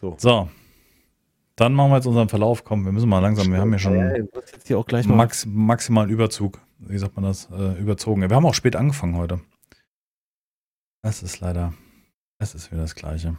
So. 0.00 0.14
so. 0.18 0.48
Dann 1.56 1.74
machen 1.74 1.90
wir 1.90 1.96
jetzt 1.96 2.06
unseren 2.06 2.30
Verlauf. 2.30 2.64
Komm, 2.64 2.86
wir 2.86 2.92
müssen 2.92 3.08
mal 3.08 3.18
langsam. 3.18 3.52
Wir 3.52 3.60
haben 3.60 3.72
ja 3.72 3.78
schon 3.78 3.96
ja, 4.66 5.02
max, 5.06 5.44
maximalen 5.44 6.08
Überzug. 6.08 6.58
Wie 6.78 6.96
sagt 6.96 7.16
man 7.16 7.24
das? 7.24 7.50
Äh, 7.50 7.78
überzogen. 7.78 8.22
Wir 8.22 8.34
haben 8.34 8.46
auch 8.46 8.54
spät 8.54 8.76
angefangen 8.76 9.16
heute. 9.16 9.40
Das 11.02 11.22
ist 11.22 11.40
leider. 11.40 11.74
Es 12.38 12.54
ist 12.54 12.72
wieder 12.72 12.80
das 12.80 12.94
Gleiche. 12.94 13.36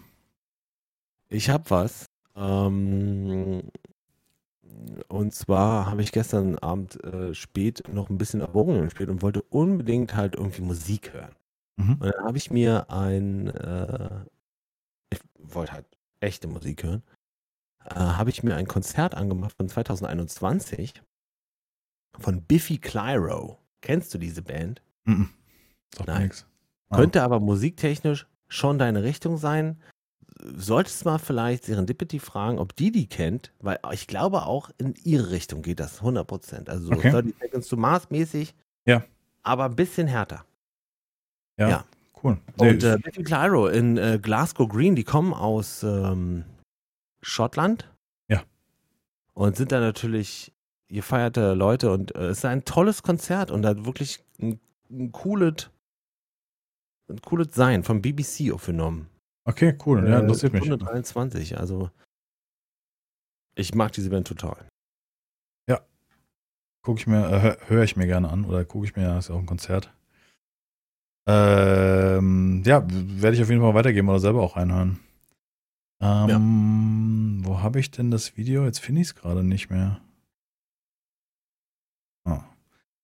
Ich 1.30 1.50
habe 1.50 1.64
was. 1.70 2.06
Ähm, 2.36 3.64
und 5.08 5.34
zwar 5.34 5.86
habe 5.86 6.02
ich 6.02 6.12
gestern 6.12 6.58
Abend 6.60 7.04
äh, 7.04 7.34
spät 7.34 7.84
noch 7.92 8.10
ein 8.10 8.18
bisschen 8.18 8.42
Erwogen 8.42 8.82
gespielt 8.82 9.10
und 9.10 9.22
wollte 9.22 9.42
unbedingt 9.44 10.16
halt 10.16 10.36
irgendwie 10.36 10.62
Musik 10.62 11.14
hören. 11.14 11.36
Mhm. 11.78 11.94
Und 11.94 12.06
dann 12.06 12.26
habe 12.26 12.38
ich 12.38 12.52
mir 12.52 12.90
ein, 12.90 13.48
äh, 13.48 14.26
ich 15.10 15.20
wollte 15.38 15.74
halt 15.74 15.86
echte 16.20 16.48
Musik 16.48 16.84
hören, 16.84 17.04
äh, 17.86 17.96
habe 17.96 18.30
ich 18.30 18.44
mir 18.44 18.56
ein 18.56 18.68
Konzert 18.68 19.16
angemacht 19.16 19.56
von 19.58 19.68
2021 19.68 21.02
von 22.20 22.42
Biffy 22.44 22.78
Clyro. 22.78 23.58
Kennst 23.82 24.14
du 24.14 24.18
diese 24.18 24.42
Band? 24.42 24.82
Mhm. 25.06 25.30
Doch 25.98 26.06
Nein. 26.06 26.24
Nix. 26.24 26.46
Ah. 26.90 26.98
Könnte 26.98 27.24
aber 27.24 27.40
musiktechnisch 27.40 28.28
schon 28.48 28.78
deine 28.78 29.04
Richtung 29.04 29.38
sein 29.38 29.82
solltest 30.56 31.06
mal 31.06 31.18
vielleicht 31.18 31.66
Serendipity 31.66 32.20
fragen, 32.20 32.60
ob 32.60 32.76
die 32.76 32.92
die 32.92 33.08
kennt, 33.08 33.52
weil 33.60 33.80
ich 33.92 34.08
glaube 34.08 34.46
auch 34.46 34.70
in 34.78 34.96
ihre 35.04 35.32
Richtung 35.32 35.62
geht 35.62 35.80
das 35.80 36.02
100%. 36.02 36.70
Also 36.70 36.88
so 36.88 36.94
okay. 36.94 37.12
30 37.12 37.36
Seconds 37.40 37.68
to 37.68 37.78
Mars 37.78 38.10
mäßig. 38.10 38.54
Ja. 38.86 39.04
Aber 39.44 39.66
ein 39.66 39.76
bisschen 39.76 40.08
härter. 40.08 40.46
Ja. 41.58 41.70
ja. 41.70 41.86
Cool. 42.24 42.38
Und 42.58 42.84
äh, 42.84 42.98
Betty 43.02 43.24
Claro 43.24 43.68
in 43.68 43.98
äh, 43.98 44.20
Glasgow 44.22 44.70
Green, 44.70 44.96
die 44.96 45.04
kommen 45.04 45.34
aus 45.34 45.82
ähm, 45.84 46.46
Schottland. 47.22 47.90
Ja. 48.28 48.44
Und 49.34 49.56
sind 49.56 49.72
da 49.72 49.80
natürlich 49.80 50.54
gefeierte 50.88 51.54
Leute 51.54 51.92
und 51.92 52.14
äh, 52.16 52.28
es 52.28 52.40
ist 52.40 52.46
ein 52.46 52.66
tolles 52.66 53.02
Konzert 53.02 53.50
und 53.50 53.66
hat 53.66 53.86
wirklich 53.86 54.24
ein, 54.40 54.60
ein 54.90 55.12
cooles 55.12 55.70
ein 57.12 57.22
cooles 57.22 57.50
Sein 57.54 57.84
vom 57.84 58.02
BBC 58.02 58.52
aufgenommen. 58.54 59.08
Okay, 59.46 59.78
cool. 59.86 60.08
Ja, 60.08 60.20
äh, 60.20 60.22
interessiert 60.22 60.54
mich. 60.54 60.64
123, 60.64 61.58
also 61.58 61.90
ich 63.56 63.74
mag 63.76 63.92
diese 63.92 64.10
Band 64.10 64.28
total. 64.28 64.68
Ja. 65.68 65.82
Gucke 66.84 67.00
ich 67.00 67.08
mir, 67.08 67.28
äh, 67.30 67.58
höre 67.68 67.84
ich 67.84 67.96
mir 67.96 68.08
gerne 68.08 68.30
an 68.30 68.46
oder 68.46 68.64
gucke 68.66 68.86
ich 68.86 68.96
mir, 68.96 69.18
ist 69.18 69.30
ja 69.30 69.36
auch 69.36 69.40
ein 69.40 69.46
Konzert. 69.46 69.94
Ähm, 71.28 72.64
ja, 72.66 72.84
werde 72.88 73.36
ich 73.36 73.42
auf 73.44 73.50
jeden 73.50 73.62
Fall 73.62 73.74
weitergeben 73.74 74.10
oder 74.10 74.20
selber 74.20 74.42
auch 74.42 74.58
reinhören. 74.58 75.00
Ähm, 76.02 77.42
ja. 77.44 77.48
Wo 77.48 77.62
habe 77.62 77.80
ich 77.80 77.92
denn 77.92 78.10
das 78.10 78.38
Video? 78.38 78.66
Jetzt 78.66 78.80
finde 78.80 79.02
ich 79.02 79.08
es 79.08 79.16
gerade 79.16 79.44
nicht 79.44 79.70
mehr. 79.70 80.02
Ah. 82.26 82.44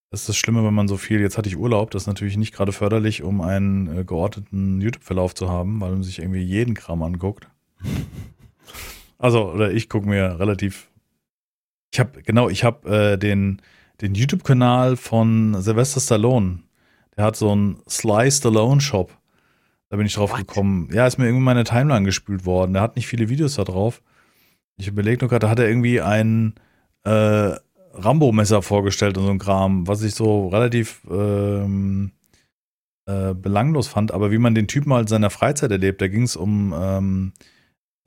Das 0.09 0.21
ist 0.21 0.29
das 0.29 0.37
Schlimme, 0.37 0.63
wenn 0.63 0.73
man 0.73 0.87
so 0.87 0.95
viel, 0.95 1.19
jetzt 1.19 1.37
hatte 1.37 1.49
ich 1.49 1.57
Urlaub, 1.57 1.91
das 1.91 2.03
ist 2.03 2.07
natürlich 2.07 2.37
nicht 2.37 2.53
gerade 2.53 2.71
förderlich, 2.71 3.23
um 3.23 3.41
einen 3.41 3.99
äh, 3.99 4.03
geordneten 4.05 4.79
YouTube-Verlauf 4.79 5.35
zu 5.35 5.49
haben, 5.49 5.81
weil 5.81 5.91
man 5.91 6.03
sich 6.03 6.19
irgendwie 6.19 6.41
jeden 6.41 6.73
Kram 6.73 7.03
anguckt. 7.03 7.47
Also, 9.19 9.51
oder 9.51 9.71
ich 9.71 9.89
gucke 9.89 10.07
mir 10.07 10.39
relativ. 10.39 10.91
Ich 11.91 11.99
habe, 11.99 12.21
genau, 12.21 12.49
ich 12.49 12.63
habe 12.63 13.13
äh, 13.13 13.17
den, 13.17 13.61
den 13.99 14.13
YouTube-Kanal 14.13 14.95
von 14.95 15.59
Sylvester 15.59 15.99
Stallone. 15.99 16.59
Der 17.15 17.25
hat 17.25 17.35
so 17.35 17.51
einen 17.51 17.81
Sly 17.89 18.29
Stallone 18.29 18.79
Shop. 18.79 19.17
Da 19.89 19.97
bin 19.97 20.05
ich 20.05 20.13
drauf 20.13 20.31
What? 20.31 20.39
gekommen. 20.39 20.89
Ja, 20.93 21.07
ist 21.07 21.17
mir 21.17 21.25
irgendwie 21.25 21.43
meine 21.43 21.63
Timeline 21.63 22.05
gespült 22.05 22.45
worden. 22.45 22.73
Der 22.73 22.83
hat 22.83 22.95
nicht 22.95 23.07
viele 23.07 23.29
Videos 23.29 23.55
da 23.55 23.63
drauf. 23.63 24.03
Ich 24.75 24.87
überlege 24.87 25.21
nur 25.21 25.29
gerade, 25.29 25.47
da 25.47 25.49
hat 25.49 25.59
er 25.59 25.67
irgendwie 25.67 26.01
einen 26.01 26.53
äh, 27.03 27.55
Rambo-Messer 27.97 28.61
vorgestellt 28.61 29.17
und 29.17 29.25
so 29.25 29.31
ein 29.31 29.39
Kram, 29.39 29.87
was 29.87 30.03
ich 30.03 30.15
so 30.15 30.47
relativ 30.47 31.01
ähm, 31.09 32.11
äh, 33.05 33.33
belanglos 33.33 33.87
fand. 33.87 34.11
Aber 34.11 34.31
wie 34.31 34.37
man 34.37 34.55
den 34.55 34.67
Typen 34.67 34.93
halt 34.93 35.09
seiner 35.09 35.29
Freizeit 35.29 35.71
erlebt, 35.71 36.01
da 36.01 36.07
ging 36.07 36.23
es 36.23 36.35
um 36.35 36.73
ähm, 36.77 37.33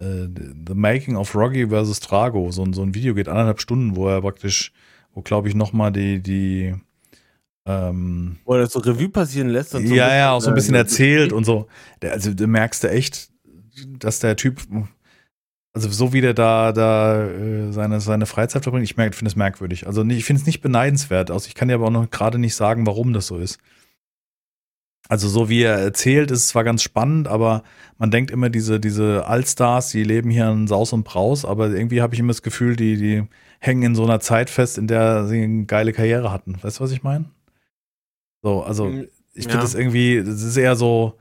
äh, 0.00 0.28
The 0.66 0.74
Making 0.74 1.16
of 1.16 1.34
Rocky 1.34 1.68
vs. 1.68 2.00
Trago. 2.00 2.50
So, 2.50 2.70
so 2.72 2.82
ein 2.82 2.94
Video 2.94 3.14
geht 3.14 3.28
anderthalb 3.28 3.60
Stunden, 3.60 3.96
wo 3.96 4.08
er 4.08 4.20
praktisch, 4.20 4.72
wo 5.12 5.22
glaube 5.22 5.48
ich 5.48 5.54
nochmal 5.54 5.92
die, 5.92 6.22
die 6.22 6.74
ähm, 7.66 8.38
wo 8.44 8.54
er 8.54 8.60
das 8.60 8.72
so 8.72 8.80
Revue 8.80 9.10
passieren 9.10 9.48
lässt. 9.48 9.74
Und 9.74 9.86
so 9.86 9.94
ja, 9.94 10.14
ja, 10.14 10.32
auch 10.32 10.40
so 10.40 10.48
ein 10.48 10.54
bisschen 10.54 10.74
äh, 10.74 10.78
erzählt 10.78 11.32
und 11.32 11.44
so. 11.44 11.66
Der, 12.02 12.12
also 12.12 12.32
du 12.32 12.46
merkst 12.46 12.84
du 12.84 12.90
echt, 12.90 13.30
dass 13.98 14.18
der 14.20 14.36
Typ 14.36 14.60
also 15.72 15.88
so 15.88 16.12
wie 16.12 16.20
der 16.20 16.34
da, 16.34 16.72
da 16.72 17.26
äh, 17.28 17.72
seine, 17.72 18.00
seine 18.00 18.26
Freizeit 18.26 18.64
verbringt, 18.64 18.84
ich 18.84 18.94
finde 18.94 19.26
es 19.26 19.36
merkwürdig. 19.36 19.86
Also 19.86 20.04
ich 20.04 20.24
finde 20.24 20.40
es 20.40 20.46
nicht 20.46 20.60
beneidenswert. 20.60 21.30
Also 21.30 21.46
ich 21.46 21.54
kann 21.54 21.68
dir 21.68 21.74
aber 21.74 21.86
auch 21.86 21.90
noch 21.92 22.10
gerade 22.10 22.38
nicht 22.38 22.54
sagen, 22.54 22.86
warum 22.86 23.12
das 23.12 23.26
so 23.26 23.38
ist. 23.38 23.58
Also 25.08 25.28
so 25.28 25.48
wie 25.48 25.62
er 25.62 25.76
erzählt, 25.76 26.30
ist 26.30 26.38
es 26.38 26.48
zwar 26.48 26.62
ganz 26.62 26.82
spannend, 26.84 27.26
aber 27.26 27.64
man 27.98 28.12
denkt 28.12 28.30
immer, 28.30 28.48
diese, 28.48 28.78
diese 28.78 29.26
Allstars, 29.26 29.90
die 29.90 30.04
leben 30.04 30.30
hier 30.30 30.48
in 30.50 30.68
Saus 30.68 30.92
und 30.92 31.02
Braus, 31.02 31.44
aber 31.44 31.70
irgendwie 31.70 32.00
habe 32.00 32.14
ich 32.14 32.20
immer 32.20 32.32
das 32.32 32.42
Gefühl, 32.42 32.76
die, 32.76 32.96
die 32.96 33.24
hängen 33.58 33.82
in 33.82 33.94
so 33.96 34.04
einer 34.04 34.20
Zeit 34.20 34.50
fest, 34.50 34.78
in 34.78 34.86
der 34.86 35.26
sie 35.26 35.42
eine 35.42 35.64
geile 35.64 35.92
Karriere 35.92 36.30
hatten. 36.30 36.62
Weißt 36.62 36.78
du, 36.78 36.84
was 36.84 36.92
ich 36.92 37.02
meine? 37.02 37.24
So, 38.42 38.62
also 38.62 38.86
Mm, 38.86 39.08
ich 39.34 39.46
ja. 39.46 39.50
finde 39.50 39.64
das 39.64 39.74
irgendwie, 39.74 40.22
das 40.24 40.42
ist 40.42 40.56
eher 40.56 40.76
so, 40.76 41.18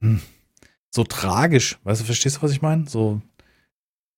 hm, 0.00 0.20
so 0.90 1.04
tragisch. 1.04 1.78
Weißt 1.84 2.00
du, 2.00 2.04
verstehst 2.06 2.38
du, 2.38 2.42
was 2.42 2.52
ich 2.52 2.62
meine? 2.62 2.88
So, 2.88 3.20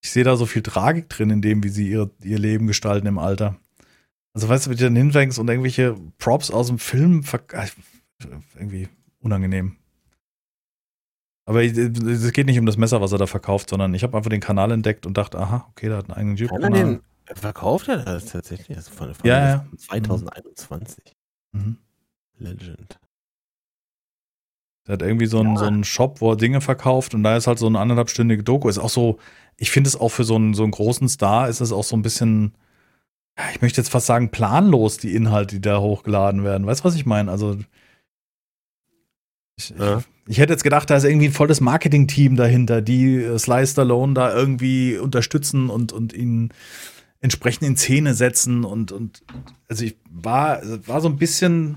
ich 0.05 0.11
sehe 0.11 0.23
da 0.23 0.37
so 0.37 0.45
viel 0.45 0.63
Tragik 0.63 1.09
drin, 1.09 1.31
in 1.31 1.41
dem, 1.41 1.65
wie 1.65 1.71
sie 1.71 1.89
ihre, 1.89 2.11
ihr 2.23 2.39
Leben 2.39 2.67
gestalten 2.67 3.07
im 3.07 3.17
Alter. 3.19 3.57
Also, 4.35 4.51
weißt 4.51 4.67
du, 4.67 4.71
wie 4.71 4.75
du 4.75 4.85
dann 4.85 4.97
hinfängst 4.97 5.39
und 5.39 5.49
irgendwelche 5.49 5.97
Props 6.19 6.51
aus 6.51 6.67
dem 6.67 6.79
Film, 6.79 7.25
ah, 7.55 7.65
irgendwie 8.55 8.91
unangenehm. 9.21 9.77
Aber 11.47 11.65
es 11.65 12.33
geht 12.33 12.45
nicht 12.45 12.59
um 12.59 12.67
das 12.67 12.77
Messer, 12.77 13.01
was 13.01 13.13
er 13.13 13.19
da 13.19 13.27
verkauft, 13.27 13.71
sondern 13.71 13.95
ich 13.95 14.03
habe 14.03 14.15
einfach 14.15 14.29
den 14.29 14.41
Kanal 14.43 14.73
entdeckt 14.73 15.07
und 15.07 15.17
dachte, 15.17 15.39
aha, 15.39 15.67
okay, 15.71 15.89
da 15.89 15.97
hat 15.97 16.11
einen 16.11 16.19
eigenen 16.19 16.37
YouTube-Kanal. 16.37 17.01
verkauft 17.35 17.89
er 17.89 17.99
das 18.05 18.27
tatsächlich? 18.27 18.77
Das 18.77 18.89
ist 18.89 18.95
von, 18.95 19.15
von 19.15 19.27
Ja, 19.27 19.49
ja. 19.49 19.67
2021. 19.79 21.17
Mhm. 21.53 21.79
Legend. 22.37 22.99
Der 24.87 24.95
hat 24.95 25.03
irgendwie 25.03 25.27
so 25.27 25.41
einen, 25.41 25.55
Ja. 25.55 25.61
so 25.61 25.65
einen 25.65 25.85
Shop, 25.85 26.21
wo 26.21 26.33
er 26.33 26.37
Dinge 26.37 26.61
verkauft 26.61 27.15
und 27.15 27.23
da 27.23 27.39
ist 27.39 27.47
halt 27.47 27.59
so 27.59 27.67
eine 27.67 27.79
anderthalbstündige 27.79 28.43
Doku. 28.43 28.69
Ist 28.69 28.79
auch 28.79 28.91
so, 28.91 29.19
ich 29.57 29.71
finde 29.71 29.89
es 29.89 29.97
auch 29.97 30.09
für 30.11 30.25
so 30.25 30.37
einen, 30.37 30.55
so 30.55 30.63
einen 30.63 30.73
großen 30.73 31.09
Star 31.09 31.49
ist 31.49 31.61
es 31.61 31.73
auch 31.73 31.85
so 31.85 31.97
ein 31.97 32.03
bisschen, 32.03 32.55
ich 33.53 33.63
möchte 33.63 33.81
jetzt 33.81 33.91
fast 33.91 34.07
sagen, 34.07 34.31
planlos, 34.31 34.99
die 34.99 35.15
Inhalte, 35.15 35.57
die 35.57 35.61
da 35.61 35.81
hochgeladen 35.81 36.45
werden. 36.45 36.67
Weißt 36.67 36.81
du, 36.81 36.85
was 36.85 36.95
ich 36.95 37.07
meine? 37.07 37.31
Also, 37.31 37.59
ich, 39.57 39.71
Ja. 39.79 39.99
ich, 39.99 40.05
ich 40.27 40.39
hätte 40.39 40.53
jetzt 40.53 40.65
gedacht, 40.65 40.91
da 40.91 40.97
ist 40.97 41.05
irgendwie 41.05 41.29
ein 41.29 41.33
volles 41.33 41.61
Marketing-Team 41.61 42.37
dahinter, 42.37 42.83
die 42.83 43.17
äh, 43.17 43.39
Sly 43.39 43.67
Stallone 43.67 44.15
da 44.15 44.35
irgendwie 44.35 44.97
unterstützen 44.99 45.71
und, 45.71 45.93
und 45.93 46.13
ihn 46.13 46.53
entsprechend 47.21 47.67
in 47.67 47.77
Szene 47.77 48.15
setzen 48.15 48.65
und, 48.65 48.93
und 48.93 49.23
also 49.69 49.85
ich 49.85 49.97
war, 50.11 50.61
war 50.87 51.01
so 51.01 51.09
ein 51.09 51.17
bisschen 51.17 51.77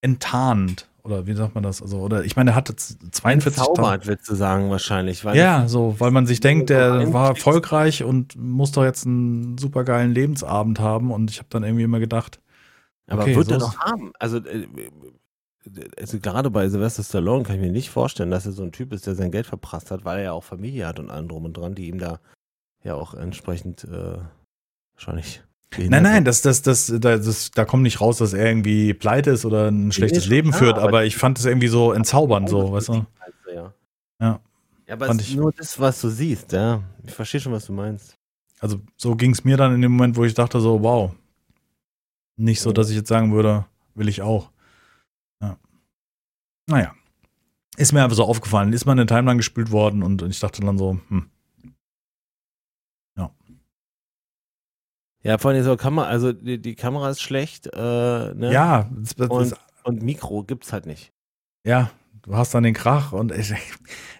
enttarnt. 0.00 0.88
Oder 1.04 1.26
wie 1.26 1.34
sagt 1.34 1.54
man 1.54 1.62
das? 1.62 1.82
Also, 1.82 1.98
oder 1.98 2.24
ich 2.24 2.34
meine, 2.34 2.52
er 2.52 2.56
hatte 2.56 2.74
42 2.74 3.62
Zaubert, 3.62 4.06
würdest 4.06 4.28
du 4.30 4.34
sagen, 4.34 4.70
wahrscheinlich. 4.70 5.22
Ja, 5.22 5.68
so, 5.68 5.94
weil 5.98 6.10
man 6.10 6.26
sich 6.26 6.40
denkt, 6.40 6.70
der 6.70 7.12
war 7.12 7.28
erfolgreich 7.28 8.02
und 8.02 8.36
muss 8.36 8.72
doch 8.72 8.84
jetzt 8.84 9.04
einen 9.04 9.58
supergeilen 9.58 10.12
Lebensabend 10.12 10.80
haben. 10.80 11.10
Und 11.10 11.30
ich 11.30 11.38
habe 11.38 11.48
dann 11.50 11.62
irgendwie 11.62 11.84
immer 11.84 12.00
gedacht, 12.00 12.40
Aber 13.06 13.24
Okay, 13.24 13.36
wird 13.36 13.48
so 13.48 13.52
er 13.54 13.58
doch 13.58 13.78
haben. 13.80 14.12
Also, 14.18 14.38
äh, 14.38 14.66
also 15.98 16.20
gerade 16.20 16.50
bei 16.50 16.68
Sylvester 16.70 17.02
Stallone 17.02 17.44
kann 17.44 17.56
ich 17.56 17.60
mir 17.60 17.72
nicht 17.72 17.90
vorstellen, 17.90 18.30
dass 18.30 18.46
er 18.46 18.52
so 18.52 18.62
ein 18.62 18.72
Typ 18.72 18.92
ist, 18.94 19.06
der 19.06 19.14
sein 19.14 19.30
Geld 19.30 19.46
verprasst 19.46 19.90
hat, 19.90 20.06
weil 20.06 20.18
er 20.18 20.24
ja 20.24 20.32
auch 20.32 20.44
Familie 20.44 20.86
hat 20.86 20.98
und 21.00 21.10
allem 21.10 21.28
drum 21.28 21.44
und 21.44 21.56
dran, 21.56 21.74
die 21.74 21.88
ihm 21.88 21.98
da 21.98 22.18
ja 22.82 22.94
auch 22.94 23.12
entsprechend 23.12 23.84
äh, 23.84 24.18
wahrscheinlich. 24.94 25.42
Nein, 25.78 26.02
nein, 26.02 26.24
das, 26.24 26.42
das, 26.42 26.62
das, 26.62 26.86
da, 26.86 27.16
das, 27.16 27.50
da 27.50 27.64
kommt 27.64 27.82
nicht 27.82 28.00
raus, 28.00 28.18
dass 28.18 28.32
er 28.32 28.46
irgendwie 28.46 28.94
pleite 28.94 29.30
ist 29.30 29.44
oder 29.44 29.68
ein 29.68 29.92
schlechtes 29.92 30.26
Leben 30.26 30.50
klar, 30.50 30.58
führt, 30.58 30.78
aber 30.78 30.88
aber 30.88 31.04
ich 31.04 31.16
fand 31.16 31.38
es 31.38 31.44
irgendwie 31.44 31.68
so 31.68 31.92
entzaubernd, 31.92 32.48
so, 32.48 32.72
weißt 32.72 32.88
du? 32.88 33.06
Ja. 33.54 33.72
Ja. 34.20 34.40
Ja, 34.86 34.94
aber 34.94 35.08
es 35.08 35.16
ist 35.16 35.34
nur 35.34 35.52
das, 35.52 35.80
was 35.80 36.00
du 36.00 36.08
siehst, 36.08 36.52
ja. 36.52 36.82
Ich 37.06 37.14
verstehe 37.14 37.40
schon, 37.40 37.52
was 37.52 37.66
du 37.66 37.72
meinst. 37.72 38.16
Also 38.60 38.80
so 38.96 39.16
ging 39.16 39.32
es 39.32 39.44
mir 39.44 39.56
dann 39.56 39.74
in 39.74 39.82
dem 39.82 39.92
Moment, 39.92 40.16
wo 40.16 40.24
ich 40.24 40.34
dachte 40.34 40.60
so, 40.60 40.82
wow. 40.82 41.12
Nicht 42.36 42.60
so, 42.60 42.72
dass 42.72 42.90
ich 42.90 42.96
jetzt 42.96 43.08
sagen 43.08 43.32
würde, 43.32 43.64
will 43.94 44.08
ich 44.08 44.22
auch. 44.22 44.50
Ja. 45.40 45.56
Naja. 46.66 46.94
Ist 47.76 47.92
mir 47.92 48.04
einfach 48.04 48.16
so 48.16 48.24
aufgefallen. 48.24 48.72
Ist 48.72 48.84
mal 48.84 48.92
in 48.92 48.98
der 48.98 49.06
Timeline 49.06 49.38
gespült 49.38 49.70
worden 49.70 50.02
und 50.02 50.22
ich 50.22 50.38
dachte 50.40 50.60
dann 50.62 50.78
so, 50.78 50.98
hm, 51.08 51.28
Ja, 55.24 55.38
vor 55.38 55.50
allem 55.50 55.64
so 55.64 55.76
Kamera, 55.76 56.06
also 56.06 56.32
die, 56.32 56.60
die 56.60 56.74
Kamera 56.74 57.10
ist 57.10 57.20
schlecht, 57.22 57.66
äh, 57.66 57.78
ne? 57.78 58.50
ja, 58.52 58.88
das, 58.94 59.14
das, 59.16 59.28
Und, 59.28 59.54
und 59.82 60.02
Mikro 60.02 60.44
gibt's 60.44 60.72
halt 60.72 60.86
nicht. 60.86 61.12
ja, 61.66 61.90
du 62.22 62.36
hast 62.36 62.54
dann 62.54 62.62
den 62.62 62.72
Krach 62.74 63.12
und 63.12 63.32
ich, 63.32 63.52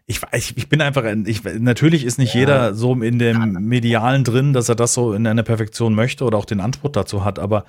ich, 0.07 0.21
ich, 0.33 0.57
ich 0.57 0.69
bin 0.69 0.81
einfach, 0.83 1.05
ich, 1.25 1.43
natürlich 1.45 2.05
ist 2.05 2.19
nicht 2.19 2.35
Ja. 2.35 2.41
jeder 2.41 2.75
so 2.75 2.95
in 3.03 3.19
dem 3.19 3.53
Medialen 3.67 4.25
drin, 4.25 4.53
dass 4.53 4.69
er 4.69 4.75
das 4.75 4.93
so 4.95 5.13
in 5.15 5.27
einer 5.27 5.43
Perfektion 5.43 5.95
möchte 5.95 6.25
oder 6.25 6.37
auch 6.39 6.45
den 6.45 6.61
Anspruch 6.61 6.91
dazu 6.91 7.25
hat, 7.25 7.39
aber 7.39 7.65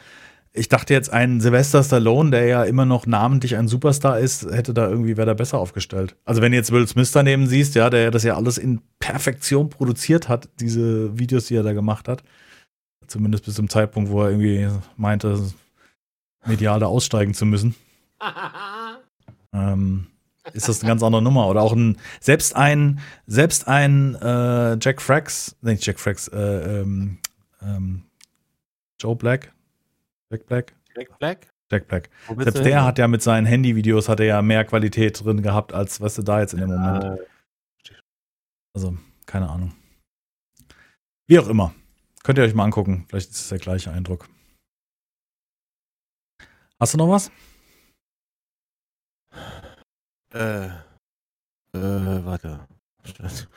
ich 0.57 0.70
dachte 0.70 0.94
jetzt, 0.94 1.12
ein 1.12 1.41
Sylvester 1.41 1.84
Stallone, 1.84 2.32
der 2.32 2.45
ja 2.45 2.64
immer 2.64 2.86
noch 2.86 3.06
namentlich 3.06 3.57
ein 3.57 3.68
Superstar 3.68 4.20
ist, 4.20 4.49
hätte 4.49 4.74
da 4.74 4.90
irgendwie, 4.90 5.18
wäre 5.18 5.28
da 5.28 5.34
besser 5.34 5.57
aufgestellt. 5.60 6.16
Also 6.24 6.41
wenn 6.41 6.53
du 6.53 6.57
jetzt 6.57 6.72
Will 6.72 6.88
Smith 6.88 7.12
daneben 7.12 7.48
siehst, 7.48 7.76
ja, 7.76 7.90
der 7.90 8.10
das 8.10 8.24
ja 8.24 8.38
alles 8.38 8.57
in 8.57 8.82
Perfektion 8.99 9.70
produziert 9.70 10.30
hat, 10.30 10.48
diese 10.62 11.18
Videos, 11.20 11.48
die 11.48 11.56
er 11.56 11.64
da 11.64 11.74
gemacht 11.74 12.07
hat. 12.07 12.24
Zumindest 13.07 13.45
bis 13.45 13.56
zum 13.56 13.69
Zeitpunkt, 13.69 14.10
wo 14.10 14.23
er 14.23 14.30
irgendwie 14.30 14.68
meinte, 14.98 15.52
medial 16.45 16.80
da 16.80 16.88
aussteigen 16.88 17.34
zu 17.34 17.45
müssen. 17.45 17.76
ähm, 19.53 20.07
ist 20.53 20.69
das 20.69 20.82
eine 20.82 20.90
ganz 20.90 21.03
andere 21.03 21.22
Nummer. 21.22 21.48
Oder 21.48 21.61
auch 21.61 21.73
ein, 21.73 21.98
selbst 22.19 22.56
ein, 22.56 22.99
selbst 23.26 23.68
ein 23.68 24.15
äh, 24.15 24.77
Jack 24.80 25.02
Frax, 25.02 25.56
nicht 25.61 25.86
Jack 25.86 25.99
Frax, 25.99 26.27
äh, 26.27 26.82
ähm, 26.82 27.18
ähm, 27.61 28.03
Joe 28.99 29.15
Black, 29.15 29.52
Jack 30.32 30.45
Black, 30.48 30.73
Jack 30.95 31.19
Black? 31.19 31.48
Jack 31.72 31.88
Black. 31.88 32.10
Selbst 32.27 32.64
der 32.64 32.77
hin? 32.77 32.84
hat 32.84 32.99
ja 32.99 33.07
mit 33.07 33.23
seinen 33.23 33.45
Handyvideos 33.45 34.07
hat 34.07 34.19
er 34.19 34.26
ja 34.27 34.41
mehr 34.41 34.64
Qualität 34.65 35.23
drin 35.23 35.41
gehabt, 35.41 35.73
als 35.73 35.99
was 35.99 36.14
du 36.15 36.22
da 36.22 36.40
jetzt 36.40 36.53
in 36.53 36.60
dem 36.60 36.69
Moment. 36.69 37.03
Äh, 37.03 37.26
Also, 38.73 38.95
keine 39.26 39.49
Ahnung. 39.49 39.73
Wie 41.27 41.40
auch 41.40 41.48
immer. 41.48 41.73
Könnt 42.26 42.39
ihr 42.39 42.43
euch 42.43 42.56
mal 42.56 42.64
angucken. 42.64 43.06
Vielleicht 43.07 43.30
ist 43.30 43.39
es 43.41 43.49
der 43.49 43.60
gleiche 43.60 43.91
Eindruck. 43.91 44.27
Hast 46.80 46.95
du 46.95 46.97
noch 46.97 47.07
was? 47.07 47.30
Äh, 50.34 50.65
äh, 50.65 52.26
warte. 52.26 52.68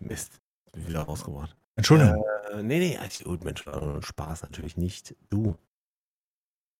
Mist. 0.00 0.38
Bin 0.70 0.86
wieder 0.86 1.00
rausgebracht. 1.00 1.56
Entschuldigung. 1.76 2.22
Äh, 2.50 2.62
nee, 2.62 2.78
nee, 2.78 2.98
alles 2.98 3.24
gut, 3.24 3.42
Mensch, 3.42 3.62
Spaß 3.62 4.42
natürlich 4.42 4.76
nicht. 4.76 5.16
Du. 5.30 5.56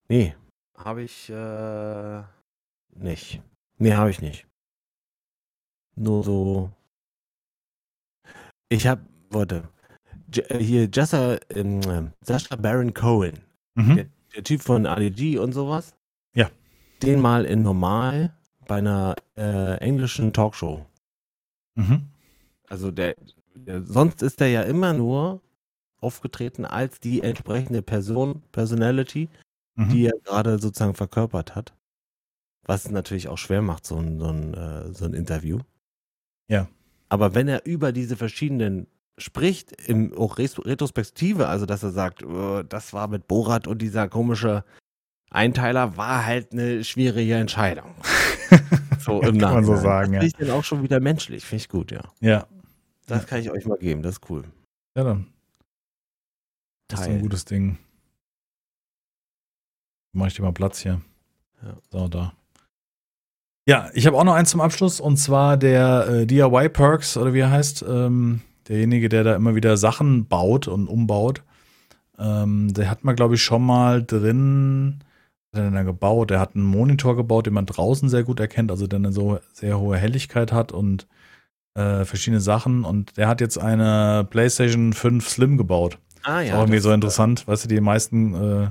Nee, 0.08 0.36
habe 0.76 1.04
ich 1.04 1.30
äh, 1.30 2.22
nicht. 2.90 3.40
Nee, 3.78 3.94
habe 3.94 4.10
ich 4.10 4.20
nicht. 4.20 4.46
Nur 5.96 6.22
so. 6.22 6.70
Ich 8.68 8.86
habe, 8.86 9.06
warte. 9.30 9.66
Äh, 10.36 10.58
hier 10.58 10.88
Jessa, 10.92 11.38
ähm, 11.50 11.80
äh, 11.80 12.10
Sascha 12.22 12.56
Baron 12.56 12.94
Cohen, 12.94 13.38
mhm. 13.74 13.96
der, 13.96 14.06
der 14.34 14.44
Typ 14.44 14.62
von 14.62 14.86
ADG 14.86 15.38
und 15.38 15.52
sowas. 15.52 15.94
Ja. 16.34 16.50
Den 17.02 17.20
mal 17.20 17.44
in 17.44 17.62
normal 17.62 18.34
bei 18.66 18.76
einer 18.76 19.16
äh, 19.36 19.78
englischen 19.78 20.32
Talkshow. 20.32 20.86
Mhm. 21.74 22.06
Also 22.68 22.90
der, 22.90 23.16
der, 23.54 23.82
sonst 23.82 24.22
ist 24.22 24.40
er 24.40 24.48
ja 24.48 24.62
immer 24.62 24.92
nur 24.92 25.40
aufgetreten 26.00 26.64
als 26.64 27.00
die 27.00 27.22
entsprechende 27.22 27.82
Person, 27.82 28.42
Personality, 28.52 29.28
Mhm. 29.80 29.88
die 29.88 30.06
er 30.06 30.18
gerade 30.24 30.58
sozusagen 30.58 30.94
verkörpert 30.94 31.54
hat. 31.54 31.74
Was 32.64 32.84
es 32.84 32.90
natürlich 32.90 33.28
auch 33.28 33.38
schwer 33.38 33.62
macht, 33.62 33.86
so 33.86 33.96
ein, 33.96 34.18
so 34.18 34.26
ein, 34.26 34.54
äh, 34.54 34.92
so 34.92 35.06
ein 35.06 35.14
Interview. 35.14 35.60
Ja. 36.48 36.68
Aber 37.08 37.34
wenn 37.34 37.48
er 37.48 37.66
über 37.66 37.92
diese 37.92 38.16
verschiedenen 38.16 38.86
spricht, 39.18 39.72
im, 39.88 40.16
auch 40.16 40.38
Retrospektive, 40.38 41.48
also 41.48 41.66
dass 41.66 41.82
er 41.82 41.90
sagt, 41.90 42.22
äh, 42.22 42.64
das 42.68 42.92
war 42.92 43.08
mit 43.08 43.28
Borat 43.28 43.66
und 43.66 43.82
dieser 43.82 44.08
komische 44.08 44.64
Einteiler, 45.30 45.96
war 45.96 46.24
halt 46.26 46.52
eine 46.52 46.82
schwierige 46.84 47.34
Entscheidung. 47.34 47.94
So 49.00 49.22
im 49.22 49.38
Kann 49.38 49.54
man 49.54 49.64
so 49.64 49.72
Nachhinein. 49.72 49.82
sagen, 49.82 50.12
das 50.12 50.14
ja. 50.14 50.20
finde 50.20 50.26
ich 50.26 50.48
dann 50.48 50.50
auch 50.58 50.64
schon 50.64 50.82
wieder 50.82 51.00
menschlich, 51.00 51.42
finde 51.44 51.62
ich 51.62 51.68
gut, 51.70 51.90
ja. 51.90 52.02
Ja. 52.20 52.46
Das 53.06 53.22
Ja. 53.22 53.28
kann 53.28 53.40
ich 53.40 53.50
euch 53.50 53.64
mal 53.64 53.78
geben, 53.78 54.02
das 54.02 54.16
ist 54.16 54.28
cool. 54.28 54.44
Ja, 54.94 55.04
dann. 55.04 55.26
Das 56.88 57.00
ist 57.00 57.06
ein 57.06 57.20
gutes 57.22 57.46
Ding. 57.46 57.78
Mach 60.12 60.26
ich 60.26 60.34
dir 60.34 60.42
mal 60.42 60.52
Platz 60.52 60.80
hier. 60.80 61.00
Ja. 61.62 61.76
So, 61.90 62.08
da. 62.08 62.34
Ja, 63.66 63.88
ich 63.94 64.06
habe 64.06 64.18
auch 64.18 64.24
noch 64.24 64.34
eins 64.34 64.50
zum 64.50 64.60
Abschluss 64.60 65.00
und 65.00 65.16
zwar 65.16 65.56
der 65.56 66.06
äh, 66.08 66.26
DIY 66.26 66.68
Perks 66.68 67.16
oder 67.16 67.32
wie 67.32 67.40
er 67.40 67.50
heißt. 67.50 67.82
Ähm, 67.88 68.42
derjenige, 68.70 69.08
der 69.08 69.24
da 69.24 69.34
immer 69.34 69.54
wieder 69.54 69.76
Sachen 69.76 70.26
baut 70.26 70.68
und 70.68 70.86
umbaut. 70.86 71.42
Ähm, 72.18 72.72
der 72.72 72.88
hat 72.88 73.04
man, 73.04 73.16
glaube 73.16 73.34
ich, 73.34 73.42
schon 73.42 73.62
mal 73.62 74.02
drin. 74.02 75.00
Hat 75.52 75.58
er 75.58 75.64
denn 75.64 75.74
da 75.74 75.82
gebaut? 75.82 76.30
Der 76.30 76.38
hat 76.38 76.54
einen 76.54 76.64
Monitor 76.64 77.16
gebaut, 77.16 77.46
den 77.46 77.54
man 77.54 77.66
draußen 77.66 78.08
sehr 78.08 78.22
gut 78.22 78.38
erkennt, 78.38 78.70
also 78.70 78.86
der 78.86 79.00
eine 79.00 79.12
so 79.12 79.40
sehr 79.52 79.80
hohe 79.80 79.96
Helligkeit 79.96 80.52
hat 80.52 80.70
und 80.70 81.08
äh, 81.74 82.04
verschiedene 82.04 82.40
Sachen. 82.40 82.84
Und 82.84 83.16
der 83.16 83.26
hat 83.26 83.40
jetzt 83.40 83.58
eine 83.58 84.26
PlayStation 84.30 84.92
5 84.92 85.28
Slim 85.28 85.56
gebaut. 85.56 85.98
Ah 86.22 86.40
ist 86.40 86.52
auch 86.52 86.60
irgendwie 86.60 86.78
so 86.78 86.92
interessant. 86.92 87.48
Weißt 87.48 87.64
du, 87.64 87.68
die 87.68 87.80
meisten 87.80 88.34
äh, 88.34 88.70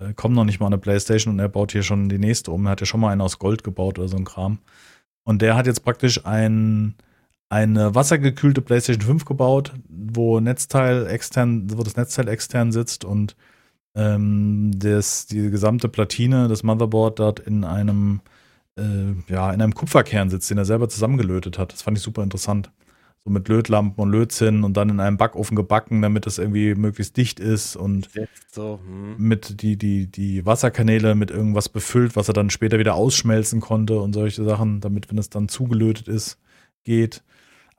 äh, 0.00 0.14
kommen 0.14 0.34
noch 0.34 0.44
nicht 0.44 0.58
mal 0.58 0.66
an 0.66 0.72
eine 0.72 0.80
Playstation 0.80 1.34
und 1.34 1.40
er 1.40 1.48
baut 1.48 1.72
hier 1.72 1.82
schon 1.82 2.08
die 2.08 2.18
nächste 2.18 2.50
um. 2.50 2.66
Er 2.66 2.72
hat 2.72 2.80
ja 2.80 2.86
schon 2.86 3.00
mal 3.00 3.12
eine 3.12 3.22
aus 3.22 3.38
Gold 3.38 3.62
gebaut 3.62 3.98
oder 3.98 4.08
so 4.08 4.16
ein 4.16 4.24
Kram. 4.24 4.58
Und 5.24 5.42
der 5.42 5.56
hat 5.56 5.66
jetzt 5.66 5.84
praktisch 5.84 6.24
ein, 6.24 6.94
eine 7.50 7.94
wassergekühlte 7.94 8.62
PlayStation 8.62 9.04
5 9.04 9.24
gebaut, 9.26 9.74
wo 9.88 10.40
Netzteil 10.40 11.06
extern, 11.06 11.66
wo 11.76 11.82
das 11.82 11.96
Netzteil 11.96 12.28
extern 12.28 12.72
sitzt 12.72 13.04
und 13.04 13.36
ähm, 13.94 14.70
das, 14.74 15.26
die 15.26 15.50
gesamte 15.50 15.88
Platine, 15.88 16.48
das 16.48 16.62
Motherboard 16.62 17.18
dort 17.18 17.40
in 17.40 17.64
einem, 17.64 18.20
äh, 18.78 19.14
ja, 19.28 19.52
in 19.52 19.60
einem 19.60 19.74
Kupferkern 19.74 20.30
sitzt, 20.30 20.48
den 20.50 20.58
er 20.58 20.64
selber 20.64 20.88
zusammengelötet 20.88 21.58
hat. 21.58 21.72
Das 21.72 21.82
fand 21.82 21.98
ich 21.98 22.02
super 22.04 22.22
interessant 22.22 22.70
so 23.24 23.30
mit 23.30 23.48
Lötlampen 23.48 24.02
und 24.02 24.10
Lötzinn 24.10 24.64
und 24.64 24.76
dann 24.76 24.88
in 24.88 25.00
einem 25.00 25.18
Backofen 25.18 25.54
gebacken, 25.54 26.00
damit 26.00 26.26
es 26.26 26.38
irgendwie 26.38 26.74
möglichst 26.74 27.16
dicht 27.16 27.38
ist 27.38 27.76
und 27.76 28.08
so, 28.50 28.80
hm. 28.82 29.16
mit 29.18 29.60
die, 29.62 29.76
die, 29.76 30.06
die 30.06 30.46
Wasserkanäle 30.46 31.14
mit 31.14 31.30
irgendwas 31.30 31.68
befüllt, 31.68 32.16
was 32.16 32.28
er 32.28 32.34
dann 32.34 32.50
später 32.50 32.78
wieder 32.78 32.94
ausschmelzen 32.94 33.60
konnte 33.60 34.00
und 34.00 34.14
solche 34.14 34.42
Sachen, 34.44 34.80
damit, 34.80 35.10
wenn 35.10 35.18
es 35.18 35.28
dann 35.28 35.48
zugelötet 35.48 36.08
ist, 36.08 36.38
geht. 36.84 37.22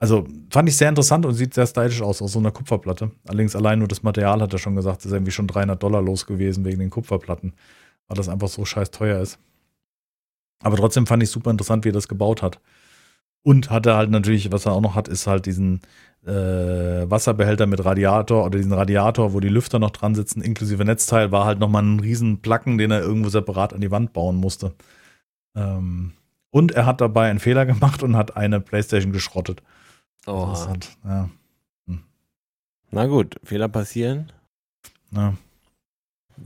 Also 0.02 0.26
fand 0.50 0.68
ich 0.68 0.76
sehr 0.76 0.88
interessant 0.88 1.24
und 1.26 1.34
sieht 1.34 1.54
sehr 1.54 1.64
stylisch 1.64 2.02
aus, 2.02 2.20
aus 2.20 2.32
so 2.32 2.40
einer 2.40 2.50
Kupferplatte. 2.50 3.12
Allerdings 3.28 3.54
allein 3.54 3.78
nur 3.78 3.86
das 3.86 4.02
Material, 4.02 4.42
hat 4.42 4.52
er 4.52 4.58
schon 4.58 4.74
gesagt, 4.74 5.04
ist 5.04 5.12
irgendwie 5.12 5.30
schon 5.30 5.46
300 5.46 5.80
Dollar 5.80 6.02
los 6.02 6.26
gewesen 6.26 6.64
wegen 6.64 6.80
den 6.80 6.90
Kupferplatten, 6.90 7.52
weil 8.08 8.16
das 8.16 8.28
einfach 8.28 8.48
so 8.48 8.64
scheiß 8.64 8.90
teuer 8.90 9.20
ist. 9.20 9.38
Aber 10.64 10.76
trotzdem 10.76 11.06
fand 11.06 11.22
ich 11.22 11.30
super 11.30 11.52
interessant, 11.52 11.84
wie 11.84 11.90
er 11.90 11.92
das 11.92 12.08
gebaut 12.08 12.42
hat. 12.42 12.58
Und 13.44 13.70
hat 13.70 13.86
er 13.86 13.96
halt 13.96 14.10
natürlich, 14.10 14.50
was 14.50 14.66
er 14.66 14.72
auch 14.72 14.80
noch 14.80 14.96
hat, 14.96 15.06
ist 15.06 15.28
halt 15.28 15.46
diesen 15.46 15.82
äh, 16.26 16.32
Wasserbehälter 17.08 17.68
mit 17.68 17.84
Radiator 17.84 18.44
oder 18.44 18.58
diesen 18.58 18.72
Radiator, 18.72 19.32
wo 19.32 19.38
die 19.38 19.48
Lüfter 19.48 19.78
noch 19.78 19.90
dran 19.90 20.16
sitzen, 20.16 20.42
inklusive 20.42 20.84
Netzteil, 20.84 21.30
war 21.30 21.44
halt 21.44 21.60
nochmal 21.60 21.84
ein 21.84 22.00
riesen 22.00 22.42
Placken, 22.42 22.76
den 22.76 22.90
er 22.90 23.02
irgendwo 23.02 23.28
separat 23.28 23.72
an 23.72 23.80
die 23.80 23.92
Wand 23.92 24.12
bauen 24.12 24.34
musste. 24.34 24.74
Ähm, 25.54 26.14
und 26.50 26.72
er 26.72 26.86
hat 26.86 27.00
dabei 27.00 27.30
einen 27.30 27.38
Fehler 27.38 27.66
gemacht 27.66 28.02
und 28.02 28.16
hat 28.16 28.36
eine 28.36 28.58
Playstation 28.58 29.12
geschrottet. 29.12 29.62
Oh. 30.26 30.48
Hat, 30.48 30.96
ja. 31.04 31.30
hm. 31.86 32.02
Na 32.90 33.06
gut, 33.06 33.40
Fehler 33.42 33.68
passieren. 33.68 34.32
Ja. 35.10 35.36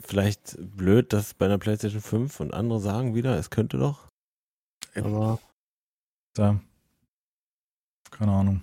Vielleicht 0.02 0.56
blöd, 0.58 1.12
dass 1.12 1.34
bei 1.34 1.46
einer 1.46 1.58
PlayStation 1.58 2.00
5 2.00 2.40
und 2.40 2.54
andere 2.54 2.80
sagen 2.80 3.14
wieder, 3.14 3.38
es 3.38 3.50
könnte 3.50 3.78
doch. 3.78 4.08
Aber. 4.94 5.38
Ja. 6.36 6.60
Keine 8.10 8.32
Ahnung. 8.32 8.62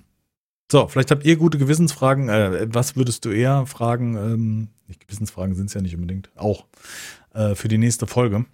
So, 0.71 0.87
vielleicht 0.87 1.11
habt 1.11 1.25
ihr 1.25 1.37
gute 1.37 1.57
Gewissensfragen. 1.57 2.29
Äh, 2.29 2.67
was 2.73 2.95
würdest 2.95 3.25
du 3.25 3.29
eher 3.29 3.65
fragen? 3.67 4.15
Ähm, 4.15 4.67
Gewissensfragen 4.99 5.55
sind 5.55 5.67
es 5.67 5.73
ja 5.73 5.81
nicht 5.81 5.95
unbedingt. 5.95 6.31
Auch 6.35 6.65
äh, 7.33 7.55
für 7.55 7.67
die 7.67 7.77
nächste 7.77 8.07
Folge. 8.07 8.45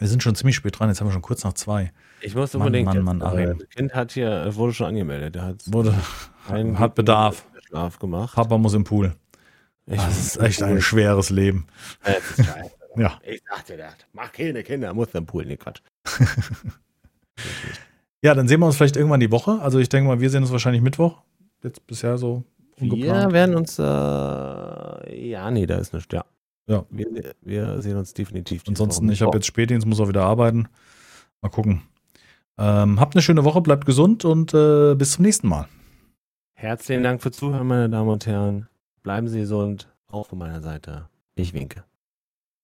Wir 0.00 0.08
sind 0.08 0.22
schon 0.22 0.34
ziemlich 0.34 0.56
spät 0.56 0.78
dran. 0.78 0.88
Jetzt 0.88 1.00
haben 1.00 1.08
wir 1.08 1.12
schon 1.12 1.22
kurz 1.22 1.44
nach 1.44 1.52
zwei. 1.52 1.92
Ich 2.22 2.34
muss 2.34 2.54
unbedingt. 2.54 2.86
Mann, 2.86 3.02
Mann, 3.02 3.18
Mann, 3.18 3.38
jetzt, 3.38 3.50
äh, 3.50 3.54
Das 3.58 3.68
Kind 3.68 3.94
hat 3.94 4.12
hier, 4.12 4.54
wurde 4.56 4.72
schon 4.72 4.86
angemeldet. 4.86 5.34
Der 5.34 5.44
hat, 5.44 5.62
wurde, 5.66 5.94
hat 6.48 6.94
Bedarf. 6.94 7.46
Schlaf 7.68 7.98
gemacht. 7.98 8.34
Papa 8.34 8.58
muss 8.58 8.74
im 8.74 8.84
Pool. 8.84 9.14
Ich 9.86 9.96
das 9.96 10.18
ist 10.18 10.36
echt 10.38 10.62
ein 10.62 10.80
schweres 10.80 11.30
Leben. 11.30 11.66
Das 12.02 12.46
ja. 12.96 13.18
Ich 13.22 13.42
dachte, 13.44 13.76
der 13.76 13.90
mach 14.12 14.32
keine 14.32 14.62
Kinder, 14.62 14.92
muss 14.94 15.08
im 15.14 15.26
Pool. 15.26 15.44
Nee, 15.44 15.56
Quatsch. 15.56 15.80
Ja, 18.22 18.34
dann 18.34 18.48
sehen 18.48 18.60
wir 18.60 18.66
uns 18.66 18.76
vielleicht 18.76 18.96
irgendwann 18.96 19.20
die 19.20 19.30
Woche. 19.30 19.60
Also 19.62 19.78
ich 19.78 19.88
denke 19.88 20.08
mal, 20.08 20.20
wir 20.20 20.28
sehen 20.28 20.42
uns 20.42 20.52
wahrscheinlich 20.52 20.82
Mittwoch. 20.82 21.22
Jetzt 21.62 21.86
bisher 21.86 22.18
so 22.18 22.44
ungeplant. 22.78 23.28
Wir 23.28 23.32
werden 23.32 23.54
uns, 23.54 23.78
äh, 23.78 23.82
ja, 23.82 25.50
nee, 25.50 25.64
da 25.64 25.78
ist 25.78 25.94
nichts, 25.94 26.12
ja. 26.12 26.26
Ja. 26.70 26.84
Wir, 26.88 27.34
wir 27.40 27.82
sehen 27.82 27.96
uns 27.96 28.14
definitiv. 28.14 28.62
Ansonsten, 28.68 29.10
ich 29.10 29.22
habe 29.22 29.36
jetzt 29.36 29.46
Spätdienst, 29.46 29.88
muss 29.88 29.98
auch 29.98 30.06
wieder 30.06 30.22
arbeiten. 30.22 30.68
Mal 31.42 31.48
gucken. 31.48 31.82
Ähm, 32.58 33.00
habt 33.00 33.16
eine 33.16 33.22
schöne 33.22 33.44
Woche, 33.44 33.60
bleibt 33.60 33.86
gesund 33.86 34.24
und 34.24 34.54
äh, 34.54 34.94
bis 34.94 35.12
zum 35.12 35.24
nächsten 35.24 35.48
Mal. 35.48 35.66
Herzlichen 36.54 37.02
Dank 37.02 37.22
fürs 37.22 37.36
Zuhören, 37.36 37.66
meine 37.66 37.90
Damen 37.90 38.08
und 38.08 38.24
Herren. 38.24 38.68
Bleiben 39.02 39.26
Sie 39.26 39.40
gesund, 39.40 39.88
auch 40.06 40.26
von 40.26 40.38
meiner 40.38 40.60
Seite. 40.60 41.08
Ich 41.34 41.54
winke. 41.54 41.82